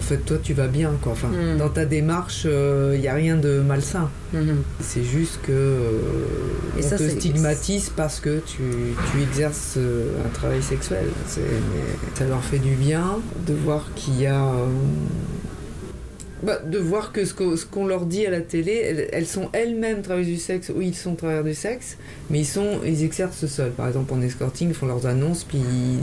en 0.00 0.02
fait 0.02 0.16
toi 0.18 0.38
tu 0.42 0.54
vas 0.54 0.66
bien 0.66 0.92
quoi. 1.02 1.12
Enfin, 1.12 1.28
Mhm. 1.28 1.58
dans 1.58 1.68
ta 1.68 1.84
démarche, 1.84 2.46
il 2.46 2.98
n'y 3.00 3.06
a 3.08 3.14
rien 3.14 3.36
de 3.36 3.60
malsain. 3.60 4.08
Mhm. 4.32 4.62
C'est 4.80 5.04
juste 5.04 5.38
que 5.42 5.52
euh, 5.52 5.98
on 6.78 6.82
ça, 6.82 6.96
te 6.96 7.06
stigmatise 7.08 7.90
parce 7.94 8.18
que 8.18 8.38
tu, 8.38 8.62
tu 9.12 9.22
exerces 9.22 9.74
euh, 9.76 10.06
un 10.26 10.30
travail 10.30 10.62
sexuel. 10.62 11.04
Mais 11.36 11.42
ça 12.14 12.24
leur 12.24 12.42
fait 12.42 12.58
du 12.58 12.74
bien 12.74 13.18
de 13.46 13.52
voir 13.54 13.88
qu'il 13.94 14.18
y 14.20 14.26
a. 14.26 14.42
euh, 14.42 14.66
bah, 16.42 16.58
de 16.64 16.78
voir 16.78 17.12
que 17.12 17.26
ce 17.26 17.34
qu'on 17.34 17.86
leur 17.86 18.06
dit 18.06 18.24
à 18.24 18.30
la 18.30 18.40
télé, 18.40 18.72
elles, 18.82 19.08
elles 19.12 19.26
sont 19.26 19.50
elles-mêmes 19.52 20.00
travailleuses 20.00 20.28
du 20.30 20.38
sexe 20.38 20.72
ou 20.74 20.80
ils 20.80 20.94
sont 20.94 21.14
travailleurs 21.14 21.44
du 21.44 21.52
sexe, 21.54 21.98
mais 22.30 22.38
ils 22.40 22.46
sont 22.46 22.80
ils 22.86 23.04
exercent 23.04 23.44
seuls. 23.46 23.72
Par 23.72 23.88
exemple 23.88 24.14
en 24.14 24.22
escorting, 24.22 24.70
ils 24.70 24.74
font 24.74 24.86
leurs 24.86 25.04
annonces, 25.06 25.44
puis 25.44 25.58
ils- 25.58 25.98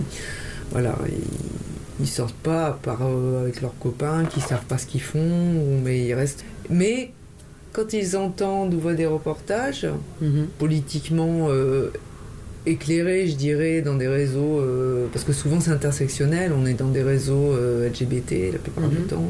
voilà, 0.72 0.96
ils, 1.08 1.14
ils 2.00 2.08
sortent 2.08 2.36
pas 2.36 2.68
à 2.68 2.72
part 2.72 3.00
euh, 3.04 3.42
avec 3.44 3.62
leurs 3.62 3.78
copains 3.80 4.26
qui 4.26 4.40
savent 4.42 4.66
pas 4.66 4.78
ce 4.78 4.86
qu'ils 4.86 5.02
font, 5.02 5.20
ou- 5.20 5.80
mais 5.84 6.06
ils 6.06 6.14
restent. 6.14 6.44
Mais 6.70 7.12
quand 7.74 7.94
ils 7.94 8.16
entendent 8.18 8.74
ou 8.74 8.80
voient 8.80 8.94
des 8.94 9.06
reportages 9.06 9.88
Mhm. 10.22 10.48
politiquement 10.60 11.48
euh, 11.50 11.92
éclairés, 12.66 13.28
je 13.28 13.36
dirais, 13.36 13.82
dans 13.82 13.96
des 13.96 14.08
réseaux, 14.08 14.60
euh, 14.60 15.08
parce 15.14 15.24
que 15.26 15.34
souvent 15.34 15.60
c'est 15.60 15.72
intersectionnel, 15.72 16.52
on 16.58 16.66
est 16.66 16.74
dans 16.74 16.90
des 16.90 17.04
réseaux 17.04 17.54
LGBT 17.86 18.52
la 18.54 18.60
plupart 18.60 18.90
du 18.90 18.98
Mhm. 18.98 19.06
temps. 19.08 19.26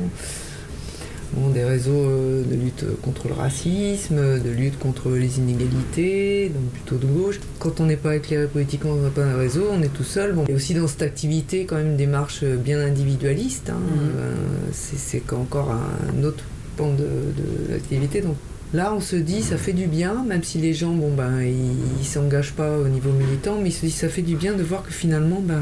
Bon, 1.33 1.49
des 1.49 1.63
réseaux 1.63 1.91
euh, 1.91 2.43
de 2.49 2.55
lutte 2.55 2.85
contre 3.01 3.27
le 3.27 3.33
racisme, 3.33 4.39
de 4.39 4.49
lutte 4.49 4.79
contre 4.79 5.09
les 5.11 5.39
inégalités, 5.39 6.49
donc 6.49 6.63
plutôt 6.71 6.95
de 6.95 7.05
gauche. 7.05 7.39
Quand 7.59 7.79
on 7.81 7.85
n'est 7.85 7.97
pas 7.97 8.15
éclairé 8.15 8.47
politiquement, 8.47 8.91
on 8.91 9.01
n'a 9.01 9.09
pas 9.09 9.25
un 9.25 9.35
réseau, 9.37 9.65
on 9.71 9.81
est 9.81 9.93
tout 9.93 10.03
seul. 10.05 10.33
Bon, 10.33 10.45
a 10.45 10.51
aussi 10.51 10.73
dans 10.73 10.87
cette 10.87 11.01
activité 11.01 11.65
quand 11.65 11.75
même 11.75 11.87
une 11.91 11.97
démarche 11.97 12.43
bien 12.45 12.79
individualiste. 12.79 13.69
hein. 13.69 13.77
Mhm. 13.79 14.09
Euh, 14.17 14.33
c'est 14.71 15.21
encore 15.33 15.71
un 15.71 16.23
autre 16.23 16.43
pan 16.77 16.91
de, 16.93 17.03
de 17.03 17.71
l'activité. 17.71 18.21
Donc 18.21 18.35
là, 18.73 18.93
on 18.95 19.01
se 19.01 19.17
dit, 19.17 19.41
ça 19.41 19.57
fait 19.57 19.73
du 19.73 19.87
bien, 19.87 20.23
même 20.25 20.43
si 20.43 20.59
les 20.59 20.73
gens, 20.73 20.93
bon 20.93 21.13
ben, 21.13 21.41
ils, 21.41 21.99
ils 22.01 22.05
s'engagent 22.05 22.53
pas 22.53 22.77
au 22.77 22.87
niveau 22.87 23.11
militant, 23.11 23.57
mais 23.61 23.69
ils 23.69 23.73
se 23.73 23.85
disent, 23.85 23.95
ça 23.95 24.09
fait 24.09 24.21
du 24.21 24.35
bien 24.37 24.53
de 24.53 24.63
voir 24.63 24.83
que 24.83 24.93
finalement, 24.93 25.41
ben, 25.41 25.61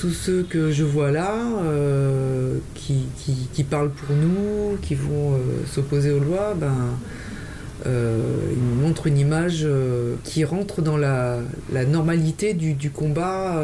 tous 0.00 0.10
ceux 0.10 0.42
que 0.48 0.70
je 0.70 0.82
vois 0.84 1.10
là, 1.10 1.34
euh, 1.62 2.56
qui, 2.74 3.04
qui- 3.18 3.48
qui 3.52 3.64
parlent 3.64 3.90
pour 3.90 4.16
nous, 4.16 4.78
qui 4.80 4.94
vont 4.94 5.34
euh, 5.34 5.38
s'opposer 5.66 6.10
aux 6.10 6.20
lois, 6.20 6.54
ben, 6.58 6.72
euh, 7.86 8.18
ils 8.52 8.58
nous 8.62 8.86
montrent 8.86 9.06
une 9.06 9.18
image 9.18 9.66
qui 10.24 10.44
rentre 10.44 10.80
dans 10.82 10.96
la, 10.96 11.38
la 11.72 11.84
normalité 11.84 12.54
du, 12.54 12.72
du 12.74 12.90
combat 12.90 13.62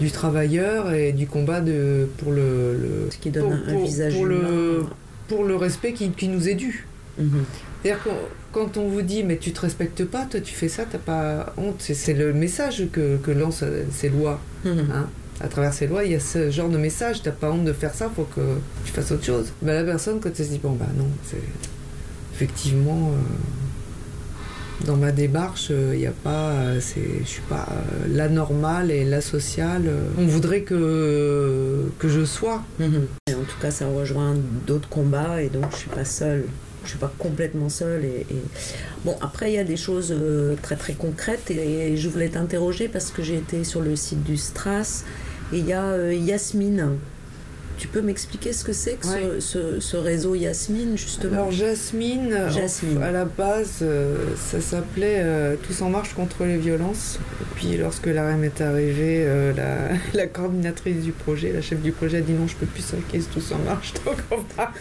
du 0.00 0.12
travailleur 0.12 0.92
et 0.92 1.12
du 1.12 1.26
combat 1.26 1.60
de, 1.60 2.06
pour 2.18 2.30
le, 2.30 2.74
le- 2.80 3.08
Ce 3.10 3.18
qui 3.18 3.30
donne 3.30 3.44
pour, 3.44 3.52
un, 3.52 3.72
pour- 3.72 3.84
visage 3.84 4.14
pour 4.14 4.26
le, 4.26 4.84
pour 5.26 5.44
le 5.44 5.56
respect 5.56 5.92
qui, 5.92 6.10
qui 6.10 6.28
nous 6.28 6.48
est 6.48 6.54
dû. 6.54 6.86
Mhm. 7.18 7.44
C'est-à-dire 7.82 8.04
quand 8.52 8.76
on 8.76 8.88
vous 8.88 9.02
dit 9.02 9.22
mais 9.24 9.36
tu 9.36 9.52
te 9.52 9.60
respectes 9.60 10.04
pas, 10.04 10.24
toi 10.24 10.40
tu 10.40 10.54
fais 10.54 10.68
ça, 10.68 10.84
t'as 10.90 10.98
pas 10.98 11.52
honte. 11.56 11.76
C'est, 11.80 12.14
le 12.14 12.32
message 12.32 12.84
que, 12.92 13.16
que 13.16 13.30
lancent 13.30 13.62
euh, 13.62 13.84
ces 13.92 14.08
lois. 14.08 14.40
Mhm. 14.64 14.88
hein. 14.92 15.08
À 15.40 15.46
travers 15.46 15.72
ces 15.72 15.86
lois, 15.86 16.04
il 16.04 16.10
y 16.10 16.16
a 16.16 16.20
ce 16.20 16.50
genre 16.50 16.68
de 16.68 16.78
message. 16.78 17.22
T'as 17.22 17.30
pas 17.30 17.50
honte 17.50 17.64
de 17.64 17.72
faire 17.72 17.94
ça, 17.94 18.10
faut 18.14 18.26
que 18.34 18.40
tu 18.84 18.92
fasses 18.92 19.12
autre 19.12 19.24
chose. 19.24 19.52
Ben, 19.62 19.74
la 19.74 19.84
personne, 19.84 20.18
quand 20.20 20.30
elle 20.36 20.44
se 20.44 20.50
dit 20.50 20.58
bon 20.58 20.72
bah 20.72 20.86
non, 20.96 21.06
c'est 21.24 21.36
effectivement 22.34 23.12
euh, 23.12 24.84
dans 24.84 24.96
ma 24.96 25.10
démarche, 25.12 25.70
il 25.70 25.98
y 26.00 26.06
a 26.06 26.12
pas, 26.12 26.50
euh, 26.50 26.80
je 26.80 27.24
suis 27.24 27.42
pas 27.48 27.66
euh, 27.70 28.06
la 28.12 28.28
normale 28.28 28.90
et 28.90 29.04
la 29.04 29.20
sociale. 29.20 29.84
euh, 29.86 30.08
on 30.18 30.26
voudrait 30.26 30.62
que 30.62 31.84
que 31.98 32.08
je 32.08 32.24
sois. 32.24 32.62
Mhm. 32.78 33.06
Et 33.28 33.34
en 33.34 33.42
tout 33.42 33.58
cas, 33.60 33.70
ça 33.70 33.86
rejoint 33.86 34.34
d'autres 34.66 34.88
combats 34.88 35.42
et 35.42 35.48
donc 35.48 35.64
je 35.72 35.76
suis 35.76 35.90
pas 35.90 36.04
seule. 36.04 36.44
Je 36.88 36.92
suis 36.92 36.98
pas 36.98 37.12
complètement 37.18 37.68
seule. 37.68 38.04
Et, 38.06 38.26
et- 38.30 38.42
Bon, 39.04 39.16
après, 39.20 39.52
il 39.52 39.54
y 39.54 39.58
a 39.58 39.64
des 39.64 39.76
choses 39.76 40.10
euh, 40.10 40.56
très 40.62 40.74
très 40.74 40.94
concrètes 40.94 41.50
et, 41.50 41.96
je 41.98 42.08
voulais 42.08 42.30
t'interroger 42.30 42.88
parce 42.88 43.10
que 43.10 43.22
j'ai 43.22 43.36
été 43.36 43.62
sur 43.62 43.80
le 43.82 43.94
site 43.94 44.24
du 44.24 44.38
Stras 44.38 45.04
et 45.52 45.58
il 45.58 45.66
y 45.66 45.72
a 45.74 45.84
euh, 45.84 46.14
Yasmine. 46.14 46.96
Tu 47.78 47.86
peux 47.88 48.00
m'expliquer 48.02 48.52
ce 48.52 48.64
que 48.64 48.72
c'est 48.72 48.94
que 48.94 49.06
ce- 49.06 49.12
Ouais. 49.12 49.40
ce, 49.40 49.80
ce 49.80 49.96
réseau 49.96 50.34
Yasmine, 50.34 50.98
justement 50.98 51.34
Alors 51.34 51.52
Jasmine, 51.52 52.36
Jasmine. 52.50 53.02
à 53.02 53.12
la 53.12 53.24
base, 53.24 53.78
euh, 53.82 54.16
ça 54.36 54.60
s'appelait 54.60 55.18
euh, 55.20 55.54
Tous 55.62 55.80
en 55.82 55.88
marche 55.90 56.12
contre 56.14 56.44
les 56.44 56.56
violences. 56.56 57.20
Et 57.40 57.44
puis 57.54 57.76
lorsque 57.76 58.06
la 58.06 58.26
REM 58.26 58.42
est 58.42 58.60
arrivée, 58.60 59.22
euh, 59.26 59.52
la, 59.56 59.96
la 60.14 60.26
coordinatrice 60.26 61.02
du 61.02 61.12
projet, 61.12 61.52
la 61.52 61.60
chef 61.62 61.80
du 61.80 61.92
projet 61.92 62.18
a 62.18 62.20
dit 62.20 62.32
non, 62.32 62.48
je 62.48 62.56
peux 62.56 62.66
plus 62.66 62.84
case 63.12 63.28
Tous 63.32 63.52
en 63.52 63.58
marche, 63.58 63.92
donc 64.04 64.16
on 64.32 64.36
va, 64.56 64.72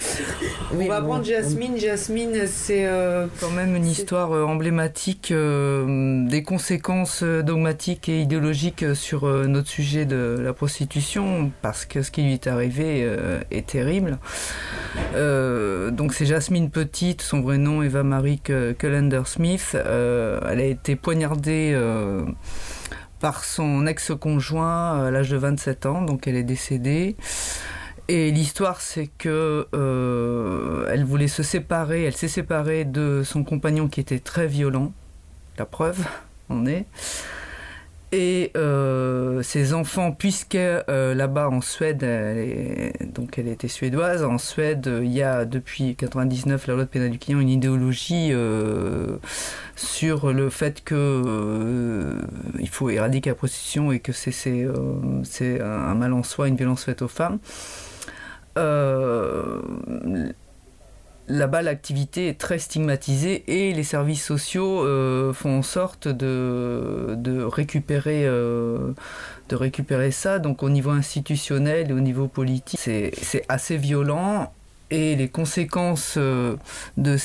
Oui, 0.74 0.86
on 0.86 0.88
va 0.88 1.02
bon, 1.02 1.08
prendre 1.10 1.26
Jasmine. 1.26 1.78
Jasmine, 1.78 2.48
c'est 2.48 2.86
euh, 2.88 3.28
quand 3.40 3.52
même 3.52 3.76
une 3.76 3.86
histoire 3.86 4.32
euh, 4.34 4.44
emblématique 4.44 5.30
euh, 5.32 6.28
des 6.28 6.42
conséquences 6.42 7.22
dogmatiques 7.24 8.10
et 8.10 8.22
idéologiques 8.22 8.86
sur 8.96 9.26
euh, 9.28 9.46
notre 9.46 9.70
sujet 9.70 10.06
de 10.06 10.38
la 10.42 10.54
prostitution, 10.54 11.52
parce 11.62 11.86
que 11.86 12.02
ce 12.02 12.10
qui 12.10 12.24
lui 12.24 12.34
est 12.34 12.48
arrivé 12.48 12.87
euh, 13.04 13.40
est 13.52 13.68
terrible. 13.68 14.18
Euh, 15.16 15.92
donc 15.92 16.14
c'est 16.14 16.26
Jasmine 16.26 16.70
Petite, 16.70 17.22
son 17.22 17.42
vrai 17.42 17.58
nom 17.58 17.82
Eva 17.82 18.04
Marie 18.04 18.40
Cullender 18.40 19.22
Smith. 19.26 19.74
Euh, 19.76 20.40
elle 20.50 20.60
a 20.60 20.66
été 20.66 20.96
poignardée 20.96 21.78
par 23.20 23.44
son 23.44 23.88
ex-conjoint 23.88 25.06
à 25.06 25.12
l'âge 25.12 25.30
de 25.30 25.38
27 25.38 25.86
ans, 25.86 26.02
donc 26.02 26.28
elle 26.28 26.36
est 26.36 26.44
décédée. 26.44 27.16
Et 28.10 28.32
l'histoire, 28.32 28.80
c'est 28.82 29.08
que 29.08 29.68
elle 30.92 31.04
voulait 31.04 31.28
se 31.28 31.44
séparer, 31.44 32.04
elle 32.04 32.16
s'est 32.16 32.28
séparée 32.28 32.86
de 32.86 33.22
son 33.24 33.44
compagnon 33.44 33.88
qui 33.88 34.00
était 34.00 34.20
très 34.20 34.48
violent. 34.48 34.94
La 35.58 35.66
preuve, 35.66 36.06
on 36.50 36.66
est. 36.66 36.86
Et 38.14 38.52
euh, 38.56 39.42
ses 39.44 39.74
enfants, 39.74 40.14
puisque 40.14 40.56
euh, 40.56 41.14
là-bas 41.14 41.50
en 41.50 41.60
Suède, 41.60 42.04
elle 42.04 42.94
donc 43.14 43.38
elle 43.38 43.50
était 43.50 43.68
suédoise, 43.68 44.24
en 44.24 44.38
Suède, 44.38 44.90
il 45.04 45.12
y 45.12 45.22
a 45.22 45.44
depuis 45.44 45.96
99 45.96 46.68
la 46.68 46.74
loi 46.76 46.84
de 46.86 46.90
pénal 46.90 47.10
du 47.10 47.20
client 47.20 47.42
une 47.42 47.50
idéologie 47.50 48.30
euh, 48.32 49.18
sur 49.76 50.32
le 50.32 50.50
fait 50.50 50.86
que 50.86 52.18
il 52.60 52.70
faut 52.70 52.90
éradiquer 52.90 53.32
la 53.32 53.36
prostitution 53.36 53.92
et 53.92 54.00
que 54.00 54.14
c'est 54.14 54.70
un 55.62 55.96
mal 55.96 56.14
en 56.14 56.24
soi, 56.24 56.48
une 56.48 56.56
violence 56.56 56.86
faite 56.86 57.02
aux 57.02 57.10
femmes. 57.10 57.40
Là-bas, 61.30 61.62
l'activité 61.62 62.30
est 62.30 62.40
très 62.40 62.58
stigmatisée 62.58 63.44
et 63.48 63.74
les 63.74 63.84
services 63.84 64.24
sociaux 64.24 64.86
euh, 64.86 65.34
font 65.34 65.58
en 65.58 65.62
sorte 65.62 66.08
de, 66.08 67.16
de, 67.18 67.44
récupérer, 67.44 68.26
euh, 68.26 68.94
de 69.50 69.56
récupérer 69.58 70.12
ça. 70.12 70.40
Donc 70.40 70.64
au 70.64 70.70
niveau 70.70 70.92
institutionnel 70.92 71.90
et 71.90 71.94
au 71.94 72.00
niveau 72.00 72.28
politique, 72.28 72.80
c'est 72.80 73.46
assez 73.50 73.76
violent 73.76 74.54
et 74.90 75.18
les 75.18 75.28
conséquences 75.28 76.16
euh, 76.18 76.56
de, 76.96 77.18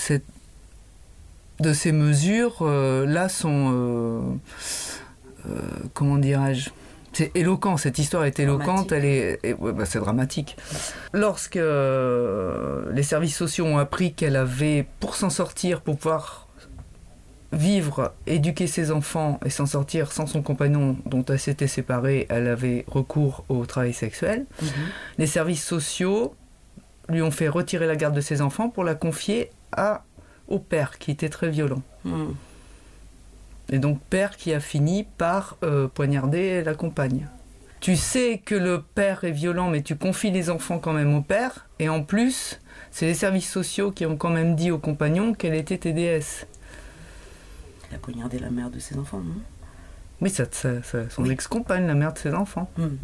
de 1.61 1.73
ces 1.73 1.93
mesures, 1.93 2.65
là, 2.65 3.29
sont... 3.29 4.41
comment 5.95 6.19
dirais-je 6.19 6.71
c'est 7.13 7.31
éloquent, 7.37 7.77
cette 7.77 7.99
histoire 7.99 8.25
est 8.25 8.39
éloquente, 8.41 8.89
Dramatique. 8.89 8.93
elle 8.93 9.05
est, 9.05 9.41
et- 9.43 9.55
ouais, 9.55 9.73
bah, 9.73 9.85
c'est 9.85 9.99
dramatique. 10.01 10.57
Lorsque 11.13 11.57
euh, 11.57 12.91
les 12.93 13.03
services 13.03 13.37
sociaux 13.37 13.67
ont 13.67 13.79
appris 13.79 14.15
qu'elle 14.15 14.37
avait, 14.37 14.87
pour 15.01 15.15
s'en 15.17 15.31
sortir, 15.31 15.81
pour 15.83 15.97
pouvoir 15.99 16.49
vivre, 17.53 18.15
éduquer 18.27 18.67
ses 18.67 18.91
enfants 18.91 19.39
et 19.45 19.51
s'en 19.51 19.67
sortir 19.67 20.11
sans 20.11 20.27
son 20.27 20.41
compagnon 20.43 20.97
dont 21.05 21.23
elle 21.27 21.39
s'était 21.39 21.67
séparée, 21.67 22.27
elle 22.31 22.49
avait 22.49 22.85
recours 22.89 23.45
au 23.51 23.67
travail 23.67 23.93
sexuel. 23.93 24.47
Mhm. 24.63 24.69
Les 25.19 25.27
services 25.27 25.63
sociaux 25.65 26.35
lui 27.11 27.21
ont 27.21 27.31
fait 27.31 27.49
retirer 27.49 27.87
la 27.87 27.97
garde 27.97 28.15
de 28.15 28.23
ses 28.23 28.41
enfants 28.41 28.71
pour 28.71 28.85
la 28.85 28.95
confier 28.95 29.51
à, 29.77 30.05
au 30.49 30.59
père 30.59 30.99
qui 30.99 31.11
était 31.11 31.29
très 31.29 31.51
violent. 31.51 31.83
Mhm. 32.07 32.35
Et 33.71 33.79
donc 33.79 34.01
père 34.11 34.37
qui 34.37 34.53
a 34.53 34.61
fini 34.61 35.05
par 35.19 35.57
euh, 35.63 35.89
poignarder 35.89 36.63
la 36.63 36.75
compagne. 36.75 37.27
Tu 37.81 37.97
sais 37.97 38.39
que 38.45 38.55
le 38.55 38.81
père 38.83 39.25
est 39.25 39.33
violent, 39.33 39.69
mais 39.69 39.83
tu 39.83 39.97
confies 39.97 40.31
les 40.31 40.51
enfants 40.51 40.79
quand 40.79 40.93
même 40.93 41.15
au 41.15 41.21
père. 41.23 41.67
Et 41.79 41.89
en 41.89 42.03
plus, 42.03 42.61
c'est 42.91 43.07
les 43.07 43.15
services 43.15 43.51
sociaux 43.51 43.91
qui 43.91 44.07
ont 44.07 44.17
quand 44.17 44.31
même 44.31 44.55
dit 44.55 44.71
au 44.71 44.79
compagnon 44.79 45.33
qu'elle 45.35 45.55
était 45.55 45.79
TDS. 45.79 46.47
Elle 47.91 47.97
a 47.97 47.99
poignardé 47.99 48.39
la 48.39 48.51
mère 48.51 48.71
de 48.71 48.79
ses 48.79 48.97
enfants, 48.99 49.19
non? 49.19 49.35
Oui, 50.21 50.31
ça, 50.31 50.45
ça- 50.51 50.83
ça- 50.85 51.11
son 51.11 51.23
Oui. 51.25 51.31
ex-compagne, 51.31 51.87
la 51.87 51.95
mère 51.95 52.13
de 52.13 52.19
ses 52.19 52.33
enfants. 52.35 52.71
Mhm. 52.79 52.99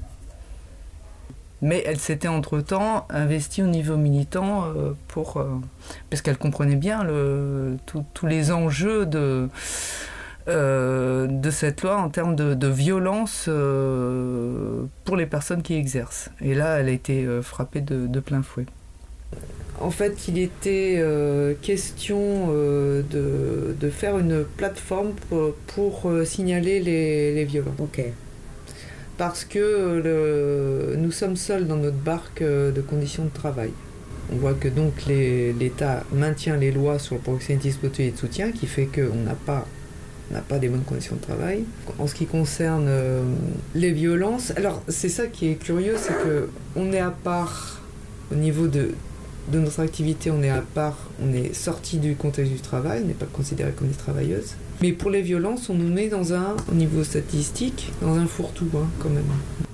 Mais 1.61 1.83
elle 1.85 1.99
s'était 1.99 2.29
entre-temps 2.29 3.05
investie 3.11 3.65
au 3.65 3.67
niveau 3.67 3.97
militant 3.97 4.67
euh, 4.67 4.93
pour, 5.09 5.39
euh, 5.39 5.57
parce 6.09 6.23
qu'elle 6.23 6.39
comprenait 6.39 6.77
bien 6.77 7.03
le, 7.03 7.77
tout- 7.87 8.05
tous 8.15 8.27
les 8.27 8.53
enjeux 8.53 9.07
de, 9.07 9.49
de 10.49 11.51
cette 11.51 11.83
loi 11.83 11.97
en 11.99 12.09
termes 12.09 12.35
de, 12.37 12.55
de 12.55 12.69
violence 12.69 13.47
euh, 13.49 14.83
pour 15.05 15.17
les 15.17 15.27
personnes 15.27 15.63
qui 15.63 15.75
exercent. 15.75 16.31
Et 16.41 16.55
là, 16.55 16.79
elle 16.79 16.89
a 16.89 16.93
été 16.93 17.25
euh, 17.25 17.43
frappée 17.43 17.81
de, 17.81 18.07
de 18.07 18.21
plein 18.21 18.43
fouet. 18.43 18.67
En 19.81 19.91
fait, 19.91 20.27
il 20.27 20.39
était 20.39 20.97
euh, 20.99 21.55
question 21.61 22.49
euh, 22.51 23.03
de, 23.11 23.75
de 23.79 23.91
faire 23.91 24.19
une 24.19 24.45
plateforme 24.57 25.13
pour, 25.29 25.55
pour, 25.75 26.11
euh, 26.11 26.25
signaler 26.25 26.81
les, 26.81 27.33
les 27.35 27.45
violences 27.45 27.75
Ok. 27.79 28.03
parce 29.17 29.45
que 29.45 29.59
euh, 29.59 30.91
le- 30.93 30.97
nous 30.97 31.13
sommes 31.13 31.37
seuls 31.37 31.67
dans 31.67 31.77
notre 31.77 31.97
barque 31.97 32.43
euh, 32.43 32.73
de 32.73 32.81
conditions 32.81 33.25
de 33.25 33.31
travail. 33.31 33.71
On 34.33 34.37
voit 34.37 34.55
que 34.55 34.69
donc 34.69 35.07
l'État 35.07 36.05
maintient 36.13 36.57
les 36.57 36.71
lois 36.73 36.99
sur 36.99 37.15
le 37.15 37.21
proxénétisme 37.21 37.87
hôtelier 37.87 38.11
de 38.11 38.17
soutien, 38.19 38.53
qui 38.53 38.67
fait 38.67 38.87
qu'on 38.87 39.15
n'a 39.25 39.35
pas, 39.35 39.67
on 40.31 40.35
n'a 40.35 40.41
pas 40.41 40.59
des 40.59 40.69
bonnes 40.69 40.83
conditions 40.83 41.17
de 41.17 41.21
travail. 41.21 41.65
En 41.99 42.07
ce 42.07 42.15
qui 42.15 42.27
concerne 42.27 42.87
euh, 42.89 43.23
les 43.75 43.93
violences, 43.93 44.53
alors 44.57 44.83
c'est 44.89 45.09
ça 45.09 45.27
qui 45.27 45.49
est 45.49 45.55
curieux, 45.55 45.95
c'est 45.97 46.13
que 46.13 46.49
on 46.77 46.93
est 46.93 47.01
à 47.01 47.11
part 47.11 47.81
au 48.31 48.35
niveau 48.35 48.67
de 48.67 48.95
de 49.51 49.59
notre 49.59 49.81
activité, 49.81 50.31
on 50.31 50.43
est 50.43 50.51
à 50.51 50.61
part, 50.61 50.97
on 51.23 51.33
est 51.33 51.55
sorti 51.55 51.99
du 51.99 52.15
contexte 52.15 52.53
du 52.53 52.61
travail, 52.61 53.01
on 53.05 53.07
n'est 53.07 53.15
pas 53.15 53.27
considéré 53.27 53.73
comme 53.73 53.89
des 53.89 53.95
travailleuses. 53.95 54.55
Mais 54.83 54.93
pour 54.93 55.11
les 55.11 55.23
violences, 55.23 55.71
on 55.71 55.75
nous 55.75 55.89
met 55.89 56.09
dans 56.09 56.35
un, 56.35 56.57
au 56.71 56.75
niveau 56.75 57.03
statistique, 57.03 57.91
dans 58.03 58.15
un 58.15 58.27
fourre-tout, 58.27 58.69
hein, 58.77 58.87
quand 59.01 59.09
même. 59.09 59.25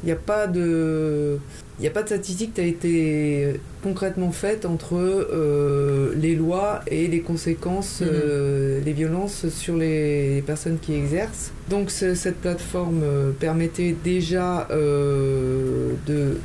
Il 0.03 0.07
n'y 0.07 0.13
a 0.13 0.17
pas 0.17 0.47
de. 0.47 1.39
Il 1.79 1.83
n'y 1.83 1.89
a 1.89 1.91
pas 1.91 2.03
de 2.03 2.07
statistique 2.09 2.55
qui 2.55 2.61
a 2.61 2.64
été 2.64 3.61
concrètement 3.83 4.31
faite 4.31 4.64
entre 4.64 4.95
euh, 4.95 6.14
les 6.16 6.37
lois 6.37 6.81
et 6.87 7.09
les 7.09 7.20
conséquences, 7.20 8.01
Mhm. 8.01 8.09
euh, 8.12 8.81
les 8.85 8.93
violences 8.93 9.49
sur 9.49 9.77
les 9.77 10.43
personnes 10.47 10.79
qui 10.81 10.95
exercent. 10.95 11.51
Donc 11.68 11.91
ce- 11.91 12.14
cette 12.14 12.37
plateforme 12.37 13.01
euh, 13.03 13.33
permettait 13.33 13.95
déjà 14.05 14.68
euh, 14.70 15.91
de, 16.07 16.37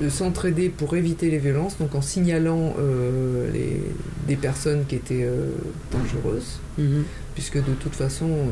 de 0.00 0.08
s'entraider 0.08 0.70
pour 0.70 0.96
éviter 0.96 1.30
les 1.30 1.38
violences, 1.38 1.76
donc 1.78 1.94
en 1.94 2.00
signalant 2.00 2.74
euh, 2.78 3.50
les, 3.52 3.82
des 4.26 4.36
personnes 4.36 4.84
qui 4.88 4.94
étaient 4.96 5.24
euh, 5.24 5.50
dangereuses 5.92 6.58
Mhm. 6.78 7.04
puisque 7.34 7.58
de 7.58 7.74
toute 7.82 7.94
façon, 7.94 8.28
euh, 8.30 8.44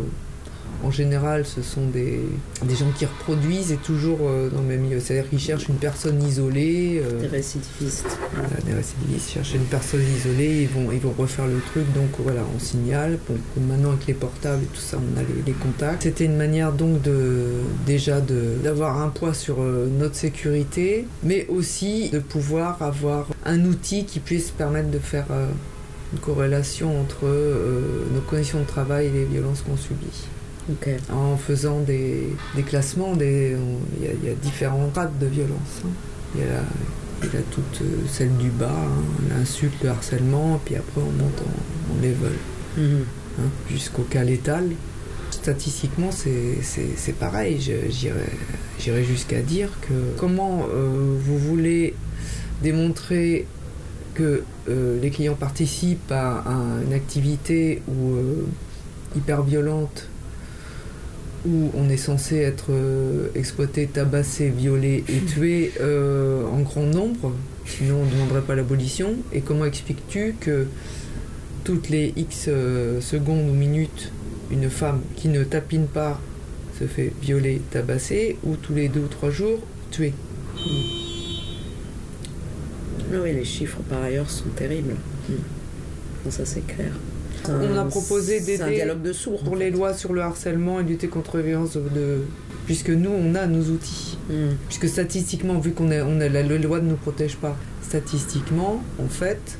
en 0.85 0.91
général, 0.91 1.45
ce 1.45 1.61
sont 1.63 1.87
des, 1.87 2.21
des 2.65 2.75
gens 2.77 2.91
qui 2.97 3.05
reproduisent 3.05 3.73
et 3.73 3.77
toujours 3.77 4.19
euh, 4.23 4.49
dans 4.51 4.61
le 4.61 4.67
même 4.69 4.81
milieu. 4.81 5.01
C'est-à-dire 5.01 5.29
qu'ils 5.29 5.41
cherchent 5.41 5.69
une 5.69 5.77
personne 5.77 6.23
isolée, 6.23 7.03
euh, 7.05 7.21
Des 7.21 7.27
récidivistes. 7.27 8.07
voilà, 8.35 8.49
des 8.65 8.75
récidivistes 8.75 9.31
cherchent 9.31 9.55
une 9.55 9.65
personne 9.65 10.03
isolée, 10.17 10.63
ils 10.63 10.69
vont, 10.69 10.91
ils 10.93 11.01
vont 11.01 11.15
refaire 11.19 11.47
le 11.47 11.59
truc, 11.73 11.85
donc 11.95 12.09
voilà, 12.19 12.43
on 12.55 12.59
signale. 12.61 13.19
Bon, 13.29 13.37
maintenant, 13.69 13.91
avec 13.93 14.07
les 14.07 14.15
portables 14.15 14.63
et 14.63 14.67
tout 14.67 14.81
ça, 14.81 14.99
on 14.99 15.19
a 15.19 15.23
les, 15.23 15.43
les 15.47 15.53
contacts. 15.53 16.05
C'était 16.05 16.25
une 16.27 16.37
manière 16.37 16.73
donc 16.73 17.03
de, 17.03 17.45
déjà 17.87 18.21
de- 18.21 18.55
d'avoir 18.63 19.01
un 19.01 19.09
poids 19.09 19.35
sur 19.35 19.61
euh, 19.63 19.89
notre 19.99 20.15
sécurité, 20.15 21.07
mais 21.23 21.47
aussi 21.49 22.11
de 22.11 22.19
pouvoir 22.21 22.81
avoir 22.83 23.27
un 23.45 23.65
outil 23.65 24.05
qui 24.05 24.21
puisse 24.21 24.51
permettre 24.51 24.91
de 24.91 24.99
faire. 24.99 25.27
une 26.13 26.21
corrélation 26.21 26.99
entre 27.01 27.27
nos 28.15 28.21
conditions 28.23 28.61
de 28.61 28.67
travail 28.67 29.07
et 29.07 29.11
les 29.11 29.25
violences 29.27 29.61
qu'on 29.61 29.77
subit. 29.77 30.07
En 31.13 31.37
faisant 31.37 31.81
des, 31.81 32.29
des 32.57 32.63
classements, 32.63 33.13
il 33.19 33.23
y, 33.23 34.07
a- 34.07 34.13
il 34.23 34.29
y 34.29 34.31
a 34.31 34.35
différents 34.35 34.89
grades 34.89 35.19
de 35.19 35.27
violence. 35.27 35.83
hein. 35.85 35.89
Il 36.35 36.41
y 36.41 36.45
a, 36.45 36.47
la- 36.47 36.63
il 37.23 37.35
y 37.35 37.37
a 37.37 37.43
toute 37.51 37.81
euh, 37.83 37.87
celle 38.09 38.37
du 38.37 38.51
bas, 38.51 38.71
hein, 38.71 39.03
l'insulte, 39.31 39.83
le 39.83 39.89
harcèlement, 39.91 40.61
puis 40.65 40.77
après 40.77 41.01
on 41.01 41.11
monte 41.23 41.41
en, 41.43 41.97
level, 42.03 42.33
Mhm. 42.77 43.05
hein, 43.41 43.49
jusqu'au 43.71 44.03
cas 44.03 44.23
létal. 44.25 44.65
Statistiquement, 45.31 46.11
c'est- 46.13 47.13
pareil. 47.19 47.59
J'irais 47.61 48.19
j'irais 48.79 49.05
jusqu'à 49.05 49.41
dire 49.41 49.71
que 49.83 49.95
comment 50.19 50.67
euh, 50.71 51.17
vous 51.19 51.39
voulez 51.39 51.95
démontrer 52.63 53.47
que 54.15 54.43
euh, 54.69 55.01
les 55.01 55.11
clients 55.11 55.35
participent 55.35 56.11
à, 56.13 56.39
à 56.41 56.53
une 56.87 56.93
activité 56.93 57.83
ou 57.89 58.15
euh, 58.17 58.47
hyper 59.17 59.43
violente 59.43 60.08
où 61.47 61.71
on 61.75 61.89
est 61.89 61.97
censé 61.97 62.37
être 62.37 62.67
euh, 62.71 63.29
exploité, 63.35 63.87
tabassé, 63.87 64.49
violé 64.51 65.05
et 65.09 65.21
tué 65.21 65.73
euh, 65.81 66.45
en 66.47 66.61
grand 66.61 66.83
nombre, 66.83 67.33
sinon 67.65 68.01
on 68.03 68.05
ne 68.05 68.11
demanderait 68.11 68.43
pas 68.43 68.55
l'abolition. 68.55 69.17
Et 69.33 69.41
comment 69.41 69.65
expliques-tu 69.65 70.35
que 70.41 70.67
toutes 71.65 71.89
les 71.89 72.13
X 72.17 72.47
euh, 72.49 73.01
secondes 73.01 73.49
ou 73.49 73.55
minutes, 73.55 74.13
une 74.51 74.71
femme 74.71 75.01
qui 75.17 75.29
ne 75.29 75.45
tapine 75.45 75.87
pas 75.87 76.21
se 76.79 76.85
fait 76.85 77.13
violer, 77.23 77.61
tabasser, 77.71 78.37
ou 78.45 78.57
tous 78.57 78.75
les 78.75 78.89
deux 78.89 79.01
ou 79.01 79.09
trois 79.09 79.31
jours, 79.31 79.61
tuer? 79.91 80.13
Ah 83.11 83.17
Oui, 83.23 83.33
les 83.33 83.45
chiffres 83.45 83.81
par 83.89 84.03
ailleurs 84.03 84.31
sont 84.31 84.49
terribles. 84.57 84.95
Mm. 85.29 85.33
Non, 86.25 86.31
ça 86.31 86.45
c'est 86.45 86.67
clair. 86.67 86.93
On 87.49 87.77
a 87.77 87.85
proposé 87.85 88.41
d'aider 88.41 88.85
de 89.03 89.13
sourds. 89.13 89.43
pour 89.43 89.57
les 89.57 89.71
lois 89.71 89.95
sur 89.95 90.13
le 90.13 90.23
harcèlement 90.23 90.81
et 90.81 90.83
lutter 90.83 91.09
contre 91.09 91.39
les 91.39 91.45
violences 91.45 91.77
de... 91.77 92.23
Puisque 92.67 92.91
nous, 92.91 93.11
on 93.11 93.35
a 93.35 93.47
nos 93.47 93.63
outils. 93.71 94.19
Mm. 94.29 94.55
Puisque 94.67 94.89
statistiquement, 94.89 95.59
vu 95.59 95.73
qu'on 95.73 95.91
a, 95.91 96.03
on 96.03 96.21
a 96.21 96.29
la, 96.29 96.43
la 96.43 96.59
loi 96.59 96.81
ne 96.81 96.91
nous 96.91 96.97
protège 96.97 97.37
pas, 97.37 97.57
statistiquement, 97.83 98.83
en 99.03 99.09
fait, 99.09 99.59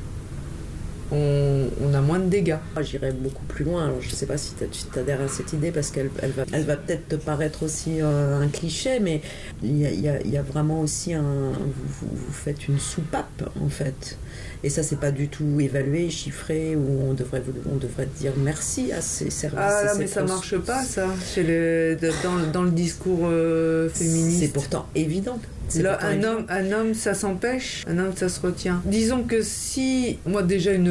on, 1.11 1.67
on 1.83 1.93
a 1.93 2.01
moins 2.01 2.19
de 2.19 2.29
dégâts. 2.29 2.57
Moi, 2.75 2.83
J'irais 2.83 3.11
beaucoup 3.11 3.43
plus 3.45 3.65
loin. 3.65 3.85
Alors, 3.85 4.01
je 4.01 4.09
ne 4.09 4.13
sais 4.15 4.25
pas 4.25 4.37
si 4.37 4.51
tu 4.55 4.99
adhères 4.99 5.21
à 5.21 5.27
cette 5.27 5.53
idée 5.53 5.71
parce 5.71 5.89
qu'elle 5.91 6.09
elle 6.21 6.31
va, 6.31 6.43
elle 6.53 6.63
va 6.65 6.75
peut-être 6.77 7.07
te 7.07 7.15
paraître 7.15 7.63
aussi 7.63 8.01
euh, 8.01 8.39
un 8.41 8.47
cliché, 8.47 8.99
mais 8.99 9.21
il 9.63 9.77
y 9.77 9.85
a, 9.85 9.91
il 9.91 10.01
y 10.01 10.07
a- 10.09 10.21
il 10.21 10.31
y 10.31 10.37
a 10.37 10.41
vraiment 10.43 10.81
aussi 10.81 11.13
un. 11.13 11.21
Vous, 11.53 11.87
vous- 12.01 12.15
vous 12.27 12.33
faites 12.33 12.67
une 12.67 12.79
soupape 12.79 13.49
en 13.63 13.69
fait. 13.69 14.17
Et 14.63 14.69
ça, 14.69 14.83
c'est 14.83 14.99
pas 14.99 15.11
du 15.11 15.29
tout 15.29 15.59
évalué, 15.61 16.09
chiffré, 16.09 16.75
où 16.75 17.09
on 17.09 17.13
devrait, 17.13 17.39
vous- 17.41 17.53
on 17.71 17.77
devrait 17.77 18.07
dire 18.19 18.33
merci 18.37 18.91
à 18.91 18.99
ces 19.01 19.29
services. 19.29 19.57
Ah 19.61 19.83
là, 19.85 19.93
mais 19.97 20.05
ça 20.05 20.21
cons- 20.21 20.27
marche 20.27 20.57
pas, 20.57 20.83
ça, 20.83 21.07
chez 21.33 21.43
les, 21.43 21.95
dans, 22.23 22.51
dans 22.51 22.63
le 22.63 22.71
discours 22.71 23.21
euh, 23.23 23.87
féministe. 23.89 24.41
C'est 24.41 24.53
pourtant 24.53 24.87
évident. 24.95 25.39
Là, 25.75 25.99
un 26.01 26.23
homme, 26.23 26.45
un 26.49 26.71
homme, 26.71 26.93
ça 26.93 27.13
s'empêche, 27.13 27.83
un 27.87 27.97
homme, 27.99 28.13
ça 28.15 28.27
se 28.29 28.39
retient. 28.41 28.81
Disons 28.85 29.23
que 29.23 29.41
si, 29.41 30.17
moi 30.25 30.41
déjà, 30.43 30.71
une, 30.73 30.87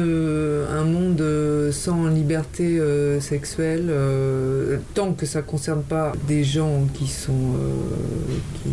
un 0.71 0.83
monde 0.85 1.19
euh, 1.21 1.71
sans 1.71 2.07
liberté 2.07 2.79
euh, 2.79 3.19
sexuelle, 3.19 3.87
euh, 3.89 4.77
tant 4.93 5.13
que 5.13 5.25
ça 5.25 5.41
concerne 5.41 5.83
pas 5.83 6.13
des 6.27 6.43
gens 6.43 6.87
qui 6.93 7.07
sont, 7.07 7.31
euh, 7.33 8.33
qui, 8.63 8.69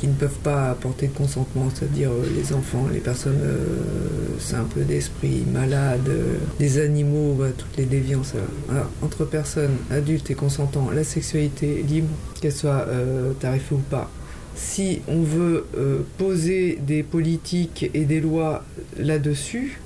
qui 0.00 0.06
ne 0.08 0.14
peuvent 0.14 0.38
pas 0.42 0.70
apporter 0.70 1.08
de 1.08 1.12
consentement, 1.16 1.68
c'est-à-dire 1.74 2.10
euh, 2.10 2.24
les 2.36 2.52
enfants, 2.54 2.86
les 2.92 3.00
personnes 3.00 3.40
euh, 3.42 4.38
simples 4.38 4.80
d'esprit, 4.80 5.44
malades, 5.52 6.08
euh, 6.08 6.36
les 6.60 6.78
animaux, 6.78 7.34
bah, 7.38 7.46
toutes 7.56 7.76
les 7.76 7.84
déviances. 7.84 8.32
euh, 8.34 8.74
entre 9.02 9.24
personnes 9.24 9.76
adultes 9.90 10.30
et 10.30 10.34
consentants, 10.34 10.88
la 10.94 11.04
sexualité 11.04 11.84
libre, 11.86 12.08
qu'elle 12.40 12.52
soit 12.52 12.86
euh, 12.88 13.32
tarifée 13.40 13.74
ou 13.74 13.78
pas, 13.78 14.10
si 14.54 15.00
on 15.08 15.22
veut 15.22 15.66
euh, 15.76 16.00
poser 16.18 16.78
des 16.80 17.02
politiques 17.02 17.90
et 17.94 18.04
des 18.04 18.20
lois 18.20 18.64
là-dessus, 18.98 19.80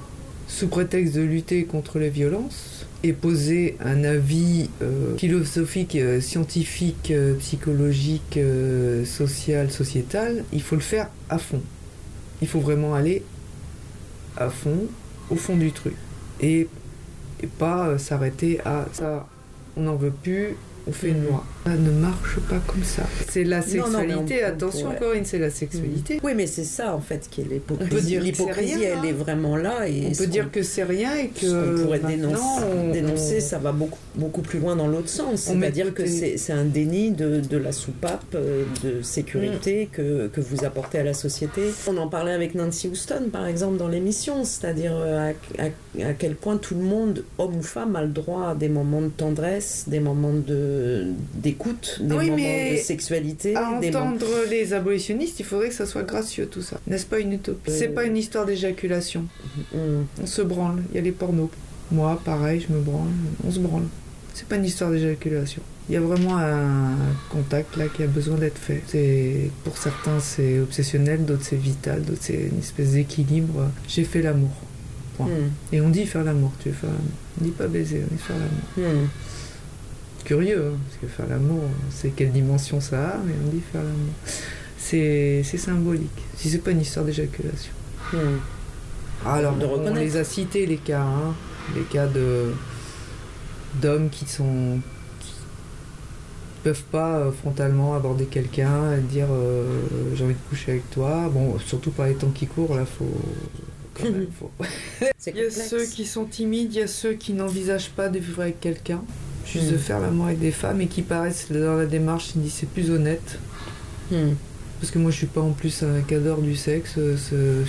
sous 0.48 0.68
prétexte 0.68 1.14
de 1.14 1.22
lutter 1.22 1.64
contre 1.64 1.98
les 1.98 2.10
violences, 2.10 2.86
et 3.02 3.12
poser 3.12 3.76
un 3.80 4.04
avis 4.04 4.70
euh, 4.82 5.16
philosophique, 5.16 5.96
euh, 5.96 6.20
scientifique, 6.20 7.12
psychologique, 7.38 8.38
social, 9.04 9.70
sociétal, 9.70 10.44
il 10.52 10.62
faut 10.62 10.76
le 10.76 10.80
faire 10.80 11.08
à 11.28 11.38
fond. 11.38 11.60
Il 12.42 12.48
faut 12.48 12.60
vraiment 12.60 12.94
aller 12.94 13.22
à 14.36 14.50
fond, 14.50 14.86
au 15.30 15.36
fond 15.36 15.56
du 15.56 15.72
truc. 15.72 15.94
Et, 16.40 16.68
et 17.42 17.46
pas 17.46 17.98
s'arrêter 17.98 18.60
à 18.64 18.86
ça, 18.92 19.26
on 19.76 19.82
n'en 19.82 19.96
veut 19.96 20.10
plus, 20.10 20.56
on 20.86 20.92
fait 20.92 21.08
une 21.08 21.24
loi. 21.24 21.44
Ça 21.66 21.72
ne 21.74 21.90
marche 21.90 22.38
pas 22.48 22.60
comme 22.66 22.84
ça. 22.84 23.02
C'est 23.28 23.42
la 23.42 23.58
Non, 23.58 23.64
non, 23.66 23.72
mais 23.74 23.80
on- 23.82 23.98
sexualité, 23.98 24.40
on 24.44 24.48
attention 24.48 24.84
pourrait- 24.86 24.98
Corinne, 24.98 25.24
c'est 25.24 25.38
la 25.40 25.50
sexualité. 25.50 26.20
Oui, 26.22 26.32
mais 26.36 26.46
c'est 26.46 26.62
ça 26.64 26.94
en 26.94 27.00
fait 27.00 27.26
qui 27.28 27.40
est 27.40 27.44
l'hypocrisie. 27.44 27.90
On 27.92 27.94
peut 27.96 28.00
dire 28.02 28.22
L'hypocrisie, 28.22 28.74
rien, 28.76 28.88
elle 28.92 28.98
hein. 28.98 29.02
est 29.08 29.12
vraiment 29.12 29.56
là. 29.56 29.88
Et 29.88 30.06
On 30.08 30.14
peut 30.14 30.26
dire 30.28 30.50
que 30.52 30.62
c'est 30.62 30.84
rien 30.84 31.16
et 31.16 31.26
que 31.28 31.40
ce 31.40 31.46
qu'on 31.76 31.82
pourrait 31.84 31.98
dénoncer, 31.98 32.42
on- 32.72 32.92
dénoncer, 32.92 33.38
on- 33.38 33.44
ça 33.44 33.58
va 33.58 33.72
beaucoup, 33.72 33.98
beaucoup 34.14 34.42
plus 34.42 34.60
loin 34.60 34.76
dans 34.76 34.86
l'autre 34.86 35.08
sens. 35.08 35.48
On 35.50 35.58
C'est-à-dire 35.60 35.92
que 35.92 36.06
c'est 36.06 36.52
un 36.52 36.64
déni 36.64 37.10
de, 37.10 37.40
de 37.40 37.56
la 37.56 37.72
soupape 37.72 38.22
euh, 38.36 38.62
de 38.84 39.02
sécurité 39.02 39.86
Mm. 39.86 39.96
que, 39.96 40.26
que 40.28 40.40
vous 40.40 40.64
apportez 40.64 40.98
à 41.00 41.04
la 41.04 41.14
société. 41.14 41.62
On 41.88 41.96
en 41.96 42.06
parlait 42.08 42.32
avec 42.32 42.54
Nancy 42.54 42.86
Houston, 42.88 43.24
par 43.32 43.46
exemple, 43.46 43.76
dans 43.76 43.88
l'émission, 43.88 44.44
c'est-à-dire 44.44 44.92
euh, 44.94 45.32
à, 45.58 45.62
à- 45.64 46.08
à 46.10 46.12
quel 46.12 46.36
point 46.36 46.58
tout 46.58 46.76
le 46.76 46.82
monde, 46.82 47.24
homme 47.38 47.56
ou 47.56 47.62
femme, 47.62 47.96
a 47.96 48.02
le 48.02 48.08
droit 48.08 48.50
à 48.50 48.54
des 48.54 48.68
moments 48.68 49.00
de 49.02 49.08
tendresse, 49.08 49.84
des 49.88 49.98
moments 50.00 50.32
de- 50.32 51.06
d'écoute, 51.34 51.55
des 52.00 52.14
Oui, 52.14 52.24
moments 52.30 52.36
mais 52.36 52.72
de 52.72 52.76
sexualité. 52.78 53.56
À 53.56 53.78
des 53.80 53.90
moments- 53.90 54.06
entendre 54.06 54.26
les 54.50 54.72
abolitionnistes, 54.72 55.40
il 55.40 55.44
faudrait 55.46 55.68
que 55.68 55.74
ça 55.74 55.86
soit 55.86 56.02
gracieux 56.02 56.46
tout 56.46 56.62
ça. 56.62 56.78
N'est-ce 56.86 57.06
pas 57.06 57.18
une 57.18 57.32
utopie? 57.32 57.70
C'est 57.70 57.88
pas 57.88 58.04
une 58.04 58.16
histoire 58.16 58.46
d'éjaculation. 58.46 59.24
Mm. 59.72 59.78
On 60.22 60.26
se 60.26 60.42
branle, 60.42 60.82
il 60.90 60.96
y 60.96 60.98
a 60.98 61.02
les 61.02 61.12
pornos. 61.12 61.48
Moi, 61.90 62.20
pareil, 62.24 62.64
je 62.68 62.72
me 62.74 62.80
branle, 62.80 63.08
on 63.46 63.50
se 63.50 63.58
branle. 63.60 63.84
C'est 64.34 64.46
pas 64.48 64.56
une 64.56 64.64
histoire 64.64 64.90
d'éjaculation. 64.90 65.62
Il 65.88 65.92
y 65.94 65.96
a 65.96 66.00
vraiment 66.00 66.36
un 66.36 66.96
contact 67.30 67.76
là 67.76 67.86
qui 67.86 68.02
a 68.02 68.08
besoin 68.08 68.36
d'être 68.36 68.58
fait. 68.58 68.82
C'est 68.88 69.50
pour 69.62 69.78
certains 69.78 70.18
c'est 70.18 70.58
obsessionnel, 70.58 71.24
d'autres 71.24 71.44
c'est 71.44 71.54
vital, 71.56 72.02
d'autres 72.02 72.18
c'est 72.22 72.48
une 72.52 72.58
espèce 72.58 72.92
d'équilibre. 72.92 73.70
J'ai 73.86 74.02
fait 74.04 74.20
l'amour. 74.20 74.50
Point. 75.16 75.28
Mm. 75.28 75.50
Et 75.74 75.80
on 75.80 75.88
dit 75.88 76.04
faire 76.04 76.24
l'amour, 76.24 76.50
tu 76.60 76.70
veux 76.70 76.74
faire 76.74 76.90
l'amour? 76.90 77.12
On 77.40 77.44
dit 77.44 77.50
pas 77.52 77.68
baiser, 77.68 78.02
on 78.10 78.14
dit 78.14 78.20
faire 78.20 78.36
l'amour. 78.36 78.94
Mm. 79.04 79.08
Curieux, 80.26 80.72
hein, 80.72 80.78
parce 80.88 81.00
que 81.00 81.06
faire 81.06 81.28
l'amour, 81.28 81.62
c'est 81.88 82.10
quelle 82.10 82.32
dimension 82.32 82.80
ça 82.80 83.10
a, 83.10 83.16
mais 83.24 83.32
on 83.46 83.48
dit 83.48 83.62
faire 83.72 83.82
l'amour. 83.82 84.12
C'est 84.76 85.42
symbolique. 85.44 86.10
Si 86.36 86.50
c'est 86.50 86.58
pas 86.58 86.72
une 86.72 86.80
histoire 86.80 87.04
d'éjaculation. 87.06 87.72
Mm. 88.12 88.18
Alors, 89.24 89.54
De 89.56 89.66
on 89.66 89.94
les 89.94 90.16
a 90.16 90.24
cités 90.24 90.66
les 90.66 90.78
cas, 90.78 91.02
hein, 91.02 91.34
les 91.76 91.82
cas 91.82 92.06
de 92.08 92.52
d'hommes 93.80 94.08
qui 94.10 94.26
sont 94.26 94.80
qui 95.20 95.32
peuvent 96.64 96.84
pas 96.90 97.18
euh, 97.18 97.30
frontalement 97.32 97.94
aborder 97.94 98.24
quelqu'un 98.24 98.94
et 98.96 99.00
dire 99.00 99.26
euh, 99.30 99.80
j'ai 100.14 100.24
envie 100.24 100.34
de 100.34 100.48
coucher 100.48 100.72
avec 100.72 100.90
toi. 100.90 101.30
Bon, 101.32 101.56
surtout 101.60 101.92
par 101.92 102.06
les 102.06 102.14
temps 102.14 102.30
qui 102.34 102.46
courent, 102.48 102.74
là, 102.74 102.84
faut. 102.84 103.04
quand 103.94 104.04
même, 104.10 104.26
faut- 104.38 104.50
C'est 105.18 105.30
Il 105.36 105.42
y 105.42 105.46
a 105.46 105.50
ceux 105.50 105.84
qui 105.86 106.04
sont 106.04 106.24
timides, 106.24 106.74
il 106.74 106.80
y 106.80 106.82
a 106.82 106.88
ceux 106.88 107.12
qui 107.14 107.32
n'envisagent 107.32 107.90
pas 107.90 108.08
de 108.08 108.18
vivre 108.18 108.42
avec 108.42 108.60
quelqu'un, 108.60 109.02
juste 109.46 109.72
de 109.72 109.76
faire 109.76 110.00
l'amour 110.00 110.26
avec 110.26 110.38
des 110.38 110.50
femmes 110.50 110.80
et 110.80 110.86
qui 110.86 111.02
paraissent 111.02 111.46
dans 111.50 111.76
la 111.76 111.86
démarche, 111.86 112.32
ils 112.34 112.42
disent 112.42 112.54
c'est 112.54 112.68
plus 112.68 112.90
honnête. 112.90 113.38
Mm. 114.10 114.32
Parce 114.80 114.90
que 114.90 114.98
moi 114.98 115.10
je 115.10 115.16
suis 115.16 115.26
pas 115.26 115.40
en 115.40 115.52
plus 115.52 115.82
un 115.82 116.02
cadre 116.02 116.42
du 116.42 116.54
sexe, 116.54 116.96
euh, 116.98 117.64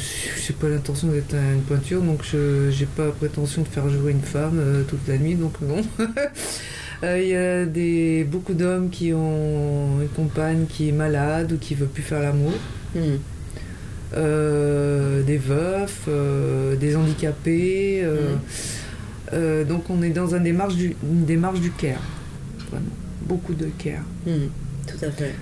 j'ai 0.46 0.54
pas 0.54 0.68
l'intention 0.68 1.08
d'être 1.08 1.36
une 1.36 1.62
pointure, 1.62 2.02
donc 2.02 2.20
je 2.24 2.70
j'ai 2.70 2.86
pas 2.86 3.06
la 3.06 3.12
prétention 3.12 3.62
de 3.62 3.68
faire 3.68 3.88
jouer 3.90 4.12
une 4.12 4.22
femme 4.22 4.60
euh, 4.60 4.84
toute 4.84 5.08
la 5.08 5.18
nuit, 5.18 5.36
donc 5.36 5.54
non. 5.62 5.82
Euh, 7.04 7.22
Il 7.22 7.28
y 7.28 7.36
a 7.36 7.64
des, 7.68 8.24
beaucoup 8.24 8.56
d'hommes 8.56 8.90
qui 8.90 9.14
ont 9.14 10.02
une 10.02 10.08
compagne 10.16 10.66
qui 10.68 10.90
est 10.90 10.92
malade 10.92 11.52
ou 11.52 11.58
qui 11.60 11.76
veut 11.76 11.86
plus 11.86 12.02
faire 12.02 12.22
l'amour. 12.22 12.54
Mm. 12.96 13.00
Euh, 14.16 15.22
des 15.22 15.38
veufs, 15.38 16.10
des 16.80 16.96
handicapés. 16.96 18.04
Euh, 19.34 19.64
donc 19.64 19.90
on 19.90 20.02
est 20.02 20.10
dans 20.10 20.36
un 20.36 20.40
démarche 20.40 20.76
du, 20.76 20.96
une 21.04 21.26
démarche 21.26 21.60
du 21.60 21.72
care. 21.72 22.02
Vraiment. 22.70 22.86
Beaucoup 23.22 23.54
de 23.54 23.68
care. 23.78 24.04
Mm. 24.26 24.48
Tout 24.88 25.06
à 25.06 25.12
fait. 25.12 25.36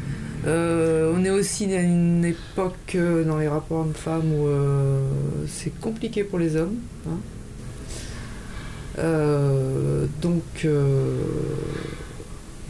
Euh, 0.48 1.12
on 1.16 1.24
est 1.24 1.32
aussi 1.32 1.74
à 1.74 1.82
une 1.82 2.24
époque 2.24 2.94
euh, 2.96 3.24
dans 3.24 3.38
les 3.38 3.48
rapports 3.48 3.80
hommes-femmes 3.80 4.32
où 4.32 4.48
euh, 4.48 5.00
c'est 5.48 5.72
compliqué 5.80 6.24
pour 6.24 6.38
les 6.40 6.56
hommes. 6.56 6.76
hein. 7.08 7.18
Donc, 10.22 10.66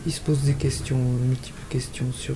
ils 0.06 0.12
se 0.12 0.20
posent 0.22 0.42
des 0.44 0.54
questions, 0.54 0.98
multiples 0.98 1.62
questions 1.70 2.12
sur, 2.12 2.36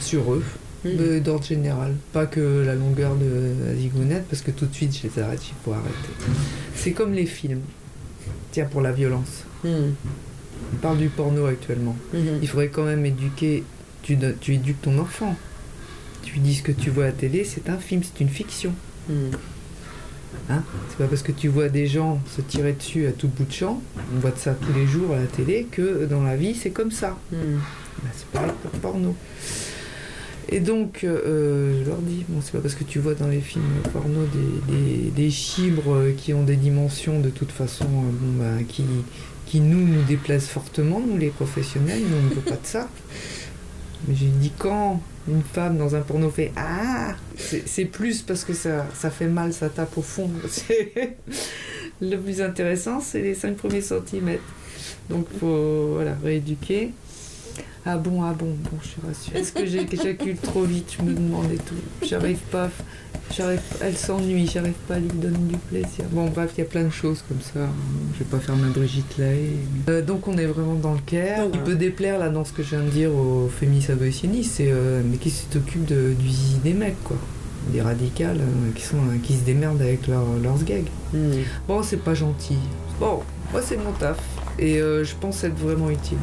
sur 0.00 0.34
eux, 0.34 0.42
de- 0.84 1.18
d'ordre 1.18 1.44
général. 1.44 1.94
Pas 2.12 2.26
que 2.26 2.62
la 2.64 2.74
longueur 2.74 3.14
de 3.16 3.54
la 3.66 3.74
zigounette, 3.74 4.24
parce 4.28 4.42
que 4.42 4.50
tout 4.50 4.66
de 4.66 4.74
suite 4.74 4.96
je 4.96 5.08
les 5.08 5.22
arrête, 5.22 5.40
il 5.46 5.54
faut 5.64 5.72
arrêter. 5.72 6.12
C'est 6.74 6.92
comme 6.92 7.12
les 7.12 7.26
films. 7.26 7.60
Tiens, 8.50 8.66
pour 8.66 8.80
la 8.82 8.92
violence. 8.92 9.44
Mhm. 9.64 9.94
On 10.74 10.76
parle 10.76 10.98
du 10.98 11.08
porno 11.08 11.46
actuellement. 11.46 11.96
Mhm. 12.12 12.38
Il 12.42 12.48
faudrait 12.48 12.68
quand 12.68 12.84
même 12.84 13.04
éduquer. 13.06 13.64
Tu, 14.02 14.18
tu 14.40 14.54
éduques 14.54 14.82
ton 14.82 14.98
enfant. 14.98 15.36
Tu 16.24 16.34
lui 16.34 16.40
dis 16.40 16.54
ce 16.54 16.62
que 16.62 16.72
tu 16.72 16.90
vois 16.90 17.04
à 17.04 17.06
la 17.08 17.12
télé, 17.12 17.44
c'est 17.44 17.68
un 17.68 17.78
film, 17.78 18.02
c'est 18.02 18.20
une 18.22 18.28
fiction. 18.30 18.72
Mhm. 19.08 19.30
Hein? 20.50 20.62
C'est 20.88 20.98
pas 20.98 21.06
parce 21.06 21.22
que 21.22 21.32
tu 21.32 21.48
vois 21.48 21.68
des 21.68 21.86
gens 21.86 22.20
se 22.34 22.40
tirer 22.40 22.72
dessus 22.72 23.06
à 23.06 23.12
tout 23.12 23.28
bout 23.28 23.44
de 23.44 23.52
champ, 23.52 23.80
on 24.16 24.18
voit 24.20 24.30
de 24.30 24.38
ça 24.38 24.54
tous 24.54 24.72
les 24.72 24.86
jours 24.86 25.12
à 25.14 25.18
la 25.18 25.26
télé, 25.26 25.66
que 25.70 26.04
dans 26.06 26.22
la 26.22 26.36
vie 26.36 26.54
c'est 26.54 26.70
comme 26.70 26.90
ça. 26.90 27.16
Bah, 27.30 27.38
c'est 28.16 28.26
pareil 28.28 28.50
pour 28.62 28.70
le 28.72 28.78
porno. 28.78 29.16
Et 30.48 30.60
donc, 30.60 31.04
euh, 31.04 31.82
je 31.82 31.88
leur 31.88 31.98
dis, 31.98 32.24
bon, 32.28 32.40
c'est 32.42 32.52
pas 32.52 32.58
parce 32.58 32.74
que 32.74 32.84
tu 32.84 32.98
vois 32.98 33.14
dans 33.14 33.28
les 33.28 33.40
films 33.40 33.64
porno 33.92 34.26
des, 34.68 35.10
des, 35.10 35.30
chibres 35.30 35.94
euh, 35.94 36.12
qui 36.16 36.34
ont 36.34 36.42
des 36.42 36.56
dimensions 36.56 37.20
de 37.20 37.30
toute 37.30 37.52
façon 37.52 37.84
euh, 37.84 38.10
bon, 38.20 38.42
bah, 38.42 38.62
qui, 38.68 38.84
qui 39.46 39.60
nous 39.60 39.86
nous 39.86 40.02
déplaisent 40.02 40.48
fortement, 40.48 41.00
nous 41.00 41.16
les 41.16 41.30
professionnels, 41.30 42.00
nous 42.00 42.16
on 42.16 42.22
ne 42.30 42.34
veut 42.34 42.40
pas 42.40 42.56
de 42.56 42.66
ça. 42.66 42.88
Mais 44.06 44.14
j'ai 44.14 44.26
dit 44.26 44.52
quand 44.58 45.00
une 45.28 45.42
femme 45.42 45.78
dans 45.78 45.94
un 45.94 46.00
porno 46.00 46.28
fait 46.28 46.52
Ah 46.56 47.14
C'est 47.36 47.84
plus 47.84 48.22
parce 48.22 48.44
que 48.44 48.52
ça, 48.52 48.86
ça 48.94 49.10
fait 49.10 49.28
mal, 49.28 49.52
ça 49.52 49.68
tape 49.68 49.96
au 49.96 50.02
fond. 50.02 50.30
Le 52.00 52.16
plus 52.16 52.40
intéressant, 52.40 53.00
c'est 53.00 53.20
les 53.20 53.34
5 53.34 53.56
premiers 53.56 53.80
centimètres. 53.80 54.42
Donc 55.08 55.26
faut 55.38 55.92
voilà, 55.94 56.16
rééduquer. 56.22 56.90
Ah 57.84 57.96
bon, 57.96 58.22
ah 58.22 58.32
bon, 58.38 58.46
bon, 58.70 58.78
je 58.82 58.88
suis 58.88 59.00
rassurée. 59.06 59.38
Est-ce 59.40 59.52
que 59.52 59.66
j'éjacule 59.66 60.36
trop 60.36 60.62
vite 60.62 60.94
Je 60.98 61.04
me 61.04 61.12
demande 61.14 61.50
et 61.52 61.56
tout. 61.56 61.74
J'arrive 62.06 62.38
pas. 62.50 62.70
J'arrive, 63.34 63.60
elle 63.80 63.96
s'ennuie, 63.96 64.46
j'arrive 64.46 64.74
pas 64.86 64.94
à 64.94 64.98
lui 64.98 65.08
donner 65.08 65.38
du 65.38 65.56
plaisir. 65.56 66.04
Bon, 66.12 66.28
bref, 66.28 66.52
il 66.56 66.60
y 66.60 66.64
a 66.64 66.66
plein 66.68 66.84
de 66.84 66.90
choses 66.90 67.24
comme 67.26 67.40
ça. 67.40 67.66
Je 68.14 68.18
vais 68.20 68.30
pas 68.30 68.38
faire 68.38 68.54
ma 68.56 68.68
Brigitte 68.68 69.16
Lay. 69.18 69.50
Euh, 69.88 70.02
donc, 70.02 70.28
on 70.28 70.36
est 70.36 70.44
vraiment 70.46 70.74
dans 70.74 70.92
le 70.92 71.00
care. 71.04 71.46
Il 71.52 71.60
peut 71.60 71.74
déplaire 71.74 72.18
là 72.18 72.28
dans 72.28 72.44
ce 72.44 72.52
que 72.52 72.62
je 72.62 72.70
viens 72.76 72.84
de 72.84 72.90
dire 72.90 73.10
aux 73.12 73.48
féministes 73.48 73.90
abolitionnistes, 73.90 74.52
c'est 74.56 74.70
euh, 74.70 75.00
mais 75.04 75.16
qui 75.16 75.30
s'occupent 75.30 75.86
de- 75.86 76.12
du 76.18 76.28
zizi 76.28 76.58
des 76.62 76.74
mecs, 76.74 77.02
quoi. 77.04 77.16
Des 77.72 77.80
radicales 77.80 78.38
euh, 78.40 78.70
qui, 78.76 78.82
sont, 78.82 78.96
euh, 78.98 79.16
qui 79.22 79.34
se 79.34 79.44
démerdent 79.44 79.80
avec 79.82 80.06
leur- 80.08 80.36
leurs 80.42 80.62
gags. 80.62 80.88
Mhm. 81.14 81.32
Bon, 81.66 81.82
c'est 81.82 81.96
pas 82.02 82.14
gentil. 82.14 82.56
Bon, 83.00 83.20
moi, 83.50 83.62
c'est 83.64 83.76
mon 83.76 83.92
taf. 83.92 84.18
Et 84.58 84.76
je 84.78 85.14
pense 85.18 85.42
être 85.44 85.56
vraiment 85.58 85.88
utile. 85.88 86.18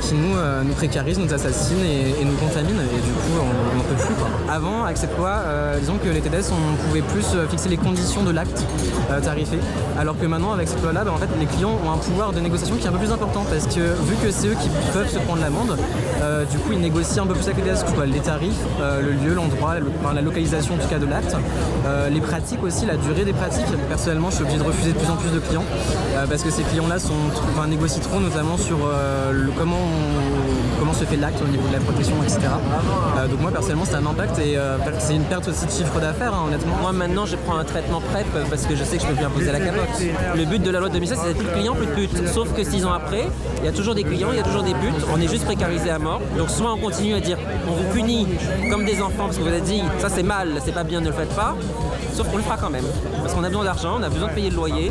C'est 0.00 0.14
une 0.14 0.22
loi 0.22 0.24
qui 0.24 0.28
nous, 0.28 0.31
euh, 0.42 0.62
nous 0.64 0.74
précarise, 0.74 1.18
nous 1.18 1.32
assassine 1.32 1.78
et, 1.84 2.24
nous 2.24 2.34
contamine 2.36 2.76
et 2.80 2.96
du 2.96 3.12
coup 3.12 3.40
on 3.40 3.76
n'en 3.76 3.82
peut 3.84 3.94
plus. 3.94 4.14
Quoi. 4.14 4.28
Avant, 4.50 4.84
avec 4.84 4.96
cette 4.96 5.16
loi, 5.16 5.30
euh, 5.30 5.78
disons 5.78 5.96
que 6.02 6.08
les 6.08 6.20
TDS, 6.20 6.50
on 6.52 6.76
pouvait 6.88 7.02
plus 7.02 7.24
euh, 7.34 7.46
fixer 7.48 7.68
les 7.68 7.76
conditions 7.76 8.22
de 8.22 8.30
l'acte 8.30 8.64
tarifé, 9.22 9.58
alors 9.98 10.18
que 10.18 10.26
maintenant 10.26 10.52
avec 10.52 10.68
cette 10.68 10.82
loi-là, 10.82 11.04
en 11.12 11.16
fait, 11.16 11.28
les 11.38 11.46
clients 11.46 11.78
ont 11.84 11.90
un 11.90 11.96
pouvoir 11.98 12.32
de 12.32 12.40
négociation 12.40 12.76
qui 12.76 12.84
est 12.84 12.88
un 12.88 12.92
peu 12.92 12.98
plus 12.98 13.12
important 13.12 13.44
parce 13.48 13.66
que 13.66 13.80
vu 13.80 14.14
que 14.22 14.30
c'est 14.30 14.48
eux 14.48 14.56
qui 14.60 14.68
peuvent 14.92 15.08
se 15.10 15.18
prendre 15.18 15.40
l'amende, 15.42 15.76
du 16.50 16.58
coup 16.58 16.72
ils 16.72 16.80
négocient 16.80 17.24
un 17.24 17.26
peu 17.26 17.34
plus 17.34 17.44
avec 17.48 17.56
les 17.64 17.70
TDS, 17.72 17.84
que 17.84 18.00
les 18.02 18.20
tarifs, 18.20 18.60
le 18.80 19.12
lieu, 19.12 19.34
l'endroit, 19.34 19.74
la 20.14 20.20
localisation 20.22 20.74
en 20.74 20.78
tout 20.78 20.88
cas 20.88 20.98
de 20.98 21.06
l'acte, 21.06 21.36
les 22.10 22.20
pratiques 22.20 22.62
aussi, 22.62 22.86
la 22.86 22.96
durée 22.96 23.24
des 23.24 23.32
pratiques. 23.32 23.66
Personnellement, 23.88 24.30
je 24.30 24.36
suis 24.36 24.44
obligé 24.44 24.58
de 24.58 24.64
refuser 24.64 24.92
de 24.92 24.98
plus 24.98 25.10
en 25.10 25.16
plus 25.16 25.30
de 25.30 25.38
clients 25.40 25.64
parce 26.28 26.42
que 26.42 26.50
ces 26.50 26.62
clients-là 26.62 26.98
sont, 26.98 27.12
négocient 27.68 28.02
trop, 28.02 28.20
notamment 28.20 28.56
sur 28.56 28.78
le- 29.32 29.50
comment, 29.58 29.76
on- 29.76 30.31
comment 30.82 30.94
se 30.94 31.04
fait 31.04 31.16
l'acte 31.16 31.40
au 31.40 31.46
niveau 31.46 31.68
de 31.68 31.74
la 31.74 31.78
protection, 31.78 32.16
etc. 32.24 32.40
Euh, 33.16 33.28
donc 33.28 33.40
moi 33.40 33.52
personnellement, 33.52 33.84
c'est 33.84 33.94
un 33.94 34.04
impact 34.04 34.36
et 34.40 34.56
euh, 34.56 34.78
c'est 34.98 35.14
une 35.14 35.22
perte 35.22 35.46
aussi 35.46 35.64
de 35.64 35.70
chiffre 35.70 36.00
d'affaires, 36.00 36.34
hein, 36.34 36.42
honnêtement. 36.48 36.74
Moi 36.82 36.90
maintenant 36.90 37.24
je 37.24 37.36
prends 37.36 37.56
un 37.56 37.62
traitement 37.62 38.00
PrEP 38.00 38.26
parce 38.50 38.66
que 38.66 38.74
je 38.74 38.82
sais 38.82 38.96
que 38.96 39.04
je 39.04 39.06
peux 39.06 39.14
plus 39.14 39.24
imposer 39.24 39.52
la 39.52 39.60
capote. 39.60 39.86
Le 40.34 40.44
but 40.44 40.60
de 40.60 40.70
la 40.72 40.80
loi 40.80 40.88
de 40.88 40.94
2016 40.94 41.18
c'est 41.24 41.34
plus 41.34 41.46
de 41.46 41.52
clients, 41.52 41.76
plus 41.76 41.86
de 41.86 41.92
putes. 41.92 42.26
Sauf 42.26 42.52
que 42.52 42.64
six 42.64 42.84
ans 42.84 42.92
après, 42.92 43.28
il 43.58 43.64
y 43.64 43.68
a 43.68 43.72
toujours 43.72 43.94
des 43.94 44.02
clients, 44.02 44.30
il 44.32 44.38
y 44.38 44.40
a 44.40 44.42
toujours 44.42 44.64
des 44.64 44.74
putes, 44.74 45.06
on 45.14 45.20
est 45.20 45.28
juste 45.28 45.44
précarisé 45.44 45.88
à 45.88 46.00
mort. 46.00 46.20
Donc 46.36 46.50
soit 46.50 46.72
on 46.72 46.78
continue 46.78 47.14
à 47.14 47.20
dire 47.20 47.38
on 47.68 47.74
vous 47.74 47.88
punit 47.92 48.26
comme 48.68 48.84
des 48.84 49.00
enfants 49.00 49.26
parce 49.26 49.36
que 49.36 49.42
vous 49.42 49.48
avez 49.48 49.60
dit 49.60 49.82
ça 50.00 50.08
c'est 50.08 50.24
mal, 50.24 50.60
c'est 50.64 50.74
pas 50.74 50.82
bien, 50.82 51.00
ne 51.00 51.06
le 51.06 51.12
faites 51.12 51.34
pas. 51.36 51.54
Sauf 52.12 52.28
qu'on 52.28 52.38
le 52.38 52.42
fera 52.42 52.56
quand 52.56 52.70
même. 52.70 52.86
Parce 53.22 53.34
qu'on 53.34 53.44
a 53.44 53.48
besoin 53.48 53.64
d'argent, 53.64 53.98
on 54.00 54.02
a 54.02 54.08
besoin 54.08 54.30
de 54.30 54.34
payer 54.34 54.50
le 54.50 54.56
loyer. 54.56 54.90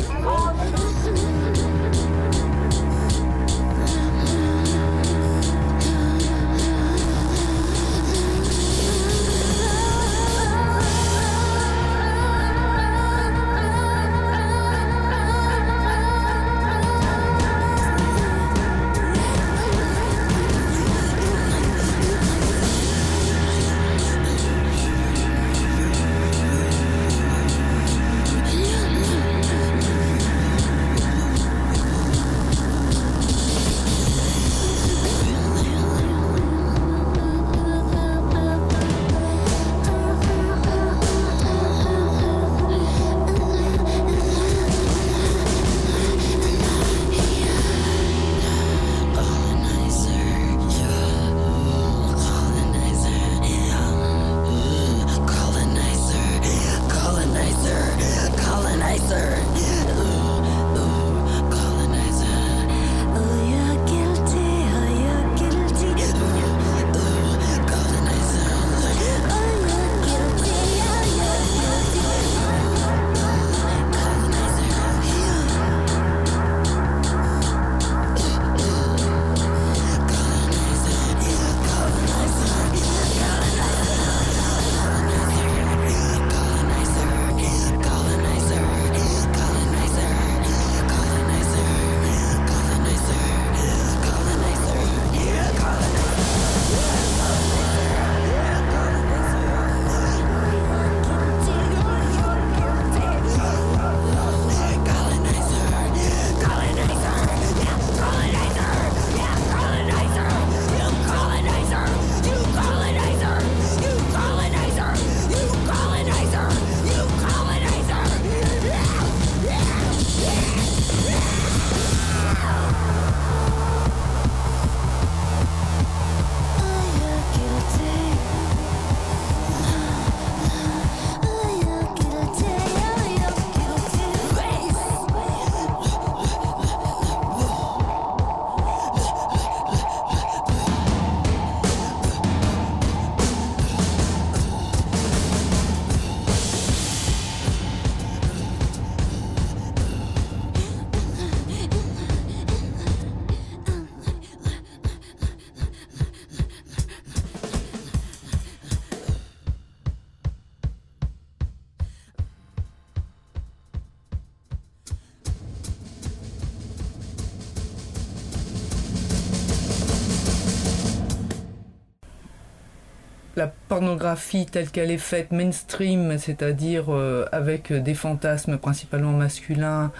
Pornographie 173.82 174.46
telle 174.46 174.70
qu'elle 174.70 174.90
est 174.92 174.98
faite 174.98 175.32
mainstream, 175.32 176.16
c'est-à-dire 176.18 176.84
euh, 176.88 177.26
avec 177.32 177.72
des 177.72 177.94
fantasmes 177.94 178.56
principalement 178.58 179.12
masculins, 179.12 179.90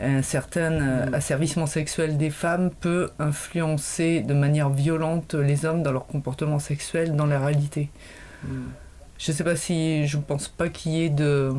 un 0.00 0.22
certain 0.22 0.72
euh, 0.72 1.06
Mm. 1.06 1.14
asservissement 1.14 1.66
sexuel 1.66 2.16
des 2.16 2.30
femmes 2.30 2.70
peut 2.70 3.10
influencer 3.18 4.20
de 4.20 4.34
manière 4.34 4.70
violente 4.70 5.34
les 5.34 5.64
hommes 5.64 5.82
dans 5.82 5.92
leur 5.92 6.06
comportement 6.06 6.58
sexuel 6.60 7.16
dans 7.16 7.26
la 7.26 7.38
réalité. 7.44 7.90
Mm. 8.44 8.48
Je 9.18 9.32
sais 9.32 9.44
pas 9.44 9.56
si 9.56 10.06
je 10.06 10.16
pense 10.18 10.46
pas 10.48 10.68
qu'il 10.68 10.92
y 10.92 11.04
ait 11.04 11.08
de, 11.10 11.52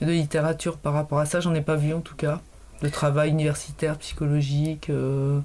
de 0.00 0.10
littérature 0.10 0.76
par 0.78 0.92
rapport 0.92 1.18
à 1.20 1.26
ça, 1.26 1.38
j'en 1.40 1.54
ai 1.54 1.60
pas 1.62 1.76
vu 1.76 1.92
en 1.94 2.00
tout 2.00 2.16
cas. 2.16 2.40
De 2.82 2.88
travail 2.88 3.30
universitaire, 3.30 3.96
psychologique. 3.98 4.90
euh, 4.90 5.38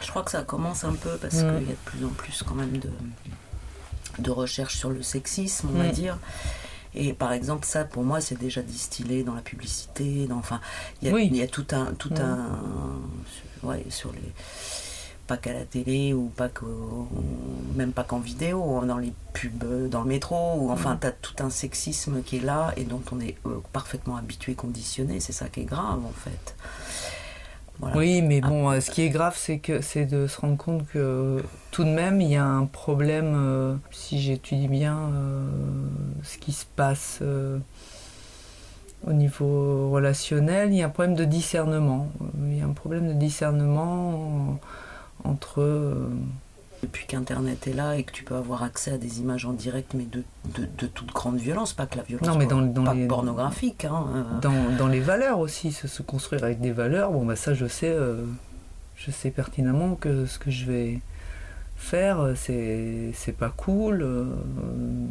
Je 0.00 0.08
crois 0.08 0.22
que 0.22 0.30
ça 0.30 0.42
commence 0.42 0.84
un 0.84 0.94
peu 0.94 1.16
parce 1.20 1.34
Mm. 1.42 1.58
qu'il 1.58 1.68
y 1.68 1.72
a 1.72 1.76
de 1.80 1.84
plus 1.84 2.04
en 2.04 2.08
plus 2.10 2.42
quand 2.44 2.54
même 2.54 2.78
de, 2.78 2.88
de 4.18 4.30
recherches 4.30 4.76
sur 4.76 4.90
le 4.90 5.02
sexisme, 5.02 5.68
on 5.74 5.78
va 5.78 5.88
Mm. 5.88 5.92
dire. 5.92 6.18
Et 6.94 7.14
par 7.14 7.32
exemple, 7.32 7.64
ça, 7.66 7.84
pour 7.84 8.02
moi, 8.04 8.20
c'est 8.20 8.38
déjà 8.38 8.60
distillé 8.62 9.22
dans 9.24 9.34
la 9.34 9.40
publicité. 9.40 10.26
Dans, 10.26 10.36
enfin, 10.36 10.60
il 11.00 11.08
y 11.08 11.10
a, 11.10 11.14
Oui. 11.14 11.28
il 11.30 11.36
y 11.36 11.42
a 11.42 11.46
tout 11.48 11.66
un, 11.72 11.86
tout 11.98 12.10
Mm. 12.12 12.20
un, 12.20 13.68
ouais, 13.68 13.86
sur 13.88 14.12
les, 14.12 14.20
pas 15.26 15.36
qu'à 15.38 15.54
la 15.54 15.64
télé 15.64 16.12
ou 16.12 16.26
pas 16.36 16.48
qu'au, 16.50 17.08
même 17.76 17.92
pas 17.92 18.04
qu'en 18.04 18.18
vidéo, 18.18 18.82
dans 18.86 18.98
les 18.98 19.12
pubs, 19.32 19.88
dans 19.88 20.02
le 20.02 20.08
métro. 20.08 20.56
Ou, 20.58 20.70
enfin, 20.70 20.94
Mm. 20.96 20.98
tu 21.00 21.06
as 21.06 21.12
tout 21.12 21.34
un 21.42 21.48
sexisme 21.48 22.22
qui 22.22 22.36
est 22.36 22.40
là 22.44 22.74
et 22.76 22.84
dont 22.84 23.02
on 23.10 23.20
est 23.20 23.36
euh, 23.46 23.60
parfaitement 23.72 24.16
habitué, 24.16 24.54
conditionné. 24.54 25.20
C'est 25.20 25.32
ça 25.32 25.48
qui 25.48 25.60
est 25.60 25.64
grave, 25.64 26.04
en 26.04 26.12
fait. 26.12 26.54
Voilà. 27.82 27.96
Oui, 27.96 28.22
mais 28.22 28.40
bon, 28.40 28.70
euh, 28.70 28.78
ce 28.78 28.92
qui 28.92 29.02
est 29.02 29.08
grave, 29.08 29.34
c'est 29.36 29.58
que 29.58 29.80
c'est 29.80 30.06
de 30.06 30.28
se 30.28 30.40
rendre 30.40 30.56
compte 30.56 30.86
que 30.86 31.42
tout 31.72 31.82
de 31.82 31.88
même, 31.88 32.20
il 32.20 32.30
y 32.30 32.36
a 32.36 32.44
un 32.44 32.66
problème, 32.66 33.34
euh, 33.34 33.74
si 33.90 34.20
j'étudie 34.20 34.68
bien 34.68 34.96
euh, 34.96 35.44
ce 36.22 36.38
qui 36.38 36.52
se 36.52 36.64
passe 36.64 37.18
euh, 37.22 37.58
au 39.04 39.12
niveau 39.12 39.90
relationnel, 39.90 40.72
il 40.72 40.76
y 40.76 40.82
a 40.82 40.86
un 40.86 40.90
problème 40.90 41.16
de 41.16 41.24
discernement. 41.24 42.12
Il 42.38 42.56
y 42.56 42.60
a 42.60 42.66
un 42.66 42.72
problème 42.72 43.08
de 43.08 43.14
discernement 43.14 44.60
entre... 45.24 46.08
Depuis 46.82 47.06
qu'Internet 47.06 47.66
est 47.68 47.72
là 47.74 47.96
et 47.96 48.02
que 48.02 48.10
tu 48.10 48.24
peux 48.24 48.34
avoir 48.34 48.64
accès 48.64 48.90
à 48.90 48.98
des 48.98 49.20
images 49.20 49.46
en 49.46 49.52
direct, 49.52 49.94
mais 49.94 50.02
de, 50.04 50.24
de, 50.58 50.66
de 50.78 50.86
toute 50.88 51.12
grande 51.12 51.36
violence, 51.38 51.72
pas 51.74 51.86
que 51.86 51.96
la 51.96 52.02
violence 52.02 52.26
Non, 52.26 52.36
mais 52.36 52.46
dans- 52.46 52.58
por- 52.58 52.74
dans 52.74 52.84
pas 52.84 52.94
les- 52.94 53.06
pornographique. 53.06 53.84
Hein, 53.84 54.06
euh. 54.14 54.40
dans, 54.40 54.76
dans 54.76 54.88
les 54.88 54.98
valeurs 55.00 55.38
aussi, 55.38 55.70
se, 55.70 55.86
se 55.86 56.02
construire 56.02 56.42
avec 56.42 56.60
des 56.60 56.72
valeurs, 56.72 57.12
bon 57.12 57.24
bah 57.24 57.36
ça 57.36 57.54
je 57.54 57.66
sais, 57.66 57.88
euh, 57.90 58.24
je 58.96 59.12
sais 59.12 59.30
pertinemment 59.30 59.94
que 59.94 60.26
ce 60.26 60.40
que 60.40 60.50
je 60.50 60.64
vais 60.66 60.98
faire, 61.76 62.20
euh, 62.20 62.34
c'est 62.36 63.32
pas 63.38 63.50
cool, 63.56 64.02
euh, 64.02 64.24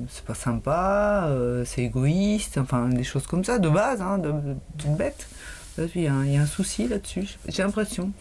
c'est 0.09 0.25
pas 0.25 0.33
sympa, 0.35 1.29
c'est 1.63 1.83
égoïste, 1.83 2.57
enfin 2.57 2.89
des 2.89 3.03
choses 3.05 3.27
comme 3.27 3.45
ça, 3.45 3.59
de 3.59 3.69
base, 3.69 4.01
hein, 4.01 4.17
de- 4.17 4.33
d'une 4.75 4.95
bête. 4.97 5.27
Là, 5.77 5.85
Il 5.95 6.01
y, 6.01 6.07
a 6.07 6.13
un- 6.13 6.25
il 6.25 6.33
y 6.33 6.37
a 6.37 6.41
un 6.41 6.45
souci 6.45 6.89
là-dessus, 6.89 7.37
j'ai 7.47 7.63
l'impression. 7.63 8.11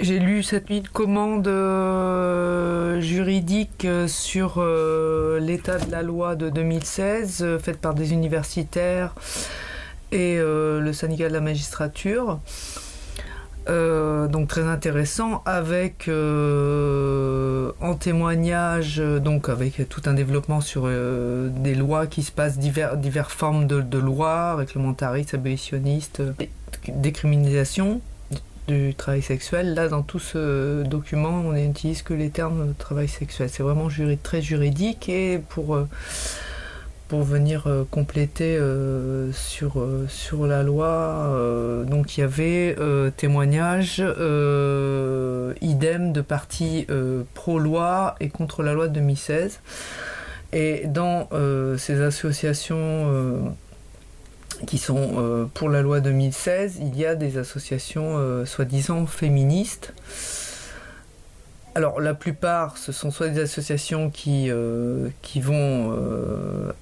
J'ai 0.00 0.18
lu 0.18 0.42
cette 0.42 0.70
nuit 0.70 0.80
de 0.80 0.88
commande 0.88 1.46
euh, 1.46 3.00
juridique 3.00 3.84
euh, 3.84 4.08
sur 4.08 4.54
euh, 4.56 5.38
l'état 5.38 5.78
de 5.78 5.90
la 5.90 6.02
loi 6.02 6.34
de 6.34 6.48
2016, 6.48 7.42
euh, 7.42 7.58
faite 7.58 7.78
par 7.78 7.94
des 7.94 8.12
universitaires 8.12 9.14
et 10.10 10.36
le 10.36 10.92
syndicat 10.92 11.28
de 11.28 11.32
la 11.32 11.40
magistrature. 11.40 12.38
Donc 13.66 14.48
très 14.48 14.64
intéressant 14.64 15.42
avec 15.46 16.06
en 16.10 17.94
témoignage 17.94 18.98
donc 18.98 19.48
avec 19.48 19.88
tout 19.88 20.02
un 20.04 20.12
développement 20.12 20.60
sur 20.60 20.86
des 20.86 21.74
lois 21.74 22.06
qui 22.06 22.22
se 22.22 22.30
passent 22.30 22.58
divers 22.58 22.98
diverses 22.98 23.32
formes 23.32 23.66
de, 23.66 23.80
de 23.80 23.98
lois 23.98 24.54
réglementaristes 24.56 25.32
abolitionnistes 25.32 26.22
décriminalisation 26.88 28.02
du 28.68 28.94
travail 28.94 29.22
sexuel. 29.22 29.74
Là, 29.74 29.88
dans 29.88 30.02
tout 30.02 30.18
ce 30.18 30.82
document, 30.84 31.42
on 31.46 31.52
n'utilise 31.52 32.02
que 32.02 32.14
les 32.14 32.30
termes 32.30 32.74
travail 32.78 33.08
sexuel. 33.08 33.48
C'est 33.50 33.62
vraiment 33.62 33.88
très 34.22 34.42
juridique 34.42 35.08
et 35.08 35.40
pour, 35.48 35.74
euh, 35.74 35.88
venir 37.20 37.66
euh, 37.66 37.84
compléter 37.90 38.56
euh, 38.56 39.30
sur, 39.32 40.46
la 40.46 40.62
loi, 40.62 41.84
donc 41.86 42.16
il 42.16 42.20
y 42.20 42.24
avait 42.24 42.74
euh, 42.78 43.10
témoignage 43.10 43.98
idem 45.60 46.12
de 46.12 46.20
partis 46.20 46.86
pro-loi 47.34 48.14
et 48.20 48.28
contre 48.28 48.62
la 48.62 48.72
loi 48.72 48.88
de 48.88 48.94
2016. 48.94 49.60
Et 50.54 50.86
dans 50.86 51.28
ces 51.78 52.00
associations 52.00 53.54
qui 54.66 54.78
sont 54.78 55.12
euh, 55.16 55.44
pour 55.52 55.68
la 55.68 55.82
loi 55.82 56.00
2016, 56.00 56.78
il 56.80 56.96
y 56.96 57.04
a 57.04 57.14
des 57.14 57.38
associations 57.38 58.16
euh, 58.18 58.44
soi-disant 58.44 59.06
féministes. 59.06 59.92
Alors 61.74 62.00
la 62.00 62.14
plupart, 62.14 62.76
ce 62.76 62.92
sont 62.92 63.10
soit 63.10 63.28
des 63.28 63.40
associations 63.40 64.10
qui, 64.10 64.50
euh, 64.50 65.08
qui 65.22 65.40
vont 65.40 65.96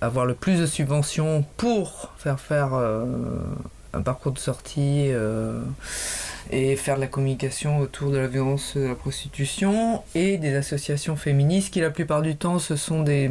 avoir 0.01 0.27
le 0.27 0.35
plus 0.35 0.59
de 0.59 0.67
subventions 0.67 1.45
pour 1.57 2.13
faire 2.19 2.41
faire 2.41 2.75
un 3.93 4.03
parcours 4.03 4.33
de 4.33 4.39
sortie 4.41 5.11
et 6.51 6.75
faire 6.75 6.97
de 6.97 7.01
la 7.03 7.07
communication 7.07 7.79
autour 7.79 8.11
de 8.11 8.19
la 8.19 8.27
violence 8.27 8.77
de 8.77 8.89
la 8.89 8.97
prostitution, 8.97 10.03
et 10.17 10.39
des 10.39 10.57
associations 10.57 11.15
féministes 11.15 11.73
qui 11.73 11.81
la 11.81 11.91
plupart 11.91 12.23
du 12.23 12.35
temps 12.35 12.59
ce 12.59 12.75
sont 12.75 13.05
des, 13.05 13.31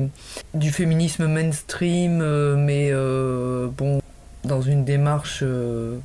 du 0.54 0.72
féminisme 0.72 1.28
mainstream, 1.28 2.24
mais 2.56 2.94
bon, 2.94 4.00
dans 4.44 4.62
une 4.62 4.86
démarche 4.86 5.42
euh, 5.44 6.00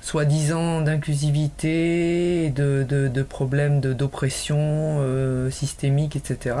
soi-disant 0.00 0.80
d'inclusivité, 0.80 2.50
de, 2.50 2.84
de, 2.88 3.08
de 3.08 3.22
problèmes 3.22 3.80
d'oppression 3.80 4.56
euh, 4.58 5.50
systémique, 5.50 6.16
etc. 6.16 6.56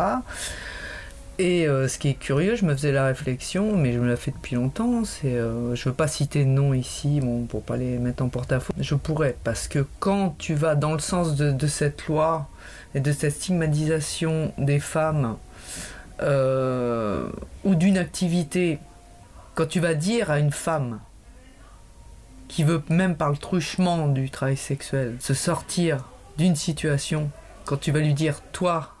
Et 1.38 1.68
euh, 1.68 1.86
ce 1.86 1.98
qui 1.98 2.08
est 2.08 2.14
curieux, 2.14 2.56
je 2.56 2.64
me 2.64 2.74
faisais 2.74 2.92
la 2.92 3.06
réflexion, 3.06 3.76
mais 3.76 3.92
je 3.92 4.00
me 4.00 4.08
la 4.08 4.16
fais 4.16 4.32
depuis 4.32 4.56
longtemps, 4.56 5.04
c'est, 5.04 5.36
euh, 5.36 5.74
je 5.76 5.88
veux 5.88 5.94
pas 5.94 6.08
citer 6.08 6.44
de 6.44 6.50
nom 6.50 6.74
ici, 6.74 7.20
bon, 7.20 7.44
pour 7.44 7.62
pas 7.62 7.76
les 7.76 7.98
mettre 7.98 8.24
en 8.24 8.28
porte-à-faux, 8.28 8.72
je 8.78 8.94
pourrais, 8.96 9.36
parce 9.44 9.68
que 9.68 9.86
quand 10.00 10.34
tu 10.36 10.54
vas 10.54 10.74
dans 10.74 10.92
le 10.92 10.98
sens 10.98 11.36
de, 11.36 11.52
de 11.52 11.66
cette 11.68 12.06
loi 12.06 12.48
et 12.94 13.00
de 13.00 13.12
cette 13.12 13.32
stigmatisation 13.34 14.52
des 14.58 14.80
femmes 14.80 15.36
ou 16.20 17.74
d'une 17.76 17.96
activité, 17.96 18.80
quand 19.54 19.66
tu 19.66 19.78
vas 19.78 19.94
dire 19.94 20.32
à 20.32 20.40
une 20.40 20.50
femme 20.50 20.98
qui 22.48 22.64
veut 22.64 22.82
même 22.88 23.14
par 23.16 23.30
le 23.30 23.36
truchement 23.36 24.08
du 24.08 24.30
travail 24.30 24.56
sexuel 24.56 25.16
se 25.20 25.34
sortir 25.34 26.04
d'une 26.38 26.56
situation, 26.56 27.30
quand 27.64 27.76
tu 27.76 27.92
vas 27.92 28.00
lui 28.00 28.14
dire 28.14 28.40
toi, 28.52 28.94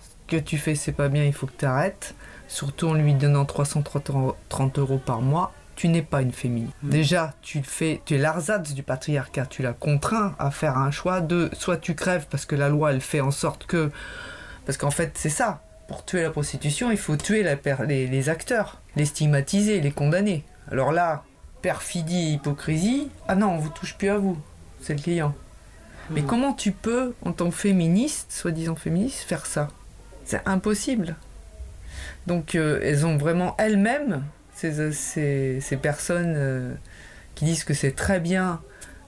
ce 0.00 0.36
que 0.36 0.40
tu 0.40 0.58
fais 0.58 0.74
c'est 0.74 0.92
pas 0.92 1.08
bien, 1.08 1.24
il 1.24 1.32
faut 1.32 1.46
que 1.46 1.52
tu 1.58 1.64
arrêtes, 1.66 2.14
surtout 2.48 2.88
en 2.88 2.94
lui 2.94 3.14
donnant 3.14 3.44
330 3.44 4.78
euros 4.78 4.98
par 4.98 5.20
mois, 5.20 5.52
tu 5.74 5.88
n'es 5.88 6.02
pas 6.02 6.22
une 6.22 6.32
féminine. 6.32 6.70
Mm. 6.82 6.90
Déjà, 6.90 7.34
tu 7.42 7.62
fais, 7.62 8.00
tu 8.04 8.14
es 8.14 8.18
l'arsatz 8.18 8.72
du 8.72 8.82
patriarcat, 8.82 9.46
tu 9.46 9.62
l'as 9.62 9.72
contraint 9.72 10.34
à 10.38 10.50
faire 10.50 10.76
un 10.78 10.90
choix 10.90 11.20
de 11.20 11.50
soit 11.54 11.78
tu 11.78 11.94
crèves 11.94 12.26
parce 12.30 12.46
que 12.46 12.54
la 12.54 12.68
loi 12.68 12.92
elle 12.92 13.00
fait 13.00 13.20
en 13.20 13.30
sorte 13.30 13.66
que, 13.66 13.90
parce 14.66 14.78
qu'en 14.78 14.90
fait 14.90 15.12
c'est 15.14 15.28
ça, 15.30 15.62
pour 15.88 16.04
tuer 16.04 16.22
la 16.22 16.30
prostitution 16.30 16.90
il 16.90 16.98
faut 16.98 17.16
tuer 17.16 17.42
la 17.42 17.56
per- 17.56 17.86
les, 17.86 18.06
les 18.06 18.28
acteurs, 18.28 18.80
les 18.96 19.06
stigmatiser, 19.06 19.80
les 19.80 19.90
condamner. 19.92 20.44
Alors 20.70 20.92
là, 20.92 21.24
perfidie, 21.62 22.34
hypocrisie, 22.34 23.08
ah 23.28 23.34
non, 23.34 23.52
on 23.52 23.58
vous 23.58 23.70
touche 23.70 23.94
plus 23.96 24.08
à 24.10 24.18
vous, 24.18 24.36
c'est 24.80 24.94
le 24.94 25.00
client. 25.00 25.34
Mais 26.10 26.22
Mm. 26.22 26.26
comment 26.26 26.52
tu 26.52 26.72
peux, 26.72 27.14
en 27.24 27.32
tant 27.32 27.48
que 27.48 27.54
féministe, 27.56 28.32
soi-disant 28.32 28.74
féministe, 28.74 29.20
faire 29.20 29.46
ça? 29.46 29.68
C'est 30.24 30.42
impossible. 30.46 31.16
Donc 32.26 32.54
euh, 32.54 32.80
elles 32.82 33.06
ont 33.06 33.16
vraiment 33.16 33.54
elles-mêmes, 33.58 34.22
ces, 34.54 34.92
ces, 34.92 35.60
ces 35.60 35.76
personnes 35.76 36.34
euh, 36.36 36.74
qui 37.34 37.44
disent 37.44 37.64
que 37.64 37.74
c'est 37.74 37.92
très 37.92 38.20
bien, 38.20 38.60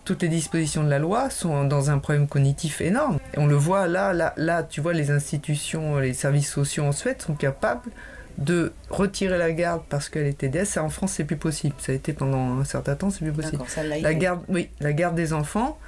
toutes 0.05 0.23
les 0.23 0.29
dispositions 0.29 0.85
de 0.85 0.91
la 0.91 0.99
loi 0.99 1.31
sont 1.31 1.65
dans 1.65 1.91
un 1.91 1.99
problème 1.99 2.29
cognitif 2.29 2.81
énorme. 2.81 3.19
Et 3.35 3.39
on 3.39 3.47
le 3.47 3.55
voit 3.57 3.87
là, 3.87 4.13
là, 4.13 4.33
là, 4.37 4.63
tu 4.63 4.81
vois, 4.81 4.93
les 4.93 5.11
institutions, 5.11 5.99
les 5.99 6.13
services 6.15 6.51
sociaux 6.51 6.85
en 6.85 6.93
Suède 6.93 7.21
sont 7.23 7.35
capables 7.35 7.91
de 8.39 8.73
retirer 8.91 9.39
la 9.39 9.53
garde 9.53 9.83
parce 9.89 10.09
qu'elle 10.09 10.27
était. 10.27 10.65
Ça, 10.65 10.83
en 10.83 10.89
France, 10.91 11.13
c'est 11.13 11.25
plus 11.25 11.37
possible. 11.37 11.75
Ça 11.79 11.93
a 11.93 11.95
été 11.95 12.13
pendant 12.13 12.59
un 12.61 12.65
certain 12.65 12.97
temps, 12.97 13.11
c'est 13.11 13.21
plus 13.25 13.33
possible. 13.33 13.63
L'a 14.03 14.15
garde, 14.15 14.43
oui, 14.49 14.71
la 14.81 14.93
garde 14.93 15.15
des 15.15 15.33
enfants 15.33 15.79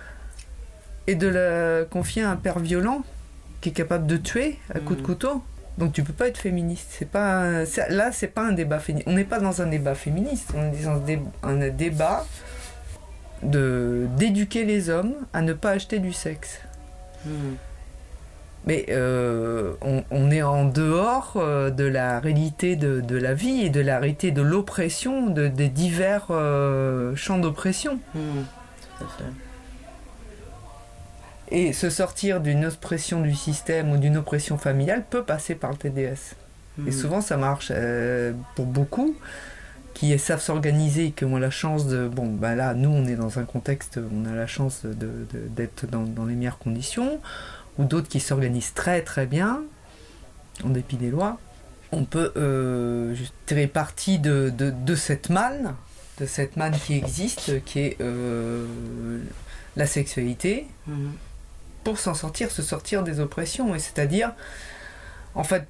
et 1.09 1.14
de 1.14 1.27
la 1.28 1.85
confier 1.85 2.23
à 2.23 2.31
un 2.31 2.36
père 2.36 2.59
violent 2.59 3.02
qui 3.60 3.70
est 3.70 3.73
capable 3.73 4.06
de 4.06 4.16
tuer 4.16 4.59
à 4.74 4.78
coups 4.81 4.97
de 4.97 5.01
Mhm. 5.01 5.06
couteau. 5.06 5.43
Donc 5.78 5.93
tu 5.93 6.02
peux 6.02 6.12
pas 6.12 6.28
être 6.28 6.39
féministe. 6.39 6.86
C'est 6.90 7.09
pas 7.10 7.64
là, 7.90 8.10
c'est 8.12 8.28
pas 8.28 8.43
un 8.47 8.52
débat 8.52 8.78
féministe. 8.78 9.09
On 9.09 9.12
n'est 9.14 9.24
pas 9.24 9.40
dans 9.40 9.60
un 9.60 9.66
débat 9.66 9.94
féministe. 9.94 10.51
On 10.56 10.73
est 10.73 10.85
dans 10.85 10.90
un, 10.93 10.97
dé- 10.98 11.20
un 11.43 11.68
débat 11.68 12.24
de 13.43 14.06
d'éduquer 14.16 14.64
les 14.64 14.89
hommes 14.89 15.14
à 15.32 15.43
ne 15.43 15.52
pas 15.52 15.70
acheter 15.73 15.98
du 15.98 16.12
sexe. 16.12 16.60
Mm. 17.27 17.31
Mais 18.66 18.86
euh, 18.88 19.74
on, 19.80 20.02
on 20.10 20.30
est 20.30 20.43
en 20.43 20.64
dehors 20.64 21.34
euh, 21.36 21.70
de 21.70 21.84
la 21.84 22.18
réalité 22.18 22.74
de, 22.74 23.01
de 23.01 23.16
la 23.16 23.32
vie 23.32 23.62
et 23.62 23.70
de 23.70 23.80
la 23.80 24.01
réalité 24.01 24.32
de 24.32 24.43
l'oppression, 24.43 25.28
de, 25.28 25.47
des 25.47 25.68
divers 25.68 26.26
euh, 26.30 27.14
champs 27.14 27.38
d'oppression. 27.38 28.01
Mmh, 28.14 28.18
tout 28.98 29.05
à 29.05 29.09
fait. 29.18 29.24
Et 31.56 31.72
se 31.72 31.90
sortir 31.90 32.40
d'une 32.40 32.64
oppression 32.66 33.20
du 33.20 33.34
système 33.34 33.93
ou 33.93 33.98
d'une 33.98 34.16
oppression 34.16 34.59
familiale 34.59 35.05
peut 35.09 35.22
passer 35.22 35.55
par 35.55 35.70
le 35.70 35.76
TDS. 35.76 36.34
Mmh. 36.78 36.88
Et 36.88 36.93
souvent 36.93 37.20
ça 37.20 37.36
marche 37.36 37.70
pour 38.56 38.66
beaucoup 38.66 39.14
qui 39.94 40.18
savent 40.18 40.43
s'organiser 40.43 41.06
et 41.06 41.10
qui 41.12 41.24
ont 41.24 41.38
la 41.38 41.48
chance 41.48 41.86
de... 41.86 42.06
Bon, 42.06 42.26
ben 42.26 42.55
là, 42.55 42.74
nous, 42.74 42.90
on 42.90 43.06
est 43.06 43.14
dans 43.14 43.38
un 43.38 43.44
contexte, 43.44 43.98
on 44.12 44.30
a 44.30 44.34
la 44.34 44.47
chance 44.47 44.82
de- 44.84 44.93
de- 44.93 45.48
d'être 45.48 45.86
dans, 45.86 46.02
dans 46.02 46.26
les 46.26 46.34
meilleures 46.34 46.59
conditions, 46.59 47.18
ou 47.78 47.84
d'autres 47.84 48.08
qui 48.08 48.20
s'organisent 48.20 48.74
très 48.74 49.02
très 49.02 49.26
bien, 49.26 49.62
en 50.64 50.68
dépit 50.70 50.96
des 50.96 51.10
lois. 51.10 51.38
On 51.92 52.04
peut 52.04 52.32
euh, 52.36 53.14
tirer 53.46 53.66
parti 53.66 54.18
de, 54.18 54.50
de, 54.56 54.70
de 54.70 54.94
cette 54.94 55.30
manne, 55.30 55.74
de 56.18 56.26
cette 56.26 56.56
manne 56.56 56.74
qui 56.84 56.94
existe, 56.96 57.62
qui 57.64 57.78
est 57.80 57.96
euh, 58.00 58.66
la 59.76 59.86
sexualité, 59.86 60.66
Mmh. 60.86 61.08
pour 61.84 61.98
s'en 61.98 62.14
sortir, 62.14 62.50
se 62.50 62.62
sortir 62.62 63.02
des 63.02 63.20
oppressions. 63.20 63.74
Et 63.74 63.78
c'est-à-dire, 63.78 64.32
en 65.34 65.44
fait, 65.44 65.66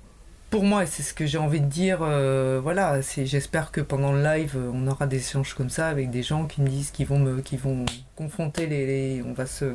pour 0.50 0.62
moi, 0.62 0.84
et 0.84 0.86
c'est 0.86 1.02
ce 1.02 1.12
que 1.12 1.26
j'ai 1.26 1.38
envie 1.38 1.60
de 1.60 1.66
dire, 1.66 1.98
euh, 2.02 2.60
voilà, 2.62 3.02
c'est, 3.02 3.26
j'espère 3.26 3.72
que 3.72 3.80
pendant 3.80 4.12
le 4.12 4.22
live, 4.22 4.52
euh, 4.56 4.70
on 4.72 4.86
aura 4.86 5.06
des 5.06 5.16
échanges 5.18 5.54
comme 5.54 5.70
ça 5.70 5.88
avec 5.88 6.10
des 6.10 6.22
gens 6.22 6.46
qui 6.46 6.62
me 6.62 6.68
disent, 6.68 6.90
qui 6.92 7.04
vont 7.04 7.18
me, 7.18 7.40
qui 7.40 7.56
vont 7.56 7.84
confronter 8.14 8.66
les, 8.66 8.86
les- 8.86 9.22
on 9.22 9.32
va 9.32 9.44
se 9.46 9.74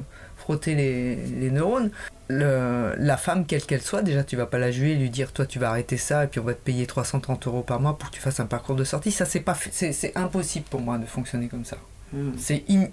frotter 0.51 0.75
les, 0.75 1.15
les 1.15 1.49
neurones. 1.51 1.91
Le- 2.27 2.93
la 2.97 3.17
femme, 3.17 3.45
quelle 3.45 3.61
qu'elle 3.63 3.81
soit, 3.81 4.01
déjà, 4.01 4.23
tu 4.23 4.35
vas 4.37 4.45
pas 4.45 4.57
la 4.57 4.71
juger, 4.71 4.95
lui 4.95 5.09
dire, 5.09 5.31
toi, 5.33 5.45
tu 5.45 5.59
vas 5.59 5.69
arrêter 5.69 5.97
ça, 5.97 6.23
et 6.23 6.27
puis 6.27 6.39
on 6.39 6.43
va 6.43 6.53
te 6.53 6.59
payer 6.63 6.85
330 6.85 7.47
euros 7.47 7.61
par 7.61 7.79
mois 7.79 7.97
pour 7.97 8.09
que 8.09 8.15
tu 8.15 8.21
fasses 8.21 8.39
un 8.39 8.45
parcours 8.45 8.75
de 8.75 8.83
sortie. 8.83 9.11
Ça, 9.11 9.25
c'est 9.25 9.39
pas, 9.41 9.55
c'est, 9.71 10.15
impossible 10.15 10.65
pour 10.69 10.81
moi 10.81 10.97
de 10.97 11.05
fonctionner 11.05 11.47
comme 11.47 11.65
ça. 11.65 11.77
Mmh. 12.13 12.31
C'est 12.37 12.63
in- 12.69 12.89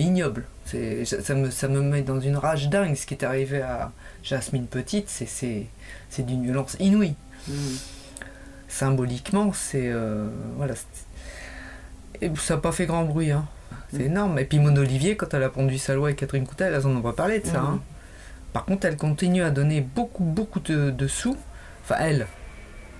ignoble. 0.00 0.44
Ça, 0.64 1.34
me, 1.34 1.50
ça 1.50 1.68
me 1.68 1.80
met 1.80 2.02
dans 2.02 2.20
une 2.20 2.36
rage 2.36 2.68
dingue. 2.68 2.94
Ce 2.94 3.06
qui 3.06 3.14
est 3.14 3.24
arrivé 3.24 3.62
à 3.62 3.92
Jasmine 4.22 4.66
Petite, 4.66 5.08
c'est- 5.08 5.66
d'une 6.22 6.44
violence 6.44 6.76
inouïe. 6.80 7.14
Mmh. 7.48 7.52
Symboliquement, 8.68 9.52
c'est. 9.52 9.88
euh, 9.88 10.28
voilà. 10.56 10.74
Et 12.20 12.30
ça 12.36 12.54
n'a 12.54 12.60
pas 12.60 12.72
fait 12.72 12.86
grand 12.86 13.04
bruit. 13.04 13.30
Hein. 13.30 13.46
C'est 13.96 14.04
énorme. 14.04 14.38
Et 14.38 14.44
puis 14.44 14.58
Mon 14.58 14.74
Olivier, 14.76 15.16
quand 15.16 15.32
elle 15.34 15.42
a 15.42 15.48
pondu 15.48 15.78
sa 15.78 15.94
loi 15.94 16.08
avec 16.08 16.18
Catherine 16.18 16.46
Coutel, 16.46 16.72
elles 16.74 16.86
en 16.86 16.90
ont 16.96 17.02
pas 17.02 17.12
parlé 17.12 17.40
de 17.40 17.46
ça. 17.46 17.60
Mhm. 17.60 17.66
hein. 17.66 17.80
Par 18.52 18.64
contre, 18.64 18.86
elle 18.86 18.96
continue 18.96 19.42
à 19.42 19.50
donner 19.50 19.80
beaucoup, 19.80 20.24
beaucoup 20.24 20.60
de, 20.60 20.90
de 20.90 21.06
sous. 21.06 21.36
Enfin, 21.84 21.96
elle, 22.00 22.26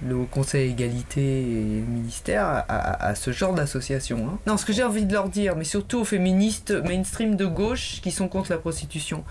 le 0.06 0.24
Conseil 0.24 0.70
Égalité 0.72 1.22
et 1.22 1.80
le 1.80 1.86
ministère, 1.86 2.44
à, 2.44 2.58
à- 2.58 3.06
à 3.06 3.14
ce 3.14 3.30
genre 3.32 3.54
d'association. 3.54 4.28
hein. 4.28 4.38
Non, 4.46 4.56
ce 4.58 4.66
que 4.66 4.72
j'ai 4.74 4.84
envie 4.84 5.06
de 5.06 5.12
leur 5.14 5.28
dire, 5.30 5.56
mais 5.56 5.64
surtout 5.64 6.00
aux 6.00 6.04
féministes 6.04 6.70
mainstream 6.72 7.36
de 7.36 7.46
gauche 7.46 8.00
qui 8.02 8.10
sont 8.10 8.28
contre 8.28 8.50
la 8.52 8.58
prostitution. 8.58 9.24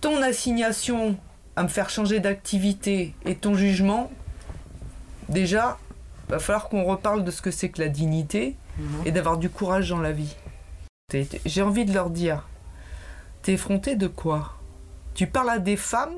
Ton 0.00 0.20
assignation 0.22 1.16
à 1.56 1.62
me 1.62 1.68
faire 1.68 1.88
changer 1.88 2.20
d'activité 2.20 3.14
et 3.24 3.36
ton 3.36 3.54
jugement, 3.54 4.10
déjà, 5.30 5.78
va 6.28 6.38
falloir 6.38 6.68
qu'on 6.68 6.84
reparle 6.84 7.24
de 7.24 7.30
ce 7.30 7.40
que 7.40 7.50
c'est 7.50 7.70
que 7.70 7.80
la 7.80 7.88
dignité. 7.88 8.56
Et 9.04 9.12
d'avoir 9.12 9.38
du 9.38 9.50
courage 9.50 9.90
dans 9.90 10.00
la 10.00 10.12
vie. 10.12 10.36
J'ai 11.44 11.62
envie 11.62 11.84
de 11.84 11.92
leur 11.92 12.10
dire, 12.10 12.48
t'es 13.42 13.52
effronté 13.52 13.96
de 13.96 14.06
quoi? 14.06 14.54
Tu 15.14 15.26
parles 15.26 15.50
à 15.50 15.58
des 15.58 15.76
femmes 15.76 16.16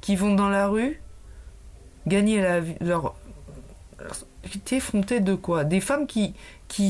qui 0.00 0.16
vont 0.16 0.34
dans 0.34 0.48
la 0.48 0.68
rue 0.68 1.00
gagner 2.06 2.40
la 2.40 2.60
vie, 2.60 2.76
T'es 4.64 4.76
effronté 4.76 5.20
de 5.20 5.34
quoi? 5.34 5.64
Des 5.64 5.80
femmes 5.80 6.06
qui, 6.06 6.34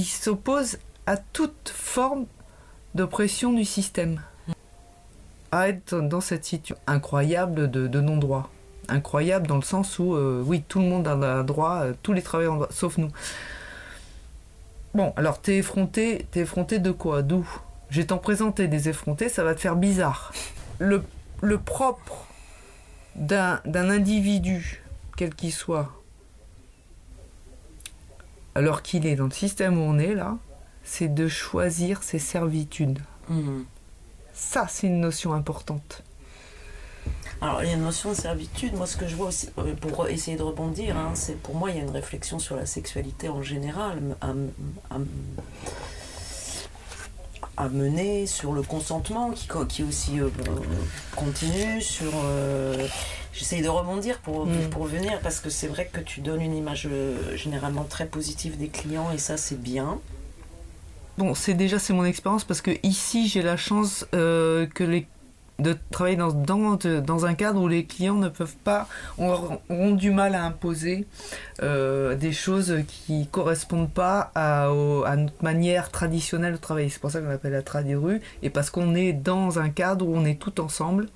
s'opposent 0.05 0.79
à 1.07 1.17
toute 1.17 1.73
forme 1.75 2.27
d'oppression 2.95 3.53
du 3.53 3.65
système. 3.65 4.21
À 5.53 5.69
être 5.69 6.01
dans 6.01 6.21
cette 6.21 6.45
situation 6.45 6.77
incroyable 6.87 7.71
de, 7.71 8.01
non-droit. 8.01 8.51
Incroyable 8.89 9.47
dans 9.47 9.57
le 9.57 9.63
sens 9.63 9.99
où, 9.99 10.15
euh, 10.15 10.43
oui, 10.45 10.63
tout 10.69 10.81
le 10.81 10.87
monde 10.87 11.09
a 11.09 11.43
droit, 11.43 11.81
euh, 11.83 11.95
tous 12.03 12.13
les 12.13 12.23
travailleurs 12.23 12.69
sauf 12.71 12.99
nous. 12.99 13.11
Bon, 14.97 15.13
alors 15.17 15.43
t'es 15.43 15.59
effronté, 15.59 16.27
t'es 16.31 16.41
effronté 16.41 16.79
de 16.79 16.91
quoi? 16.91 17.21
D'où? 17.21 17.47
Je 17.91 18.01
vais 18.01 18.07
t'en 18.07 18.17
présenter 18.17 18.67
des 18.67 18.89
effrontés, 18.89 19.29
ça 19.29 19.45
va 19.45 19.55
te 19.55 19.61
faire 19.61 19.77
bizarre. 19.77 20.33
Le, 20.79 21.05
le 21.43 21.59
propre 21.59 22.27
d'un 23.15 23.61
d'un 23.67 23.91
individu, 23.91 24.83
quel 25.19 25.35
qu'il 25.35 25.53
soit, 25.53 25.93
alors 28.55 28.81
qu'il 28.81 29.05
est 29.05 29.17
dans 29.17 29.27
le 29.27 29.33
système 29.33 29.77
où 29.77 29.83
on 29.83 29.99
est 29.99 30.15
là, 30.15 30.39
c'est 30.83 31.13
de 31.13 31.29
choisir 31.29 32.03
ses 32.03 32.19
servitudes. 32.19 33.01
Mmh. 33.29 33.65
Ça, 34.33 34.67
c'est 34.67 34.87
une 34.87 35.01
notion 35.01 35.35
importante. 35.35 36.05
Alors, 37.43 37.63
il 37.63 37.69
y 37.69 37.73
a 37.73 37.75
une 37.75 37.83
notion 37.83 38.11
de 38.11 38.15
servitude. 38.17 38.75
Moi, 38.75 38.87
ce 38.87 38.97
que 38.97 39.07
je 39.07 39.15
vois 39.15 39.29
aussi, 39.29 39.49
euh, 39.59 39.75
pour 39.75 40.09
essayer 40.09 40.37
de 40.37 40.43
rebondir, 40.43 40.97
hein, 40.97 41.11
c'est 41.15 41.37
pour 41.41 41.55
moi, 41.55 41.71
il 41.71 41.77
y 41.77 41.81
a 41.81 41.83
une 41.83 41.91
réflexion 41.91 42.39
sur 42.39 42.57
la 42.57 42.65
sexualité 42.67 43.29
en 43.29 43.43
général 43.43 44.01
à, 44.23 44.29
à- 44.91 44.99
à 47.59 47.69
mener, 47.69 48.27
sur 48.27 48.53
le 48.53 48.63
consentement 48.63 49.31
qui, 49.31 49.49
qui 49.69 49.83
aussi 49.83 50.21
euh, 50.21 50.29
continue, 51.15 51.81
sur. 51.81 52.13
euh, 52.25 52.87
J'essaye 53.33 53.61
de 53.61 53.69
rebondir 53.69 54.19
pour, 54.21 54.47
Mm. 54.47 54.71
pour 54.71 54.85
venir 54.85 55.21
parce 55.21 55.41
que 55.41 55.51
c'est 55.51 55.67
vrai 55.67 55.91
que 55.93 56.01
tu 56.01 56.21
donnes 56.23 56.41
une 56.41 56.57
image 56.57 56.89
euh, 56.91 57.37
généralement 57.37 57.85
très 57.85 58.07
positive 58.07 58.57
des 58.57 58.69
clients 58.69 59.11
et 59.13 59.19
ça, 59.19 59.37
c'est 59.37 59.61
bien. 59.61 59.99
Bon, 61.19 61.35
c'est 61.35 61.53
déjà 61.53 61.79
c'est 61.79 61.93
mon 61.93 62.05
expérience 62.07 62.45
parce 62.45 62.63
que 62.63 62.71
ici 62.83 63.29
j'ai 63.29 63.43
la 63.43 63.59
chance 63.59 64.07
euh, 64.15 64.67
que 64.67 64.85
les 64.85 65.07
de 65.59 65.75
travailler 65.91 66.17
dans, 66.17 66.33
dans, 66.33 67.27
un 67.27 67.35
cadre 67.35 67.63
où 67.63 67.69
les 67.69 67.85
clients 67.87 68.17
ne 68.17 68.29
peuvent 68.29 68.57
pas 68.63 68.89
ont, 69.19 69.93
du 69.93 70.11
mal 70.11 70.35
à 70.35 70.45
imposer 70.45 71.07
euh, 71.63 72.15
des 72.15 72.33
choses 72.33 72.75
qui 72.87 73.27
correspondent 73.29 73.91
pas 73.91 74.31
à, 74.35 74.69
notre 75.17 75.43
manière 75.43 75.91
traditionnelle 75.91 76.53
de 76.53 76.59
travailler. 76.59 76.89
C'est 76.91 77.01
pour 77.01 77.11
ça 77.11 77.21
qu'on 77.21 77.31
appelle 77.31 77.53
la 77.53 77.63
tradi 77.63 77.95
rue 77.95 78.21
et 78.43 78.51
parce 78.51 78.71
qu'on 78.71 78.95
est 78.95 79.13
dans 79.13 79.59
un 79.59 79.71
cadre 79.71 80.07
où 80.07 80.15
on 80.15 80.25
est 80.25 80.39
tout 80.39 80.61
ensemble. 80.61 81.09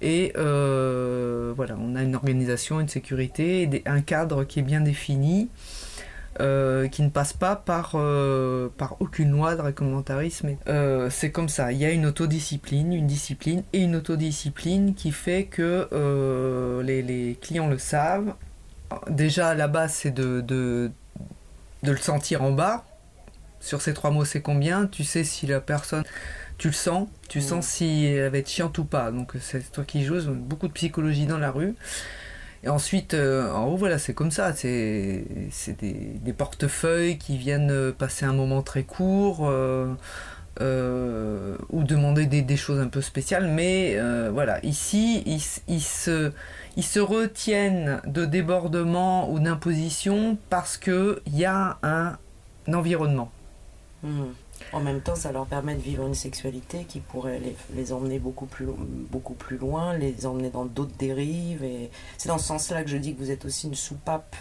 Et 0.00 0.32
euh, 0.36 1.52
voilà, 1.56 1.76
on 1.78 1.96
a 1.96 2.02
une 2.02 2.14
organisation, 2.14 2.80
une 2.80 2.88
sécurité, 2.88 3.66
des- 3.66 3.82
un 3.84 4.00
cadre 4.00 4.44
qui 4.44 4.60
est 4.60 4.62
bien 4.62 4.80
défini 4.80 5.48
euh, 6.40 6.88
qui 6.88 7.02
ne 7.02 7.10
passe 7.10 7.32
pas 7.32 7.56
par, 7.56 7.92
euh, 7.94 8.68
par 8.76 8.96
aucune 9.00 9.30
loi 9.30 9.56
de 9.56 9.60
réglementarisme. 9.60 10.56
Euh, 10.68 11.10
c'est 11.10 11.30
comme 11.30 11.48
ça, 11.48 11.72
il 11.72 11.78
y 11.78 11.84
a 11.84 11.90
une 11.90 12.06
autodiscipline, 12.06 12.92
une 12.92 13.06
discipline 13.06 13.62
et 13.72 13.80
une 13.80 13.96
autodiscipline 13.96 14.94
qui 14.94 15.12
fait 15.12 15.44
que 15.44 15.88
les, 16.84 17.02
les 17.02 17.38
clients 17.40 17.68
le 17.68 17.78
savent. 17.78 18.34
Déjà, 19.08 19.48
à 19.50 19.54
la 19.54 19.68
base, 19.68 19.92
c'est 19.92 20.10
de, 20.10 20.40
de, 20.40 20.90
de 21.82 21.90
le 21.90 21.98
sentir 21.98 22.42
en 22.42 22.52
bas. 22.52 22.84
Sur 23.60 23.82
ces 23.82 23.92
trois 23.92 24.10
mots, 24.10 24.24
c'est 24.24 24.40
combien? 24.40 24.86
Tu 24.86 25.04
sais 25.04 25.24
si 25.24 25.46
la 25.46 25.60
personne... 25.60 26.04
Tu 26.56 26.66
le 26.66 26.74
sens, 26.74 27.08
tu 27.28 27.40
sens 27.40 27.64
si 27.64 28.06
elle 28.06 28.32
va 28.32 28.38
être 28.38 28.48
chiante 28.48 28.76
ou 28.78 28.84
pas. 28.84 29.12
Donc 29.12 29.34
c'est 29.40 29.70
toi 29.70 29.84
qui 29.84 30.02
joues, 30.02 30.28
beaucoup 30.32 30.66
de 30.66 30.72
psychologie 30.72 31.24
dans 31.24 31.38
la 31.38 31.52
rue. 31.52 31.76
Et 32.64 32.68
ensuite, 32.68 33.14
euh, 33.14 33.52
en 33.52 33.66
haut, 33.66 33.76
voilà, 33.76 33.98
c'est 33.98 34.14
comme 34.14 34.30
ça. 34.30 34.52
C'est 34.52 35.24
des, 35.80 36.32
portefeuilles 36.36 37.18
qui 37.18 37.36
viennent 37.36 37.70
euh, 37.70 37.92
passer 37.92 38.24
un 38.24 38.32
moment 38.32 38.62
très 38.62 38.82
court 38.82 39.48
euh, 39.48 39.94
ou 41.70 41.84
demander 41.84 42.26
des, 42.26 42.56
choses 42.56 42.80
un 42.80 42.88
peu 42.88 43.00
spéciales. 43.00 43.48
Mais 43.48 43.98
voilà, 44.32 44.64
ici, 44.64 45.22
ils 45.68 45.80
se 45.82 47.00
retiennent 47.00 48.00
de 48.06 48.24
débordement 48.24 49.30
ou 49.30 49.38
d'imposition 49.38 50.36
parce 50.50 50.76
qu'il 50.76 51.20
y 51.28 51.44
a 51.44 51.78
un, 51.82 52.18
environnement. 52.72 53.30
Hmm. 54.02 54.26
En 54.72 54.80
même 54.80 55.00
temps, 55.00 55.14
ça 55.14 55.32
leur 55.32 55.46
permet 55.46 55.74
de 55.74 55.80
vivre 55.80 56.06
une 56.06 56.14
sexualité 56.14 56.84
qui 56.84 57.00
pourrait 57.00 57.38
les, 57.38 57.56
les 57.74 57.92
emmener 57.92 58.18
beaucoup 58.18 58.46
plus, 58.46 58.66
beaucoup 59.10 59.34
plus 59.34 59.56
loin, 59.56 59.94
les 59.96 60.26
emmener 60.26 60.50
dans 60.50 60.64
d'autres 60.64 60.96
dérives. 60.98 61.64
Et 61.64 61.90
c'est 62.18 62.28
dans 62.28 62.38
ce 62.38 62.46
sens-là 62.46 62.82
que 62.84 62.90
je 62.90 62.96
dis 62.96 63.14
que 63.14 63.18
vous 63.18 63.30
êtes 63.30 63.44
aussi 63.44 63.66
une 63.68 63.74
soupape 63.74 64.36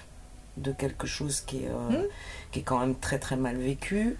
de 0.57 0.71
quelque 0.71 1.05
chose 1.07 1.41
qui 1.41 1.63
est, 1.63 1.69
euh, 1.69 1.89
Hmm. 2.01 2.05
qui 2.51 2.59
est 2.59 2.63
quand 2.63 2.79
même 2.79 2.95
très 2.95 3.19
très 3.19 3.35
mal 3.37 3.57
vécu. 3.57 4.17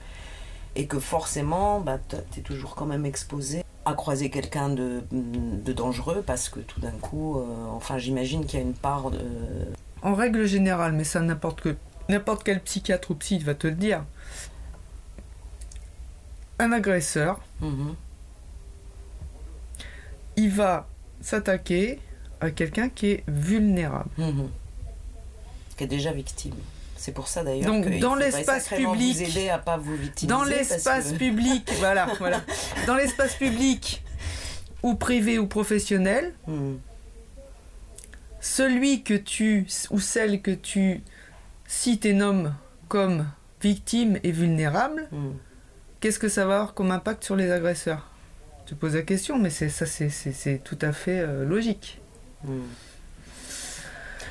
Et 0.76 0.86
que 0.86 1.00
forcément, 1.00 1.80
bah, 1.82 1.98
tu 2.08 2.40
es 2.40 2.44
toujours 2.44 2.76
quand 2.76 2.86
même 2.86 3.06
exposé 3.06 3.64
à 3.86 3.94
croiser 3.94 4.30
quelqu'un 4.30 4.70
de, 4.70 5.02
de 5.12 5.74
dangereux 5.74 6.22
parce 6.26 6.50
que 6.50 6.60
tout 6.60 6.80
d'un 6.80 6.92
coup, 6.92 7.40
euh, 7.40 7.46
enfin 7.72 7.98
j'imagine 7.98 8.46
qu'il 8.46 8.60
y 8.60 8.62
a 8.62 8.66
une 8.66 8.76
part 8.76 9.10
de... 9.10 9.20
En 10.04 10.14
règle 10.14 10.46
générale, 10.46 10.92
mais 10.94 11.04
ça 11.06 11.22
n'importe 11.22 11.62
que 11.62 11.76
n'importe 12.10 12.44
quel 12.44 12.62
psychiatre 12.62 13.12
ou 13.12 13.16
psy 13.16 13.40
va 13.40 13.56
te 13.56 13.66
le 13.66 13.74
dire. 13.74 14.04
Un 16.60 16.72
agresseur 16.72 17.40
Mhm. 17.62 17.96
il 20.36 20.50
va 20.52 20.88
s'attaquer 21.22 22.00
à 22.40 22.52
quelqu'un 22.52 22.90
qui 22.90 23.08
est 23.12 23.24
vulnérable. 23.28 24.10
Mhm. 24.18 24.50
Qui 25.76 25.84
est 25.84 25.88
déjà 25.88 26.12
victime. 26.12 26.54
C'est 26.96 27.12
pour 27.12 27.28
ça 27.28 27.44
d'ailleurs. 27.44 27.68
Donc, 27.68 27.86
qu'il 27.88 28.00
dans 28.00 28.16
l'espace 28.16 28.68
public- 28.70 29.16
Vous 29.16 29.22
aider 29.38 29.50
à 29.50 29.58
pas 29.60 29.78
vous 29.78 29.96
victimiser. 29.96 30.28
Dans 30.28 30.44
l'espace 30.44 31.12
que- 31.14 31.18
public, 31.18 31.72
voilà, 31.80 32.08
voilà. 32.18 32.42
Dans 32.88 32.96
l'espace 32.96 33.36
public 33.36 34.04
ou 34.84 34.96
privé 34.96 35.38
ou 35.40 35.48
professionnel, 35.48 36.34
Mhm. 36.48 36.80
celui 38.42 39.04
que 39.04 39.14
tu 39.14 39.68
ou 39.92 40.00
celle 40.00 40.42
que 40.42 40.52
tu 40.52 41.02
cites 41.68 42.06
et 42.06 42.14
nommes 42.14 42.56
comme 42.88 43.28
victime 43.62 44.20
et 44.24 44.32
vulnérable. 44.32 45.08
Qu'est-ce 46.00 46.20
que 46.20 46.30
ça 46.30 46.46
va 46.46 46.56
avoir 46.56 46.74
comme 46.74 46.92
impact 46.92 47.24
sur 47.24 47.36
les 47.36 47.52
agresseurs? 47.52 48.10
Tu 48.66 48.76
poses 48.76 48.96
la 48.96 49.02
question, 49.04 49.38
mais 49.40 49.50
c'est 49.50 49.70
ça, 49.70 49.86
c'est- 49.86 50.62
tout 50.64 50.78
à 50.82 50.92
fait 50.92 51.20
euh, 51.20 51.46
logique. 51.46 52.02
Hmm. 52.44 52.62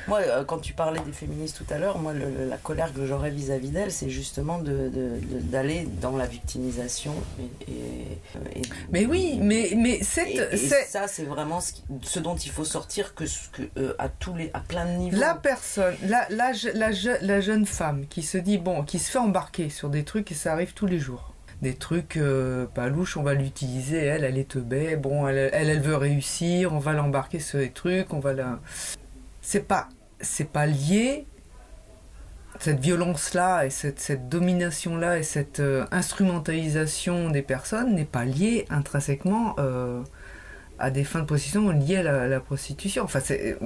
Moi, 0.09 0.20
euh, 0.20 0.44
quand 0.44 0.59
tu 0.60 0.72
parlais 0.72 1.01
des 1.01 1.10
féministes 1.10 1.56
tout 1.66 1.74
à 1.74 1.78
l'heure, 1.78 1.98
moi, 1.98 2.12
le- 2.12 2.48
la 2.48 2.59
colère 2.59 2.93
que 2.94 3.05
j'aurais 3.06 3.30
vis-à-vis 3.30 3.70
d'elles, 3.70 3.90
c'est 3.90 4.09
justement 4.09 4.59
de- 4.60 4.88
de- 4.88 5.18
de- 5.20 5.40
d'aller 5.40 5.88
dans 6.01 6.16
la 6.16 6.26
victimisation. 6.26 7.12
Et, 7.66 7.72
et- 7.72 8.60
et- 8.60 8.62
Mais 8.93 9.05
oui, 9.06 9.36
mais, 9.43 9.72
mais 9.76 9.97
et- 9.97 10.05
cette, 10.05 10.28
et 10.52 10.56
ça, 10.56 11.09
c'est 11.09 11.24
vraiment 11.24 11.60
ce, 11.60 11.72
qui- 11.72 11.82
ce 12.02 12.20
dont 12.20 12.36
il 12.36 12.52
faut 12.52 12.64
sortir 12.64 13.16
que, 13.16 13.24
euh, 13.78 13.94
à, 13.98 14.09
tous 14.09 14.34
les, 14.36 14.51
à 14.55 14.60
plein 14.60 14.84
de 14.84 14.93
niveaux. 14.97 15.18
la 15.18 15.34
personne, 15.34 15.97
la, 16.02 16.28
la, 16.30 16.52
la, 16.74 16.90
la 17.20 17.40
jeune 17.40 17.66
femme 17.66 18.06
qui 18.09 18.22
se 18.22 18.38
dit, 18.38 18.59
bon, 18.59 18.84
qui 18.84 19.01
se 19.01 19.10
fait 19.10 19.18
embarquer 19.18 19.70
sur 19.70 19.88
des 19.88 20.05
trucs 20.05 20.30
et 20.30 20.36
ça 20.36 20.52
arrive 20.52 20.72
tous 20.72 20.86
les 20.86 21.01
jours. 21.01 21.32
Des 21.62 21.74
trucs 21.74 22.16
euh, 22.16 22.66
pas 22.66 22.88
on 23.16 23.22
va 23.22 23.34
l'utiliser, 23.34 23.98
elle, 23.98 24.24
elle 24.24 24.38
est 24.38 24.48
teubée, 24.48 24.96
bon, 24.96 25.26
elle, 25.26 25.50
elle, 25.52 25.70
elle 25.70 25.80
veut 25.80 25.96
réussir, 25.96 26.72
on 26.72 26.78
va 26.78 26.92
l'embarquer 26.92 27.38
sur 27.38 27.58
des 27.58 27.70
trucs, 27.70 28.12
on 28.12 28.20
va 28.20 28.34
la... 28.34 28.60
C'est 29.40 29.66
pas, 29.66 29.88
c'est 30.20 30.50
pas 30.50 30.66
lié, 30.66 31.26
cette 32.60 32.80
violence-là 32.80 33.66
et 33.66 33.70
cette, 33.70 34.00
cette 34.00 34.28
domination-là 34.28 35.18
et 35.18 35.22
cette 35.22 35.60
euh, 35.60 35.86
instrumentalisation 35.90 37.30
des 37.30 37.42
personnes 37.42 37.94
n'est 37.94 38.04
pas 38.04 38.24
liée 38.24 38.66
intrinsèquement 38.70 39.54
euh, 39.58 40.02
à 40.78 40.90
des 40.90 41.04
fins 41.04 41.20
de 41.20 41.24
prostitution 41.24 41.70
liées 41.70 41.96
à 41.96 42.26
la, 42.28 42.40
prostitution. 42.40 43.04
Enfin, 43.04 43.20
c'est- 43.20 43.56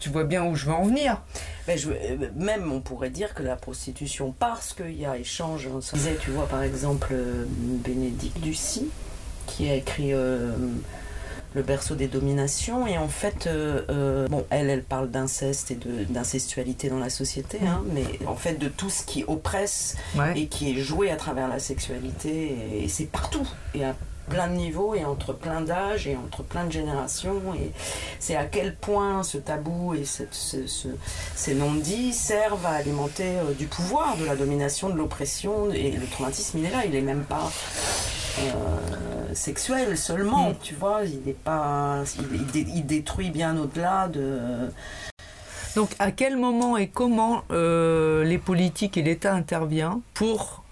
tu 0.00 0.08
vois 0.08 0.24
bien 0.24 0.44
où 0.44 0.54
je 0.54 0.66
veux 0.66 0.72
en 0.72 0.84
venir. 0.84 1.22
Mais 1.68 1.76
je- 1.78 1.90
euh, 1.90 2.28
même, 2.36 2.72
on 2.72 2.80
pourrait 2.80 3.10
dire 3.10 3.34
que 3.34 3.42
la 3.42 3.56
prostitution, 3.56 4.34
parce 4.38 4.72
qu'il 4.72 4.98
y 4.98 5.06
a 5.06 5.16
échange, 5.18 5.68
on 5.72 5.80
se 5.80 5.94
disait, 5.96 6.16
tu 6.20 6.30
vois, 6.30 6.46
par 6.48 6.62
exemple, 6.62 7.08
euh, 7.12 7.44
Bénédicte 7.48 8.38
Ducy, 8.40 8.88
qui 9.46 9.68
a 9.68 9.74
écrit 9.74 10.12
euh, 10.14 10.52
Le 11.56 11.62
berceau 11.62 11.94
des 11.94 12.08
dominations, 12.08 12.84
et 12.88 12.98
en 12.98 13.06
fait, 13.06 13.46
euh, 13.46 13.82
euh, 13.88 14.26
bon, 14.26 14.44
elle, 14.50 14.68
elle 14.70 14.82
parle 14.82 15.08
d'inceste 15.08 15.70
et 15.70 15.76
de- 15.76 16.02
d'incestualité 16.12 16.88
dans 16.88 16.98
la 16.98 17.10
société, 17.10 17.60
hein, 17.64 17.80
mais 17.92 18.02
en 18.26 18.34
fait, 18.34 18.54
de 18.54 18.66
tout 18.66 18.90
ce 18.90 19.04
qui 19.06 19.22
oppresse 19.28 19.96
Ouais. 20.16 20.32
et 20.36 20.46
qui 20.48 20.72
est 20.72 20.82
joué 20.82 21.12
à 21.12 21.16
travers 21.16 21.46
la 21.46 21.60
sexualité, 21.60 22.56
et, 22.82 22.88
c'est 22.88 23.04
partout, 23.06 23.46
et 23.72 23.84
à 23.84 23.94
plein 24.28 24.48
de 24.48 24.54
niveaux, 24.54 24.94
et 24.94 25.04
entre 25.04 25.32
plein 25.32 25.60
d'âges, 25.60 26.06
et 26.06 26.16
entre 26.16 26.42
plein 26.42 26.64
de 26.64 26.72
générations, 26.72 27.40
et 27.54 27.70
c'est 28.18 28.36
à 28.36 28.44
quel 28.44 28.74
point 28.76 29.22
ce 29.22 29.38
tabou 29.38 29.94
et 29.94 30.04
cette- 30.04 30.34
ce- 30.34 30.66
ce- 30.66 30.88
ces 31.34 31.54
non-dits 31.54 32.12
servent 32.12 32.64
à 32.66 32.70
alimenter 32.70 33.24
euh, 33.38 33.52
du 33.52 33.66
pouvoir, 33.66 34.16
de 34.16 34.24
la 34.24 34.36
domination, 34.36 34.88
de 34.88 34.96
l'oppression, 34.96 35.70
et 35.70 35.90
le 35.92 36.06
traumatisme, 36.06 36.58
il 36.58 36.64
est 36.66 36.70
là, 36.70 36.84
il 36.86 36.94
est 36.94 37.00
même 37.02 37.24
pas 37.24 37.50
euh, 38.40 39.34
sexuel 39.34 39.96
seulement, 39.96 40.50
Mm. 40.50 40.54
tu 40.60 40.74
vois, 40.74 41.02
il 41.04 41.20
n'est 41.24 41.32
pas... 41.32 42.02
Il, 42.18 42.34
il 42.40 42.46
dé- 42.46 42.66
il 42.74 42.84
détruit 42.86 43.30
bien 43.30 43.56
au-delà 43.56 44.08
de... 44.08 44.40
Donc, 45.76 45.90
à 46.00 46.10
quel 46.10 46.36
moment 46.36 46.76
et 46.76 46.88
comment 46.88 47.42
euh, 47.52 48.24
les 48.24 48.38
politiques 48.38 48.96
et 48.96 49.02
l'État 49.02 49.34
intervient 49.34 50.00
pour 50.14 50.63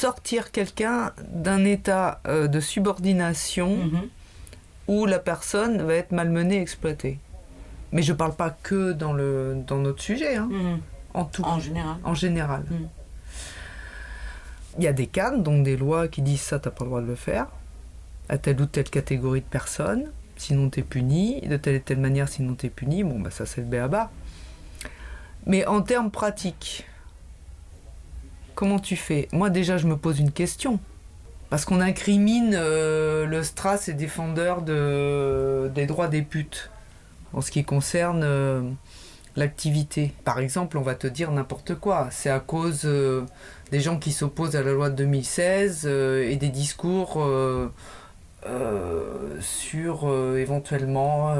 sortir 0.00 0.50
quelqu'un 0.50 1.12
d'un 1.28 1.64
état 1.64 2.20
euh, 2.26 2.48
de 2.48 2.60
subordination 2.60 3.76
Mhm. 3.76 4.08
où 4.88 5.06
la 5.06 5.18
personne 5.18 5.82
va 5.82 5.94
être 5.94 6.12
malmenée, 6.12 6.60
exploitée 6.60 7.18
Mais 7.92 8.02
je 8.02 8.12
parle 8.12 8.34
pas 8.34 8.50
que 8.50 8.92
dans, 8.92 9.12
le, 9.12 9.56
dans 9.66 9.78
notre 9.78 10.00
sujet, 10.02 10.36
hein, 10.36 10.48
en 11.12 11.24
tout. 11.24 11.42
En 11.44 11.58
général. 11.60 11.96
en 12.04 12.14
général. 12.14 12.62
Mm. 12.70 12.86
Il 14.78 14.84
y 14.84 14.86
a 14.86 14.92
des 14.92 15.06
cadres, 15.08 15.42
donc 15.42 15.64
des 15.64 15.76
lois 15.76 16.06
qui 16.08 16.22
disent 16.22 16.40
ça, 16.40 16.58
t'as 16.60 16.70
pas 16.70 16.84
le 16.84 16.90
droit 16.90 17.00
de 17.02 17.06
le 17.06 17.16
faire, 17.16 17.46
à 18.28 18.38
telle 18.38 18.60
ou 18.60 18.66
telle 18.66 18.88
catégorie 18.88 19.40
de 19.40 19.46
personnes, 19.46 20.04
sinon 20.36 20.70
t'es 20.70 20.82
puni, 20.82 21.40
de 21.42 21.56
telle 21.56 21.74
et 21.74 21.80
telle 21.80 21.98
manière, 21.98 22.28
sinon 22.28 22.54
t'es 22.54 22.68
puni, 22.70 23.02
bon 23.02 23.18
bah 23.18 23.30
ça 23.30 23.44
c'est 23.44 23.60
le 23.60 23.66
béaba. 23.66 24.10
Mais 25.46 25.66
en 25.66 25.82
termes 25.82 26.10
pratiques, 26.12 26.86
comment 28.60 28.78
tu 28.78 28.94
fais? 28.94 29.26
Moi 29.32 29.48
déjà 29.48 29.78
je 29.78 29.86
me 29.86 29.96
pose 29.96 30.20
une 30.20 30.32
question. 30.32 30.78
Parce 31.48 31.64
qu'on 31.64 31.80
incrimine 31.80 32.54
euh, 32.54 33.24
le 33.24 33.42
Stras 33.42 33.86
et 33.88 33.94
défendeur 33.94 34.60
de, 34.60 35.70
des 35.74 35.86
droits 35.86 36.08
des 36.08 36.20
putes 36.20 36.70
en 37.32 37.40
ce 37.40 37.50
qui 37.50 37.64
concerne 37.64 38.20
euh, 38.22 38.60
l'activité. 39.34 40.12
Par 40.24 40.40
exemple, 40.40 40.76
on 40.76 40.82
va 40.82 40.94
te 40.94 41.06
dire 41.06 41.32
n'importe 41.32 41.74
quoi. 41.74 42.08
C'est 42.10 42.28
à 42.28 42.38
cause 42.38 42.82
euh, 42.84 43.24
des 43.72 43.80
gens 43.80 43.98
qui 43.98 44.12
s'opposent 44.12 44.56
à 44.56 44.62
la 44.62 44.72
loi 44.72 44.90
de 44.90 44.96
2016 44.96 45.84
euh, 45.86 46.28
et 46.28 46.36
des 46.36 46.50
discours 46.50 47.26
sur 49.40 50.36
éventuellement 50.36 51.34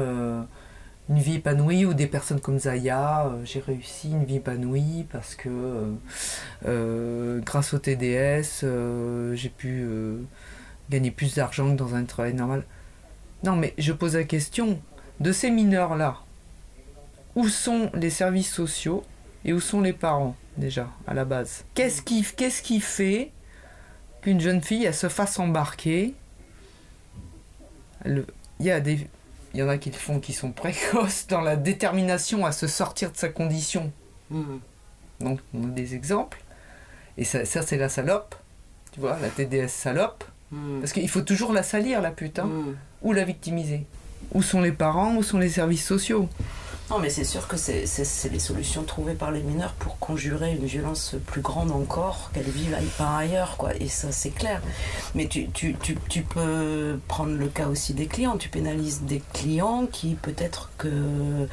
une 1.11 1.19
vie 1.19 1.35
épanouie 1.35 1.83
ou 1.85 1.93
des 1.93 2.07
personnes 2.07 2.39
comme 2.39 2.57
Zaya. 2.57 3.25
euh, 3.25 3.43
J'ai 3.43 3.59
réussi 3.59 4.11
une 4.11 4.23
vie 4.23 4.37
épanouie 4.37 5.05
parce 5.11 5.35
que 5.35 5.49
euh, 5.49 5.91
euh, 6.65 7.41
grâce 7.41 7.73
au 7.73 7.79
TDS, 7.79 8.65
j'ai 9.35 9.49
pu 9.49 9.85
gagner 10.89 11.11
plus 11.11 11.35
d'argent 11.35 11.69
que 11.71 11.75
dans 11.75 11.95
un 11.95 12.05
travail 12.05 12.33
normal. 12.33 12.63
Non, 13.43 13.57
mais 13.57 13.73
je 13.77 13.91
pose 13.91 14.15
la 14.15 14.23
question 14.23 14.79
de 15.19 15.33
ces 15.33 15.51
mineurs-là. 15.51 16.17
Où 17.35 17.49
sont 17.49 17.91
les 17.93 18.09
services 18.09 18.51
sociaux 18.51 19.03
et 19.43 19.51
où 19.51 19.59
sont 19.59 19.81
les 19.81 19.93
parents 19.93 20.37
déjà 20.55 20.87
à 21.07 21.13
la 21.13 21.25
base? 21.25 21.65
Qu'est-ce 21.75 22.01
qui, 22.01 22.23
fait 22.79 23.31
qu'une 24.21 24.39
jeune 24.39 24.61
fille 24.61 24.85
elle 24.85 24.95
se 24.95 25.09
fasse 25.09 25.39
embarquer? 25.39 26.13
Il 28.05 28.25
y 28.61 28.71
a 28.71 28.79
des, 28.79 29.07
il 29.53 29.59
y 29.59 29.63
en 29.63 29.69
a 29.69 29.77
qui 29.77 29.89
le 29.89 29.95
font 29.97 30.19
qui 30.19 30.33
sont 30.33 30.51
précoces 30.51 31.27
dans 31.27 31.41
la 31.41 31.55
détermination 31.55 32.45
à 32.45 32.51
se 32.51 32.67
sortir 32.67 33.11
de 33.11 33.17
sa 33.17 33.29
condition. 33.29 33.91
Mhm. 34.29 34.59
Donc 35.19 35.39
on 35.53 35.65
a 35.65 35.67
des 35.71 35.93
exemples. 35.95 36.41
Et 37.17 37.23
ça, 37.25 37.45
ça, 37.45 37.61
c'est 37.61 37.77
la 37.77 37.89
salope. 37.89 38.35
Tu 38.93 38.99
vois, 38.99 39.17
la 39.19 39.29
TDS 39.29 39.67
salope. 39.69 40.23
Mhm. 40.51 40.79
Parce 40.79 40.93
qu'il 40.93 41.07
faut 41.09 41.21
toujours 41.21 41.53
la 41.53 41.63
salir, 41.63 42.01
la 42.01 42.11
pute, 42.11 42.39
hein, 42.39 42.45
Mhm. 42.47 42.75
ou 43.03 43.13
la 43.13 43.23
victimiser. 43.23 43.85
Où 44.33 44.41
sont 44.41 44.61
les 44.61 44.71
parents, 44.71 45.15
où 45.15 45.23
sont 45.23 45.37
les 45.39 45.49
services 45.49 45.85
sociaux 45.85 46.29
Non, 46.91 46.99
mais 46.99 47.09
c'est 47.09 47.23
sûr 47.23 47.47
que 47.47 47.55
c'est 47.55 47.85
les 48.31 48.39
solutions 48.39 48.83
trouvées 48.83 49.13
par 49.13 49.31
les 49.31 49.39
mineurs 49.39 49.71
pour 49.79 49.97
conjurer 49.97 50.51
une 50.51 50.65
violence 50.65 51.15
plus 51.25 51.39
grande 51.39 51.71
encore 51.71 52.31
qu'elles 52.33 52.43
vivent 52.43 52.77
par 52.97 53.15
ailleurs, 53.15 53.55
quoi. 53.55 53.73
Et 53.79 53.87
ça, 53.87 54.11
c'est 54.11 54.31
clair. 54.31 54.61
Mais 55.15 55.27
tu, 55.27 55.49
tu, 55.51 55.73
tu, 55.81 55.97
tu 56.09 56.23
peux 56.23 56.99
prendre 57.07 57.31
le 57.37 57.47
cas 57.47 57.67
aussi 57.67 57.93
des 57.93 58.07
clients. 58.07 58.35
Tu 58.35 58.49
pénalises 58.49 59.03
des 59.03 59.23
clients 59.31 59.87
qui, 59.89 60.15
peut-être 60.15 60.69
que 60.77 61.47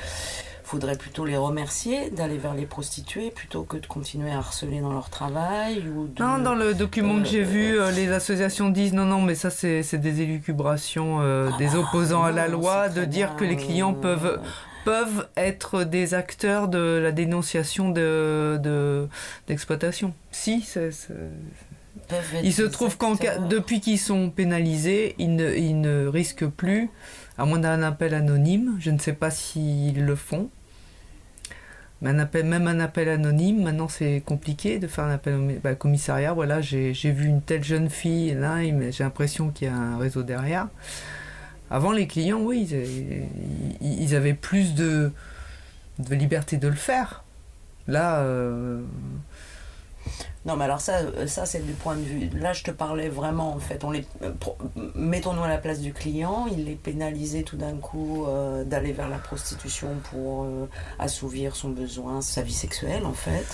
faudrait 0.65 0.97
plutôt 0.97 1.25
les 1.25 1.37
remercier 1.37 2.11
d'aller 2.11 2.37
vers 2.37 2.53
les 2.53 2.67
prostituées 2.67 3.31
plutôt 3.31 3.63
que 3.63 3.79
de 3.79 3.87
continuer 3.87 4.31
à 4.31 4.39
harceler 4.39 4.81
dans 4.81 4.93
leur 4.93 5.09
travail 5.09 5.83
ou 5.89 6.09
de... 6.09 6.23
Non, 6.23 6.39
dans 6.39 6.55
le 6.55 6.75
document 6.75 7.17
euh, 7.17 7.23
que 7.23 7.29
j'ai 7.29 7.43
vu, 7.43 7.81
euh, 7.81 7.91
les 7.91 8.13
associations 8.13 8.69
disent 8.69 8.93
non, 8.93 9.07
non, 9.07 9.23
mais 9.23 9.35
ça, 9.35 9.49
c'est 9.49 9.95
des 9.95 10.21
élucubrations 10.21 11.21
euh, 11.23 11.49
des 11.57 11.75
opposants 11.75 12.23
à 12.23 12.33
la 12.33 12.43
Ah, 12.43 12.49
loi 12.49 12.89
de 12.91 13.07
dire 13.07 13.29
bien, 13.29 13.37
que 13.37 13.45
les 13.45 13.57
clients 13.57 13.95
euh, 13.97 14.03
peuvent, 14.03 14.41
peuvent 14.89 15.29
être 15.37 15.85
des 15.85 16.15
acteurs 16.15 16.69
de 16.69 16.99
la 17.03 17.13
dénonciation 17.13 17.91
de- 17.91 18.59
de- 18.63 19.07
d'exploitation. 19.47 20.15
si, 20.31 20.63
c'est. 20.63 20.91
Il 22.43 22.55
se 22.55 22.63
trouve 22.63 22.97
qu'en 22.97 23.15
cas- 23.17 23.37
depuis 23.37 23.81
qu'ils 23.83 23.99
sont 23.99 24.31
pénalisés, 24.31 25.15
ils 25.19 25.35
ne, 25.37 25.55
ils 25.55 25.79
ne 25.79 26.07
risquent 26.07 26.47
plus, 26.47 26.89
à 27.37 27.45
moins 27.45 27.59
d'un 27.59 27.83
appel 27.83 28.15
anonyme, 28.15 28.77
je 28.81 28.91
ne 28.91 28.99
sais 28.99 29.13
pas 29.13 29.31
s'ils 29.31 30.07
le 30.07 30.17
font, 30.17 30.49
mais 32.01 32.09
un 32.09 32.19
appel, 32.19 32.47
même 32.47 32.67
un 32.67 32.81
appel 32.81 33.11
anonyme, 33.11 33.63
maintenant 33.63 33.89
c'est 33.89 34.23
compliqué 34.25 34.79
de 34.79 34.87
faire 34.87 35.05
un 35.05 35.11
appel 35.13 35.35
au 35.35 35.47
bah, 35.63 35.75
commissariat. 35.75 36.33
Voilà, 36.33 36.63
j'ai 36.63 36.95
j'ai 36.95 37.11
vu 37.11 37.27
une 37.27 37.43
telle 37.43 37.63
jeune 37.65 37.91
fille, 37.91 38.33
là, 38.35 38.63
j'ai 38.91 39.05
l'impression 39.05 39.51
qu'il 39.51 39.69
y 39.69 39.71
a 39.71 39.75
un 39.77 39.99
réseau 39.99 40.23
derrière. 40.23 40.69
Avant, 41.71 41.93
les 41.93 42.07
clients, 42.07 42.41
oui, 42.41 42.67
ils, 43.81 44.15
avaient 44.15 44.35
plus 44.35 44.75
de, 44.75 45.13
liberté 46.11 46.57
de 46.57 46.69
le 46.69 46.75
faire. 46.75 47.25
Là, 47.87 48.21
euh, 48.21 48.81
Non, 50.47 50.57
mais 50.57 50.65
alors 50.65 50.81
ça, 50.81 51.01
ça 51.27 51.45
c'est 51.45 51.65
du 51.67 51.73
point 51.73 51.97
de 51.97 52.03
vue. 52.03 52.31
Là, 52.39 52.55
je 52.55 52.63
te 52.63 52.71
parlais 52.71 53.11
vraiment, 53.11 53.53
en 53.53 53.59
fait. 53.59 53.85
Euh, 53.85 54.31
mettons-nous 54.95 55.43
à 55.43 55.49
la 55.49 55.59
place 55.59 55.81
du 55.81 55.93
client. 55.93 56.47
Il 56.51 56.71
est 56.71 56.75
pénalisé 56.75 57.43
tout 57.43 57.59
d'un 57.59 57.77
coup 57.77 58.25
euh, 58.27 58.65
d'aller 58.65 58.93
vers 58.93 59.11
la 59.11 59.19
prostitution 59.19 59.89
pour 60.11 60.47
assouvir 60.99 61.55
son 61.55 61.69
besoin, 61.69 62.23
sa 62.23 62.41
vie 62.41 62.55
sexuelle, 62.55 63.05
en 63.05 63.13
fait. 63.13 63.47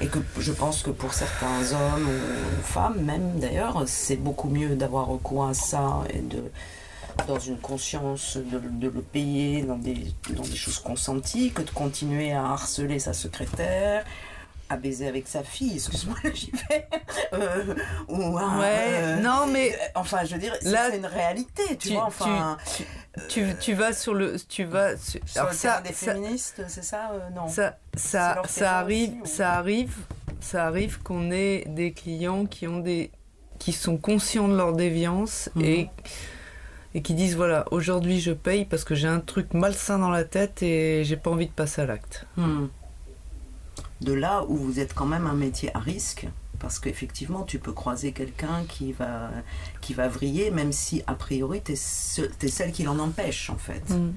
Et 0.00 0.06
que 0.06 0.18
je 0.38 0.52
pense 0.52 0.82
que 0.82 0.90
pour 0.90 1.12
certains 1.12 1.72
hommes 1.72 2.08
ou 2.08 2.62
femmes, 2.62 3.02
même 3.02 3.38
d'ailleurs, 3.38 3.82
c'est 3.86 4.16
beaucoup 4.16 4.48
mieux 4.48 4.76
d'avoir 4.76 5.08
recours 5.08 5.46
à 5.46 5.52
ça 5.52 6.04
et 6.08 6.20
de 6.20 6.42
dans 7.26 7.38
une 7.38 7.58
conscience 7.58 8.36
de, 8.36 8.58
de 8.58 8.88
le 8.88 9.00
payer 9.02 9.62
dans 9.62 9.76
des, 9.78 10.12
dans 10.30 10.42
des 10.42 10.56
choses 10.56 10.78
consenties 10.78 11.52
que 11.52 11.62
de 11.62 11.70
continuer 11.70 12.32
à 12.32 12.44
harceler 12.44 12.98
sa 12.98 13.12
secrétaire, 13.12 14.04
à 14.68 14.76
baiser 14.76 15.06
avec 15.08 15.28
sa 15.28 15.42
fille, 15.42 15.74
excuse-moi, 15.74 16.16
j'y 16.34 16.50
vais. 16.50 16.88
Euh, 17.34 17.74
ou 18.08 18.36
à, 18.38 18.58
Ouais, 18.58 18.86
euh, 18.90 19.16
non, 19.20 19.46
mais 19.46 19.72
euh, 19.72 19.76
Enfin, 19.94 20.24
je 20.24 20.34
veux 20.34 20.40
dire, 20.40 20.54
c'est- 20.60 20.70
Là, 20.70 20.88
c'est 20.90 20.96
une 20.98 21.06
réalité, 21.06 21.62
tu, 21.70 21.88
tu- 21.88 21.94
vois. 21.94 22.04
Enfin, 22.06 22.56
tu, 23.28 23.44
tu 23.60 23.74
vas 23.74 23.92
sur 23.92 24.14
le. 24.14 24.36
Tu 24.48 24.64
vas 24.64 24.96
sur- 24.96 25.20
sur 25.26 25.40
alors 25.40 25.52
le 25.52 25.56
ça, 25.56 25.80
des 25.82 25.92
ça, 25.92 26.14
féministes, 26.14 26.62
c'est 26.68 26.82
ça 26.84 27.10
Non. 27.34 27.46
ça, 27.48 27.76
arrive, 28.78 29.10
aussi, 29.10 29.20
ou- 29.22 29.26
ça 29.36 29.52
arrive, 29.52 29.94
ça 30.40 30.66
arrive 30.66 31.02
qu'on 31.02 31.30
ait 31.30 31.64
des 31.68 31.92
clients 31.92 32.46
qui 32.46 32.66
ont 32.66 32.78
des, 32.80 33.10
qui 33.58 33.72
sont 33.72 33.96
conscients 33.98 34.48
de 34.48 34.56
leur 34.56 34.72
déviance 34.72 35.48
Mhm. 35.54 35.64
et 35.64 35.88
et 36.94 37.02
qui 37.02 37.14
disent 37.14 37.36
voilà 37.36 37.64
aujourd'hui 37.72 38.20
je 38.20 38.30
paye 38.30 38.64
parce 38.64 38.84
que 38.84 38.94
j'ai 38.94 39.08
un 39.08 39.20
truc 39.20 39.52
malsain 39.52 39.98
dans 39.98 40.10
la 40.10 40.24
tête 40.24 40.62
et 40.62 41.04
j'ai 41.04 41.16
pas 41.16 41.30
envie 41.30 41.46
de 41.46 41.52
passer 41.52 41.82
à 41.82 41.86
l'acte. 41.86 42.26
Hmm. 42.36 42.66
De 44.00 44.12
là 44.12 44.44
où 44.48 44.56
vous 44.56 44.80
êtes 44.80 44.94
quand 44.94 45.06
même 45.06 45.26
un 45.26 45.34
métier 45.34 45.74
à 45.74 45.78
risque, 45.78 46.28
parce 46.58 46.78
qu'effectivement, 46.78 47.42
tu 47.42 47.58
peux 47.58 47.72
croiser 47.72 48.12
quelqu'un 48.12 48.64
qui 48.68 48.92
va, 48.92 49.30
qui 49.80 49.94
va 49.94 50.08
vriller, 50.08 50.50
même 50.50 50.72
si 50.72 51.02
a 51.06 51.14
priori, 51.14 51.60
tu 51.62 51.72
es, 51.72 51.76
celle 51.76 52.72
qui 52.72 52.84
l'en 52.84 52.98
empêche, 52.98 53.50
en 53.50 53.56
fait. 53.56 53.90
Mm. 53.90 54.14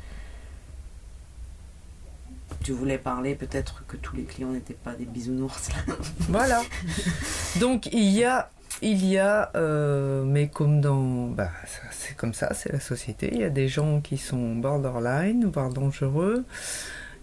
Tu 2.64 2.72
voulais 2.72 2.98
parler 2.98 3.36
peut-être 3.36 3.84
que 3.88 3.98
tous 3.98 4.16
les 4.16 4.24
clients 4.24 4.52
n'étaient 4.52 4.74
pas 4.74 4.94
des 4.94 5.06
bisounours. 5.06 5.70
là. 5.70 5.96
Voilà. 6.30 6.64
Donc 7.60 7.88
il 7.92 8.10
y 8.10 8.24
a, 8.24 8.50
il 8.82 9.06
y 9.06 9.18
a, 9.18 9.52
euh, 9.56 10.24
mais 10.24 10.48
comme 10.48 10.82
dans, 10.82 11.28
bah, 11.28 11.50
c'est 11.92 12.16
comme 12.16 12.34
ça, 12.34 12.54
c'est 12.54 12.72
la 12.72 12.80
société. 12.80 13.30
Il 13.32 13.40
y 13.40 13.44
a 13.44 13.50
des 13.50 13.68
gens 13.68 14.02
qui 14.02 14.18
sont 14.18 14.56
borderline, 14.56 15.50
voire 15.52 15.70
dangereux. 15.72 16.46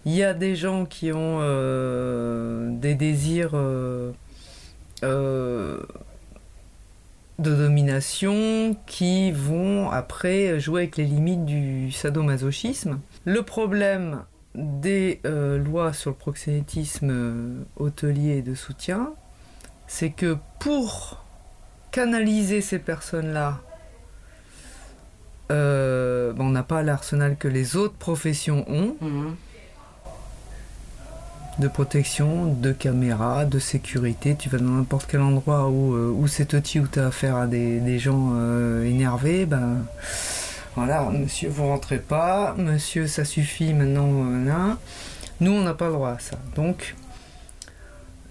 Il 0.05 0.13
y 0.13 0.23
a 0.23 0.33
des 0.33 0.55
gens 0.55 0.85
qui 0.85 1.11
ont 1.11 1.39
euh, 1.41 2.69
des 2.71 2.93
désirs 2.93 3.51
euh, 3.53 4.11
de 5.01 5.79
domination 7.39 8.75
qui 8.85 9.31
vont 9.31 9.89
après 9.89 10.59
jouer 10.59 10.81
avec 10.81 10.97
les 10.97 11.05
limites 11.05 11.45
du 11.45 11.91
sadomasochisme. 11.91 12.99
Le 13.23 13.41
problème 13.41 14.23
des 14.53 15.21
lois 15.23 15.91
sur 15.93 16.11
le 16.11 16.15
proxénétisme 16.15 17.65
hôtelier 17.77 18.37
et 18.37 18.41
de 18.41 18.55
soutien, 18.55 19.13
c'est 19.87 20.11
que 20.11 20.37
pour 20.59 21.24
canaliser 21.95 22.59
ces 22.59 22.77
personnes-là, 22.79 23.61
euh, 25.51 26.33
on 26.37 26.49
n'a 26.49 26.63
pas 26.63 26.83
l'arsenal 26.83 27.37
que 27.37 27.47
les 27.47 27.77
autres 27.77 27.93
professions 27.95 28.65
ont 28.69 28.95
Mhm. 28.99 29.35
de 31.59 31.67
protection, 31.69 32.47
de 32.53 32.73
caméras, 32.73 33.45
de 33.45 33.59
sécurité. 33.59 34.35
Tu 34.37 34.49
vas 34.49 34.57
dans 34.57 34.65
n'importe 34.71 35.07
quel 35.09 35.21
endroit 35.21 35.69
où, 35.69 35.93
euh, 35.95 36.11
où 36.11 36.27
c'est 36.27 36.43
petit, 36.49 36.81
où 36.81 36.87
tu 36.87 36.99
as 36.99 37.07
affaire 37.07 37.37
à 37.37 37.47
des, 37.47 37.79
des 37.79 37.97
gens 37.97 38.31
euh, 38.33 38.83
énervés, 38.83 39.45
ben 39.45 39.77
voilà, 40.75 41.03
monsieur, 41.11 41.47
vous 41.47 41.65
rentrez 41.67 41.99
pas, 41.99 42.55
monsieur, 42.57 43.07
ça 43.07 43.23
suffit 43.23 43.73
maintenant, 43.73 44.09
euh, 44.11 44.45
là. 44.45 44.77
Nous, 45.39 45.51
on 45.53 45.63
n'a 45.63 45.73
pas 45.73 45.87
le 45.87 45.93
droit 45.93 46.11
à 46.11 46.19
ça. 46.19 46.37
Donc, 46.57 46.93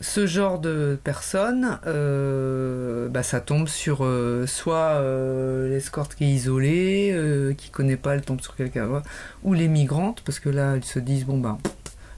ce 0.00 0.26
genre 0.26 0.58
de 0.58 0.98
personnes, 1.02 1.78
euh, 1.86 3.08
bah, 3.08 3.22
ça 3.22 3.40
tombe 3.40 3.68
sur 3.68 4.04
euh, 4.04 4.46
soit 4.46 4.76
euh, 5.00 5.68
l'escorte 5.68 6.14
qui 6.14 6.24
est 6.24 6.28
isolée, 6.30 7.54
qui 7.56 7.70
connaît 7.70 7.96
pas, 7.96 8.14
elle 8.14 8.22
tombe 8.22 8.40
sur 8.40 8.56
quelqu'un, 8.56 9.02
ou 9.44 9.54
les 9.54 9.68
migrantes, 9.68 10.20
parce 10.22 10.40
que 10.40 10.48
là, 10.48 10.74
elles 10.76 10.84
se 10.84 10.98
disent, 10.98 11.24
bon 11.24 11.38
ben, 11.38 11.58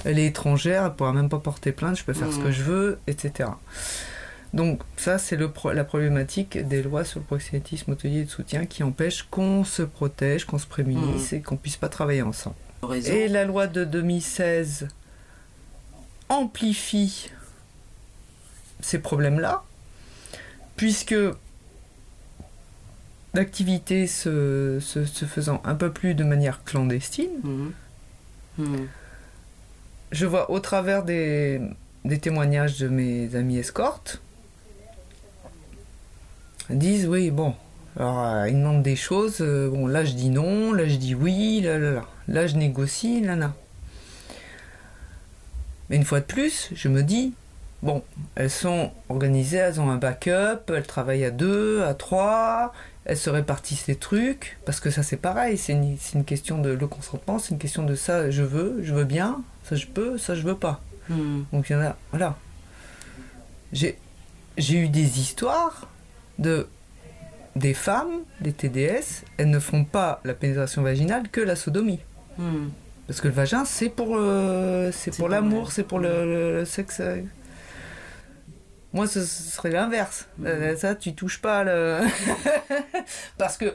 elle 0.05 0.19
est 0.19 0.27
étrangère, 0.27 0.85
elle 0.85 0.93
pourra 0.95 1.13
même 1.13 1.29
pas 1.29 1.39
porter 1.39 1.73
plainte, 1.73 1.97
je 1.99 2.05
peux 2.05 2.13
faire 2.15 2.33
ce 2.33 2.39
que 2.39 2.51
je 2.51 2.63
veux, 2.63 2.99
etc. 3.07 3.51
Donc 4.55 4.81
ça, 4.97 5.19
c'est 5.19 5.37
pro- 5.49 5.73
la 5.73 5.85
problématique 5.85 6.57
des 6.67 6.83
lois 6.83 7.05
sur 7.05 7.21
le 7.21 7.27
proxénétisme 7.27 7.93
hôtelier 7.93 8.25
de 8.25 8.31
soutien 8.31 8.65
qui 8.65 8.83
empêche 8.85 9.27
qu'on 9.31 9.65
se 9.65 9.83
protège, 9.83 10.45
qu'on 10.47 10.59
se 10.59 10.67
prémunisse 10.67 11.33
et 11.35 11.43
qu'on 11.43 11.57
puisse 11.57 11.77
pas 11.77 11.89
travailler 11.89 12.23
ensemble. 12.23 12.57
Et 13.11 13.29
la 13.29 13.45
loi 13.45 13.67
de 13.67 13.85
2016 13.85 14.89
amplifie 16.29 17.31
ces 18.87 19.01
problèmes-là, 19.01 19.65
puisque 20.77 21.15
l'activité 23.35 24.07
se, 24.07 24.79
se- 24.81 25.05
se 25.05 25.25
faisant 25.25 25.61
un 25.65 25.75
peu 25.75 25.91
plus 25.93 26.15
de 26.15 26.23
manière 26.25 26.63
clandestine, 26.65 27.31
Mhm. 27.43 27.73
Mhm. 28.59 28.89
je 30.13 30.27
vois 30.27 30.51
au 30.53 30.61
travers 30.61 31.03
des, 31.03 31.61
des 32.05 32.19
témoignages 32.19 32.79
de 32.79 32.87
mes 32.89 33.35
amis 33.35 33.59
escortes, 33.59 34.21
disent 36.71 37.07
oui, 37.09 37.31
bon, 37.33 37.55
alors 37.97 38.25
euh, 38.25 38.49
ils 38.49 38.55
demandent 38.55 38.83
des 38.85 38.97
choses, 38.97 39.39
euh, 39.41 39.69
bon 39.69 39.87
là 39.89 40.05
je 40.05 40.13
dis 40.13 40.31
non, 40.31 40.73
là 40.73 40.87
je 40.87 40.95
dis 40.97 41.15
oui, 41.17 41.61
là 41.61 41.79
là 41.79 41.91
là, 41.91 42.05
là 42.29 42.47
je 42.47 42.57
négocie, 42.57 43.21
là 43.21 43.35
là. 43.37 43.53
Mais 45.91 45.97
une 45.97 46.05
fois 46.05 46.21
de 46.21 46.25
plus, 46.25 46.71
je 46.75 46.89
me 46.89 47.03
dis, 47.03 47.33
bon, 47.83 48.03
elles 48.35 48.51
sont 48.51 48.91
organisées, 49.09 49.59
elles 49.59 49.81
ont 49.81 49.91
un 49.91 49.97
backup, 49.97 50.61
elles 50.69 50.87
travaillent 50.87 51.25
à 51.25 51.31
deux, 51.31 51.83
à 51.83 51.95
trois, 51.95 52.73
elles 53.05 53.17
se 53.17 53.31
répartissent 53.31 53.87
les 53.87 53.97
trucs, 53.97 54.59
parce 54.65 54.81
que 54.81 54.91
ça 54.91 55.03
c'est 55.03 55.17
pareil, 55.17 55.57
c'est 55.57 55.73
une, 55.73 56.25
question 56.25 56.59
de 56.59 56.71
le 56.71 56.87
consentement, 56.87 57.39
c'est 57.39 57.51
une 57.53 57.59
question 57.59 57.85
de 57.85 57.95
ça 57.95 58.31
je 58.31 58.43
veux, 58.43 58.81
je 58.83 58.93
veux 58.93 59.05
bien, 59.05 59.43
ça 59.65 59.77
je 59.77 59.87
peux, 59.87 60.19
ça 60.19 60.35
je 60.35 60.43
veux 60.43 60.57
pas. 60.57 60.81
Mhm. 61.09 61.45
Donc 61.53 61.71
il 61.71 61.75
y 61.75 61.77
en 61.77 61.83
a, 61.83 61.97
voilà. 62.11 62.37
J'ai, 63.73 63.99
eu 64.59 64.89
des 64.89 65.21
histoires 65.21 65.89
de 66.39 66.67
des 67.57 67.73
femmes, 67.73 68.21
des 68.43 68.53
TDS, 68.53 69.25
elles 69.39 69.49
ne 69.49 69.59
font 69.59 69.85
pas 69.85 70.21
la 70.25 70.35
pénétration 70.35 70.83
vaginale 70.83 71.29
que 71.31 71.41
la 71.41 71.57
sodomie. 71.57 72.01
Mhm. 72.39 72.71
Parce 73.07 73.21
que 73.21 73.29
le 73.29 73.35
vagin, 73.35 73.65
c'est 73.65 73.89
pour, 73.89 74.17
euh, 74.17 74.91
c'est 74.93 75.17
pour 75.17 75.29
l'amour, 75.29 75.73
c'est 75.73 75.85
pour 75.85 76.01
le, 76.01 76.25
le- 76.25 76.59
le 76.59 76.65
sexe. 76.65 77.01
Moi, 78.97 79.07
ce, 79.07 79.21
ce 79.25 79.43
serait 79.51 79.71
l'inverse. 79.71 80.27
Euh, 80.45 80.75
Ça, 80.77 80.95
tu 80.95 81.15
touches 81.15 81.41
pas 81.43 81.65
le. 81.65 82.01
Parce 83.39 83.59
que, 83.59 83.75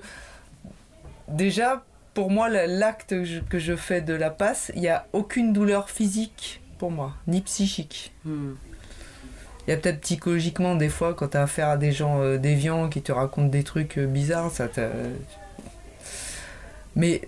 déjà, 1.28 1.84
pour 2.16 2.32
moi, 2.32 2.50
l'acte 2.50 3.14
que 3.50 3.60
je, 3.60 3.76
fais 3.76 4.02
de 4.02 4.14
la 4.16 4.32
passe, 4.32 4.72
il 4.76 4.82
n'y 4.82 4.90
a 4.90 5.06
aucune 5.14 5.54
douleur 5.54 5.92
physique 5.92 6.60
pour 6.80 6.90
moi, 6.90 7.14
ni 7.28 7.42
psychique. 7.42 8.12
Mhm. 8.26 8.56
Il 9.68 9.70
y 9.70 9.74
a 9.74 9.78
peut-être 9.78 10.02
psychologiquement, 10.02 10.76
des 10.76 10.90
fois, 10.90 11.14
quand 11.14 11.28
tu 11.30 11.38
as 11.38 11.44
affaire 11.44 11.70
à 11.70 11.78
des 11.78 11.92
gens 11.92 12.20
euh, 12.20 12.38
déviants 12.40 12.90
qui 12.90 13.04
te 13.04 13.12
racontent 13.12 13.48
des 13.48 13.64
trucs 13.64 14.00
euh, 14.00 14.08
bizarres, 14.08 14.50
ça 14.50 14.68
t'a- 14.68 14.90
Mais 16.96 17.22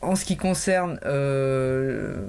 en 0.00 0.16
ce 0.16 0.24
qui 0.24 0.38
concerne. 0.38 0.98
euh, 1.04 2.26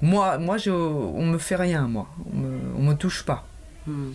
moi, 0.00 0.38
moi 0.38 0.56
je, 0.56 0.70
on 0.70 1.26
me 1.26 1.36
fait 1.36 1.56
rien, 1.56 1.86
moi. 1.86 2.08
On 2.32 2.36
me, 2.38 2.58
on 2.78 2.82
me 2.82 2.94
touche 2.94 3.22
pas. 3.26 3.44
Mhm. 3.86 4.14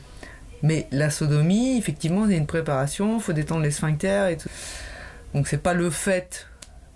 Mais 0.65 0.87
la 0.91 1.09
sodomie, 1.11 1.77
effectivement, 1.77 2.25
il 2.25 2.31
y 2.31 2.33
a 2.33 2.37
une 2.37 2.47
préparation, 2.47 3.17
il 3.17 3.21
faut 3.21 3.33
détendre 3.33 3.61
les 3.61 3.71
sphincters 3.71 4.27
et 4.29 4.37
tout. 4.37 4.49
Donc 5.33 5.47
c'est 5.47 5.61
pas 5.61 5.73
le 5.75 5.89
fait 5.89 6.47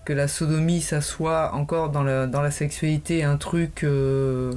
que 0.06 0.14
la 0.14 0.28
sodomie, 0.28 0.82
ça 0.82 1.02
soit 1.02 1.54
encore 1.54 1.90
dans 1.92 2.04
la, 2.04 2.26
dans 2.26 2.42
la 2.42 2.50
sexualité 2.52 3.24
un 3.24 3.38
truc 3.38 3.84
euh, 3.84 4.54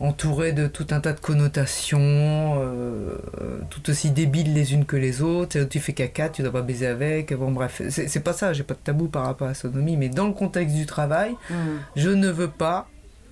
entouré 0.00 0.52
de 0.52 0.66
tout 0.66 0.86
un 0.90 1.00
tas 1.00 1.14
de 1.14 1.20
connotations, 1.20 2.60
euh, 2.60 3.16
euh, 3.40 3.58
tout 3.70 3.88
aussi 3.88 4.10
débiles 4.10 4.52
les 4.52 4.74
unes 4.74 4.84
que 4.84 4.96
les 4.96 5.22
autres. 5.22 5.58
Tu 5.64 5.80
fais 5.80 5.94
caca, 5.94 6.28
tu 6.28 6.42
dois 6.42 6.52
pas 6.52 6.60
baiser 6.62 6.86
avec. 6.88 7.32
Bon 7.32 7.50
bref, 7.52 7.80
c'est 7.88 8.08
c'est 8.08 8.20
pas 8.20 8.34
ça, 8.34 8.52
j'ai 8.52 8.64
pas 8.64 8.74
de 8.74 8.80
tabou 8.80 9.08
par 9.08 9.24
rapport 9.24 9.46
à 9.46 9.52
la 9.52 9.54
sodomie, 9.54 9.96
mais 9.96 10.10
dans 10.10 10.26
le 10.26 10.34
contexte 10.34 10.74
du 10.76 10.84
travail, 10.84 11.34
Mhm. 11.48 11.56
je 11.96 12.10
ne 12.10 12.28
veux 12.28 12.48
pas 12.50 12.86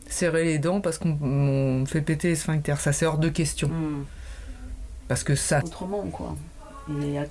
serrer 0.09 0.45
les 0.45 0.59
dents 0.59 0.81
parce 0.81 0.97
qu'on 0.99 1.19
on 1.21 1.81
me 1.81 1.87
fait 1.87 2.01
péter 2.01 2.29
les 2.29 2.37
sphincters. 2.37 2.81
Ça 2.81 2.93
c'est 2.95 3.05
hors 3.05 3.19
de 3.19 3.29
question. 3.29 3.69
Mhm. 3.69 4.05
Parce 5.09 5.25
que 5.25 5.35
ça, 5.35 5.61
Autrement, 5.65 6.03
quoi. 6.13 6.35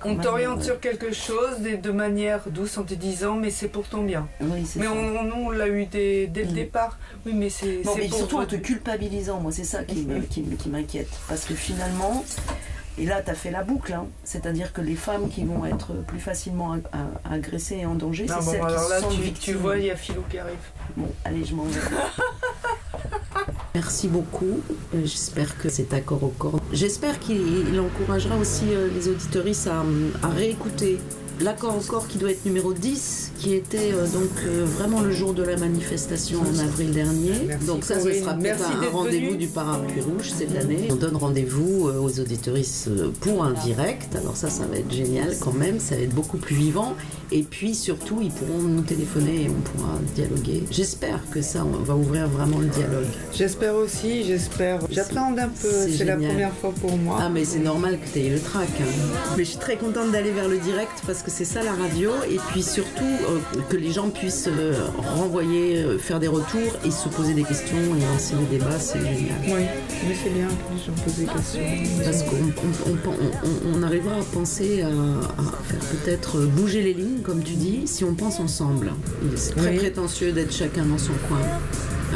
On 0.04 0.16
t'oriente 0.16 0.60
euh, 0.60 0.64
sur 0.64 0.80
quelque 0.80 1.12
chose 1.12 1.60
de, 1.60 1.76
de 1.76 1.90
manière 1.92 2.40
douce 2.48 2.76
en 2.76 2.82
te 2.82 2.94
disant 2.94 3.36
mais 3.36 3.50
c'est 3.50 3.68
pour 3.68 3.84
ton 3.86 4.02
bien. 4.02 4.26
Oui, 4.40 4.66
c'est 4.66 4.80
Mais 4.80 4.86
ça. 4.86 4.92
on, 4.92 5.16
on- 5.16 5.46
on 5.46 5.50
l'a 5.50 5.68
eu 5.68 5.86
dès, 5.86 6.26
dès 6.26 6.42
le 6.42 6.50
Mm. 6.50 6.54
départ. 6.54 6.98
Oui, 7.24 7.32
mais 7.34 7.50
c'est 7.50 7.82
surtout 8.08 8.38
en 8.38 8.46
te 8.46 8.56
culpabilisant, 8.56 9.38
moi, 9.40 9.52
c'est 9.52 9.62
ça 9.64 9.84
qui 9.84 10.06
m'inquiète. 10.68 11.08
Parce 11.28 11.44
que 11.44 11.54
finalement, 11.54 12.24
et 12.98 13.06
là, 13.06 13.22
tu 13.22 13.30
as 13.30 13.34
fait 13.34 13.50
la 13.50 13.64
boucle, 13.64 13.92
hein. 13.92 14.06
c'est-à-dire 14.22 14.72
que 14.72 14.80
les 14.80 14.94
femmes 14.94 15.28
qui 15.28 15.44
vont 15.44 15.64
être 15.66 15.92
plus 16.06 16.20
facilement 16.20 16.74
a- 16.74 17.32
agressées 17.34 17.78
et 17.78 17.86
en 17.86 17.94
danger, 17.94 18.26
c'est 18.28 18.34
bon, 18.36 18.42
celles 18.52 18.60
alors 18.62 18.84
qui 18.84 18.90
là, 18.90 18.96
se 18.98 19.02
sentent 19.02 19.14
tu, 19.14 19.22
victimes. 19.22 19.54
tu 19.54 19.58
vois, 19.60 19.78
il 19.78 19.86
y 19.86 19.90
a 19.90 19.96
Philou 19.96 20.22
qui 20.30 20.38
arrive. 20.38 20.56
Bon, 20.96 21.08
allez, 21.24 21.44
je 21.44 21.54
m'en 21.54 21.64
vais. 21.64 21.80
Merci 23.74 24.06
beaucoup. 24.08 24.60
Euh, 24.94 25.00
J'espère 25.04 25.58
que 25.58 25.68
cet 25.68 25.92
accord 25.92 26.22
au 26.22 26.28
corps. 26.28 26.60
J'espère 26.72 27.18
qu'il 27.18 27.68
il 27.72 27.80
encouragera 27.80 28.36
aussi 28.36 28.66
euh, 28.72 28.88
les 28.94 29.08
auditoristes 29.08 29.66
à, 29.66 29.82
à 30.24 30.28
réécouter 30.30 30.98
l'accord 31.40 31.74
corps 31.86 32.06
qui 32.08 32.18
doit 32.18 32.30
être 32.30 32.44
numéro 32.44 32.72
10, 32.72 33.32
qui 33.38 33.54
était 33.54 33.92
euh, 33.92 34.06
donc 34.06 34.30
euh, 34.46 34.64
vraiment 34.64 35.00
le 35.00 35.10
jour 35.12 35.34
de 35.34 35.42
la 35.42 35.56
manifestation 35.56 36.40
en 36.40 36.58
avril 36.58 36.92
dernier. 36.92 37.32
Merci, 37.46 37.66
donc 37.66 37.84
ça, 37.84 38.00
ce 38.00 38.12
sera 38.12 38.34
peut-être 38.34 38.64
un 38.64 38.90
rendez-vous 38.90 39.36
du 39.36 39.46
parapluie 39.48 40.00
rouge 40.00 40.30
cette 40.36 40.56
année. 40.56 40.88
On 40.90 40.96
donne 40.96 41.16
rendez-vous 41.16 41.88
euh, 41.88 41.98
aux 41.98 42.20
auditoristes 42.20 42.88
pour 43.20 43.44
un 43.44 43.52
direct. 43.52 44.14
Alors 44.16 44.36
ça, 44.36 44.48
ça 44.50 44.64
va 44.66 44.76
être 44.78 44.92
génial 44.92 45.34
quand 45.40 45.52
même. 45.54 45.80
Ça 45.80 45.96
va 45.96 46.02
être 46.02 46.14
beaucoup 46.14 46.38
plus 46.38 46.56
vivant. 46.56 46.94
Et 47.32 47.42
puis 47.42 47.74
surtout, 47.74 48.20
ils 48.22 48.30
pourront 48.30 48.58
nous 48.62 48.82
téléphoner 48.82 49.42
et 49.44 49.48
on 49.48 49.60
pourra 49.60 49.98
dialoguer. 50.14 50.62
J'espère 50.70 51.20
que 51.30 51.42
ça 51.42 51.64
on 51.64 51.82
va 51.82 51.94
ouvrir 51.96 52.28
vraiment 52.28 52.58
le 52.58 52.66
dialogue. 52.66 53.06
J'espère 53.32 53.74
aussi, 53.74 54.24
j'espère. 54.24 54.80
J'appréhende 54.90 55.38
un 55.38 55.48
peu, 55.48 55.68
C'est 55.88 56.04
la 56.04 56.16
première 56.16 56.52
fois 56.52 56.72
pour 56.80 56.96
moi. 56.96 57.18
Ah 57.20 57.28
mais 57.28 57.44
c'est 57.44 57.58
normal 57.58 57.98
que 57.98 58.12
tu 58.12 58.24
aies 58.24 58.30
le 58.30 58.40
trac. 58.40 58.68
hein. 58.80 58.84
Mais 59.36 59.44
je 59.44 59.50
suis 59.50 59.58
très 59.58 59.76
contente 59.76 60.12
d'aller 60.12 60.30
vers 60.30 60.48
le 60.48 60.58
direct 60.58 60.92
parce 61.06 61.22
que 61.22 61.23
c'est 61.26 61.44
ça 61.44 61.62
la 61.62 61.72
radio 61.72 62.10
et 62.30 62.38
puis 62.50 62.62
surtout 62.62 63.02
euh, 63.04 63.38
que 63.70 63.76
les 63.76 63.90
gens 63.92 64.10
puissent 64.10 64.48
euh, 64.48 64.74
renvoyer, 65.16 65.78
euh, 65.78 65.98
faire 65.98 66.20
des 66.20 66.28
retours 66.28 66.76
et 66.84 66.90
se 66.90 67.08
poser 67.08 67.34
des 67.34 67.42
questions 67.44 67.76
et 67.76 68.12
lancer 68.12 68.34
des 68.50 68.58
débats, 68.58 68.78
c'est 68.78 68.98
génial. 69.00 69.36
Oui, 69.46 69.64
mais 70.06 70.14
c'est 70.22 70.30
bien 70.30 70.46
que 70.48 70.74
les 70.74 70.84
gens 70.84 71.02
posent 71.04 71.16
des 71.16 71.24
questions. 71.24 72.04
Parce 72.04 72.22
qu'on 72.24 72.36
on- 72.36 73.10
on- 73.10 73.74
on- 73.74 73.78
on 73.78 73.82
arrivera 73.82 74.16
à 74.16 74.22
penser 74.32 74.82
à, 74.82 74.88
à 74.88 75.62
faire 75.64 75.80
peut-être 76.02 76.40
bouger 76.46 76.82
les 76.82 76.94
lignes, 76.94 77.20
comme 77.22 77.42
tu 77.42 77.54
dis, 77.54 77.82
si 77.86 78.04
on 78.04 78.14
pense 78.14 78.38
ensemble. 78.40 78.92
C'est 79.36 79.54
très 79.56 79.70
Oui. 79.70 79.76
prétentieux 79.78 80.32
d'être 80.32 80.52
chacun 80.52 80.84
dans 80.84 80.98
son 80.98 81.14
coin 81.28 81.40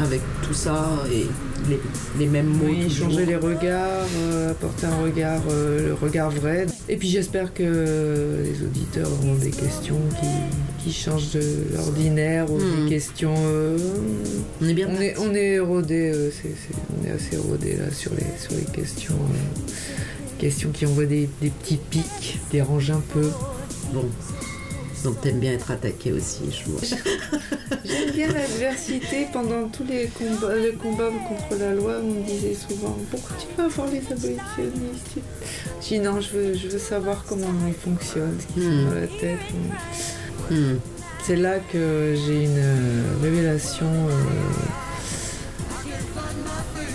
avec 0.03 0.21
tout 0.47 0.53
ça 0.53 0.87
et 1.11 1.25
les, 1.69 1.79
les 2.19 2.27
mêmes 2.27 2.47
mots. 2.47 2.65
Oui, 2.67 2.89
changer 2.89 3.25
les 3.25 3.35
regards, 3.35 4.05
euh, 4.17 4.51
apporter 4.51 4.85
un 4.85 5.01
regard, 5.03 5.41
euh, 5.49 5.87
le 5.87 5.93
regard 5.93 6.31
vrai. 6.31 6.65
Et 6.87 6.95
puis 6.97 7.09
j'espère 7.09 7.53
que 7.53 8.43
les 8.43 8.63
auditeurs 8.65 9.09
auront 9.21 9.35
des 9.35 9.51
questions 9.51 9.99
qui, 10.19 10.83
qui 10.83 10.93
changent 10.93 11.31
de 11.31 11.41
l'ordinaire 11.75 12.51
ou 12.51 12.57
Hmm. 12.59 12.83
des 12.85 12.89
questions. 12.89 13.33
euh, 13.37 13.77
On 14.61 14.67
est 14.67 14.73
bien 14.73 14.87
on 14.89 15.01
est, 15.01 15.15
on 15.19 15.33
est 15.33 15.59
rodé, 15.59 16.11
on 16.13 17.07
est 17.07 17.11
assez 17.11 17.37
rodé 17.37 17.77
là 17.77 17.91
sur 17.91 18.11
les, 18.13 18.25
sur 18.39 18.51
les 18.53 18.65
questions. 18.71 19.15
questions 20.37 20.69
qui 20.71 20.85
envoient 20.85 21.05
des, 21.05 21.29
des 21.41 21.49
petits 21.49 21.79
pics, 21.89 22.39
dérangent 22.51 22.91
un 22.91 23.03
peu. 23.13 23.27
Bon. 23.93 24.05
Donc 25.03 25.21
t'aimes 25.21 25.39
bien 25.39 25.53
être 25.53 25.71
attaqué 25.71 26.11
aussi, 26.11 26.41
je 26.51 26.69
vois. 26.69 26.81
J'aime 27.85 28.11
bien 28.11 28.27
l'adversité 28.27 29.27
pendant 29.31 29.67
tous 29.69 29.85
les 29.85 30.07
combats, 30.07 30.53
le 30.55 30.73
combat 30.73 31.09
contre 31.27 31.57
la 31.59 31.73
loi. 31.73 31.93
On 32.03 32.07
me 32.11 32.23
disait 32.23 32.53
souvent 32.53 32.97
pourquoi 33.09 33.35
tu 33.39 33.47
veux 33.57 33.63
avoir 33.65 33.87
les 33.87 33.99
abolitionnistes? 33.99 35.19
Je 35.81 35.87
dis 35.87 35.99
non, 35.99 36.19
je 36.19 36.29
veux, 36.31 36.53
je 36.53 36.67
veux 36.67 36.79
savoir 36.79 37.23
comment 37.27 37.47
ils 37.67 37.73
fonctionnent, 37.73 38.37
ce 38.39 38.53
qu'ils 38.53 38.63
Hmm. 38.63 38.83
font 38.83 38.89
dans 38.89 38.95
la 38.99 39.07
tête. 39.07 39.39
Hmm. 40.51 40.75
C'est 41.25 41.35
là 41.37 41.59
que 41.59 42.15
j'ai 42.25 42.43
une 42.45 42.57
euh, 42.57 43.03
révélation 43.21 43.85
euh, 43.85 44.11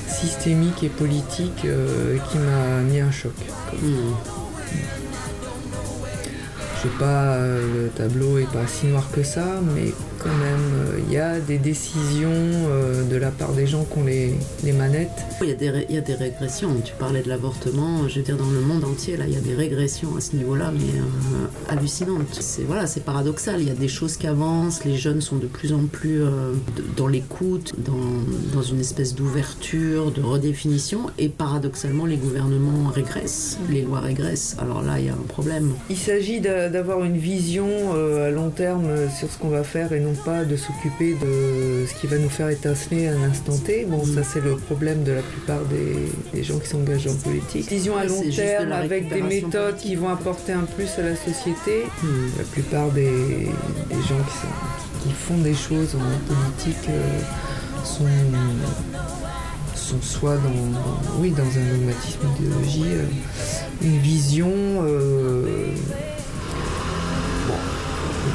systémique 0.08 0.82
et 0.82 0.88
politique 0.88 1.64
euh, 1.64 2.18
qui 2.30 2.38
m'a 2.38 2.80
mis 2.82 3.00
un 3.00 3.10
choc. 3.10 3.32
Hmm. 3.80 4.12
Pas, 6.88 7.34
euh, 7.34 7.84
le 7.84 7.88
tableau 7.90 8.38
est 8.38 8.50
pas 8.52 8.66
si 8.66 8.86
noir 8.86 9.08
que 9.12 9.22
ça, 9.22 9.44
mais 9.74 9.92
quand 10.24 10.30
même, 10.30 10.72
euh, 10.74 10.98
il 11.06 11.12
y 11.12 11.18
a 11.18 11.38
des 11.38 11.58
décisions 11.58 12.30
euh, 12.32 13.04
de 13.04 13.16
la 13.16 13.30
part 13.30 13.52
des 13.52 13.66
gens 13.66 13.84
qui 13.84 13.98
ont 13.98 14.04
les, 14.04 14.34
les 14.64 14.72
manettes. 14.72 15.10
Il 15.42 15.48
y, 15.48 15.52
a 15.52 15.54
des, 15.54 15.68
ré- 15.70 15.86
il 15.90 15.94
y 15.94 15.98
a 15.98 16.00
des 16.00 16.14
régressions. 16.14 16.70
Tu 16.84 16.94
parlais 16.98 17.20
de 17.22 17.28
l'avortement. 17.28 18.08
Je 18.08 18.16
veux 18.18 18.24
dire, 18.24 18.36
dans 18.38 18.48
le 18.48 18.60
monde 18.60 18.84
entier, 18.84 19.16
là, 19.18 19.24
il 19.28 19.34
y 19.34 19.36
a 19.36 19.40
des 19.40 19.54
régressions 19.54 20.16
à 20.16 20.20
ce 20.22 20.34
niveau-là, 20.34 20.72
mais 20.72 20.98
euh, 20.98 21.72
hallucinantes. 21.72 22.38
C'est 22.40 22.62
voilà, 22.62 22.86
c'est 22.86 23.04
paradoxal. 23.04 23.60
Il 23.60 23.68
y 23.68 23.70
a 23.70 23.74
des 23.74 23.88
choses 23.88 24.16
qui 24.16 24.26
avancent. 24.26 24.84
Les 24.84 24.96
jeunes 24.96 25.20
sont 25.20 25.36
de 25.36 25.46
plus 25.46 25.72
en 25.74 25.84
plus 25.84 26.22
euh, 26.22 26.52
dans 26.96 27.06
l'écoute, 27.06 27.74
dans, 27.78 27.92
dans 28.56 28.62
une 28.62 28.80
espèce 28.80 29.14
d'ouverture, 29.14 30.10
de 30.10 30.22
redéfinition. 30.22 31.00
Et 31.18 31.28
paradoxalement, 31.28 32.06
les 32.06 32.16
gouvernements 32.16 32.88
régressent. 32.90 33.58
Les 33.70 33.82
lois 33.82 34.00
régressent. 34.00 34.56
Alors 34.58 34.82
là, 34.82 34.98
il 34.98 35.06
y 35.06 35.08
a 35.10 35.12
un 35.12 35.26
problème. 35.28 35.72
Il 35.90 35.98
s'agit 35.98 36.40
d'a- 36.40 36.70
d'avoir 36.70 37.04
une 37.04 37.18
vision 37.18 37.68
euh, 37.94 38.28
à 38.28 38.30
long 38.30 38.48
terme 38.50 38.88
sur 39.18 39.30
ce 39.30 39.36
qu'on 39.38 39.48
va 39.50 39.64
faire 39.64 39.92
et 39.92 40.00
non 40.00 40.13
pas 40.14 40.44
de 40.44 40.56
s'occuper 40.56 41.14
de 41.14 41.86
ce 41.86 41.94
qui 42.00 42.06
va 42.06 42.18
nous 42.18 42.28
faire 42.28 42.48
étinceler 42.48 43.08
à 43.08 43.12
un 43.12 43.22
instant 43.30 43.56
T. 43.58 43.84
Bon, 43.84 44.04
ça 44.04 44.22
c'est 44.22 44.40
le 44.42 44.56
problème 44.56 45.02
de 45.04 45.12
la 45.12 45.22
plupart 45.22 45.60
des, 45.66 45.96
des 46.32 46.42
gens 46.44 46.58
qui 46.58 46.68
s'engagent 46.68 47.06
en 47.06 47.14
politique. 47.16 47.68
Vision 47.68 47.96
à 47.96 48.04
long 48.04 48.20
de 48.22 48.30
terme 48.30 48.72
avec 48.72 49.08
des 49.08 49.22
méthodes 49.22 49.50
politique. 49.72 49.90
qui 49.90 49.94
vont 49.96 50.08
apporter 50.08 50.52
un 50.52 50.64
plus 50.64 50.90
à 50.98 51.02
la 51.02 51.16
société. 51.16 51.84
Hmm. 52.02 52.28
La 52.38 52.44
plupart 52.44 52.88
des, 52.90 53.04
des 53.10 54.02
gens 54.08 54.22
qui, 54.28 54.36
sont- 54.40 55.02
qui 55.08 55.12
font 55.12 55.38
des 55.38 55.54
choses 55.54 55.94
en 55.96 56.32
politique 56.32 56.88
euh, 56.88 57.18
sont, 57.84 58.04
sont 59.74 60.00
soit 60.02 60.36
dans, 60.36 61.20
oui, 61.20 61.30
dans 61.30 61.42
un 61.42 61.76
dogmatisme 61.76 62.20
d'idéologie, 62.38 62.84
euh, 62.94 63.04
une 63.82 63.98
vision. 63.98 64.50
euh, 64.82 65.44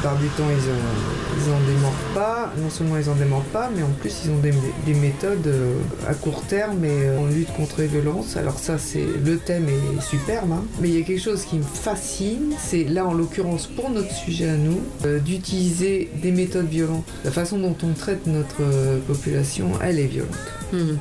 plupart 0.00 0.18
du 0.18 0.28
temps, 0.28 0.48
ils 0.48 0.70
en, 0.70 1.44
ils 1.44 1.52
en 1.52 1.60
démordent 1.66 2.14
pas. 2.14 2.52
Non 2.56 2.70
seulement 2.70 2.96
ils 2.96 3.10
en 3.10 3.14
démordent 3.14 3.44
pas, 3.52 3.70
mais 3.74 3.82
en 3.82 3.90
plus, 4.00 4.22
ils 4.24 4.30
ont 4.30 4.38
des, 4.38 4.52
des 4.86 4.98
méthodes 4.98 5.46
euh, 5.46 5.74
à 6.08 6.14
court 6.14 6.42
terme 6.42 6.84
et 6.84 6.88
euh, 7.04 7.18
en 7.18 7.26
lutte 7.26 7.52
contre 7.52 7.80
les 7.80 7.86
violences. 7.86 8.38
Alors, 8.38 8.58
ça, 8.58 8.78
c'est 8.78 9.04
le 9.24 9.36
thème 9.36 9.66
est 9.68 10.00
superbe, 10.00 10.52
hein. 10.52 10.64
mais 10.80 10.88
il 10.88 10.98
y 10.98 11.02
a 11.02 11.04
quelque 11.04 11.20
chose 11.22 11.44
qui 11.44 11.56
me 11.56 11.62
fascine, 11.62 12.54
c'est 12.58 12.84
là, 12.84 13.04
en 13.04 13.12
l'occurrence, 13.12 13.66
pour 13.66 13.90
notre 13.90 14.12
sujet 14.12 14.48
à 14.48 14.56
nous, 14.56 14.80
euh, 15.04 15.18
d'utiliser 15.18 16.10
des 16.22 16.30
méthodes 16.30 16.68
violentes. 16.68 17.04
La 17.24 17.30
façon 17.30 17.58
dont 17.58 17.76
on 17.82 17.92
traite 17.92 18.26
notre 18.26 18.62
population, 19.06 19.72
elle 19.82 19.98
est 19.98 20.06
violente. 20.06 20.30
Hmm. 20.72 20.96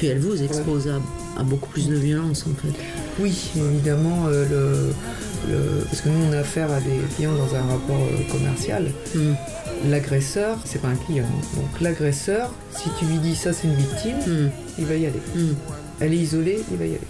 Puis 0.00 0.08
elle 0.08 0.18
vous 0.18 0.42
expose 0.42 0.88
à, 0.88 0.98
à 1.38 1.42
beaucoup 1.42 1.68
plus 1.68 1.86
de 1.86 1.94
violence, 1.94 2.46
en 2.50 2.54
fait. 2.58 2.72
Oui, 3.20 3.50
évidemment, 3.54 4.28
euh, 4.28 4.46
le, 4.48 5.52
le- 5.52 5.84
parce 5.84 6.00
que 6.00 6.08
nous 6.08 6.24
on 6.30 6.32
a 6.32 6.38
affaire 6.38 6.70
à 6.72 6.80
des 6.80 6.96
clients 7.14 7.34
dans 7.34 7.54
un 7.54 7.60
rapport 7.60 8.00
euh, 8.00 8.32
commercial. 8.32 8.90
Hmm. 9.14 9.34
L'agresseur, 9.90 10.56
c'est 10.64 10.80
pas 10.80 10.88
un 10.88 10.96
client. 10.96 11.26
Donc 11.56 11.80
l'agresseur, 11.82 12.50
si 12.74 12.88
tu 12.98 13.04
lui 13.04 13.18
dis 13.18 13.34
ça 13.36 13.52
c'est 13.52 13.68
une 13.68 13.74
victime, 13.74 14.16
Hmm. 14.26 14.48
il 14.78 14.86
va 14.86 14.94
y 14.94 15.04
aller. 15.04 15.20
Hmm. 15.36 15.52
Elle 16.00 16.14
est 16.14 16.18
isolée, 16.18 16.62
il 16.70 16.78
va 16.78 16.84
y 16.86 16.88
aller. 16.92 17.00